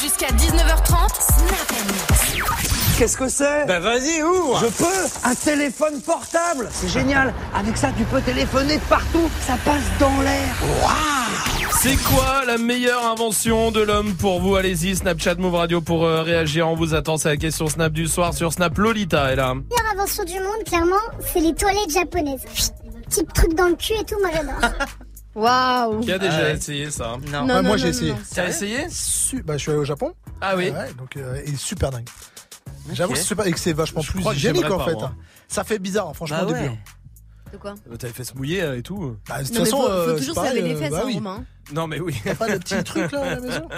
Jusqu'à 0.00 0.28
19h30, 0.28 1.20
Snap. 1.20 1.74
Qu'est-ce 2.96 3.18
que 3.18 3.28
c'est 3.28 3.66
Bah 3.66 3.78
vas-y, 3.78 4.22
ouvre 4.22 4.58
Je 4.60 4.66
peux 4.68 5.28
Un 5.28 5.34
téléphone 5.34 6.00
portable 6.00 6.70
C'est 6.72 6.88
génial 6.88 7.34
Avec 7.54 7.76
ça, 7.76 7.90
tu 7.94 8.04
peux 8.04 8.22
téléphoner 8.22 8.78
partout, 8.88 9.28
ça 9.46 9.58
passe 9.66 9.82
dans 10.00 10.22
l'air. 10.22 10.56
C'est 11.78 12.02
quoi 12.02 12.46
la 12.46 12.56
meilleure 12.56 13.04
invention 13.04 13.70
de 13.70 13.82
l'homme 13.82 14.14
pour 14.14 14.40
vous? 14.40 14.56
Allez-y, 14.56 14.96
Snapchat 14.96 15.34
Move 15.34 15.56
Radio 15.56 15.82
pour 15.82 16.06
euh, 16.06 16.22
réagir. 16.22 16.70
On 16.70 16.74
vous 16.74 16.94
attend. 16.94 17.18
C'est 17.18 17.28
la 17.28 17.36
question 17.36 17.68
Snap 17.68 17.92
du 17.92 18.06
soir 18.06 18.32
sur 18.32 18.54
Snap. 18.54 18.78
Lolita 18.78 19.30
est 19.30 19.36
là. 19.36 19.48
La 19.48 19.54
meilleure 19.56 19.92
invention 19.92 20.24
du 20.24 20.40
monde, 20.40 20.64
clairement, 20.64 20.96
c'est 21.20 21.40
les 21.40 21.54
toilettes 21.54 21.92
japonaises. 21.92 22.40
Petit 23.10 23.26
truc 23.26 23.52
dans 23.52 23.68
le 23.68 23.74
cul 23.74 23.92
et 24.00 24.04
tout, 24.04 24.16
moi 24.22 24.30
j'adore. 24.32 24.86
Waouh 25.36 26.00
Qui 26.00 26.12
a 26.12 26.18
déjà 26.18 26.38
Ah 26.38 26.42
ouais. 26.44 26.54
essayé 26.56 26.90
ça? 26.90 27.16
Non. 27.30 27.46
Ouais, 27.46 27.62
moi 27.62 27.76
j'ai 27.76 27.88
essayé. 27.88 28.14
T'as 28.34 28.48
essayé? 28.48 28.86
Su- 28.88 29.42
bah, 29.42 29.54
je 29.56 29.62
suis 29.62 29.70
allé 29.70 29.80
au 29.80 29.84
Japon. 29.84 30.14
Ah 30.40 30.56
oui. 30.56 30.70
Ouais, 30.70 30.92
donc 30.94 31.16
euh, 31.16 31.40
il 31.46 31.54
est 31.54 31.56
super 31.56 31.90
dingue. 31.90 32.08
J'avoue 32.92 33.12
que 33.12 33.18
c'est 33.18 33.24
super 33.24 33.46
et 33.46 33.52
que 33.52 33.58
c'est 33.60 33.72
vachement 33.72 34.00
Je 34.00 34.12
plus 34.12 34.22
hygiénique 34.24 34.70
en 34.70 34.78
fait. 34.84 34.94
moi. 34.94 35.12
hein. 35.12 35.16
Ça 35.48 35.62
fait 35.64 35.78
bizarre, 35.78 36.08
hein, 36.08 36.14
franchement, 36.14 36.38
Bah 36.38 36.44
au 36.44 36.46
début. 36.52 36.60
ouais. 36.60 36.66
hein. 36.68 37.50
De 37.52 37.56
quoi? 37.58 37.74
Euh, 37.92 37.96
T'as 37.96 38.08
les 38.08 38.12
fesses 38.12 38.34
mouillées 38.34 38.62
euh, 38.62 38.78
et 38.78 38.82
tout. 38.82 39.16
Bah, 39.28 39.42
de 39.42 39.46
toute 39.46 39.56
façon, 39.58 39.76
faut- 39.76 39.82
faut 39.86 39.90
euh, 39.92 40.18
toujours 40.18 40.34
se 40.36 40.42
laver 40.42 40.62
les 40.62 40.74
fesses, 40.76 40.90
bah 40.90 41.02
oui. 41.04 41.14
Romain. 41.14 41.44
Non 41.72 41.86
mais 41.86 42.00
oui. 42.00 42.14
T'as 42.24 42.34
pas 42.34 42.48
de 42.48 42.58
petits 42.58 42.82
trucs 42.84 43.12
là 43.12 43.20
à 43.22 43.30
la 43.34 43.40
maison? 43.40 43.68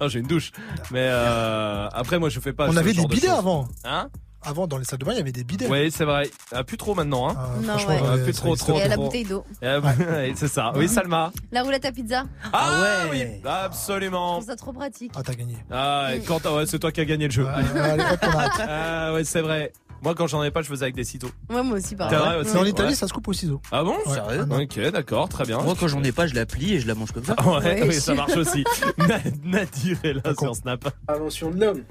Non, 0.00 0.08
j'ai 0.08 0.20
une 0.20 0.26
douche. 0.26 0.52
Mais 0.90 1.00
euh, 1.10 1.88
après, 1.92 2.18
moi, 2.18 2.28
je 2.28 2.38
fais 2.40 2.52
pas. 2.52 2.68
On 2.68 2.72
ce 2.72 2.78
avait 2.78 2.92
genre 2.94 3.08
des 3.08 3.14
de 3.16 3.20
bidets 3.20 3.32
avant. 3.32 3.66
Hein? 3.84 4.08
Avant, 4.46 4.66
dans 4.66 4.76
les 4.78 4.84
salles 4.84 4.98
de 4.98 5.04
bain, 5.04 5.12
il 5.12 5.18
y 5.18 5.20
avait 5.20 5.32
des 5.32 5.42
bidets. 5.44 5.66
Oui, 5.68 5.90
c'est 5.90 6.04
vrai. 6.04 6.28
Ah, 6.52 6.64
plus 6.64 6.76
trop 6.76 6.94
maintenant. 6.94 7.30
Hein. 7.30 7.36
Non, 7.62 7.68
franchement, 7.78 7.94
ouais. 7.94 8.00
Ah, 8.06 8.14
ouais, 8.16 8.22
plus 8.24 8.32
trop, 8.34 8.54
trop, 8.56 8.78
Et 8.78 8.82
à 8.82 8.88
la 8.88 8.96
bouteille 8.96 9.24
d'eau. 9.24 9.44
Ah, 9.62 9.80
ouais, 9.80 10.32
c'est 10.36 10.48
ça. 10.48 10.72
Oui, 10.76 10.86
Salma. 10.88 11.32
La 11.50 11.62
roulette 11.62 11.84
à 11.84 11.92
pizza. 11.92 12.24
Ah, 12.52 13.04
oui, 13.10 13.24
Je 13.42 13.48
absolument. 13.48 14.32
trouve 14.34 14.46
ça 14.46 14.56
trop 14.56 14.72
pratique. 14.72 15.12
Ah, 15.16 15.22
t'as 15.24 15.34
gagné. 15.34 15.56
Ah, 15.70 16.10
quand 16.26 16.40
ah 16.44 16.54
ouais, 16.56 16.66
c'est 16.66 16.78
toi 16.78 16.92
qui 16.92 17.00
as 17.00 17.04
gagné 17.06 17.26
le 17.26 17.32
jeu. 17.32 17.46
allez, 17.48 18.02
hop, 18.02 18.18
on 18.22 18.38
arrête. 18.38 18.50
ah 18.68 19.12
ouais, 19.14 19.24
c'est 19.24 19.40
vrai. 19.40 19.72
Moi, 20.02 20.14
quand 20.14 20.26
j'en 20.26 20.40
avais 20.40 20.50
pas, 20.50 20.60
je 20.60 20.68
faisais 20.68 20.82
avec 20.84 20.94
des 20.94 21.04
ciseaux. 21.04 21.30
Ouais, 21.48 21.62
moi 21.62 21.78
aussi, 21.78 21.96
par 21.96 22.10
C'est 22.10 22.16
vrai 22.16 22.36
aussi. 22.40 22.50
Mais 22.52 22.60
en 22.60 22.64
Italie, 22.66 22.88
Ouais. 22.90 22.94
ça 22.94 23.08
se 23.08 23.12
coupe 23.14 23.26
au 23.28 23.32
ciseau. 23.32 23.62
Ah 23.72 23.82
bon 23.82 23.92
Ouais. 24.06 24.12
Sérieux 24.12 24.40
Ah 24.42 24.46
non. 24.46 24.60
Ok, 24.60 24.78
d'accord, 24.92 25.30
très 25.30 25.44
bien. 25.44 25.58
Moi, 25.62 25.74
quand 25.80 25.88
j'en 25.88 26.02
ai 26.02 26.12
pas, 26.12 26.26
je 26.26 26.34
la 26.34 26.44
plie 26.44 26.74
et 26.74 26.80
je 26.80 26.86
la 26.86 26.94
mange 26.94 27.12
comme 27.12 27.24
ça. 27.24 27.34
Ah 27.38 27.58
ouais, 27.58 27.82
oui, 27.88 27.94
ça 27.94 28.12
marche 28.12 28.36
aussi. 28.36 28.64
Na- 28.98 29.18
Nadir 29.44 29.96
est 30.04 30.12
là 30.12 30.34
sur 30.38 30.54
Snap. 30.54 30.90
Invention 31.08 31.50
de 31.52 31.58
l'homme, 31.64 31.82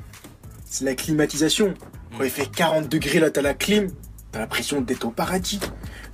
c'est 0.74 0.86
la 0.86 0.96
climatisation. 0.96 1.76
Quand 2.18 2.24
il 2.24 2.32
fait 2.32 2.50
40 2.50 2.90
degrés, 2.90 3.20
là, 3.20 3.30
t'as 3.30 3.44
la 3.44 3.54
clim, 3.54 3.92
t'as 4.32 4.40
l'impression 4.40 4.82
d'être 4.82 5.06
au 5.06 5.12
paradis. 5.12 5.60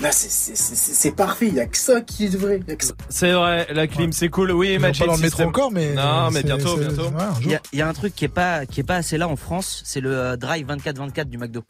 Là, 0.01 0.11
c'est- 0.13 1.11
parfait, 1.11 1.47
il 1.47 1.55
y 1.55 1.59
a 1.59 1.65
que 1.65 1.75
ça 1.77 1.99
qui 1.99 2.25
est 2.25 2.35
vrai. 2.35 2.61
C'est 3.09 3.33
vrai, 3.33 3.67
la 3.73 3.85
clim, 3.87 4.13
c'est 4.13 4.29
cool. 4.29 4.51
Oui, 4.51 4.77
Magic 4.79 5.01
pas 5.03 5.07
dans 5.11 5.17
le 5.17 5.21
métro 5.21 5.43
encore, 5.43 5.71
mais. 5.73 5.93
Non, 5.93 6.31
mais 6.31 6.39
c'est- 6.41 6.45
bientôt, 6.45 6.77
bientôt. 6.77 7.11
Il 7.41 7.51
y, 7.51 7.55
a- 7.55 7.61
il 7.73 7.79
y 7.79 7.81
a 7.81 7.87
un 7.87 7.93
truc 7.93 8.15
qui 8.15 8.23
est 8.25 8.29
pas 8.29 8.65
qui 8.65 8.79
est 8.79 8.83
pas 8.83 8.95
assez 8.95 9.17
là 9.17 9.27
en 9.27 9.35
France, 9.35 9.81
c'est 9.85 9.99
le 9.99 10.15
euh, 10.17 10.35
drive 10.37 10.65
24-24 10.67 11.25
du 11.29 11.37
McDo. 11.37 11.63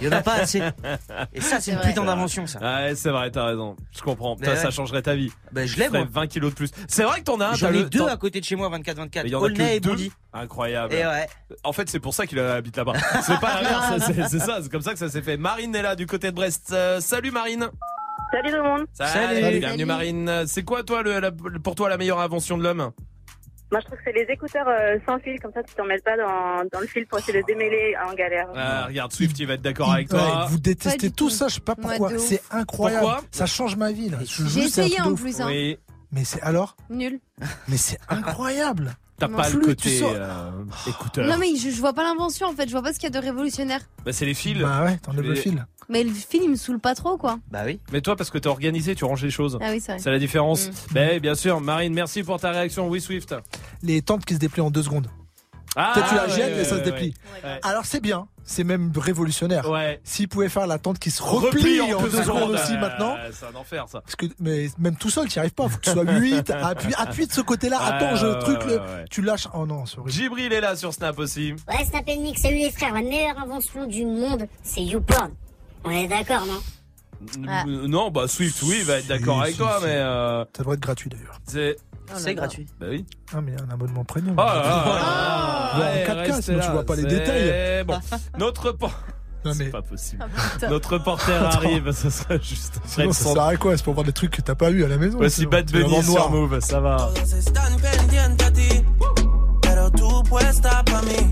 Il 0.00 0.04
y 0.04 0.08
en 0.08 0.12
a 0.12 0.22
pas 0.22 0.34
assez. 0.34 0.62
Et 1.34 1.40
ça, 1.42 1.60
c'est 1.60 1.72
une 1.72 1.80
putain 1.80 2.04
d'invention, 2.04 2.46
ça. 2.46 2.60
Ouais, 2.60 2.94
c'est 2.94 3.10
vrai, 3.10 3.30
t'as 3.30 3.44
raison. 3.44 3.76
Je 3.94 4.00
comprends. 4.00 4.36
Mais 4.40 4.46
Ça, 4.46 4.52
ouais. 4.52 4.58
ça 4.58 4.70
changerait 4.70 5.02
ta 5.02 5.14
vie. 5.14 5.30
Ben, 5.52 5.66
je 5.66 5.76
l'ai, 5.76 5.84
Tu 5.84 5.88
ferais 5.90 5.98
moi. 6.00 6.08
20 6.22 6.26
kilos 6.28 6.50
de 6.50 6.56
plus. 6.56 6.70
C'est 6.88 7.02
vrai 7.04 7.18
que 7.20 7.24
t'en 7.24 7.40
as 7.40 7.48
un. 7.48 7.54
J'en 7.54 7.72
ai 7.72 7.84
deux 7.84 8.06
à 8.06 8.16
côté 8.16 8.40
de 8.40 8.44
chez 8.44 8.56
moi, 8.56 8.70
24-24. 8.70 9.22
Mais 9.24 9.28
il 9.28 9.32
y 9.32 9.34
en 9.34 9.40
a 9.40 9.42
Aulnay 9.42 9.76
et 9.76 9.80
deux. 9.80 9.90
Bondy. 9.90 10.12
Incroyable. 10.32 10.94
Et 10.94 11.04
ouais. 11.06 11.26
En 11.64 11.72
fait, 11.72 11.88
c'est 11.88 12.00
pour 12.00 12.14
ça 12.14 12.26
qu'il 12.26 12.38
habite 12.38 12.76
là-bas. 12.76 12.92
C'est 13.22 13.40
pas 13.40 13.60
l'inverse, 13.62 14.04
c'est- 14.06 14.28
c'est 14.28 14.38
ça. 14.38 14.58
C'est 14.62 14.70
comme 14.70 14.82
ça 14.82 14.92
que 14.92 14.98
ça 14.98 15.08
s'est 15.08 15.22
fait. 15.22 15.36
Marine 15.36 15.74
est 15.74 15.82
là 15.82 15.96
du 15.96 16.06
côté 16.06 16.30
de 16.30 16.36
Brest. 16.36 16.68
Euh, 16.72 17.00
salut 17.18 17.30
Marine. 17.32 17.68
Salut 18.30 18.50
tout 18.50 18.56
le 18.56 18.62
monde. 18.62 18.86
Salut. 18.92 19.40
Salut. 19.40 19.58
Bienvenue 19.58 19.84
Marine. 19.86 20.44
C'est 20.46 20.62
quoi 20.62 20.84
toi, 20.84 21.02
le, 21.02 21.18
la- 21.18 21.32
pour 21.32 21.74
toi, 21.74 21.88
la 21.88 21.96
meilleure 21.96 22.20
invention 22.20 22.56
de 22.56 22.62
l'homme? 22.62 22.92
Moi, 23.70 23.80
je 23.80 23.86
trouve 23.86 23.98
que 23.98 24.04
c'est 24.04 24.12
les 24.12 24.26
écouteurs 24.32 24.66
euh, 24.68 24.96
sans 25.06 25.18
fil, 25.18 25.38
comme 25.40 25.52
ça, 25.52 25.62
tu 25.64 25.74
t'en 25.74 25.84
mêles 25.84 26.00
pas 26.02 26.16
dans, 26.16 26.64
dans 26.72 26.80
le 26.80 26.86
fil 26.86 27.06
pour 27.06 27.18
essayer 27.18 27.40
de 27.40 27.46
démêler 27.46 27.94
en 28.08 28.14
galère. 28.14 28.46
Ah, 28.54 28.86
Regarde, 28.86 29.12
Swift, 29.12 29.36
il 29.40 29.46
va 29.46 29.54
être 29.54 29.62
d'accord 29.62 29.92
avec 29.92 30.10
Ouais, 30.12 30.18
toi. 30.18 30.46
vous 30.48 30.58
détestez 30.60 31.10
tout 31.10 31.28
ça, 31.28 31.48
je 31.48 31.54
sais 31.56 31.60
pas 31.60 31.74
pourquoi. 31.74 32.16
C'est 32.18 32.40
incroyable. 32.50 33.04
Pourquoi 33.04 33.24
ça 33.32 33.46
change 33.46 33.74
ma 33.76 33.90
vie 33.92 34.08
là. 34.10 34.18
Je 34.24 34.46
J'ai 34.46 34.60
essayé 34.60 35.00
en 35.00 35.10
ouf. 35.10 35.20
plus, 35.20 35.40
hein. 35.40 35.46
Oui. 35.48 35.78
Mais 36.12 36.24
c'est 36.24 36.40
alors? 36.42 36.76
Nul. 36.88 37.18
Mais 37.66 37.76
c'est 37.76 37.98
incroyable. 38.08 38.94
T'as 39.18 39.28
pas 39.28 39.50
le 39.50 39.58
côté 39.58 40.00
euh, 40.04 40.50
écouteur. 40.86 41.26
Non, 41.26 41.36
mais 41.38 41.56
je, 41.56 41.70
je 41.70 41.80
vois 41.80 41.92
pas 41.92 42.04
l'invention 42.04 42.46
en 42.46 42.52
fait, 42.52 42.66
je 42.68 42.72
vois 42.72 42.82
pas 42.82 42.92
ce 42.92 43.00
qu'il 43.00 43.12
y 43.12 43.16
a 43.16 43.20
de 43.20 43.26
révolutionnaire. 43.26 43.80
Bah, 44.04 44.12
c'est 44.12 44.24
les 44.24 44.32
fils. 44.34 44.56
Bah 44.62 44.84
ouais, 44.84 44.96
t'enlèves 44.98 45.24
le 45.24 45.32
Les- 45.32 45.40
fil. 45.40 45.66
Mais 45.88 46.02
le 46.04 46.12
film, 46.12 46.44
il 46.44 46.50
me 46.50 46.56
saoule 46.56 46.78
pas 46.80 46.94
trop 46.94 47.16
quoi. 47.16 47.38
Bah 47.50 47.62
oui. 47.64 47.80
Mais 47.92 48.00
toi, 48.00 48.14
parce 48.16 48.30
que 48.30 48.38
t'es 48.38 48.48
organisé, 48.48 48.94
tu 48.94 49.04
ranges 49.04 49.22
les 49.24 49.30
choses. 49.30 49.58
Ah 49.62 49.70
oui, 49.70 49.80
c'est 49.80 49.92
vrai. 49.92 50.00
C'est 50.00 50.10
la 50.10 50.18
différence. 50.18 50.68
Mm. 50.68 50.72
Ben, 50.92 51.20
bien 51.20 51.34
sûr, 51.34 51.60
Marine, 51.60 51.94
merci 51.94 52.22
pour 52.22 52.38
ta 52.38 52.50
réaction. 52.50 52.88
Oui, 52.88 53.00
Swift. 53.00 53.34
Les 53.82 54.02
tentes 54.02 54.24
qui 54.24 54.34
se 54.34 54.38
déplient 54.38 54.60
en 54.62 54.70
deux 54.70 54.82
secondes. 54.82 55.08
Ah, 55.76 55.92
tu 56.08 56.14
la 56.14 56.26
jettes 56.28 56.54
ouais, 56.56 56.62
et 56.62 56.64
ça 56.64 56.78
se 56.78 56.82
déplie. 56.82 57.14
ouais. 57.44 57.60
Alors 57.62 57.84
c'est 57.84 58.00
bien, 58.00 58.26
c'est 58.42 58.64
même 58.64 58.90
révolutionnaire. 58.96 59.68
Ouais. 59.70 60.00
S'ils 60.02 60.26
pouvaient 60.26 60.48
faire 60.48 60.66
la 60.66 60.78
tente 60.78 60.98
qui 60.98 61.10
se 61.10 61.22
Replie 61.22 61.78
replie 61.78 61.82
en 61.94 62.02
deux 62.02 62.10
secondes 62.10 62.50
aussi 62.50 62.72
euh, 62.74 62.80
maintenant. 62.80 63.16
C'est 63.32 63.46
un 63.46 63.54
enfer, 63.54 63.84
ça. 63.88 64.00
Parce 64.00 64.16
que, 64.16 64.26
mais 64.40 64.68
même 64.78 64.96
tout 64.96 65.10
seul, 65.10 65.28
tu 65.28 65.38
n'y 65.38 65.40
arrives 65.40 65.52
pas. 65.54 65.68
Faut 65.68 65.76
que 65.78 65.82
tu 65.84 65.90
sois 65.90 66.02
8. 66.10 66.50
Appuie, 66.50 66.94
appuie 66.96 67.26
de 67.28 67.32
ce 67.32 67.42
côté-là. 67.42 67.78
Ouais, 67.78 67.84
Attends, 67.94 68.16
je 68.16 68.26
truc, 68.40 68.58
ouais, 68.60 68.66
le- 68.66 68.78
ouais. 68.78 69.04
tu 69.10 69.22
lâches. 69.22 69.46
Oh 69.54 69.66
non, 69.66 69.86
c'est 69.86 69.98
horrible. 69.98 70.10
Jibril 70.12 70.52
est 70.52 70.60
là 70.60 70.74
sur 70.74 70.92
Snap 70.92 71.18
aussi. 71.18 71.52
Ouais, 71.68 71.84
Snap 71.84 72.06
Mix, 72.06 72.40
salut 72.42 72.56
les 72.56 72.70
frères, 72.72 72.94
la 72.94 73.02
meilleure 73.02 73.38
invention 73.38 73.86
du 73.86 74.04
monde, 74.04 74.48
c'est 74.62 74.82
YouPorn. 74.82 75.30
On 75.84 75.90
est 75.90 76.08
d'accord, 76.08 76.44
non? 76.46 76.60
Ah. 77.48 77.64
Non, 77.66 78.10
bah 78.10 78.28
Swift, 78.28 78.62
oui, 78.62 78.76
il 78.80 78.84
va 78.84 78.98
être 78.98 79.08
d'accord 79.08 79.36
Si, 79.38 79.42
avec 79.42 79.52
si, 79.54 79.58
toi, 79.58 79.76
si. 79.80 79.86
mais 79.86 79.94
euh, 79.96 80.44
Ça 80.44 80.58
devrait 80.62 80.74
être 80.74 80.80
gratuit 80.80 81.10
d'ailleurs. 81.10 81.38
c'est. 81.46 81.76
Oh 82.10 82.14
C'est 82.16 82.34
gratuit. 82.34 82.66
Bah 82.80 82.86
oui. 82.90 83.04
Ah, 83.34 83.40
mais 83.42 83.52
il 83.52 83.58
y 83.58 83.60
a 83.60 83.64
un 83.64 83.70
abonnement 83.70 84.04
premium. 84.04 84.34
Oh 84.38 84.40
là 84.40 84.54
là 84.54 84.62
là 84.62 84.82
Voir 84.84 84.96
là. 84.96 85.72
en 85.74 85.80
Ouais, 85.80 86.04
4K, 86.06 86.16
restez 86.26 86.42
sinon 86.42 86.60
tu 86.64 86.70
vois 86.70 86.84
pas 86.84 86.96
les 86.96 87.02
c'est 87.02 87.08
détails. 87.08 87.84
Bon, 87.84 87.98
notre 88.38 88.72
por- 88.72 89.02
Non, 89.44 89.50
mais 89.56 89.64
C'est 89.64 89.70
pas 89.70 89.82
possible. 89.82 90.24
Ah. 90.62 90.68
Notre 90.70 90.92
reporter 90.94 91.42
arrive, 91.42 91.90
ça 91.92 92.10
serait 92.10 92.40
juste. 92.42 92.80
sinon, 92.86 93.12
ça 93.12 93.24
sert 93.32 93.42
à 93.42 93.56
quoi 93.56 93.76
C'est 93.76 93.84
pour 93.84 93.94
voir 93.94 94.06
des 94.06 94.12
trucs 94.12 94.30
que 94.30 94.40
t'as 94.40 94.54
pas 94.54 94.70
eu 94.70 94.84
à 94.84 94.88
la 94.88 94.96
maison. 94.96 95.18
Voici. 95.18 95.44
Bad 95.46 95.70
Bunny 95.70 96.02
sur 96.02 96.14
noir. 96.14 96.30
Move, 96.30 96.60
ça 96.60 96.80
va. 96.80 96.96
Todos 97.14 97.32
están 97.34 97.76
pendientes 97.80 98.46
a 98.46 98.50
ti, 98.52 98.84
pero 99.60 99.90
tú 99.90 100.22
puesta 100.24 100.82
pa' 100.84 101.02
mí, 101.02 101.30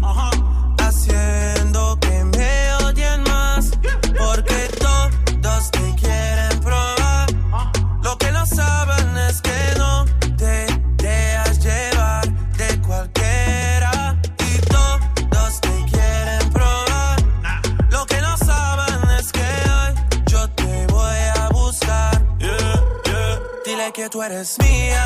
tú 24.10 24.22
eres 24.22 24.56
mía, 24.58 25.04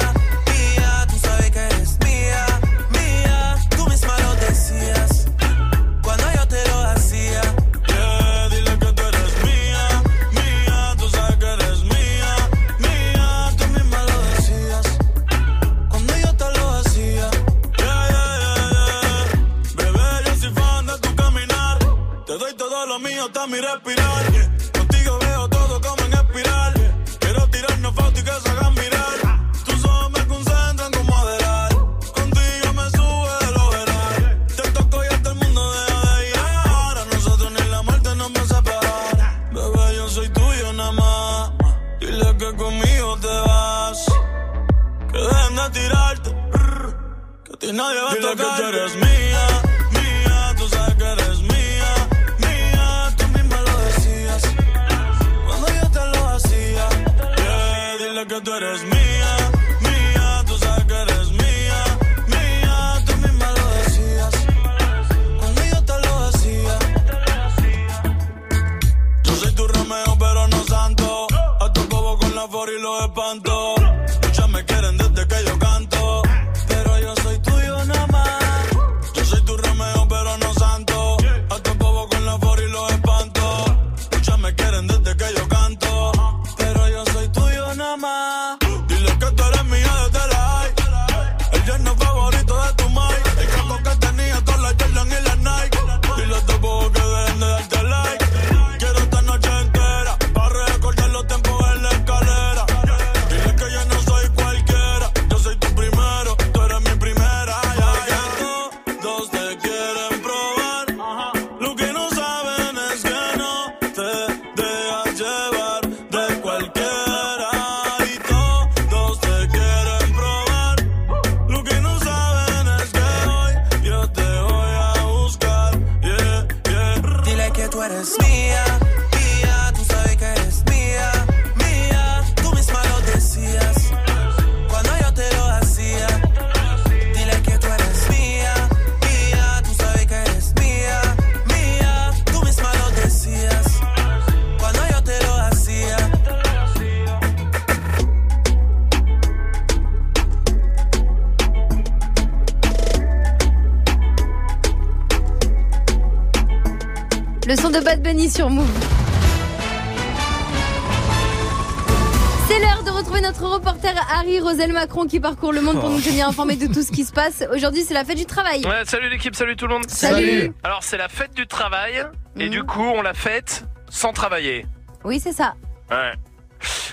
Harry 164.51 164.59
Rosel 164.59 164.73
Macron 164.73 165.07
qui 165.07 165.21
parcourt 165.21 165.53
le 165.53 165.61
monde 165.61 165.79
pour 165.81 165.91
nous 165.91 166.01
tenir 166.01 166.29
informés 166.29 166.57
de 166.57 166.67
tout 166.67 166.83
ce 166.83 166.91
qui 166.91 167.05
se 167.05 167.13
passe. 167.13 167.45
Aujourd'hui, 167.55 167.83
c'est 167.87 167.95
la 167.95 168.05
fête 168.05 168.17
du 168.19 168.27
travail. 168.27 168.65
Ouais, 168.65 168.83
salut 168.85 169.09
l'équipe, 169.09 169.35
salut 169.37 169.55
tout 169.57 169.67
le 169.67 169.75
monde. 169.75 169.89
Salut. 169.89 170.53
Alors 170.65 170.83
c'est 170.83 170.97
la 170.97 171.09
fête 171.09 171.35
du 171.35 171.47
travail 171.47 172.05
et 172.39 172.49
du 172.49 172.65
coup 172.65 172.83
on 172.83 173.03
la 173.03 173.15
fête 173.15 173.65
sans 173.89 174.13
travailler. 174.13 174.67
Oui, 175.05 175.21
c'est 175.23 175.33
ça. 175.33 175.55
Ouais. 175.91 176.13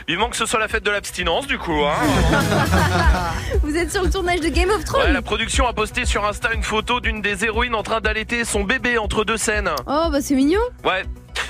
Vivement 0.07 0.29
que 0.29 0.35
ce 0.37 0.45
soit 0.45 0.59
la 0.59 0.67
fête 0.67 0.83
de 0.83 0.91
l'abstinence 0.91 1.47
du 1.47 1.57
coup. 1.57 1.83
Hein. 1.83 1.95
Vous 3.63 3.75
êtes 3.75 3.91
sur 3.91 4.03
le 4.03 4.09
tournage 4.09 4.39
de 4.39 4.49
Game 4.49 4.69
of 4.69 4.77
Ouais, 4.77 4.83
Thrones. 4.83 5.13
la 5.13 5.21
production 5.21 5.67
a 5.67 5.73
posté 5.73 6.05
sur 6.05 6.25
Insta 6.25 6.53
une 6.53 6.63
photo 6.63 6.99
d'une 7.01 7.21
des 7.21 7.43
héroïnes 7.43 7.75
en 7.75 7.83
train 7.83 7.99
d'allaiter 8.01 8.45
son 8.45 8.63
bébé 8.63 8.97
entre 8.97 9.25
deux 9.25 9.37
scènes. 9.37 9.69
Oh, 9.87 10.05
bah 10.11 10.19
c'est 10.21 10.35
mignon. 10.35 10.61
Ouais. 10.85 11.03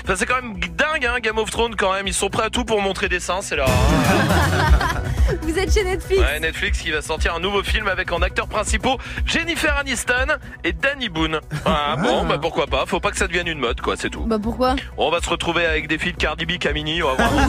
Enfin, 0.04 0.16
c'est 0.16 0.26
quand 0.26 0.36
même 0.42 0.58
dingue, 0.58 1.04
hein, 1.06 1.18
Game 1.20 1.38
of 1.38 1.50
Thrones 1.50 1.76
quand 1.76 1.92
même. 1.92 2.06
Ils 2.06 2.14
sont 2.14 2.30
prêts 2.30 2.44
à 2.46 2.50
tout 2.50 2.64
pour 2.64 2.80
montrer 2.80 3.08
des 3.10 3.20
seins, 3.20 3.42
c'est 3.42 3.56
là. 3.56 3.66
hein. 3.68 4.77
Vous 5.58 5.64
êtes 5.64 5.74
chez 5.74 5.82
Netflix. 5.82 6.20
Ouais, 6.20 6.38
Netflix 6.38 6.78
qui 6.78 6.92
va 6.92 7.02
sortir 7.02 7.34
un 7.34 7.40
nouveau 7.40 7.64
film 7.64 7.88
avec 7.88 8.12
en 8.12 8.22
acteurs 8.22 8.46
principaux 8.46 8.96
Jennifer 9.26 9.76
Aniston 9.76 10.36
et 10.62 10.72
Danny 10.72 11.08
Boone. 11.08 11.40
Ah, 11.64 11.96
bon, 12.00 12.24
bah 12.26 12.38
pourquoi 12.40 12.68
pas. 12.68 12.86
Faut 12.86 13.00
pas 13.00 13.10
que 13.10 13.16
ça 13.16 13.26
devienne 13.26 13.48
une 13.48 13.58
mode, 13.58 13.80
quoi, 13.80 13.96
c'est 13.96 14.08
tout. 14.08 14.20
Bah 14.20 14.38
pourquoi? 14.40 14.76
On 14.96 15.10
va 15.10 15.20
se 15.20 15.28
retrouver 15.28 15.66
avec 15.66 15.88
des 15.88 15.98
filles 15.98 16.12
de 16.12 16.18
Cardi 16.18 16.46
B, 16.46 16.58
Camini. 16.58 17.02
On 17.02 17.12
va 17.12 17.26
voir. 17.26 17.32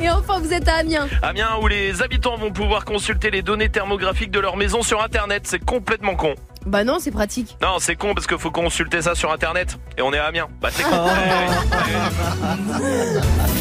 Et 0.00 0.08
enfin, 0.08 0.38
vous 0.38 0.52
êtes 0.52 0.68
à 0.68 0.74
Amiens. 0.74 1.08
Amiens 1.22 1.56
où 1.60 1.66
les 1.66 2.00
habitants 2.00 2.36
vont 2.36 2.52
pouvoir 2.52 2.84
consulter 2.84 3.32
les 3.32 3.42
données 3.42 3.70
thermographiques 3.70 4.30
de 4.30 4.38
leur 4.38 4.56
maison 4.56 4.82
sur 4.82 5.02
internet. 5.02 5.48
C'est 5.48 5.64
complètement 5.64 6.14
con. 6.14 6.36
Bah 6.64 6.84
non, 6.84 7.00
c'est 7.00 7.10
pratique. 7.10 7.56
Non, 7.60 7.80
c'est 7.80 7.96
con 7.96 8.14
parce 8.14 8.28
qu'il 8.28 8.38
faut 8.38 8.52
consulter 8.52 9.02
ça 9.02 9.16
sur 9.16 9.32
internet. 9.32 9.78
Et 9.98 10.02
on 10.02 10.12
est 10.12 10.18
à 10.18 10.26
Amiens. 10.26 10.46
Bah 10.60 10.68
c'est 10.70 10.84
con. 10.84 10.90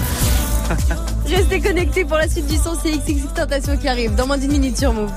Restez 1.36 1.62
connectés 1.62 2.06
pour 2.06 2.18
la 2.18 2.28
suite 2.30 2.48
du 2.48 2.58
son, 2.58 2.78
c'est 2.82 2.92
XXX 2.92 3.34
Tentation 3.36 3.78
qui 3.78 3.88
arrive 3.88 4.14
dans 4.16 4.28
moins 4.28 4.38
d'une 4.38 4.52
minute 4.52 4.78
sur 4.78 4.94
Move. 4.94 5.12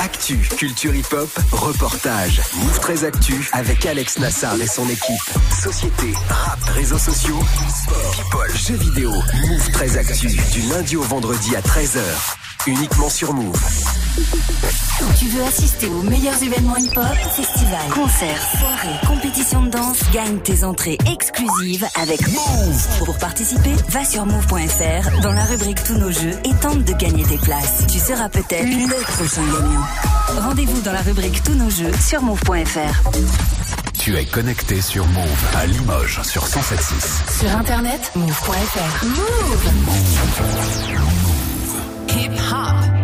Actu, 0.00 0.36
culture 0.56 0.94
hip-hop, 0.94 1.28
reportage. 1.50 2.40
Move 2.56 2.78
13 2.80 3.04
Actu 3.04 3.48
avec 3.52 3.84
Alex 3.86 4.18
Nassar 4.18 4.54
et 4.60 4.66
son 4.66 4.88
équipe. 4.88 5.20
Société, 5.60 6.12
rap, 6.28 6.62
réseaux 6.74 6.98
sociaux, 6.98 7.38
sport, 7.68 8.12
people, 8.12 8.56
jeux 8.56 8.76
vidéo. 8.76 9.10
Move 9.10 9.70
13 9.72 9.96
Actu 9.96 10.28
du 10.28 10.60
lundi 10.70 10.96
au 10.96 11.02
vendredi 11.02 11.56
à 11.56 11.60
13h. 11.60 12.00
Uniquement 12.66 13.08
sur 13.08 13.32
Move. 13.32 13.58
Tu 15.18 15.26
veux 15.28 15.42
assister 15.42 15.86
aux 15.88 16.02
meilleurs 16.02 16.42
événements 16.42 16.76
hip-hop, 16.76 17.16
festivals, 17.58 17.90
concerts, 17.90 18.42
soirées, 18.58 19.06
compétitions 19.06 19.62
de 19.62 19.70
danse, 19.70 19.98
gagne 20.12 20.38
tes 20.38 20.64
entrées 20.64 20.98
exclusives 21.10 21.86
avec 22.00 22.20
Move. 22.28 22.98
Pour 23.04 23.18
participer, 23.18 23.74
va 23.88 24.04
sur 24.04 24.26
move.fr 24.26 25.20
dans 25.22 25.32
la 25.32 25.44
rubrique 25.44 25.82
Tous 25.84 25.96
nos 25.96 26.10
jeux 26.10 26.34
et 26.44 26.54
tente 26.60 26.84
de 26.84 26.92
gagner 26.92 27.24
tes 27.24 27.38
places. 27.38 27.84
Tu 27.90 27.98
seras 27.98 28.28
peut-être 28.28 28.64
le 28.64 29.02
prochain 29.02 29.42
gagnant. 29.42 30.42
Rendez-vous 30.42 30.80
dans 30.82 30.92
la 30.92 31.02
rubrique 31.02 31.42
Tous 31.42 31.54
nos 31.54 31.70
jeux 31.70 31.92
sur 32.00 32.22
move.fr. 32.22 33.10
Tu 33.98 34.16
es 34.16 34.24
connecté 34.24 34.80
sur 34.80 35.06
Move 35.08 35.46
à 35.56 35.66
Limoges 35.66 36.22
sur 36.22 36.44
107.6. 36.44 37.40
Sur 37.40 37.56
internet, 37.56 38.12
move.fr. 38.14 39.04
Move. 39.04 39.72
Hip 42.10 42.30
hop. 42.52 42.97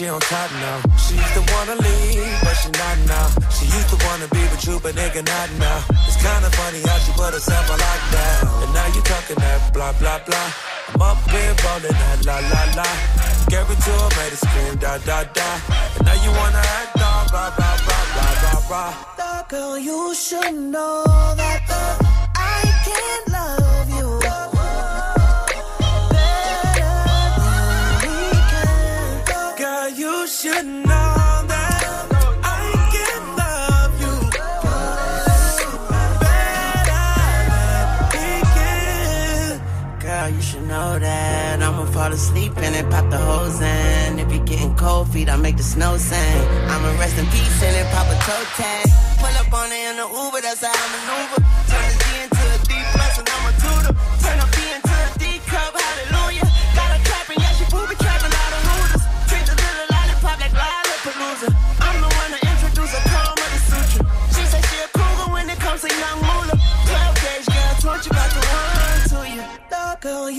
She 0.00 0.08
on 0.08 0.18
top 0.18 0.50
now. 0.52 0.89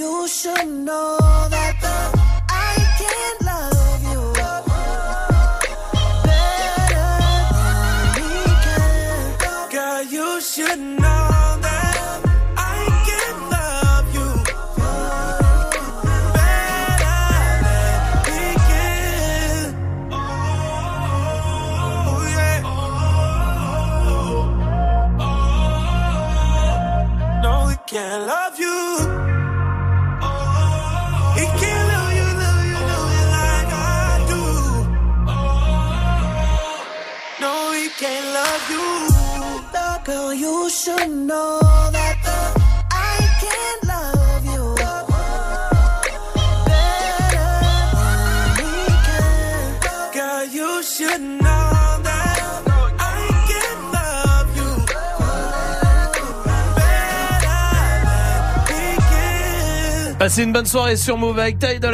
You 0.02 0.28
should 0.28 0.68
know 0.68 1.18
that 1.54 1.78
I 2.50 2.74
can't 3.02 3.51
Passez 60.22 60.44
une 60.44 60.54
bonne 60.54 60.68
soirée 60.68 60.98
sur 60.98 61.18
Move 61.18 61.40
avec 61.40 61.58
Ty 61.58 61.80
de. 61.80 61.88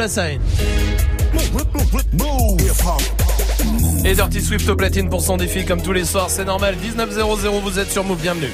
Et 4.04 4.14
Dirty 4.14 4.42
Swift 4.42 4.68
au 4.68 4.76
platine 4.76 5.08
pour 5.08 5.22
son 5.22 5.38
défi 5.38 5.64
comme 5.64 5.80
tous 5.80 5.94
les 5.94 6.04
soirs, 6.04 6.28
c'est 6.28 6.44
normal. 6.44 6.76
19.00, 6.76 7.62
vous 7.62 7.78
êtes 7.78 7.90
sur 7.90 8.04
Move, 8.04 8.20
bienvenue. 8.20 8.52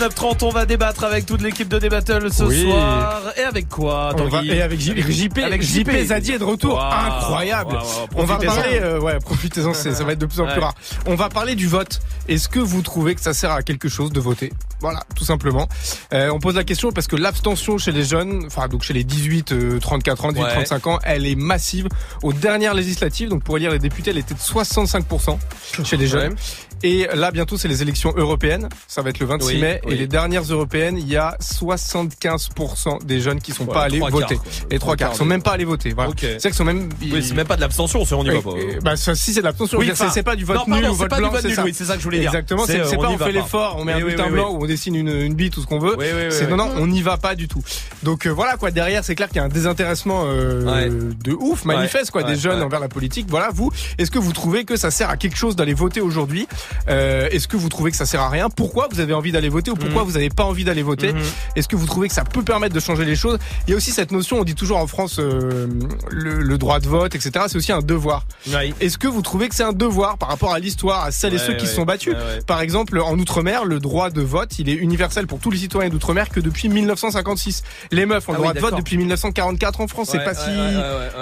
19h30, 0.00 0.44
on 0.44 0.50
va 0.50 0.66
débattre 0.66 1.04
avec 1.04 1.24
toute 1.24 1.40
l'équipe 1.40 1.68
de 1.68 1.78
Débattle 1.78 2.30
ce 2.32 2.44
Oui. 2.44 2.62
soir. 2.62 3.22
Et 3.38 3.42
avec 3.42 3.68
quoi, 3.68 4.10
On 4.18 4.24
va- 4.24 4.38
Tanguy 4.38 4.50
et 4.50 4.60
avec 4.62 4.78
J- 4.78 4.94
JP, 4.96 5.38
Avec 5.38 5.62
JP 5.62 5.90
Zadi 6.06 6.32
est 6.32 6.38
de 6.38 6.44
retour, 6.44 6.82
incroyable. 6.84 7.78
on 8.14 8.24
va 8.24 8.36
parler, 8.36 8.78
euh, 8.82 9.00
ouais, 9.00 9.18
profitez-en, 9.20 9.72
ça 9.72 9.90
va 10.04 10.12
être 10.12 10.18
de 10.18 10.26
plus 10.26 10.40
en 10.40 10.44
plus 10.46 10.54
Ouais. 10.54 10.60
rare. 10.60 10.74
On 11.06 11.14
va 11.14 11.28
parler 11.30 11.54
du 11.54 11.66
vote. 11.66 12.00
Est-ce 12.28 12.48
que 12.48 12.58
vous 12.58 12.82
trouvez 12.82 13.14
que 13.14 13.20
ça 13.22 13.32
sert 13.32 13.50
à 13.52 13.62
quelque 13.62 13.88
chose 13.88 14.10
de 14.12 14.20
voter? 14.20 14.52
Voilà, 14.80 15.00
tout 15.14 15.24
simplement. 15.24 15.66
Euh, 16.12 16.28
on 16.30 16.38
pose 16.40 16.54
la 16.56 16.64
question 16.64 16.92
parce 16.92 17.06
que 17.06 17.16
l'abstention 17.16 17.78
chez 17.78 17.92
les 17.92 18.04
jeunes, 18.04 18.42
enfin 18.46 18.68
donc 18.68 18.82
chez 18.82 18.92
les 18.92 19.04
18, 19.04 19.52
euh, 19.52 19.78
34 19.80 20.26
ans, 20.26 20.32
18, 20.32 20.44
Ouais. 20.44 20.52
35 20.52 20.86
ans, 20.88 20.98
elle 21.04 21.26
est 21.26 21.34
massive. 21.34 21.88
Aux 22.22 22.34
dernières 22.34 22.74
législatives, 22.74 23.30
donc 23.30 23.42
pour 23.42 23.56
élire 23.56 23.70
les 23.70 23.78
députés, 23.78 24.10
elle 24.10 24.18
était 24.18 24.34
de 24.34 24.40
65% 24.40 25.38
chez 25.84 25.96
les 25.96 26.06
jeunes. 26.06 26.32
Ouais. 26.32 26.38
Et 26.82 27.06
là, 27.14 27.30
bientôt, 27.30 27.56
c'est 27.56 27.68
les 27.68 27.82
élections 27.82 28.12
européennes. 28.16 28.68
Ça 28.86 29.02
va 29.02 29.10
être 29.10 29.18
le 29.18 29.26
26 29.26 29.46
Oui, 29.46 29.60
mai. 29.60 29.80
oui. 29.84 29.94
Et 29.94 29.96
les 29.96 30.06
dernières 30.06 30.42
européennes, 30.42 30.96
il 30.98 31.08
y 31.08 31.16
a 31.16 31.36
75% 31.40 33.04
des 33.04 33.20
jeunes 33.20 33.40
qui 33.40 33.52
sont 33.52 33.66
pas 33.66 33.82
allés 33.82 34.00
voter. 34.00 34.36
quarts. 34.36 34.44
Les 34.70 34.78
trois 34.78 34.96
quarts 34.96 35.08
quarts 35.10 35.16
sont 35.16 35.24
même 35.24 35.42
pas 35.42 35.52
allés 35.52 35.64
voter. 35.64 35.92
Voilà. 35.94 36.10
Ok. 36.10 36.20
C'est 36.20 36.40
qu'ils 36.40 36.54
sont 36.54 36.64
même. 36.64 36.88
Oui, 37.00 37.22
c'est 37.22 37.34
même 37.34 37.46
pas 37.46 37.56
de 37.56 37.60
l'abstention, 37.60 38.04
c'est 38.04 38.14
on 38.14 38.24
y 38.24 38.30
va 38.30 38.42
pas. 38.42 38.50
bah, 38.82 38.96
ça, 38.96 39.14
si 39.14 39.32
c'est 39.32 39.40
de 39.40 39.44
l'abstention, 39.44 39.80
c'est 40.12 40.22
pas 40.22 40.36
du 40.36 40.44
vote 40.44 40.66
non, 40.66 40.76
nul 40.76 40.88
ou 40.88 40.94
vote 40.94 41.10
blanc, 41.16 41.30
c'est 41.40 41.52
ça. 41.84 41.94
que 41.94 42.00
je 42.00 42.04
voulais 42.04 42.20
dire. 42.20 42.28
Exactement, 42.28 42.64
C'est, 42.66 42.78
pas 42.96 43.10
on 43.10 43.18
fait 43.18 43.32
l'effort, 43.32 43.76
on 43.78 43.84
met 43.84 43.92
un 43.92 44.00
bulletin 44.00 44.30
blanc 44.30 44.50
ou 44.50 44.64
on 44.64 44.66
dessine 44.66 44.94
une, 44.94 45.34
bille, 45.34 45.50
tout 45.50 45.60
ce 45.60 45.66
qu'on 45.66 45.78
veut. 45.78 45.96
C'est 46.30 46.48
non, 46.48 46.56
non, 46.56 46.72
on 46.76 46.86
n'y 46.86 47.02
va 47.02 47.16
pas 47.16 47.34
du 47.34 47.48
tout. 47.48 47.62
Donc 48.02 48.26
euh, 48.26 48.30
voilà 48.30 48.56
quoi, 48.56 48.70
derrière, 48.70 49.04
c'est 49.04 49.14
clair 49.14 49.28
qu'il 49.28 49.36
y 49.36 49.40
a 49.40 49.44
un 49.44 49.48
désintéressement 49.48 50.24
euh, 50.26 51.12
de 51.24 51.32
ouf, 51.32 51.64
manifeste 51.64 52.10
quoi, 52.10 52.22
des 52.22 52.36
jeunes 52.36 52.62
envers 52.62 52.80
la 52.80 52.88
politique. 52.88 53.26
Voilà, 53.28 53.50
vous, 53.52 53.70
est-ce 53.98 54.10
que 54.10 54.18
vous 54.18 54.32
trouvez 54.32 54.64
que 54.64 54.76
ça 54.76 54.90
sert 54.90 55.10
à 55.10 55.16
quelque 55.16 55.36
chose 55.36 55.56
d'aller 55.56 55.74
voter 55.74 56.00
aujourd'hui? 56.00 56.46
Euh, 56.88 57.28
Est-ce 57.30 57.48
que 57.48 57.56
vous 57.56 57.68
trouvez 57.68 57.90
que 57.90 57.96
ça 57.96 58.06
sert 58.06 58.20
à 58.20 58.28
rien? 58.28 58.48
Pourquoi 58.50 58.88
vous 58.90 59.00
avez 59.00 59.12
envie 59.14 59.32
d'aller 59.32 59.48
voter 59.48 59.70
ou 59.70 59.74
pourquoi 59.74 60.02
Mhm. 60.02 60.08
vous 60.08 60.12
n'avez 60.14 60.28
pas 60.30 60.44
envie 60.44 60.64
d'aller 60.64 60.82
voter? 60.82 61.12
Mhm. 61.12 61.20
Est-ce 61.56 61.68
que 61.68 61.76
vous 61.76 61.86
trouvez 61.86 62.08
que 62.08 62.14
ça 62.14 62.24
peut 62.24 62.42
permettre 62.42 62.74
de 62.74 62.80
changer 62.80 63.04
les 63.04 63.16
choses? 63.16 63.38
Il 63.66 63.70
y 63.70 63.74
a 63.74 63.76
aussi 63.76 63.90
cette 63.90 64.12
notion, 64.12 64.40
on 64.40 64.44
dit 64.44 64.54
toujours 64.54 64.78
en 64.78 64.86
France, 64.86 65.18
euh, 65.18 65.66
le, 66.10 66.42
le 66.42 66.58
droit 66.58 66.78
de 66.80 66.88
vote, 66.88 67.14
etc. 67.14 67.46
C'est 67.48 67.56
aussi 67.56 67.72
un 67.72 67.80
devoir. 67.80 68.24
Oui. 68.48 68.74
Est-ce 68.80 68.98
que 68.98 69.08
vous 69.08 69.22
trouvez 69.22 69.48
que 69.48 69.54
c'est 69.54 69.62
un 69.64 69.72
devoir 69.72 70.18
par 70.18 70.28
rapport 70.28 70.52
à 70.54 70.58
l'histoire, 70.58 71.04
à 71.04 71.10
celles 71.10 71.34
et 71.34 71.36
Ouais, 71.36 71.42
ceux 71.46 71.54
qui 71.54 71.66
se 71.66 71.74
sont 71.74 71.84
battus? 71.84 72.14
Ouais. 72.14 72.40
Par 72.46 72.60
exemple, 72.60 72.98
en 73.00 73.16
Outre-mer, 73.18 73.64
le 73.64 73.78
droit 73.80 74.10
de 74.10 74.20
vote, 74.22 74.58
il 74.58 74.68
est 74.68 74.74
universel 74.74 75.26
pour 75.26 75.38
tous 75.38 75.50
les 75.50 75.58
citoyens 75.58 75.90
d'Outre-mer 75.90 76.28
que 76.28 76.40
depuis 76.40 76.68
1956. 76.68 77.62
Les 77.92 78.06
meufs 78.06 78.28
ont 78.28 78.32
le 78.32 78.38
Ah 78.38 78.40
oui, 78.40 78.44
droit 78.46 78.54
de 78.54 78.60
vote 78.60 78.76
depuis 78.76 78.96
1944 78.98 79.80
en 79.80 79.88
France. 79.88 80.08
c'est 80.12 80.22
pas 80.24 80.34
si, 80.34 80.40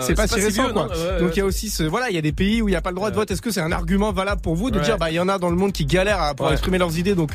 c'est 0.01 0.15
pas 0.15 0.27
si 0.27 0.35
pas 0.35 0.41
si 0.41 0.45
récent, 0.47 0.65
vieux, 0.65 0.73
quoi. 0.73 0.89
Donc 1.21 1.37
il 1.37 1.39
y 1.39 1.43
a 1.43 1.45
aussi 1.45 1.71
ce, 1.71 1.83
voilà, 1.85 2.11
il 2.11 2.15
y 2.15 2.19
a 2.19 2.23
des 2.23 2.33
pays 2.33 2.63
où 2.63 2.69
il 2.69 2.73
n'y 2.73 2.77
a 2.77 2.81
pas 2.81 2.91
le 2.91 2.97
droit 2.97 3.11
de 3.11 3.15
vote. 3.17 3.31
Est-ce 3.31 3.43
que 3.43 3.51
c'est 3.51 3.61
un 3.61 3.73
argument 3.73 4.13
valable 4.13 4.41
pour 4.41 4.55
vous 4.57 4.71
de 4.71 4.79
dire, 4.81 4.99
bah, 4.99 5.11
il 5.11 5.15
y 5.15 5.21
en 5.21 5.29
a 5.29 5.34
dans 5.39 5.51
le 5.51 5.57
monde 5.57 5.73
qui 5.73 5.85
galèrent 5.87 6.21
à, 6.21 6.35
Ouais. 6.41 6.53
exprimer 6.53 6.79
leurs 6.79 6.99
idées, 6.99 7.15
donc 7.15 7.31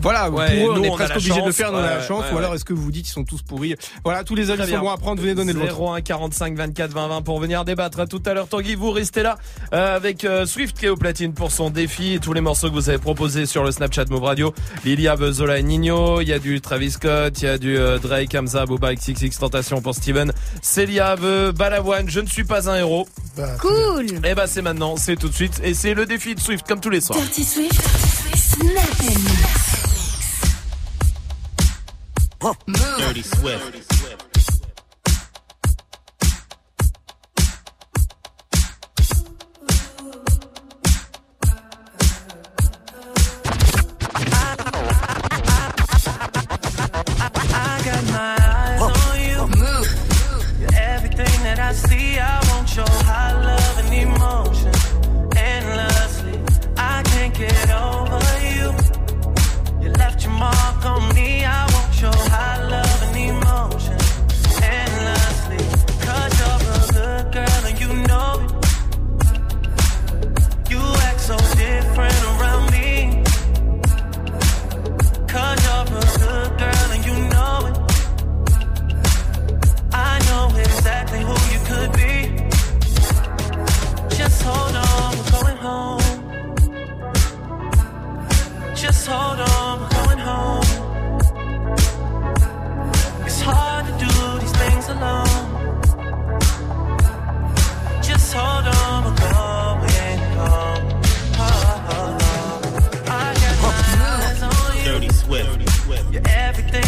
voilà, 0.00 0.30
ouais, 0.30 0.64
nous, 0.64 0.70
on 0.70 0.82
est 0.82 0.90
presque 0.90 1.16
obligé 1.16 1.42
de 1.42 1.50
faire, 1.52 1.70
on 1.72 1.76
a 1.76 1.82
la 1.82 2.02
chance. 2.02 2.24
Ou 2.32 2.38
alors, 2.38 2.54
est-ce 2.54 2.64
que 2.64 2.72
vous 2.72 2.90
dites 2.90 3.04
qu'ils 3.04 3.12
sont 3.12 3.24
tous 3.24 3.42
pourris 3.42 3.76
Voilà, 4.04 4.24
tous 4.24 4.34
les 4.34 4.50
avis 4.50 4.70
sont 4.70 4.78
bons 4.78 4.90
à 4.90 4.96
prendre, 4.96 5.20
venez 5.20 5.34
donner 5.34 5.52
le 5.52 5.60
vôtre. 5.60 5.80
01 5.80 6.00
45 6.00 6.56
24 6.56 6.90
20 6.92 7.22
pour 7.22 7.40
venir 7.40 7.64
débattre. 7.64 8.00
À 8.00 8.06
tout 8.06 8.22
à 8.26 8.34
l'heure, 8.34 8.48
Tanguy, 8.48 8.74
vous 8.74 8.90
restez 8.90 9.22
là 9.22 9.38
euh, 9.72 9.96
avec 9.96 10.24
euh, 10.24 10.46
Swift 10.46 10.78
qui 10.78 10.86
est 10.86 10.88
au 10.88 10.96
platine 10.96 11.32
pour 11.34 11.52
son 11.52 11.70
défi. 11.70 12.14
Et 12.14 12.18
tous 12.18 12.32
les 12.32 12.40
morceaux 12.40 12.68
que 12.68 12.74
vous 12.74 12.88
avez 12.88 12.98
proposés 12.98 13.46
sur 13.46 13.64
le 13.64 13.70
Snapchat 13.70 14.06
Move 14.10 14.24
Radio. 14.24 14.54
Lilia, 14.84 15.16
Bezola 15.16 15.58
et 15.58 15.62
Nino, 15.62 16.20
il 16.20 16.28
y 16.28 16.32
a 16.32 16.38
du 16.38 16.60
Travis 16.60 16.92
Scott, 16.92 17.40
il 17.40 17.44
y 17.44 17.48
a 17.48 17.58
du 17.58 17.76
euh, 17.76 17.98
Drake, 17.98 18.34
Hamza, 18.34 18.66
Boba, 18.66 18.94
XXX, 18.94 19.38
Tentation 19.38 19.80
pour 19.80 19.94
Steven, 19.94 20.32
Célia 20.60 21.08
Aveu, 21.08 21.52
Balavoine, 21.52 22.08
Je 22.08 22.20
ne 22.20 22.26
suis 22.26 22.44
pas 22.44 22.70
un 22.70 22.76
héros. 22.76 23.08
Bah, 23.36 23.56
cool. 23.60 24.06
Et 24.06 24.14
eh 24.16 24.20
bah 24.20 24.34
ben, 24.34 24.46
c'est 24.46 24.62
maintenant, 24.62 24.96
c'est 24.96 25.16
tout 25.16 25.28
de 25.28 25.34
suite. 25.34 25.60
Et 25.64 25.74
c'est 25.74 25.94
le 25.94 26.06
défi 26.06 26.34
de 26.34 26.40
Swift 26.40 26.66
comme 26.66 26.80
tous 26.80 26.90
les 26.90 27.00
soirs. 27.00 27.18
Dirty 27.18 27.44
Swift, 27.44 27.80
Dirty 32.42 33.22
Swift. 33.22 34.01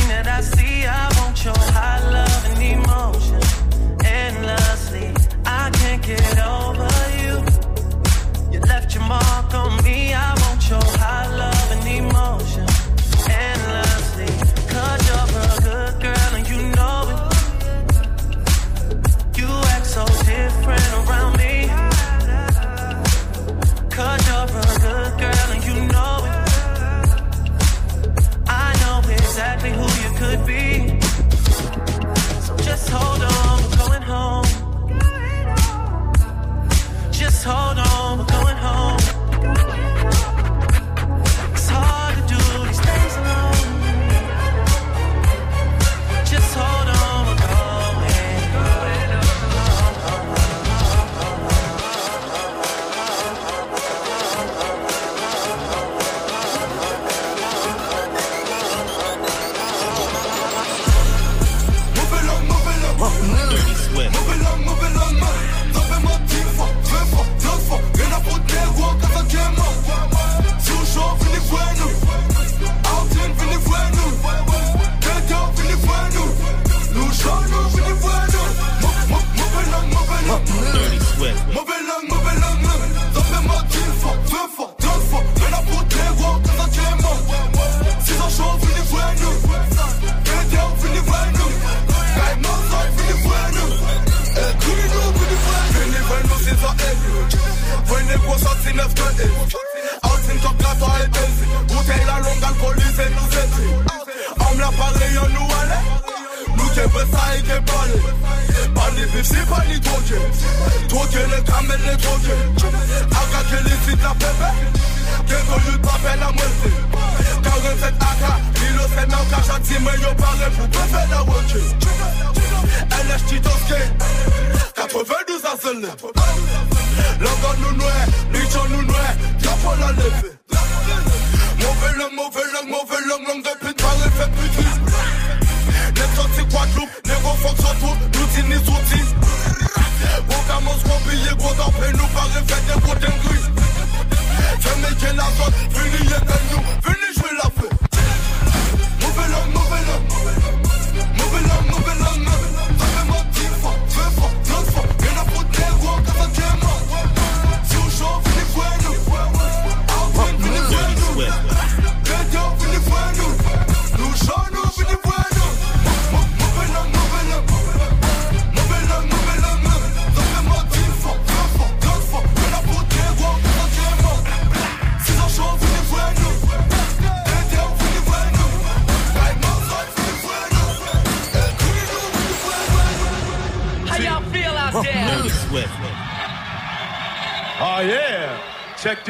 that 0.09 0.27
I 0.27 0.41
see, 0.41 0.87
I 0.87 1.14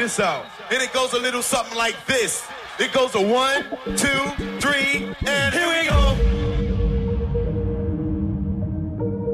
this 0.05 0.19
out. 0.19 0.45
And 0.71 0.83
it 0.83 0.93
goes 0.93 1.13
a 1.13 1.19
little 1.19 1.41
something 1.41 1.75
like 1.75 1.95
this. 2.05 2.45
It 2.77 2.93
goes 2.93 3.15
a 3.15 3.21
one, 3.21 3.63
two, 3.97 4.21
three, 4.59 5.15
and 5.25 5.51
here 5.51 5.67
we 5.67 5.87
go. 5.89 6.01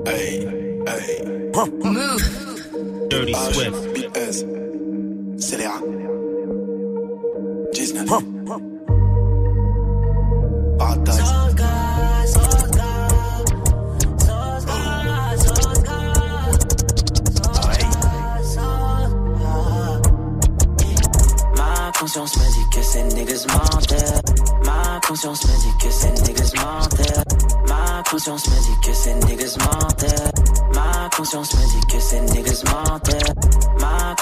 Hey, 0.05 0.45
hey. 0.87 1.51
Move. 1.83 3.09
Dirty 3.09 3.33
uh, 3.33 3.51
Swift. 3.51 3.90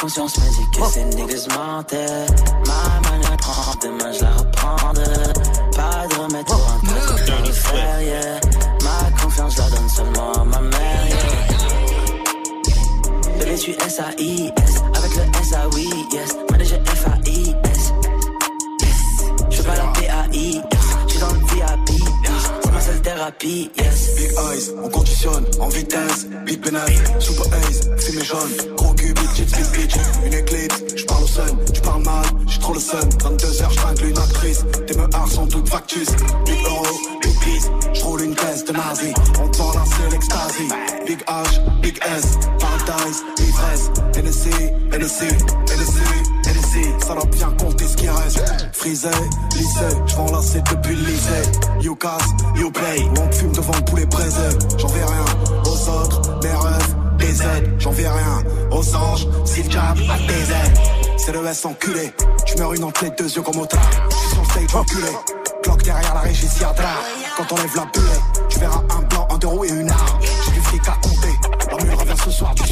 Conscience 0.09 0.39
me 0.39 0.49
dit 0.49 0.69
que 0.71 0.85
ces 0.87 1.03
niggas 1.03 1.47
mentaient. 1.55 2.25
Compter 47.69 47.87
ce 47.87 47.95
qui 47.95 48.09
reste? 48.09 48.43
Frisé, 48.73 49.09
là, 49.09 50.39
c'est 50.41 50.63
depuis 50.63 50.95
le 50.95 51.05
lycée. 51.05 51.51
You 51.81 51.95
casse, 51.95 52.29
you 52.55 52.71
play. 52.71 53.05
On 53.19 53.31
fume 53.31 53.51
devant 53.51 53.75
le 53.75 53.85
poulet 53.85 54.05
braisé. 54.05 54.49
J'en 54.77 54.87
vais 54.87 55.03
rien 55.03 55.25
aux 55.65 55.89
autres, 55.89 56.39
mes 56.43 56.49
rêves, 56.49 56.95
des 57.17 57.41
aides. 57.41 57.75
J'en 57.79 57.91
vais 57.91 58.07
rien 58.07 58.43
aux 58.71 58.95
anges, 58.95 59.27
si 59.45 59.63
le 59.63 59.69
jab 59.69 59.97
à 60.09 60.17
des 60.17 60.51
aides. 60.51 60.79
C'est 61.17 61.31
le 61.31 61.45
S 61.45 61.65
enculé. 61.65 62.11
Tu 62.45 62.57
meurs 62.57 62.73
une 62.73 62.83
entrée, 62.83 63.11
deux 63.17 63.29
yeux 63.29 63.41
comme 63.41 63.57
au 63.57 63.65
tard. 63.65 63.79
J'suis 64.09 64.29
sur 64.29 64.41
le 64.41 64.45
stage 64.45 64.75
enculé. 64.75 65.11
Cloque 65.63 65.83
derrière 65.83 66.13
la 66.13 66.21
régie, 66.21 66.47
Quand 67.37 67.51
on 67.51 67.55
lève 67.55 67.75
la 67.75 67.85
bulle, 67.93 68.47
tu 68.49 68.59
verras 68.59 68.81
un 68.97 69.01
blanc, 69.03 69.27
un 69.29 69.37
deux 69.37 69.47
roues 69.47 69.65
et 69.65 69.69
une 69.69 69.89
arme. 69.89 70.18
Ce 72.29 72.37
soir, 72.37 72.53
tu. 72.55 72.63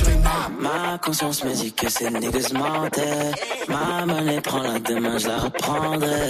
Ma 0.60 0.98
conscience 0.98 1.44
me 1.44 1.54
dit 1.54 1.74
que 1.74 1.90
ces 1.90 2.10
niggas 2.10 2.52
mentaient. 2.54 3.32
Ma 3.68 4.06
monnaie 4.06 4.42
prend 4.42 4.62
la 4.62 4.80
demain, 4.80 5.18
je 5.18 5.28
la 5.28 5.38
reprendrai. 5.38 6.30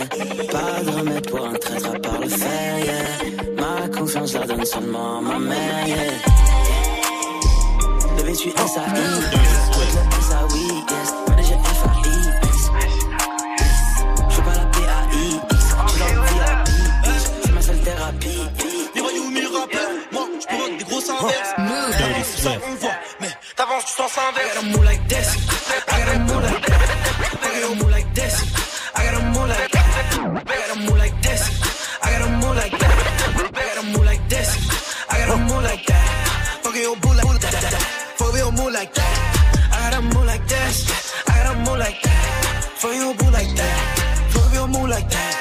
Pas 0.51 0.83
de 0.83 0.91
remède 0.97 1.29
pour 1.29 1.45
un 1.45 1.53
traître 1.53 1.89
à 1.89 1.99
part 1.99 2.19
le 2.21 2.29
fer, 2.29 2.79
yeah. 2.79 3.61
Ma 3.61 3.87
confiance 3.89 4.31
je 4.31 4.37
la 4.37 4.45
donne 4.45 4.65
seulement 4.65 5.17
à 5.17 5.21
ma 5.21 5.39
mère, 5.39 5.87
yeah. 5.87 5.95
Bébé, 8.17 8.33
tu 8.33 8.49
S-A-I, 8.49 8.87
avec 8.87 10.11
le 10.11 10.19
S-A-Oui, 10.19 10.83
yes. 10.89 11.13
Manager 11.27 11.59
seule 17.61 17.81
thérapie. 17.81 18.41
Les 18.95 19.01
voyous 19.01 19.29
m'y 19.29 19.41
rappellent, 19.41 19.99
moi 20.13 20.25
je 20.39 20.47
provoque 20.47 20.77
des 20.77 20.85
grosses 20.85 21.09
inverses. 21.09 21.66
Mais 23.19 23.29
t'avances 23.55 23.85
tu 23.85 23.91
sens 23.93 24.11
inverse. 24.17 24.37
I 24.37 24.55
gotta 24.55 24.65
move 24.67 24.83
like 24.83 25.07
this, 25.07 25.27
I 25.87 25.99
gotta 25.99 26.19
move 26.19 26.43
like 26.43 26.65
that. 26.67 26.81
I 27.43 27.59
gotta 27.59 27.75
move 27.75 27.91
like 27.91 28.13
this, 28.13 28.35
I 28.95 29.03
gotta 29.05 29.21
move 29.25 29.47
like 29.47 29.71
that. 29.71 29.85
I 30.45 30.55
gotta 30.57 30.79
move 30.79 30.97
like 30.97 31.21
this, 31.21 31.41
I 32.01 32.11
gotta 32.11 32.29
move 32.31 32.55
like 32.55 32.77
that. 32.79 32.95
I 33.55 33.61
gotta 33.67 33.83
move 33.87 34.05
like 34.05 34.29
this, 34.29 34.49
I 35.09 35.17
gotta 35.19 35.37
move 35.37 35.63
like 35.63 35.85
that. 35.85 36.59
Fuck 36.63 36.75
your 36.75 36.95
boo 36.97 37.13
like 37.13 37.39
that. 37.41 37.81
Fuck 38.17 38.35
your 38.35 38.51
move 38.51 38.73
like 38.73 38.93
that. 38.93 39.15
I 39.71 39.89
gotta 39.89 40.01
move 40.01 40.25
like 40.25 40.47
this, 40.47 41.13
I 41.27 41.43
gotta 41.43 41.59
move 41.59 41.77
like 41.79 42.01
that. 42.01 42.63
Fuck 42.77 42.95
your 42.95 43.13
boo 43.15 43.31
like 43.31 43.55
that. 43.55 43.77
Fuck 44.31 44.53
your 44.53 44.67
move 44.67 44.89
like 44.89 45.09
that. 45.09 45.33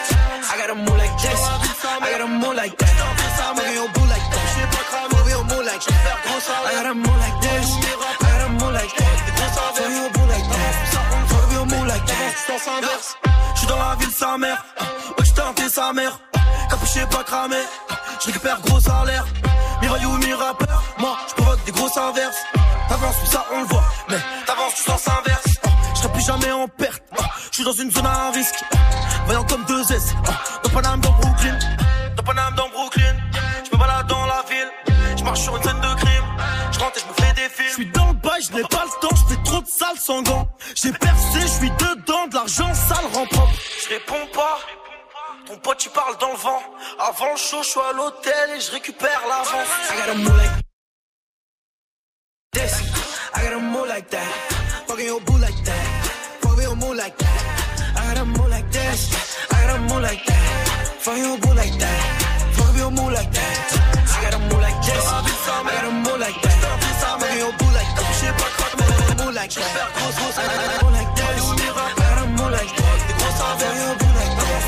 I 0.53 0.57
gotta 0.59 0.75
move 0.75 0.97
like 0.97 1.17
this, 1.23 1.41
I 1.85 2.11
gotta 2.13 2.27
move 2.27 2.57
like 2.57 2.77
that. 2.79 2.96
Like 5.77 6.01
that. 6.05 6.19
I 6.67 6.73
gotta 6.73 6.95
move 6.95 7.19
like 7.19 7.41
this, 7.43 7.69
I 7.77 8.17
gotta 8.21 8.49
move 8.51 8.73
like 8.73 8.95
that. 8.97 9.17
Fuck 9.57 9.79
your 9.79 10.11
boo 10.11 10.27
like 10.33 10.49
that. 10.49 10.75
Fuck 11.29 11.53
your 11.53 11.67
move 11.67 11.87
like 11.87 12.07
that. 12.07 12.17
J'suis 13.55 13.67
dans 13.67 13.79
la 13.79 13.95
ville 13.97 14.11
sa 14.11 14.39
mère, 14.39 14.65
ouais 15.19 15.25
j't'ai 15.25 15.35
teinté 15.35 15.69
sa 15.69 15.93
mère. 15.93 16.19
Capuché 16.71 17.07
pas 17.11 17.25
cramé, 17.25 17.57
je 18.21 18.27
récupère 18.27 18.61
gros 18.63 18.81
salaire. 18.81 19.25
Mi-voyou, 19.83 20.17
mi-rappeur, 20.19 20.83
moi 20.99 21.17
j'provoque 21.29 21.65
des 21.65 21.73
grosses 21.73 21.97
inverses. 21.97 22.39
T'avances, 22.89 23.17
oui 23.23 23.29
ça 23.29 23.45
on 23.53 23.61
le 23.61 23.67
voit, 23.67 23.85
mais 24.09 24.19
t'avances, 24.47 24.75
tu 24.77 24.83
sens 24.83 25.09
inverse. 25.09 25.47
J'serai 25.95 26.13
plus 26.13 26.25
jamais 26.25 26.53
en 26.53 26.69
perte, 26.69 27.03
j'suis 27.51 27.65
dans 27.65 27.73
une 27.73 27.91
zone 27.91 28.07
à 28.07 28.31
risque. 28.31 28.65
Voyant 29.27 29.45
comme 29.45 29.65
deux 29.65 29.93
S, 29.93 30.15
dans 30.63 30.71
Paname 30.71 31.01
dans 31.01 31.13
Brooklyn. 31.13 31.59
Dans 32.17 32.23
Paname 32.23 32.55
dans 32.55 32.69
Brooklyn, 32.71 33.15
ville. 35.27 35.35
J'marche 35.35 35.41
sur 35.41 35.57
une 35.57 35.63
scène 35.63 35.81
de 35.81 35.95
crime, 35.95 36.25
j'rentre 36.73 36.99
et 36.99 37.01
j'me 37.01 37.25
fais 37.25 37.35
des 37.35 37.49
films. 37.49 37.69
J'suis 37.71 37.87
dans 37.87 38.09
le 38.09 38.15
bail, 38.15 38.43
j'n'ai 38.43 38.63
pas 38.63 38.85
le 38.85 39.01
temps, 39.01 39.17
j'fais 39.17 39.43
trop 39.45 39.61
de 39.61 39.67
sales 39.67 39.99
sans 39.99 40.23
gants. 40.23 40.49
J'ai 40.75 40.93
percé, 40.93 41.41
j'suis 41.41 41.71
dedans, 41.71 42.27
de 42.29 42.35
l'argent 42.35 42.75
sale 42.75 43.07
rend 43.13 43.27
propre. 43.27 43.53
J'réponds 43.89 44.27
pas. 44.33 44.59
Ton 45.47 45.57
pote, 45.59 45.79
tu 45.79 45.89
parles 45.91 46.17
dans 46.19 46.33
le 46.33 46.39
vent. 46.39 46.61
Avant 46.99 47.31
le 47.31 47.37
show, 47.37 47.63
je 47.63 47.69
suis 47.69 47.81
à 47.81 47.93
l'hôtel 47.93 48.51
et 48.57 48.61
je 48.61 48.73
récupère 48.73 49.21
l'avance. 49.29 49.69
I 49.91 49.97
gotta 49.97 50.15
move 50.19 50.37
like 50.37 50.51
this. 52.53 52.83
I 53.35 53.43
gotta 53.45 53.59
move 53.61 53.87
like 53.87 54.11
that. 54.11 54.33
Fucking 54.89 55.07
your 55.07 55.21
boo 55.21 55.39
like 55.39 55.63
that. 55.65 55.87
Fuck 56.41 56.61
your 56.61 56.75
move 56.75 56.97
like 56.97 57.17
that. 57.17 57.97
I 57.97 58.15
gotta 58.15 58.25
move 58.25 58.49
like 58.49 58.71
this. 58.73 59.37
I 59.53 59.67
gotta 59.67 59.79
move 59.81 60.03
like 60.03 60.25
that. 60.27 60.89
Fuck 60.99 61.17
your 61.17 61.39
boo 61.39 61.55
like 61.55 61.79
that. 61.79 62.23
Fuck 62.55 62.77
your 62.77 62.91
move 62.91 63.13
like 63.13 63.31
that. 63.33 63.86
Like 65.57 66.41
that. 66.43 66.57
Fuck 67.01 67.37
your 67.39 67.53
boo 67.53 67.71
like 67.73 67.93
that. 67.97 68.35
Pas 68.39 68.51
quoi, 68.57 68.71
mais 68.79 68.91
move 69.25 69.35
like 69.35 69.55
that. 69.55 69.67
Move 72.37 72.51
like 72.51 72.57
like 72.57 72.75
that. 72.77 72.97
Like 73.37 73.61
that. 73.61 73.77
Like 74.17 74.35
that. 74.43 74.63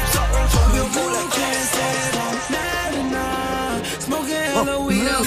Mad 2.51 2.94
enough. 2.94 4.02
Smoking 4.02 4.47
hella 4.55 4.77
weed 4.86 5.09
up. 5.09 5.24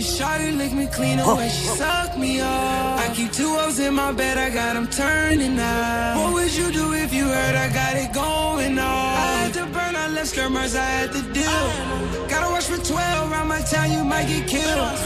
Shawty 0.00 0.50
lick 0.56 0.72
me 0.72 0.86
clean 0.86 1.18
away, 1.18 1.48
she 1.48 1.66
suck 1.66 2.16
me 2.18 2.40
off. 2.40 2.89
Keep 3.20 3.32
two 3.32 3.54
O's 3.54 3.78
in 3.78 3.92
my 3.92 4.12
bed, 4.12 4.38
I 4.38 4.48
got 4.48 4.72
them 4.72 4.86
turning 4.86 5.58
out. 5.58 6.16
What 6.16 6.32
would 6.32 6.56
you 6.56 6.72
do 6.72 6.94
if 6.94 7.12
you 7.12 7.24
heard 7.24 7.54
I 7.54 7.68
got 7.68 7.94
it 7.94 8.14
going 8.14 8.78
on? 8.78 9.08
I 9.24 9.26
had 9.42 9.52
to 9.58 9.66
burn, 9.66 9.94
I 9.94 10.08
left 10.08 10.28
skirmers, 10.28 10.74
I 10.74 10.84
had 10.84 11.12
to 11.12 11.20
deal. 11.36 12.28
Gotta 12.30 12.50
watch 12.50 12.64
for 12.64 12.78
12, 12.82 13.30
around 13.30 13.48
my 13.48 13.60
town 13.60 13.92
you 13.92 14.04
might 14.04 14.26
get 14.26 14.48
killed. 14.48 14.96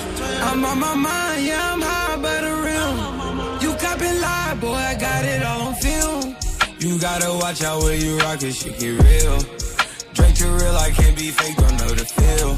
I'm 0.47 0.65
on 0.65 0.78
my 0.78 0.95
mind, 0.95 1.45
yeah, 1.45 1.73
I'm 1.73 1.81
high, 1.81 2.16
but 2.23 2.43
real. 2.69 2.95
You 3.61 3.77
copping 3.78 4.20
lie, 4.20 4.59
boy, 4.61 4.74
I 4.74 4.95
got 4.95 5.24
it 5.24 5.43
all 5.43 5.62
on 5.62 5.74
film. 5.74 6.36
You 6.78 7.01
gotta 7.01 7.36
watch 7.43 7.65
out 7.65 7.82
where 7.82 7.97
you 7.97 8.16
rock, 8.19 8.41
it 8.45 8.53
shit 8.53 8.78
get 8.78 8.95
real. 8.95 9.39
Drake 10.12 10.36
too 10.36 10.53
real, 10.55 10.77
I 10.77 10.91
can't 10.93 11.16
be 11.19 11.32
fake, 11.32 11.57
don't 11.57 11.77
know 11.78 11.93
the 11.99 12.05
feel. 12.05 12.55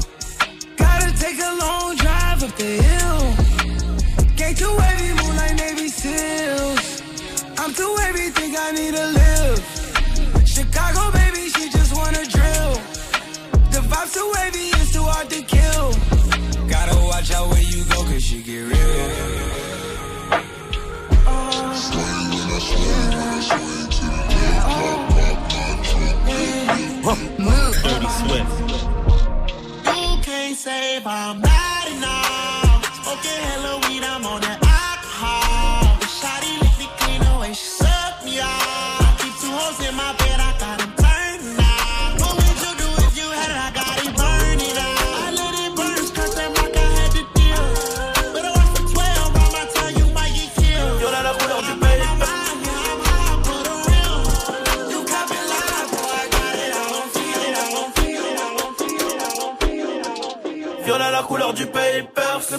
Gotta 0.75 1.11
take 1.17 1.39
a 1.41 1.51
long 1.59 1.95
drive 1.95 2.43
up 2.43 2.55
the 2.57 2.63
hill 2.63 3.56
ain't 4.47 4.57
too 4.57 4.77
heavy, 4.77 5.53
Navy 5.55 5.89
SEALs. 5.89 7.01
I'm 7.57 7.73
too 7.73 7.95
everything 8.07 8.55
I 8.57 8.71
need 8.71 8.93
to 8.95 9.07
live. 9.21 9.61
Chicago, 10.45 11.11
baby, 11.11 11.49
she 11.49 11.69
just 11.69 11.93
wanna 11.95 12.25
drill. 12.35 12.73
The 13.73 13.81
vibe's 13.89 14.13
too 14.13 14.31
wavy, 14.35 14.67
it's 14.79 14.93
too 14.93 15.03
hard 15.03 15.29
to 15.29 15.41
kill. 15.55 15.87
Gotta 16.67 16.95
watch 17.05 17.31
out 17.31 17.49
where 17.49 17.61
you 17.61 17.83
go, 17.85 18.03
cause 18.03 18.23
she 18.23 18.41
get 18.41 18.63
real 18.71 19.37
hella 33.15 33.79
weed, 33.87 34.03
I'm 34.03 34.25
on 34.25 34.41
that 34.41 34.66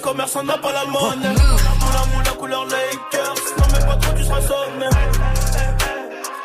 commerçant 0.09 0.43
n'a 0.43 0.56
pas 0.56 0.72
la 0.72 0.85
monnaie. 0.86 1.28
Moula 1.28 2.02
moula 2.14 2.30
couleur 2.39 2.64
Lakers, 2.64 3.35
non 3.59 3.66
mais 3.72 3.86
pas 3.86 3.97
trop 3.97 4.14
tu 4.16 4.24
seras 4.24 4.40
sonné. 4.40 4.89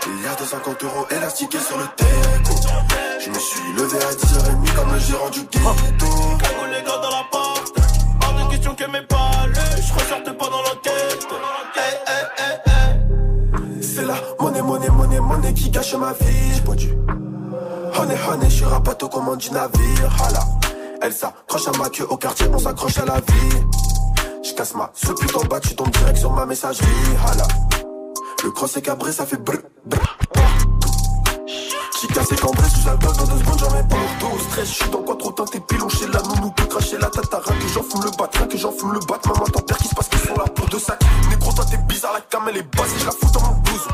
Milliard 0.07 0.35
de 0.35 0.45
50 0.45 0.84
euros 0.84 1.07
élastiqués 1.11 1.60
sur 1.60 1.77
le 1.77 1.85
teco. 1.95 2.56
Je 3.23 3.30
me 3.30 3.40
suis 3.40 3.73
levé 3.77 3.98
à 4.03 4.11
10h30 4.11 4.76
comme 4.76 4.94
le 4.94 4.99
gérant 4.99 5.30
du 5.30 5.40
ghetto. 5.44 6.07
Cagoule 6.41 6.72
les 6.76 6.84
gars 6.84 6.99
dans 7.02 7.10
la 7.10 7.26
porte, 7.31 7.76
hors 8.22 8.34
de 8.34 8.52
question 8.52 8.76
que 8.76 8.85
mes 8.85 9.02
palais, 9.02 9.77
je 9.77 9.94
ressorte 9.94 10.38
pas 10.38 10.49
dans 10.49 10.61
l'enquête. 10.61 11.27
Hey, 11.76 11.94
hey, 12.07 12.26
hey, 12.40 12.56
hey. 12.65 13.84
C'est 13.84 14.06
la 14.06 14.15
monnaie, 14.40 14.61
monnaie, 14.61 14.90
monnaie, 14.90 15.19
monnaie 15.22 15.53
qui 15.53 15.69
gâche 15.69 15.95
ma 15.95 16.11
vie. 16.11 16.56
J'bois 16.57 16.76
du 16.76 16.91
honey, 17.98 18.15
honey, 18.30 18.49
je 18.49 18.56
suis 18.56 18.65
rapato 18.65 19.07
commande 19.07 19.38
du 19.38 19.52
navire. 19.52 20.10
Hala, 20.19 20.44
elle 21.03 21.13
s'accroche 21.13 21.67
à 21.67 21.77
ma 21.77 21.89
queue 21.89 22.07
au 22.09 22.15
quartier, 22.15 22.47
on 22.53 22.57
s'accroche 22.57 22.97
à 22.97 23.05
la 23.05 23.15
vie. 23.15 23.57
Je 24.41 24.53
casse 24.53 24.73
ma 24.73 24.89
ce 24.93 25.11
putain 25.11 25.45
bas, 25.49 25.59
tu 25.59 25.75
tombes 25.75 25.91
direct 25.91 26.17
sur 26.17 26.31
ma 26.31 26.45
messagerie. 26.45 26.88
Hala, 27.27 27.45
le 28.43 28.51
cross 28.51 28.77
est 28.77 28.81
cabré, 28.81 29.11
ça 29.11 29.25
fait 29.25 29.38
brr, 29.38 29.57
brr. 29.85 30.17
J'ai 32.01 32.07
cassé 32.07 32.35
cambré 32.35 32.63
sous 32.69 32.88
alcool 32.89 33.15
dans 33.17 33.25
deux 33.25 33.39
secondes, 33.39 33.59
j'en 33.59 33.71
mets 33.71 34.34
au 34.34 34.39
stress. 34.39 34.69
Je 34.69 34.73
suis 34.73 34.89
dans 34.89 35.03
quoi 35.03 35.15
trop 35.17 35.31
teinté, 35.31 35.59
pilon 35.59 35.89
chez 35.89 36.07
la 36.07 36.21
nounou, 36.21 36.51
peut 36.51 36.65
cracher 36.65 36.97
la 36.97 37.09
tatara, 37.09 37.53
que 37.53 37.67
j'en 37.67 37.84
fume 37.84 38.03
le 38.03 38.11
bat, 38.17 38.30
que 38.47 38.57
j'en 38.57 38.71
fume 38.71 38.93
le 38.93 38.99
bat. 38.99 39.19
Maman, 39.25 39.45
ton 39.45 39.59
père 39.59 39.77
qui 39.77 39.88
se 39.89 39.95
passe 39.95 40.07
qu'ils 40.07 40.19
sont 40.19 40.35
là 40.35 40.45
pour 40.55 40.67
deux 40.67 40.80
sacs. 40.80 41.03
Négro, 41.30 41.51
toi 41.51 41.65
t'es 41.69 41.77
bizarre, 41.77 42.13
la 42.13 42.21
cam 42.21 42.43
elle 42.47 42.57
est 42.57 42.75
basse 42.75 42.93
et 42.95 42.99
je 42.99 43.09
fous 43.09 43.31
dans 43.34 43.41
mon 43.41 43.57
blouson. 43.61 43.89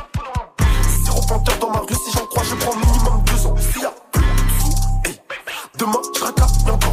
Zéro 1.05 1.21
panthère 1.27 1.57
dans 1.59 1.71
ma 1.71 1.79
rue, 1.79 1.95
si 2.05 2.11
j'en 2.11 2.25
crois, 2.27 2.43
je 2.43 2.55
prends 2.55 2.75
minimum 2.75 3.23
deux 3.25 3.47
ans. 3.47 3.55
S'il 3.57 3.81
y 3.81 3.85
a 3.85 3.93
plus 4.11 4.21
de 4.21 4.27
sous, 4.59 5.09
hey. 5.09 5.19
demain 5.77 6.01
je 6.15 6.23
racaille 6.23 6.71
encore. 6.71 6.88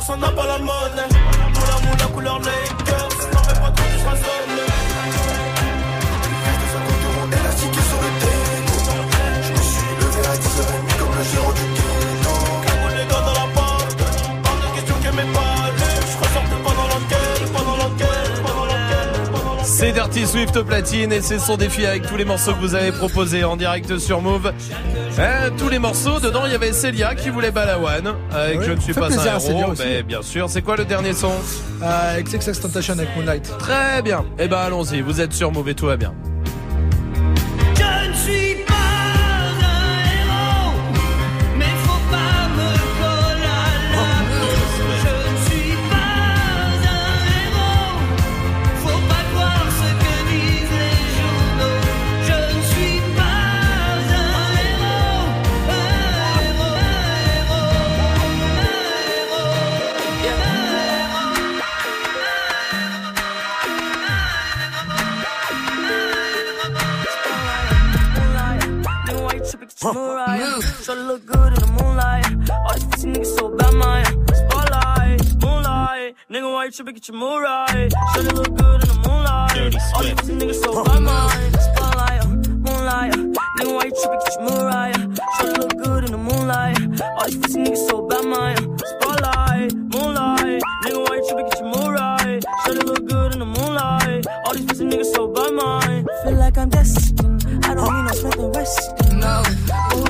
Commerçant 0.00 0.16
n'a 0.16 0.28
pas 0.30 0.46
la 0.46 0.58
monnaie. 0.58 1.08
Moula 1.54 1.90
moula 1.90 2.06
couleur 2.14 2.38
Lakers, 2.40 2.69
C'est 19.80 19.92
Dirty 19.92 20.26
Swift 20.26 20.54
au 20.58 20.64
platine 20.64 21.10
et 21.10 21.22
c'est 21.22 21.38
son 21.38 21.56
défi 21.56 21.86
avec 21.86 22.06
tous 22.06 22.18
les 22.18 22.26
morceaux 22.26 22.52
que 22.52 22.60
vous 22.60 22.74
avez 22.74 22.92
proposés 22.92 23.44
en 23.44 23.56
direct 23.56 23.96
sur 23.96 24.20
Move. 24.20 24.52
Euh, 25.18 25.48
tous 25.56 25.70
les 25.70 25.78
morceaux, 25.78 26.20
dedans 26.20 26.42
il 26.44 26.52
y 26.52 26.54
avait 26.54 26.74
Célia 26.74 27.14
qui 27.14 27.30
voulait 27.30 27.50
Balawan 27.50 28.14
avec 28.30 28.58
Oui, 28.58 28.66
Je 28.66 28.72
ne 28.72 28.80
suis 28.80 28.92
pas 28.92 29.06
un 29.06 29.38
héros. 29.38 29.72
Mais 29.78 30.02
bien 30.02 30.20
sûr, 30.20 30.50
c'est 30.50 30.60
quoi 30.60 30.76
le 30.76 30.84
dernier 30.84 31.14
son? 31.14 31.32
Euh, 31.82 32.20
XXX 32.20 32.60
Tentation 32.60 32.92
avec 32.92 33.16
Moonlight. 33.16 33.56
Très 33.58 34.02
bien. 34.02 34.22
Eh 34.38 34.48
ben 34.48 34.58
allons-y, 34.58 35.00
vous 35.00 35.18
êtes 35.18 35.32
sur 35.32 35.50
Move 35.50 35.70
et 35.70 35.74
tout 35.74 35.86
va 35.86 35.96
bien. 35.96 36.12
Mariah. 70.90 70.96
Try 70.96 70.96
to 70.96 71.06
look 71.06 71.26
good 71.26 71.52
in 71.52 71.60
the 71.60 71.66
moonlight. 71.82 72.50
All 72.50 72.74
these 72.74 72.84
pussy 72.84 73.08
niggas 73.08 73.38
so 73.38 73.48
bad, 73.56 73.74
man. 73.74 74.04
Spotlight, 74.34 75.42
moonlight. 75.42 76.16
Nigga, 76.30 76.52
why 76.52 76.64
you 76.64 76.70
tripping? 76.72 76.94
Get 76.94 77.08
your 77.08 77.16
Mariah. 77.16 77.88
Try 78.12 78.22
to 78.22 78.34
look 78.34 78.54
good 78.56 78.82
in 78.82 78.88
the 78.88 79.08
moonlight. 79.08 79.56
All 79.94 80.02
these 80.02 80.14
pussy 80.14 80.34
niggas 80.34 80.62
so 80.62 80.84
bad, 80.84 81.00
man. 81.02 81.52
Spotlight, 81.60 82.26
moonlight. 82.26 83.12
Nigga, 83.12 83.74
why 83.74 83.84
you 83.84 83.92
tripping? 84.02 84.20
Get 84.20 84.34
your 84.34 84.44
Mariah. 84.50 84.92
Try 85.36 85.52
to 85.52 85.60
look 85.60 85.76
good 85.78 86.04
in 86.04 86.10
the 86.12 86.18
moonlight. 86.18 87.00
All 87.18 87.26
these 87.26 87.36
pussy 87.38 87.58
niggas 87.60 87.88
so 87.88 88.06
bad, 88.08 88.24
man. 88.24 88.78
Spotlight, 88.78 89.74
moonlight. 89.94 90.62
Nigga, 90.82 91.08
why 91.08 91.14
you 91.16 91.24
tripping? 91.28 91.46
Get 91.50 91.60
your 91.60 91.68
Mariah. 91.70 92.40
Try 92.64 92.74
to 92.74 92.84
look 92.86 93.06
good 93.06 93.32
in 93.34 93.38
the 93.38 93.46
moonlight. 93.46 94.26
All 94.46 94.54
these 94.54 94.66
pussy 94.66 94.84
niggas 94.84 95.12
so 95.14 95.28
bad, 95.28 95.52
man. 95.52 96.06
Feel 96.24 96.34
like 96.34 96.58
I'm 96.58 96.68
destined. 96.68 97.64
I 97.64 97.74
don't 97.74 97.94
need 97.94 98.02
no 98.02 98.12
Smith 98.12 98.38
and 98.38 98.54
Weston. 98.54 99.20
No. 99.20 99.42
Who 99.92 100.09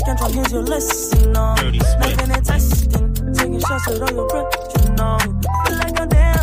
you 0.00 0.14
testing? 0.14 0.16
Fuck 0.16 0.30
a 0.30 0.30
scantron, 0.30 0.34
here's 0.34 0.52
your 0.52 0.62
lesson. 0.62 1.32
No. 1.32 1.54
Making 2.00 2.30
it 2.30 2.44
testing. 2.44 3.34
Taking 3.34 3.60
shots 3.60 3.88
with 3.88 4.02
all 4.02 4.10
your 4.12 4.28
breath. 4.28 4.84
You 4.84 4.92
know. 4.94 5.18
Feel 5.66 5.78
like 5.78 6.00
I'm 6.00 6.08
damn 6.08 6.39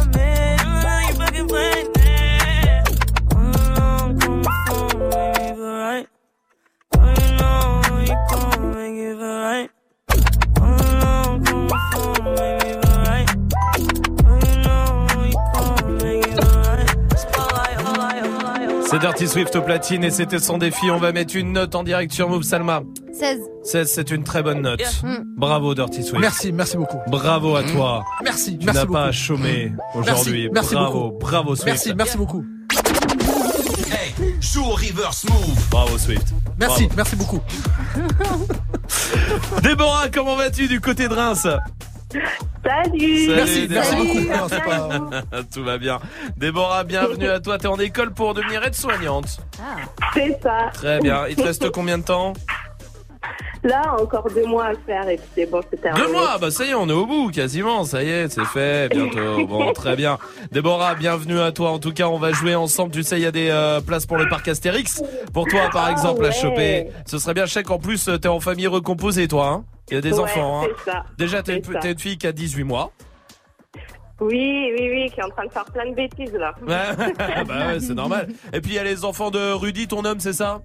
C'est 18.98 19.02
Dirty 19.02 19.28
Swift 19.28 19.56
au 19.56 19.62
platine 19.62 20.04
et 20.04 20.10
c'était 20.10 20.40
son 20.40 20.58
défi. 20.58 20.90
On 20.90 20.98
va 20.98 21.12
mettre 21.12 21.36
une 21.36 21.52
note 21.54 21.76
en 21.76 21.84
direct 21.84 22.12
sur 22.12 22.30
Move 22.30 22.42
Salma. 22.42 22.82
16. 23.14 23.42
16, 23.62 23.92
c'est 23.94 24.10
une 24.10 24.24
très 24.24 24.42
bonne 24.42 24.64
note. 24.64 24.82
Mm. 25.04 25.18
Bravo 25.38 25.76
Dirty 25.76 26.02
Swift. 26.02 26.20
Merci, 26.20 26.52
merci 26.52 26.78
beaucoup. 26.78 26.98
Bravo 27.08 27.56
à 27.56 27.62
toi. 27.62 28.04
Merci, 28.24 28.58
Tu 28.58 28.66
merci 28.66 28.80
n'as 28.80 28.86
pas 28.92 29.04
à 29.06 29.12
chômer 29.12 29.72
aujourd'hui. 29.94 30.50
Merci, 30.50 30.52
merci 30.52 30.74
bravo, 30.74 31.00
beaucoup. 31.12 31.18
bravo 31.20 31.56
Swift. 31.56 31.68
Merci, 31.68 31.94
merci 31.96 32.18
beaucoup. 32.18 32.44
Hey, 33.92 34.16
joue 34.42 34.64
au 34.64 34.72
reverse 34.74 35.26
move. 35.26 35.68
Bravo 35.70 35.96
Swift. 36.00 36.34
Merci, 36.60 36.88
Bravo. 36.88 36.96
merci 36.98 37.16
beaucoup. 37.18 37.40
Déborah, 39.62 40.10
comment 40.12 40.36
vas-tu 40.36 40.68
du 40.68 40.82
côté 40.82 41.08
de 41.08 41.14
Reims? 41.14 41.48
Salut. 42.12 43.28
Merci, 43.36 43.68
merci 43.70 43.96
beaucoup. 43.96 44.20
Non, 44.30 44.48
c'est 44.50 44.64
pas- 44.64 45.42
Tout 45.54 45.64
va 45.64 45.78
bien. 45.78 46.00
Déborah, 46.38 46.84
bienvenue 46.84 47.30
à 47.30 47.40
toi. 47.40 47.58
T'es 47.58 47.68
en 47.68 47.80
école 47.80 48.12
pour 48.14 48.34
devenir 48.34 48.64
aide-soignante. 48.64 49.38
C'est 50.14 50.40
ça. 50.42 50.70
Très 50.74 51.00
bien. 51.00 51.28
Il 51.30 51.36
te 51.36 51.44
reste 51.44 51.70
combien 51.72 51.98
de 51.98 52.04
temps 52.04 52.34
Là, 53.64 53.96
encore 54.00 54.30
deux 54.34 54.46
mois 54.46 54.68
à 54.68 54.74
faire 54.86 55.10
et 55.10 55.18
puis 55.18 55.26
c'est 55.36 55.46
bon, 55.48 55.60
c'est 55.70 55.82
terminé. 55.82 56.06
Deux 56.06 56.14
mois, 56.14 56.38
bah 56.40 56.52
ça 56.52 56.64
y 56.64 56.70
est, 56.70 56.74
on 56.76 56.88
est 56.88 56.94
au 56.94 57.06
bout 57.08 57.32
quasiment, 57.32 57.84
ça 57.84 58.04
y 58.04 58.08
est, 58.10 58.30
c'est 58.30 58.46
fait, 58.46 58.88
bientôt. 58.90 59.46
Bon, 59.48 59.74
très 59.74 59.96
bien. 59.96 60.20
Déborah, 60.52 60.94
bienvenue 60.96 61.40
à 61.42 61.52
toi. 61.52 61.72
En 61.72 61.80
tout 61.80 61.92
cas, 61.92 62.08
on 62.08 62.20
va 62.20 62.32
jouer 62.32 62.56
ensemble. 62.56 62.92
Tu 62.92 63.04
sais, 63.04 63.18
il 63.18 63.24
y 63.24 63.26
a 63.26 63.32
des 63.32 63.50
euh, 63.50 63.82
places 63.82 64.06
pour 64.06 64.18
le 64.18 64.30
parc 64.30 64.48
Astérix. 64.48 65.02
Pour 65.34 65.48
toi, 65.48 65.70
par 65.74 65.86
Ah, 65.88 65.92
exemple, 65.92 66.24
à 66.24 66.30
ouais. 66.30 66.34
choper. 66.34 66.88
Ce 67.08 67.18
serait 67.18 67.34
bien, 67.34 67.46
je 67.46 67.54
sais 67.54 67.64
qu'en 67.64 67.80
plus, 67.80 68.08
euh, 68.08 68.18
t'es 68.18 68.28
en 68.30 68.40
famille 68.40 68.68
recomposée, 68.68 69.28
toi. 69.28 69.48
Hein 69.48 69.66
il 69.90 69.96
y 69.96 69.98
a 69.98 70.02
des 70.02 70.14
Ouais, 70.14 70.20
enfants. 70.20 70.64
Hein 70.64 70.68
c'est 70.86 70.92
ça. 70.92 71.06
Déjà, 71.18 71.44
t'es 71.44 71.58
une, 71.58 72.00
fille 72.00 72.18
qui 72.18 72.28
a 72.28 72.32
18 72.32 72.64
mois. 72.64 72.92
Oui, 74.20 74.72
oui, 74.78 74.90
oui, 74.92 75.12
qui 75.12 75.20
est 75.20 75.24
en 75.24 75.30
train 75.30 75.46
de 75.46 75.52
faire 75.52 75.66
plein 75.66 75.90
de 75.90 75.96
bêtises 75.96 76.34
là. 76.34 76.54
Ouais, 76.62 77.44
bah 77.46 77.68
ouais, 77.68 77.80
c'est 77.80 77.94
normal. 77.94 78.28
Et 78.52 78.62
puis 78.62 78.72
il 78.72 78.76
y 78.76 78.80
a 78.80 78.84
les 78.84 79.06
enfants 79.06 79.30
de 79.30 79.52
Rudy, 79.52 79.88
ton 79.88 80.04
homme, 80.06 80.20
c'est 80.20 80.34
ça 80.34 80.62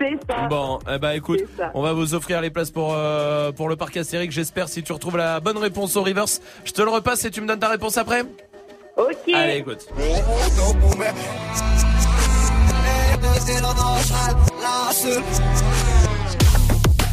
C'est 0.00 0.18
ça. 0.26 0.46
Bon, 0.48 0.78
eh 0.90 0.98
ben 0.98 1.10
écoute, 1.10 1.40
on 1.74 1.82
va 1.82 1.92
vous 1.92 2.14
offrir 2.14 2.40
les 2.40 2.48
places 2.48 2.70
pour 2.70 2.94
euh, 2.94 3.52
pour 3.52 3.68
le 3.68 3.76
parc 3.76 3.98
Astérix. 3.98 4.34
J'espère 4.34 4.70
si 4.70 4.82
tu 4.82 4.92
retrouves 4.92 5.18
la 5.18 5.40
bonne 5.40 5.58
réponse 5.58 5.96
au 5.96 6.02
reverse. 6.02 6.40
Je 6.64 6.72
te 6.72 6.80
le 6.80 6.88
repasse 6.88 7.22
et 7.26 7.30
tu 7.30 7.42
me 7.42 7.46
donnes 7.46 7.60
ta 7.60 7.68
réponse 7.68 7.98
après. 7.98 8.22
Ok. 8.96 9.32
Allez, 9.34 9.58
écoute. 9.58 9.86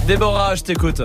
Déborah, 0.08 0.54
je 0.54 0.62
t'écoute. 0.62 1.02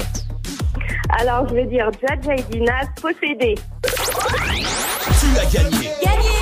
Alors, 1.18 1.48
je 1.48 1.54
vais 1.54 1.64
dire 1.64 1.90
Jaja 2.02 2.34
et 2.34 3.00
possédé. 3.00 3.54
Tu 3.82 5.38
as 5.38 5.46
gagné. 5.46 5.90
Cool. 6.02 6.39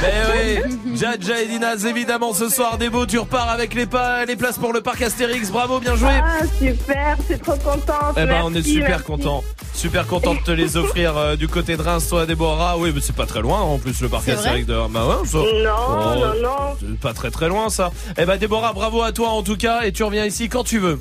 Mais 0.00 0.62
oui, 0.64 0.96
Jaja 0.96 1.40
et 1.42 1.46
Dinaz, 1.46 1.84
évidemment, 1.86 2.32
ce 2.32 2.48
soir, 2.48 2.78
Débo, 2.78 3.06
tu 3.06 3.18
repars 3.18 3.48
avec 3.50 3.74
les, 3.74 3.86
pas, 3.86 4.24
les 4.24 4.36
places 4.36 4.58
pour 4.58 4.72
le 4.72 4.80
parc 4.80 5.02
Astérix. 5.02 5.50
Bravo, 5.50 5.80
bien 5.80 5.96
joué. 5.96 6.10
Ah, 6.22 6.38
super, 6.58 7.16
c'est 7.26 7.42
trop 7.42 7.52
contente. 7.56 8.14
Eh 8.16 8.24
ben, 8.26 8.42
on 8.44 8.54
est 8.54 8.62
super 8.62 8.88
merci. 8.90 9.04
content. 9.04 9.44
Super 9.74 10.06
content 10.06 10.34
de 10.34 10.40
te 10.40 10.50
les 10.50 10.76
offrir 10.76 11.16
euh, 11.16 11.36
du 11.36 11.48
côté 11.48 11.76
de 11.76 11.82
Reims, 11.82 12.06
toi, 12.08 12.26
Déborah. 12.26 12.76
Oui, 12.78 12.92
mais 12.94 13.00
c'est 13.00 13.14
pas 13.14 13.26
très 13.26 13.40
loin, 13.40 13.60
en 13.60 13.78
plus, 13.78 14.00
le 14.00 14.08
parc 14.08 14.24
C'est 14.24 14.32
Astérix 14.32 14.66
de 14.66 14.74
Bah 14.90 15.06
ouais, 15.06 15.26
ça- 15.26 15.38
Non, 15.38 15.44
Oh, 15.88 16.14
non, 16.14 16.42
non. 16.42 16.76
C'est 16.80 16.98
pas 17.00 17.12
très 17.12 17.30
très 17.30 17.48
loin, 17.48 17.68
ça. 17.70 17.90
Eh 18.16 18.24
ben, 18.24 18.36
Déborah, 18.36 18.72
bravo 18.72 19.02
à 19.02 19.12
toi, 19.12 19.28
en 19.30 19.42
tout 19.42 19.56
cas, 19.56 19.82
et 19.82 19.92
tu 19.92 20.02
reviens 20.04 20.24
ici 20.24 20.48
quand 20.48 20.64
tu 20.64 20.78
veux. 20.78 21.00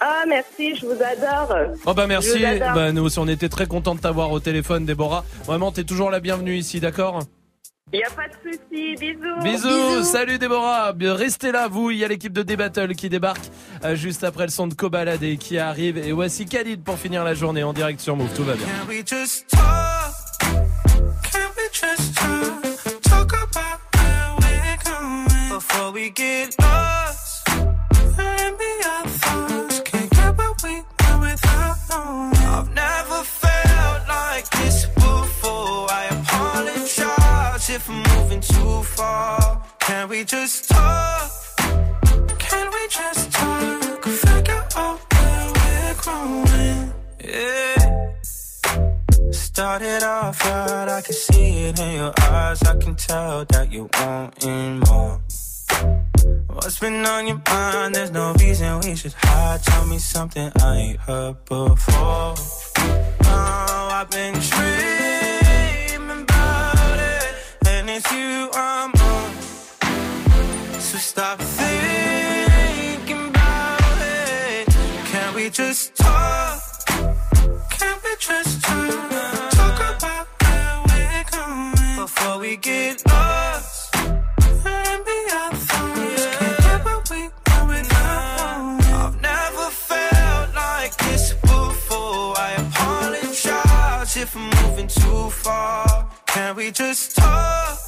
Ah, 0.00 0.24
merci, 0.28 0.76
je 0.76 0.86
vous 0.86 1.02
adore. 1.02 1.74
Oh 1.84 1.92
bah 1.92 2.06
merci, 2.06 2.44
bah 2.60 2.92
nous 2.92 3.02
aussi 3.02 3.18
on 3.18 3.26
était 3.26 3.48
très 3.48 3.66
contents 3.66 3.96
de 3.96 4.00
t'avoir 4.00 4.30
au 4.30 4.38
téléphone 4.38 4.86
Déborah. 4.86 5.24
Vraiment 5.44 5.72
t'es 5.72 5.82
toujours 5.82 6.10
la 6.10 6.20
bienvenue 6.20 6.56
ici, 6.56 6.78
d'accord? 6.78 7.24
Il 7.92 8.04
a 8.04 8.10
pas 8.10 8.28
de 8.28 8.34
souci, 8.52 8.94
bisous. 9.00 9.42
Bisous, 9.42 10.04
salut 10.04 10.38
Déborah, 10.38 10.92
restez 11.00 11.50
là 11.50 11.66
vous, 11.68 11.90
il 11.90 11.98
y 11.98 12.04
a 12.04 12.08
l'équipe 12.08 12.32
de 12.32 12.42
D-Battle 12.42 12.94
qui 12.94 13.08
débarque 13.08 13.50
euh, 13.82 13.96
juste 13.96 14.22
après 14.22 14.44
le 14.44 14.50
son 14.50 14.68
de 14.68 14.74
Cobalade 14.74 15.22
et 15.22 15.36
qui 15.36 15.58
arrive. 15.58 15.98
Et 15.98 16.12
voici 16.12 16.44
Khalid 16.46 16.84
pour 16.84 16.98
finir 16.98 17.24
la 17.24 17.34
journée 17.34 17.64
en 17.64 17.72
direct 17.72 18.00
sur 18.00 18.14
Move, 18.14 18.32
tout 18.36 18.44
va 18.44 18.54
bien. 18.54 18.66
Can 25.68 25.92
we 25.94 26.67
Can 40.08 40.16
we 40.16 40.24
just 40.24 40.70
talk? 40.70 41.30
Can 42.38 42.70
we 42.72 42.88
just 42.88 43.30
talk? 43.30 44.02
Figure 44.04 44.64
out 44.76 45.00
where 45.12 45.52
we're 45.52 45.94
growing. 45.98 46.92
Yeah. 47.22 48.12
Started 49.30 50.02
off 50.04 50.42
right, 50.46 50.88
I 50.88 51.02
can 51.02 51.12
see 51.12 51.66
it 51.66 51.78
in 51.78 51.92
your 51.96 52.14
eyes. 52.22 52.62
I 52.62 52.76
can 52.76 52.94
tell 52.94 53.44
that 53.50 53.70
you 53.70 53.90
wanting 54.00 54.78
more. 54.88 55.20
What's 56.54 56.78
been 56.78 57.04
on 57.04 57.26
your 57.26 57.42
mind? 57.46 57.94
There's 57.94 58.10
no 58.10 58.32
reason 58.40 58.80
we 58.80 58.96
should 58.96 59.12
hide. 59.12 59.62
Tell 59.62 59.84
me 59.84 59.98
something 59.98 60.50
I 60.62 60.76
ain't 60.76 61.00
heard 61.00 61.44
before. 61.44 62.34
Oh, 63.24 63.88
I've 63.92 64.08
been 64.10 64.32
dreaming 64.32 66.22
about 66.22 66.98
it, 66.98 67.34
and 67.66 67.90
it's 67.90 68.10
you 68.10 68.48
I'm 68.54 68.90
on. 68.92 69.47
So 70.88 70.96
stop 70.96 71.38
thinking 71.38 73.28
about 73.28 73.98
it. 74.00 74.68
Can 75.12 75.34
we 75.34 75.50
just 75.50 75.94
talk? 75.94 76.62
Can 77.68 77.96
we 78.02 78.16
just 78.18 78.64
talk? 78.64 79.10
Talk 79.50 79.96
about 79.96 80.26
where 80.40 80.82
we're 80.88 81.24
going 81.30 81.96
before 81.98 82.38
we 82.38 82.56
get 82.56 83.06
lost. 83.06 83.96
And 83.96 85.04
be 85.04 85.18
our 85.30 85.52
thoughts. 85.52 86.26
I've 88.90 89.20
never 89.20 89.68
felt 89.70 90.54
like 90.54 90.96
this 90.96 91.34
before. 91.34 92.34
I 92.38 92.54
apologize 92.66 94.16
if 94.16 94.34
I'm 94.34 94.48
moving 94.62 94.88
too 94.88 95.28
far. 95.28 96.08
Can 96.28 96.56
we 96.56 96.70
just 96.70 97.14
talk? 97.14 97.87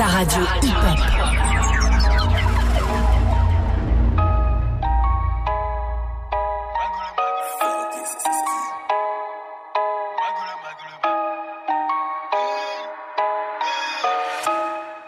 Ta 0.00 0.06
radio. 0.06 0.40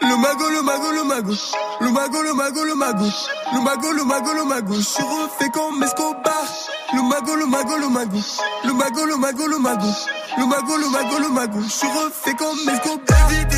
Le 0.02 0.16
mago, 0.18 0.50
le 0.50 0.60
mago, 0.60 0.92
le 0.92 1.04
mago. 1.04 1.32
Le 1.80 1.90
mago, 1.90 2.22
le 2.22 2.34
mago, 2.34 2.64
le 2.64 2.74
mago. 2.74 3.06
Le 3.54 3.60
mago, 3.60 3.92
le 3.92 4.04
mago, 4.04 4.32
le 4.34 4.44
mago. 4.44 4.74
Je 4.74 4.80
suis 4.82 5.02
refait 5.02 5.48
comme 5.54 5.82
Escobar. 5.82 6.44
Le 6.92 7.00
mago, 7.00 7.34
le 7.36 7.46
mago, 7.46 7.78
le 7.78 7.88
mago. 7.88 8.18
Le 8.64 8.72
mago, 8.74 9.06
le 9.06 9.16
mago, 9.16 9.46
le 9.46 9.58
mago. 9.58 9.88
Le 10.36 10.44
mago, 10.44 10.76
le 10.76 10.88
mago, 10.90 11.18
le 11.18 11.28
mago. 11.30 11.60
Je 11.62 11.68
suis 11.70 11.88
refait 11.88 12.34
comme 12.34 12.68
Escobar. 12.68 13.51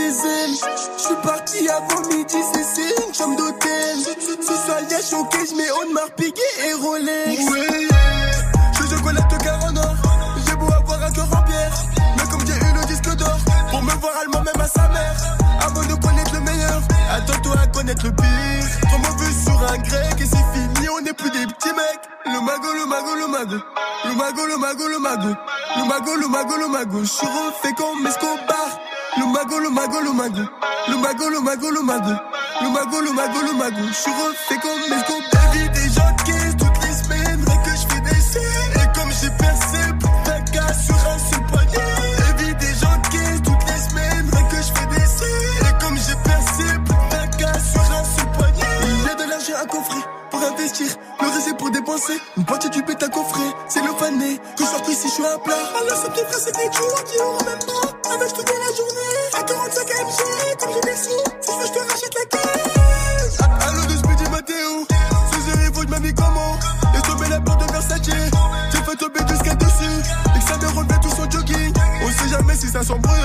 Chez 0.00 0.16
elle. 0.28 0.54
Je 0.96 1.02
suis 1.02 1.14
parti 1.22 1.68
avant 1.68 2.08
midi, 2.08 2.36
c'est 2.74 3.06
une 3.06 3.14
chambre 3.14 3.36
d'hôtel. 3.36 3.96
Ce 4.40 4.54
soir, 4.64 4.80
y'a 4.90 5.02
choqué, 5.02 5.38
je 5.48 5.56
mets 5.56 5.70
on 5.82 5.92
Marpigué 5.92 6.48
et 6.66 6.72
Rolex. 6.74 7.50
Ouais, 7.50 7.78
je 8.78 8.96
je 8.96 9.02
collecte 9.02 9.32
le 9.32 9.38
cœur 9.38 9.60
en 9.64 9.76
or. 9.76 9.94
J'ai 10.46 10.56
beau 10.56 10.72
avoir 10.72 11.02
un 11.02 11.10
cœur 11.10 11.26
en 11.26 11.42
pierre. 11.42 11.72
Mais 12.16 12.26
comme 12.30 12.46
j'ai 12.46 12.54
eu 12.54 12.72
le 12.80 12.86
disque 12.86 13.14
d'or, 13.16 13.38
pour 13.70 13.82
me 13.82 13.92
voir 13.92 14.12
allemand 14.22 14.42
même 14.42 14.60
à 14.60 14.68
sa 14.68 14.88
mère. 14.88 15.16
Avant 15.66 15.82
de 15.82 15.94
connaître 15.94 16.32
le 16.34 16.40
meilleur, 16.40 16.80
attends-toi 17.12 17.56
à 17.62 17.66
connaître 17.66 18.04
le 18.04 18.12
pire. 18.12 18.64
Trop 18.88 18.98
mauvais 18.98 19.32
sur 19.44 19.72
un 19.72 19.78
grec 19.78 20.16
et 20.18 20.26
c'est 20.26 20.46
fini, 20.54 20.88
on 20.88 21.00
n'est 21.02 21.12
plus 21.12 21.30
des 21.30 21.46
petits 21.46 21.74
mecs. 21.74 22.04
Le 22.26 22.40
mago, 22.40 22.72
le 22.72 22.86
mago, 22.86 23.14
le 23.16 23.26
mago. 23.26 23.56
Le 24.08 24.14
mago, 24.14 24.46
le 24.46 24.56
mago, 24.56 24.88
le 24.88 24.98
mago. 24.98 25.34
Le 25.76 25.84
mago, 25.84 26.16
le 26.16 26.28
mago, 26.28 26.56
le 26.56 26.68
mago. 26.68 26.98
Je 27.02 27.08
suis 27.08 27.26
refait 27.26 27.74
comme 27.76 28.06
Escobar. 28.06 28.80
Le 29.18 29.26
mago, 29.26 29.58
le 29.58 29.70
mago, 29.70 30.00
le 30.00 30.12
mago. 30.12 30.42
Le 30.88 30.96
mago, 30.96 31.28
le 31.30 31.40
mago, 31.40 31.70
le 31.70 31.82
mago. 31.82 32.12
Le 32.62 32.68
mago, 32.68 33.00
le 33.00 33.12
mago, 33.12 33.40
le 33.46 33.52
mago. 33.58 33.82
Je 33.88 33.92
suis 33.94 34.10
refait 34.10 34.60
comme 34.60 34.80
mes 34.88 35.02
comptes. 35.04 35.52
vie 35.52 35.70
déjà 35.70 36.12
caisse 36.24 36.56
toutes 36.58 36.82
les 36.84 36.92
semaines. 36.92 37.44
Dès 37.44 37.70
que 37.70 37.76
je 37.76 37.94
fais 37.94 38.00
des 38.00 38.20
scènes. 38.20 38.72
Et 38.76 38.98
comme 38.98 39.10
j'ai 39.20 39.30
percé 39.30 39.78
pour 40.00 40.22
ta 40.24 40.40
gars 40.52 40.74
sur 40.74 40.94
un 40.94 41.18
seul 41.18 41.46
poignet. 41.46 42.36
vie 42.38 42.54
déjà 42.54 42.98
caisse 43.10 43.42
toutes 43.44 43.66
les 43.66 43.80
semaines. 43.88 44.30
Dès 44.30 44.56
que 44.56 44.62
je 44.62 44.72
fais 44.72 44.86
des 44.86 45.06
scènes. 45.06 45.68
Et 45.68 45.84
comme 45.84 45.96
j'ai 45.96 46.16
percé 46.24 46.64
pour 46.86 47.08
ta 47.08 47.26
gars 47.38 47.60
sur 47.72 47.80
un 47.82 48.04
seul 48.04 48.32
poignet. 48.32 48.76
Il 48.82 49.06
y 49.06 49.08
a 49.08 49.14
de 49.14 49.30
l'argent 49.30 49.52
à 49.62 49.66
confondre 49.66 49.89
le 50.60 51.28
reste 51.28 51.56
pour 51.56 51.70
dépenser. 51.70 52.20
Une 52.36 52.44
partie 52.44 52.68
du 52.70 52.82
bête 52.82 53.02
à 53.02 53.08
coffret, 53.08 53.50
c'est 53.68 53.82
le 53.82 53.92
fané. 53.98 54.36
Que 54.56 54.64
je 54.64 54.68
sorte 54.68 54.88
ici, 54.88 55.08
je 55.08 55.14
suis 55.14 55.24
à 55.24 55.38
plat. 55.38 55.54
Alors, 55.80 55.96
ce 55.96 56.10
petit 56.10 56.20
frère, 56.20 56.40
c'est 56.44 56.54
des 56.54 56.72
jours 56.76 57.04
qui 57.04 57.18
auront 57.18 57.44
même 57.44 57.58
pas. 57.66 58.12
Avec 58.12 58.32
toute 58.32 58.48
la 58.48 58.76
journée, 58.76 59.16
à 59.38 59.42
45 59.42 59.90
AMG, 59.90 60.58
comme 60.58 60.70
j'ai 60.74 60.80
des 60.80 60.96
sous. 60.96 61.10
Si 61.40 61.52
je 61.52 61.58
veux, 61.58 61.66
je 61.66 61.72
te 61.72 61.78
rachète 61.78 62.14
la 62.14 62.24
caisse. 62.26 63.38
Allo 63.40 63.82
de 63.86 63.96
Speedy 63.96 64.30
Matteo, 64.30 64.86
ces 65.30 65.50
heures, 65.50 65.70
ils 65.78 65.86
de 65.86 65.90
mamie 65.90 66.14
comment 66.14 66.58
Et 66.96 67.02
tomber 67.02 67.28
la 67.28 67.40
porte 67.40 67.66
de 67.66 67.72
Versace, 67.72 68.00
j'ai 68.04 68.82
fait 68.82 68.96
tomber 68.96 69.20
jusqu'à 69.28 69.54
dessus. 69.54 69.98
Et 70.36 70.38
que 70.40 70.44
ça 70.44 70.58
me 70.58 70.78
relevait 70.78 71.00
tout 71.00 71.10
son 71.10 71.30
jogging. 71.30 71.72
On 72.02 72.08
sait 72.08 72.28
jamais 72.28 72.56
si 72.56 72.68
ça 72.68 72.82
s'embrouille. 72.82 73.16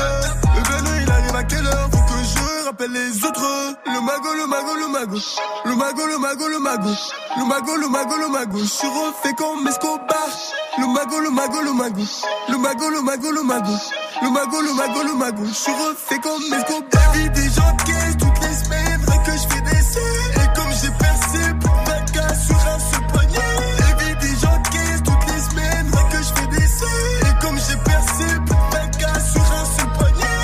Le 0.56 0.62
vélo, 0.64 0.96
il 1.02 1.12
arrive 1.12 1.36
à 1.36 1.44
quelle 1.44 1.66
heure? 1.66 1.90
Faut 1.92 1.98
que 1.98 2.24
je 2.24 2.66
rappelle 2.66 2.92
les 2.92 3.26
autres. 3.26 3.75
Le 4.06 4.12
mago, 4.12 4.34
le 4.36 4.46
mago, 4.46 4.76
le 4.76 4.88
mago. 4.88 5.18
Le 5.66 5.76
mago, 5.76 6.06
le 6.06 6.18
mago, 6.20 6.48
le 6.48 6.60
mago. 6.60 6.90
Le 7.38 7.44
mago, 7.44 7.76
le 7.76 7.88
mago, 7.88 8.18
le 8.18 8.28
mago. 8.28 8.60
Je 8.60 8.66
suis 8.66 8.88
refait 8.88 9.34
comme 9.34 9.68
Escobar. 9.68 10.30
Le 10.78 10.86
mago, 10.86 11.20
le 11.22 11.32
mago, 11.32 11.62
le 11.64 11.74
mago. 11.74 12.04
Le 12.48 12.58
mago, 12.60 12.90
le 12.92 13.02
mago, 13.02 13.32
le 13.32 13.42
mago. 13.42 13.72
Le 14.22 14.30
mago, 14.30 14.62
le 14.62 14.74
mago, 14.74 15.02
le 15.02 15.14
mago. 15.16 15.44
Je 15.48 15.54
suis 15.54 15.72
refait 15.72 16.20
comme 16.20 16.54
Escobar. 16.54 17.14
Vie 17.14 17.30
des 17.32 17.50
gens 17.50 17.76
caisse 17.84 18.18
toutes 18.20 18.42
les 18.42 18.54
semaines. 18.54 19.02
Vrai 19.08 19.18
que 19.26 19.32
je 19.32 19.72
des 19.72 19.82
sous. 19.82 20.00
Et 20.40 20.56
comme 20.56 20.72
j'ai 20.80 20.92
percé 20.92 21.40
plus 21.60 21.74
de 21.74 21.90
20 21.90 22.12
cas 22.14 22.36
sur 22.36 22.58
un 22.58 22.80
seul 22.80 23.08
poignet. 23.08 23.56
Et 23.90 24.04
vie 24.04 24.16
des 24.22 24.40
gens 24.40 24.62
caisse 24.70 25.02
toutes 25.04 25.34
les 25.34 25.42
semaines. 25.50 25.92
Que 26.12 26.18
je 26.18 26.32
fais 26.32 26.48
des. 26.54 26.66
Et 27.28 27.42
comme 27.42 27.58
j'ai 27.58 27.78
percé 27.78 28.26
plus 28.46 28.54
de 28.54 28.72
20 28.72 28.98
cas 29.00 29.20
sur 29.34 29.42
un 29.42 29.66
seul 29.66 29.90
poignet. 29.98 30.38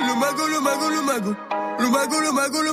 Le 0.00 0.14
mago, 0.20 0.46
le 0.46 0.60
mago, 0.60 0.90
le 0.90 1.02
mago. 1.02 1.55
Le 1.96 2.32
mago, 2.32 2.62
le 2.62 2.72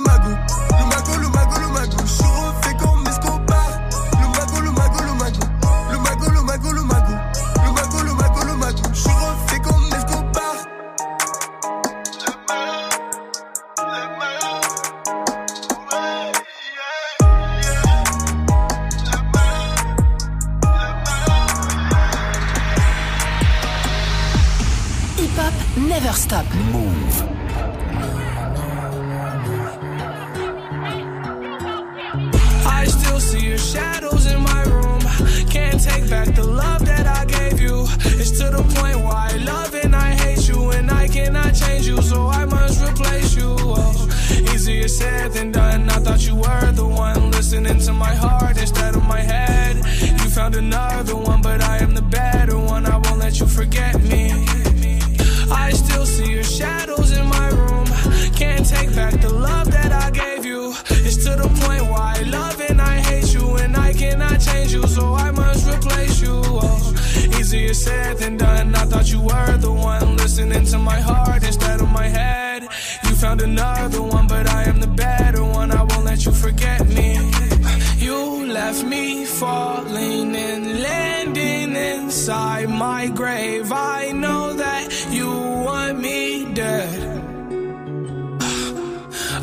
my 82.74 83.08
grave. 83.08 83.72
I 83.72 84.11
know 84.11 84.53
that 84.53 85.08
you 85.10 85.30
want 85.30 86.00
me 86.00 86.53
dead. 86.53 87.22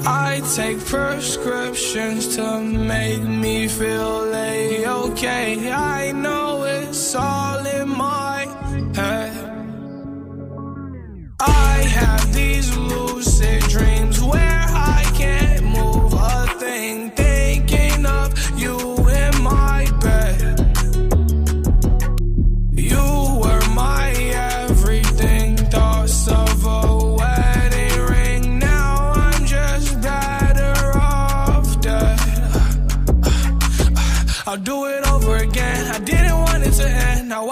I 0.06 0.40
take 0.54 0.84
prescriptions 0.84 2.36
to 2.36 2.60
make 2.60 3.22
me 3.22 3.68
feel 3.68 4.32
a-okay. 4.34 5.70
I 5.70 6.12
know 6.12 6.64
it's 6.64 7.14
all 7.14 7.64
in 7.66 7.88
my 7.88 8.46
head. 8.94 9.46
I 11.40 11.82
have 11.98 12.32
these 12.32 12.76
lucid 12.76 13.62
dreams 13.64 14.22
where 14.22 14.66
I 14.98 15.02
can't 15.14 15.64
move 15.64 16.12
a 16.14 16.46
thing, 16.58 17.10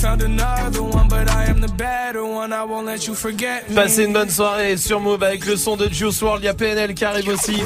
You 0.00 0.06
found 0.06 0.22
another 0.22 0.82
one, 0.82 1.08
but 1.08 1.28
I 1.28 1.44
am 1.50 1.60
the 1.60 1.70
better 1.76 2.24
one. 2.24 2.54
I 2.54 2.64
won't 2.64 2.86
let 2.86 3.06
you 3.06 3.14
forget 3.14 3.68
me. 3.68 3.74
Passez 3.74 4.04
une 4.04 4.14
bonne 4.14 4.30
soirée 4.30 4.78
sur 4.78 4.98
Move 4.98 5.22
avec 5.22 5.44
le 5.44 5.56
son 5.56 5.76
de 5.76 5.90
Juice 5.90 6.22
WRLD. 6.22 6.42
Il 6.42 6.46
y 6.46 6.48
a 6.48 6.54
PNL 6.54 6.94
qui 6.94 7.04
arrive 7.04 7.28
aussi. 7.28 7.62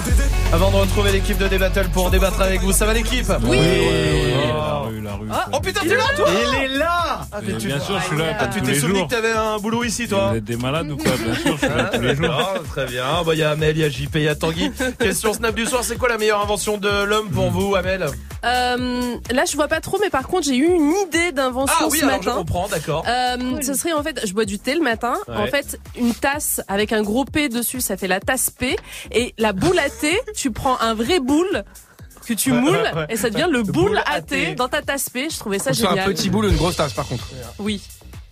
Avant 0.53 0.73
de 0.73 0.77
retrouver 0.77 1.13
l'équipe 1.13 1.39
de 1.39 1.47
D-Battle 1.47 1.91
pour 1.93 2.11
débattre 2.11 2.41
avec 2.41 2.61
vous. 2.63 2.73
Ça 2.73 2.87
va 2.87 2.93
l'équipe? 2.93 3.27
Oui. 3.45 3.57
La 4.53 4.79
rue, 4.81 5.01
la 5.01 5.15
rue. 5.15 5.29
Oh 5.53 5.61
putain, 5.61 5.83
t'es 5.83 5.95
là 5.95 6.05
toi 6.17 6.27
Il 6.29 6.65
est 6.65 6.69
là 6.77 7.21
ah, 7.31 7.39
mais 7.41 7.57
tu... 7.57 7.69
Bien 7.69 7.79
sûr, 7.79 8.01
je 8.01 8.07
suis 8.07 8.17
là. 8.17 8.37
Ah, 8.41 8.47
tu 8.49 8.63
t'es 8.63 8.75
souvenu 8.75 8.99
jours. 8.99 9.09
que 9.09 9.15
t'avais 9.15 9.33
un 9.33 9.59
boulot 9.59 9.85
ici 9.85 10.09
toi 10.09 10.31
Vous 10.31 10.37
êtes 10.37 10.45
des 10.45 10.57
malades 10.57 10.91
ou 10.91 10.97
quoi? 10.97 11.13
Bien 11.17 11.35
sûr, 11.35 11.53
je 11.61 11.67
suis 11.67 11.77
là 11.77 11.85
tous 11.85 12.01
les 12.01 12.17
jours. 12.17 12.35
Ah, 12.37 12.59
Très 12.69 12.87
bien. 12.87 13.05
Bah, 13.25 13.33
Il 13.35 13.39
y 13.39 13.43
a 13.45 13.51
Amel, 13.51 13.77
il 13.77 13.81
y 13.81 13.85
a 13.85 13.89
JP, 13.89 14.15
il 14.17 14.23
y 14.23 14.29
a 14.29 14.35
Tanguy. 14.35 14.73
Question 14.99 15.35
Snap 15.35 15.55
du 15.55 15.67
soir, 15.67 15.83
c'est 15.85 15.97
quoi 15.97 16.09
la 16.09 16.19
meilleure 16.19 16.43
invention 16.43 16.79
de 16.79 17.05
l'homme 17.05 17.31
pour 17.31 17.51
vous, 17.51 17.77
Amel? 17.77 18.07
Euh, 18.45 19.17
là, 19.31 19.45
je 19.51 19.57
vois 19.57 19.69
pas 19.69 19.81
trop, 19.81 19.99
mais 20.03 20.11
par 20.11 20.27
contre, 20.29 20.47
j'ai 20.47 20.57
eu 20.57 20.67
une 20.67 20.93
idée 21.07 21.33
d'invention 21.33 21.75
Ah 21.81 21.89
oui, 21.91 21.99
ce 21.99 22.05
alors 22.05 22.21
je 22.25 22.29
matin. 22.31 22.39
comprends, 22.39 22.69
d'accord. 22.69 23.05
Euh, 23.09 23.37
Ce 23.63 23.75
serait 23.75 23.93
en 23.93 24.03
fait, 24.03 24.21
je 24.27 24.33
bois 24.33 24.45
du 24.45 24.59
thé 24.59 24.75
le 24.75 24.81
matin. 24.83 25.15
Ouais. 25.29 25.37
En 25.37 25.47
fait, 25.47 25.79
une 25.97 26.15
tasse 26.15 26.61
avec 26.69 26.93
un 26.93 27.03
gros 27.03 27.25
P 27.25 27.49
dessus, 27.49 27.81
ça 27.81 27.97
fait 27.97 28.09
la 28.09 28.21
tasse 28.21 28.51
P. 28.51 28.77
Et 29.13 29.35
la 29.39 29.53
boule 29.53 29.79
à 29.79 29.89
thé, 29.91 30.19
tu 30.35 30.51
prends 30.51 30.79
un 30.81 30.95
vrai 30.95 31.21
boule 31.21 31.65
que 32.27 32.33
tu 32.35 32.53
moules 32.53 32.71
ouais, 32.77 32.95
ouais. 32.95 33.07
et 33.11 33.17
ça 33.17 33.29
devient 33.31 33.49
le 33.51 33.59
Le 33.59 33.63
boule 33.65 33.73
boule 33.91 34.01
à 34.07 34.21
thé 34.23 34.47
thé. 34.47 34.55
dans 34.55 34.69
ta 34.69 34.81
tasse 34.83 35.11
P. 35.11 35.29
Je 35.31 35.39
trouvais 35.39 35.59
ça 35.59 35.73
génial. 35.73 35.99
un 35.99 36.05
petit 36.13 36.31
boule 36.31 36.47
ou 36.47 36.49
une 36.49 36.57
grosse 36.57 36.77
tasse 36.77 36.93
par 36.95 37.07
contre. 37.07 37.29
Oui. 37.59 37.83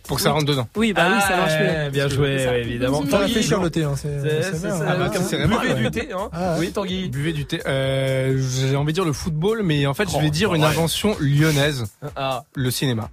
Pour 0.09 0.17
que 0.17 0.23
ça 0.25 0.33
rentre 0.33 0.47
dedans. 0.47 0.67
Oui, 0.77 0.93
bah 0.93 1.07
oui, 1.15 1.21
ça 1.27 1.37
marche 1.37 1.53
mieux. 1.53 1.69
Ah, 1.87 1.91
Bien 1.91 2.09
joué, 2.09 2.37
C'est 2.39 2.61
évidemment. 2.63 3.03
Réfléchir 3.13 3.59
non. 3.59 3.65
le 3.65 3.71
thé, 3.71 3.85
hein, 3.85 3.95
c'est- 3.97 4.21
C'est- 4.21 4.43
c'est 4.53 4.59
c'est 4.59 4.67
hein. 4.67 5.47
bah, 5.49 5.59
Buvez 5.61 5.75
du 5.75 5.91
thé, 5.93 6.09
hein. 6.13 6.29
Ah, 6.33 6.57
Oui, 6.59 6.73
Tanguy. 6.73 7.09
Buvez 7.09 7.33
du 7.33 7.47
thé. 7.47 7.61
Euh, 7.67 8.37
J'ai 8.69 8.75
envie 8.75 8.89
de 8.89 8.97
dire 8.97 9.05
le 9.05 9.13
football, 9.13 9.63
mais 9.63 9.87
en 9.87 9.95
fait, 9.95 10.11
je 10.11 10.17
Oh, 10.17 10.21
vais 10.21 10.31
dire 10.31 10.55
une 10.55 10.63
ouais. 10.63 10.69
invention 10.69 11.15
lyonnaise. 11.21 11.85
Ah. 12.17 12.43
Le 12.57 12.71
cinéma. 12.73 13.11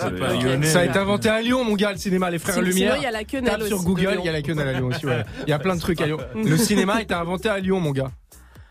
Ah, 0.00 0.10
pas 0.10 0.34
bah. 0.34 0.62
Ça 0.66 0.80
a 0.80 0.84
été 0.84 0.98
inventé 0.98 1.28
à 1.28 1.40
Lyon, 1.40 1.64
mon 1.64 1.74
gars, 1.74 1.92
le 1.92 1.98
cinéma, 1.98 2.30
les 2.30 2.38
frères 2.38 2.60
Lumière. 2.60 2.96
il 2.96 3.02
y 3.02 3.06
a 3.06 3.10
la 3.10 3.24
quenelle 3.24 3.52
Tape 3.52 3.62
sur 3.64 3.82
Google, 3.82 4.16
il 4.18 4.26
y 4.26 4.28
a 4.28 4.32
la 4.32 4.42
quenelle 4.42 4.68
à 4.68 4.72
Lyon 4.72 4.86
aussi, 4.86 5.06
ouais. 5.06 5.24
Il 5.46 5.50
y 5.50 5.52
a 5.52 5.58
plein 5.58 5.74
de 5.74 5.80
trucs 5.80 6.00
à 6.00 6.06
Lyon. 6.06 6.18
Le 6.34 6.56
cinéma 6.56 6.94
a 6.94 7.02
été 7.02 7.14
inventé 7.14 7.48
à 7.48 7.58
Lyon, 7.58 7.80
mon 7.80 7.92
gars. 7.92 8.10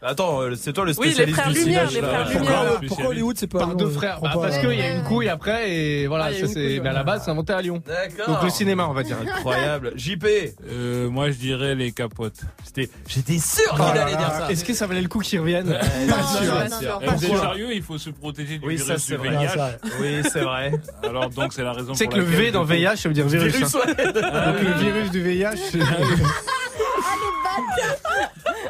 Attends, 0.05 0.41
euh, 0.41 0.55
c'est 0.55 0.73
toi 0.73 0.83
le 0.85 0.91
Oui, 0.97 1.07
les 1.07 1.13
spécialiste 1.13 1.39
frères 1.39 1.51
du 1.53 1.59
Lumière, 1.59 1.89
cinéma, 1.89 2.07
les 2.07 2.11
là. 2.13 2.25
frères 2.25 2.37
Pourquoi, 2.37 2.55
Lumière. 2.63 2.81
pourquoi 2.89 3.05
Hollywood 3.07 3.37
c'est 3.37 3.47
pas 3.47 3.59
Par 3.59 3.75
deux 3.75 3.89
frères. 3.89 4.19
Bah, 4.21 4.31
pas. 4.33 4.39
parce 4.41 4.57
qu'il 4.57 4.73
y 4.73 4.81
a 4.81 4.89
une 4.95 5.03
couille 5.03 5.29
après 5.29 5.71
et 5.71 6.07
voilà, 6.07 6.25
Ah, 6.25 6.33
ça 6.33 6.47
c'est. 6.47 6.79
Mais 6.83 6.89
à 6.89 6.93
la 6.93 7.03
base, 7.03 7.21
c'est 7.23 7.31
inventé 7.31 7.53
à 7.53 7.61
Lyon. 7.61 7.81
D'accord. 7.87 8.35
Donc 8.35 8.43
le 8.43 8.49
cinéma, 8.49 8.85
on 8.89 8.93
va 8.93 9.03
dire. 9.03 9.17
Incroyable. 9.21 9.93
JP. 9.95 10.25
Euh, 10.69 11.09
moi, 11.09 11.31
je 11.31 11.35
dirais 11.37 11.73
les 11.75 11.91
capotes. 11.93 12.41
J'étais, 12.65 12.91
j'étais 13.07 13.37
sûr 13.39 13.63
Oh 13.71 13.75
qu'il 13.75 13.85
là 13.95 14.03
allait 14.05 14.17
dire 14.17 14.31
ça. 14.31 14.51
Est-ce 14.51 14.65
que 14.65 14.73
ça 14.73 14.87
valait 14.87 15.01
le 15.01 15.07
coup 15.07 15.19
qu'ils 15.19 15.39
reviennent 15.39 15.67
Bien 16.05 16.23
sûr, 16.23 16.53
non, 16.53 16.59
bien 16.65 16.79
sûr. 16.79 16.99
non, 17.01 17.13
C'est 17.17 17.27
Pourquoi 17.27 17.47
sérieux, 17.49 17.73
il 17.73 17.81
faut 17.83 17.97
se 17.97 18.09
protéger 18.09 18.57
du 18.57 18.67
Oui, 18.67 18.75
virus 18.75 19.01
c'est 19.01 19.13
du 19.17 19.17
vrai. 19.25 19.29
VIH. 19.29 19.47
Ah, 19.47 19.55
ça, 19.57 19.77
Oui, 20.01 20.21
c'est 20.31 20.41
vrai. 20.41 20.71
Alors 21.07 21.29
donc 21.29 21.53
c'est 21.53 21.63
la 21.63 21.71
raison 21.73 21.93
Tu 21.93 21.99
sais 21.99 22.05
pour 22.05 22.13
que 22.15 22.19
le 22.19 22.25
V 22.25 22.51
dans 22.51 22.63
VIH, 22.65 22.97
ça 22.97 23.07
veut 23.09 23.15
dire 23.15 23.25
virus. 23.27 23.53
Virus, 23.55 23.75
hein. 23.75 23.79
Donc 23.87 24.61
le 24.61 24.73
virus 24.83 25.11
du 25.11 25.21
VIH. 25.21 25.55
c'est- 25.71 25.79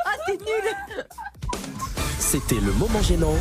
Ah, 0.05 0.11
c'est 0.25 0.33
nul 0.33 0.47
C'était 2.33 2.55
le 2.55 2.71
moment 2.71 2.99
gênant 3.03 3.35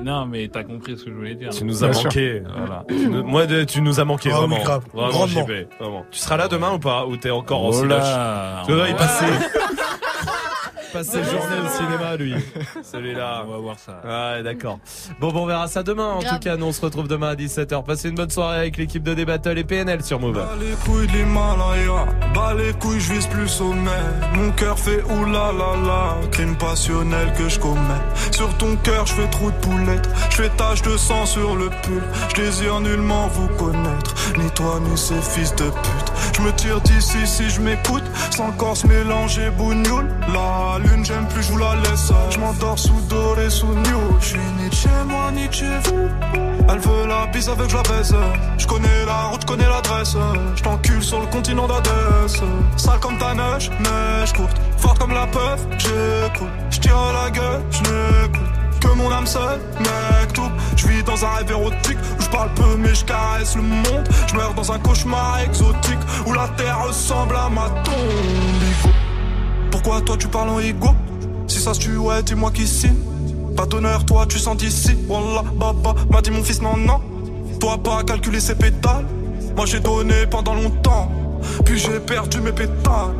Non 0.00 0.26
mais 0.26 0.46
t'as 0.46 0.62
compris 0.62 0.96
ce 0.96 1.02
que 1.06 1.10
je 1.10 1.16
voulais 1.16 1.34
dire. 1.34 1.50
Tu 1.50 1.64
nous 1.64 1.82
as 1.82 1.88
Bien 1.88 2.02
manqué. 2.04 2.42
Voilà. 2.56 2.84
Tu 2.88 3.08
nous- 3.08 3.24
Moi, 3.24 3.46
de- 3.46 3.64
tu 3.64 3.82
nous 3.82 3.98
as 3.98 4.04
manqué 4.04 4.30
Ah 4.32 4.36
vraiment. 4.36 4.58
grave. 4.62 4.84
Vraiment, 4.94 5.10
Grandement. 5.10 5.44
JP. 5.44 5.66
Vraiment. 5.80 6.04
Tu 6.12 6.20
seras 6.20 6.36
là 6.36 6.46
demain 6.46 6.72
ou 6.74 6.78
pas? 6.78 7.04
Ou 7.04 7.16
t'es 7.16 7.30
encore 7.30 7.64
en 7.64 7.68
Oh 7.70 7.72
siloche 7.72 7.98
là, 7.98 8.62
il 8.68 8.72
on 8.72 8.76
passe 10.92 11.08
ses, 11.08 11.18
passe 11.18 11.24
ses 11.26 11.30
journées 11.30 11.60
au 11.64 11.68
cinéma, 11.68 12.16
lui. 12.16 12.34
Celui-là. 12.82 13.44
on 13.46 13.50
va 13.52 13.58
voir 13.58 13.76
ça. 13.78 14.00
Ouais, 14.04 14.42
d'accord. 14.42 14.78
Bon, 15.20 15.32
bon, 15.32 15.42
on 15.42 15.46
verra 15.46 15.68
ça 15.68 15.82
demain. 15.82 16.06
En 16.08 16.18
Grave. 16.20 16.34
tout 16.34 16.40
cas, 16.40 16.56
nous, 16.56 16.66
on 16.66 16.72
se 16.72 16.80
retrouve 16.80 17.08
demain 17.08 17.30
à 17.30 17.34
17h. 17.34 17.84
Passez 17.84 18.08
une 18.08 18.14
bonne 18.14 18.30
soirée 18.30 18.58
avec 18.58 18.76
l'équipe 18.76 19.02
de 19.02 19.14
Débattle 19.14 19.58
et 19.58 19.64
PNL 19.64 20.02
sur 20.02 20.20
Move. 20.20 20.34
Bas 20.34 20.50
les 20.60 20.74
couilles 20.84 21.06
de 21.06 21.12
l'Himalaya, 21.12 22.06
bas 22.34 22.54
les 22.54 22.72
couilles, 22.74 23.00
je 23.00 23.12
vise 23.14 23.26
plus 23.26 23.48
sommet. 23.48 23.90
Mon 24.34 24.50
cœur 24.52 24.78
fait 24.78 25.02
oulala, 25.04 26.16
crime 26.32 26.56
passionnel 26.56 27.32
que 27.36 27.48
je 27.48 27.58
commets. 27.58 27.80
Sur 28.30 28.56
ton 28.58 28.76
cœur, 28.76 29.06
je 29.06 29.14
fais 29.14 29.28
trou 29.30 29.50
de 29.50 29.56
poulette, 29.56 30.08
je 30.30 30.36
fais 30.42 30.48
tache 30.50 30.82
de 30.82 30.96
sang 30.96 31.26
sur 31.26 31.56
le 31.56 31.68
pull. 31.82 32.02
Je 32.30 32.42
désire 32.42 32.80
nullement 32.80 33.28
vous 33.28 33.48
connaître, 33.56 34.14
ni 34.38 34.50
toi 34.50 34.80
ni 34.80 34.96
ces 34.96 35.20
fils 35.20 35.54
de 35.56 35.64
pute. 35.64 36.05
Je 36.34 36.42
me 36.42 36.52
tire 36.52 36.80
d'ici 36.80 37.26
si 37.26 37.50
je 37.50 37.60
m'écoute, 37.60 38.04
sans 38.30 38.52
corps 38.52 38.76
se 38.76 38.86
mélanger 38.86 39.50
bougnoule. 39.50 40.08
La 40.32 40.78
lune, 40.78 41.04
j'aime 41.04 41.26
plus, 41.28 41.42
je 41.42 41.52
vous 41.52 41.58
la 41.58 41.74
laisse. 41.76 42.12
Je 42.30 42.38
m'endors 42.38 42.78
sous 42.78 43.00
doré, 43.08 43.48
sous 43.50 43.66
new. 43.66 44.00
Je 44.20 44.26
suis 44.26 44.38
ni 44.58 44.70
chez 44.70 44.88
moi, 45.06 45.30
ni 45.32 45.50
chez 45.50 45.78
vous. 45.84 46.08
Elle 46.68 46.78
veut 46.78 47.06
la 47.06 47.26
bise 47.26 47.48
avec 47.48 47.70
je 47.70 47.76
la 47.76 47.82
baise. 47.82 48.14
Je 48.58 48.66
connais 48.66 49.04
la 49.06 49.24
route, 49.24 49.40
je 49.42 49.46
connais 49.46 49.68
l'adresse. 49.68 50.16
Je 50.56 50.62
t'encule 50.62 51.02
sur 51.02 51.20
le 51.20 51.26
continent 51.26 51.66
d'Adès. 51.66 52.42
Sale 52.76 53.00
comme 53.00 53.18
ta 53.18 53.34
neige, 53.34 53.70
neige 53.80 54.32
courte. 54.32 54.56
Forte 54.78 54.98
comme 54.98 55.12
la 55.12 55.26
peur, 55.26 55.56
j'écoute. 55.78 56.48
Je 56.70 56.80
tire 56.80 57.12
la 57.12 57.30
gueule, 57.30 57.62
je. 57.70 58.55
Que 58.86 58.92
mon 58.96 59.10
âme 59.10 59.26
seule, 59.26 59.58
mec, 59.80 60.32
tout. 60.32 60.42
Je 60.76 60.86
vis 60.86 61.02
dans 61.02 61.24
un 61.24 61.28
rêve 61.30 61.50
érotique 61.50 61.98
où 62.18 62.22
je 62.22 62.28
parle 62.28 62.54
peu 62.54 62.76
mais 62.78 62.94
je 62.94 63.04
caresse 63.04 63.56
le 63.56 63.62
monde. 63.62 64.08
Je 64.28 64.34
meurs 64.36 64.54
dans 64.54 64.70
un 64.70 64.78
cauchemar 64.78 65.40
exotique 65.40 65.98
où 66.24 66.32
la 66.32 66.46
terre 66.56 66.86
ressemble 66.86 67.34
à 67.34 67.48
ma 67.48 67.68
tombe. 67.82 68.92
Pourquoi 69.72 70.00
toi 70.02 70.16
tu 70.16 70.28
parles 70.28 70.50
en 70.50 70.60
ego? 70.60 70.90
Si 71.48 71.58
ça 71.58 71.74
se 71.74 71.80
tue, 71.80 71.96
ouais, 71.96 72.22
dis-moi 72.22 72.52
qui 72.52 72.64
signe. 72.66 72.94
Pas 73.56 73.66
d'honneur, 73.66 74.06
toi 74.06 74.24
tu 74.28 74.38
sens 74.38 74.56
d'ici. 74.56 74.96
Wallah, 75.08 75.42
baba, 75.54 75.94
m'a 76.08 76.20
dit 76.20 76.30
mon 76.30 76.44
fils, 76.44 76.62
non, 76.62 76.76
non. 76.76 77.00
Toi 77.58 77.78
pas 77.82 78.04
calculer 78.04 78.38
ses 78.38 78.54
pétales. 78.54 79.06
Moi 79.56 79.66
j'ai 79.66 79.80
donné 79.80 80.26
pendant 80.30 80.54
longtemps. 80.54 81.10
Puis 81.64 81.80
j'ai 81.80 81.98
perdu 81.98 82.40
mes 82.40 82.52
pétales. 82.52 83.16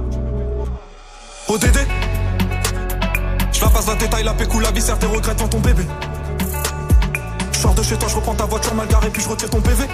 ODD 1.48 1.78
Je 3.56 3.62
la 3.62 3.70
passe 3.70 3.86
la 3.86 3.94
détail, 3.94 4.22
la 4.22 4.34
pécou, 4.34 4.60
la 4.60 4.70
viscère, 4.70 4.98
tes 4.98 5.06
regrets 5.06 5.34
devant 5.34 5.48
ton 5.48 5.60
bébé. 5.60 5.82
Je 7.52 7.58
sors 7.58 7.72
de 7.72 7.82
chez 7.82 7.96
toi, 7.96 8.06
je 8.06 8.16
reprends 8.16 8.34
ta 8.34 8.44
voiture 8.44 8.74
mal 8.74 8.86
garée, 8.86 9.08
puis 9.08 9.22
je 9.22 9.28
retire 9.30 9.48
ton 9.48 9.62
PV. 9.62 9.86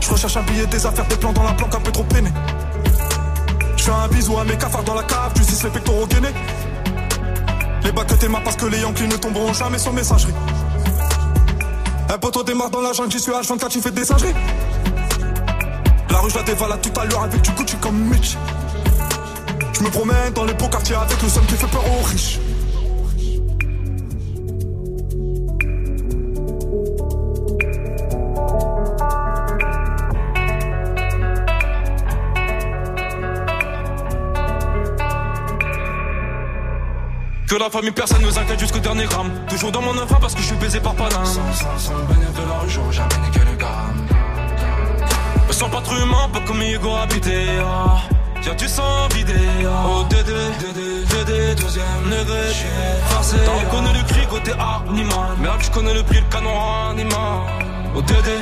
Je 0.00 0.10
recherche 0.10 0.36
un 0.36 0.42
billet, 0.42 0.66
des 0.66 0.84
affaires, 0.84 1.06
des 1.06 1.14
plans 1.14 1.32
dans 1.32 1.44
la 1.44 1.52
planque, 1.52 1.72
un 1.76 1.80
peu 1.80 1.92
trop 1.92 2.02
peiné. 2.02 2.28
Je 3.76 3.84
fais 3.84 3.92
un 3.92 4.08
bisou 4.08 4.36
à 4.36 4.42
mes 4.42 4.58
cafards 4.58 4.82
dans 4.82 4.96
la 4.96 5.04
cave, 5.04 5.32
tu 5.36 5.44
sais 5.44 5.62
les 5.62 5.70
pectoraux 5.70 6.06
gainés. 6.08 6.34
Les 7.84 7.92
bacs 7.92 8.08
que 8.08 8.14
t'es 8.14 8.28
parce 8.28 8.56
que 8.56 8.66
les 8.66 8.80
Yankees 8.80 9.06
ne 9.06 9.16
tomberont 9.16 9.52
jamais 9.52 9.78
sur 9.78 9.92
messagerie. 9.92 10.34
Un 12.12 12.18
poteau 12.18 12.42
démarre 12.42 12.70
dans 12.70 12.80
la 12.80 12.92
jungle, 12.92 13.12
j'y 13.12 13.20
suis 13.20 13.30
H24, 13.30 13.68
tu 13.68 13.80
fais 13.80 13.92
des 13.92 14.04
singeries. 14.04 14.34
La 16.10 16.18
rue, 16.18 16.30
je 16.30 16.36
la 16.36 16.42
dévalade 16.42 16.80
tout 16.80 17.00
à 17.00 17.04
l'heure 17.04 17.22
avec 17.22 17.42
du 17.42 17.52
Gucci 17.52 17.76
comme 17.76 17.96
Mitch. 18.08 18.36
Je 19.82 19.88
me 19.88 19.92
promène 19.92 20.32
dans 20.32 20.44
les 20.44 20.54
beaux 20.54 20.68
quartiers 20.68 20.94
avec 20.94 21.20
le 21.20 21.28
seul 21.28 21.44
qui 21.44 21.54
fait 21.56 21.66
peur 21.66 21.82
aux 21.84 22.04
riches. 22.04 22.38
Que 37.48 37.56
la 37.56 37.68
famille, 37.68 37.90
personne 37.90 38.22
nous 38.22 38.38
inquiète 38.38 38.60
jusqu'au 38.60 38.78
dernier 38.78 39.06
gramme. 39.06 39.32
Toujours 39.48 39.72
dans 39.72 39.82
mon 39.82 39.98
enfant 39.98 40.18
parce 40.20 40.36
que 40.36 40.42
je 40.42 40.46
suis 40.46 40.56
baisé 40.58 40.78
par 40.78 40.94
Paname. 40.94 41.26
Sans, 41.26 41.52
sans, 41.52 41.76
sans 41.76 41.96
le 41.96 42.04
bénéfice 42.04 42.34
de 42.40 42.48
l'argent, 42.48 42.92
jamais 42.92 43.18
niqué 43.26 43.40
le 43.40 43.56
gamme. 43.56 44.06
Me 45.48 45.52
sens 45.52 45.70
pas 45.72 45.80
trop 45.80 45.96
humain, 45.96 46.30
pas 46.32 46.40
comme 46.46 46.62
Hugo 46.62 46.94
habité. 46.94 47.46
Ah. 47.66 47.98
Tiens, 48.42 48.54
tu 48.56 48.66
sens 48.68 49.12
vidé. 49.14 49.34
Ah. 49.64 49.84
Oh, 49.86 50.04
Dédé, 50.10 50.32
Dédé, 50.60 51.04
Dédé, 51.06 51.54
deuxième. 51.54 51.84
J'suis 52.50 52.66
farcé. 53.08 53.36
T'en 53.44 53.70
connais 53.76 53.92
le 53.92 54.04
cri 54.08 54.26
côté 54.26 54.52
animal. 54.52 55.36
Merde, 55.40 55.60
je 55.62 55.70
connais 55.70 55.94
le 55.94 56.02
prix, 56.02 56.18
le 56.20 56.26
canon 56.34 56.50
animal. 56.90 57.38
Oh, 57.94 58.02
Dédé. 58.02 58.38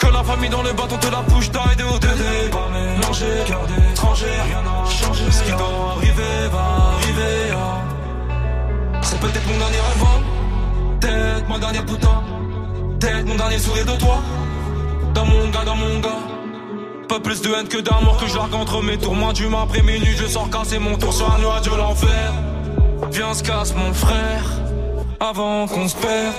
Que 0.00 0.06
la 0.08 0.24
famille 0.24 0.50
dans 0.50 0.62
le 0.62 0.72
bâton 0.72 0.96
te 0.96 1.06
la 1.06 1.22
bouche 1.22 1.50
d'aide 1.50 1.82
au 1.82 1.98
Dédé. 1.98 2.50
Pas 2.50 2.68
mélangé, 2.72 3.26
cœur 3.46 3.66
d'étranger, 3.68 4.26
rien 4.48 4.62
n'a 4.62 4.90
changé. 4.90 5.30
Ce 5.30 5.42
qui 5.44 5.50
doit 5.50 5.94
arriver 5.96 6.48
va 6.50 6.64
arriver. 6.96 7.52
ah. 7.52 7.82
C'est 9.02 9.20
peut-être 9.20 9.46
mon 9.46 9.58
dernier 9.58 9.76
rêve, 9.76 10.02
hein. 10.02 10.98
peut-être 11.00 11.48
ma 11.48 11.58
dernière 11.58 11.84
putain, 11.86 12.22
peut-être 12.98 13.26
mon 13.26 13.34
dernier 13.36 13.58
sourire 13.58 13.86
de 13.86 13.96
toi. 13.96 14.16
Dans 15.14 15.24
mon 15.24 15.48
gars, 15.50 15.64
dans 15.64 15.76
mon 15.76 15.98
gars. 16.00 16.33
Pas 17.08 17.20
plus 17.20 17.42
de 17.42 17.50
haine 17.52 17.68
que 17.68 17.78
d'amour 17.78 18.16
que 18.18 18.26
je 18.26 18.34
largue 18.36 18.54
entre 18.54 18.82
mes 18.82 18.96
tours. 18.98 19.14
Moi, 19.14 19.32
du 19.32 19.46
après 19.54 19.82
minuit, 19.82 20.16
je 20.16 20.26
sors 20.26 20.48
casser 20.50 20.78
mon 20.78 20.96
tour 20.96 21.12
sur 21.12 21.32
un 21.32 21.38
nuage 21.38 21.62
de 21.62 21.76
l'enfer. 21.76 22.32
Viens, 23.12 23.34
se 23.34 23.42
casse 23.42 23.74
mon 23.74 23.92
frère, 23.92 24.44
avant 25.20 25.66
qu'on 25.66 25.86
se 25.86 25.96
perde. 25.96 26.34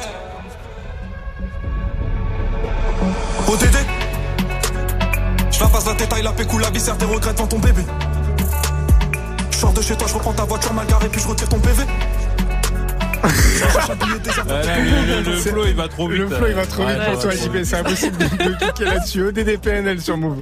ODD 3.47 3.77
Je 5.51 5.59
la 5.59 5.67
passe 5.67 5.85
la 5.85 5.93
détail, 5.93 6.23
la 6.23 6.31
pécou, 6.31 6.57
la 6.57 6.69
viscère, 6.71 6.97
tes 6.97 7.05
regrets 7.05 7.33
devant 7.33 7.47
ton 7.47 7.59
bébé. 7.59 7.83
Je 9.51 9.57
sors 9.57 9.71
de 9.71 9.81
chez 9.81 9.95
toi, 9.95 10.07
je 10.09 10.13
reprends 10.15 10.33
ta 10.33 10.43
voiture 10.43 10.73
mal 10.73 10.87
garée, 10.87 11.07
puis 11.09 11.21
je 11.21 11.27
retire 11.27 11.47
ton 11.47 11.59
PV. 11.59 11.83
Ah, 13.23 13.27
là, 14.47 14.77
le, 14.77 15.23
le- 15.23 15.31
le 15.31 15.37
flow 15.37 15.65
il 15.65 15.75
va 15.75 15.87
trop 15.87 16.07
vite. 16.07 16.19
Le 16.19 16.27
flow 16.29 16.47
il 16.47 16.53
va 16.53 16.65
trop 16.65 16.85
vite 16.85 16.97
Ouais, 16.97 17.11
pour 17.13 17.21
toi. 17.21 17.31
JP. 17.31 17.63
C'est 17.63 17.77
impossible 17.77 18.17
de, 18.17 18.25
de 18.25 18.53
cliquer 18.55 18.83
là-dessus. 18.85 19.23
ODDPNL 19.27 20.01
sur 20.01 20.17
Move. 20.17 20.41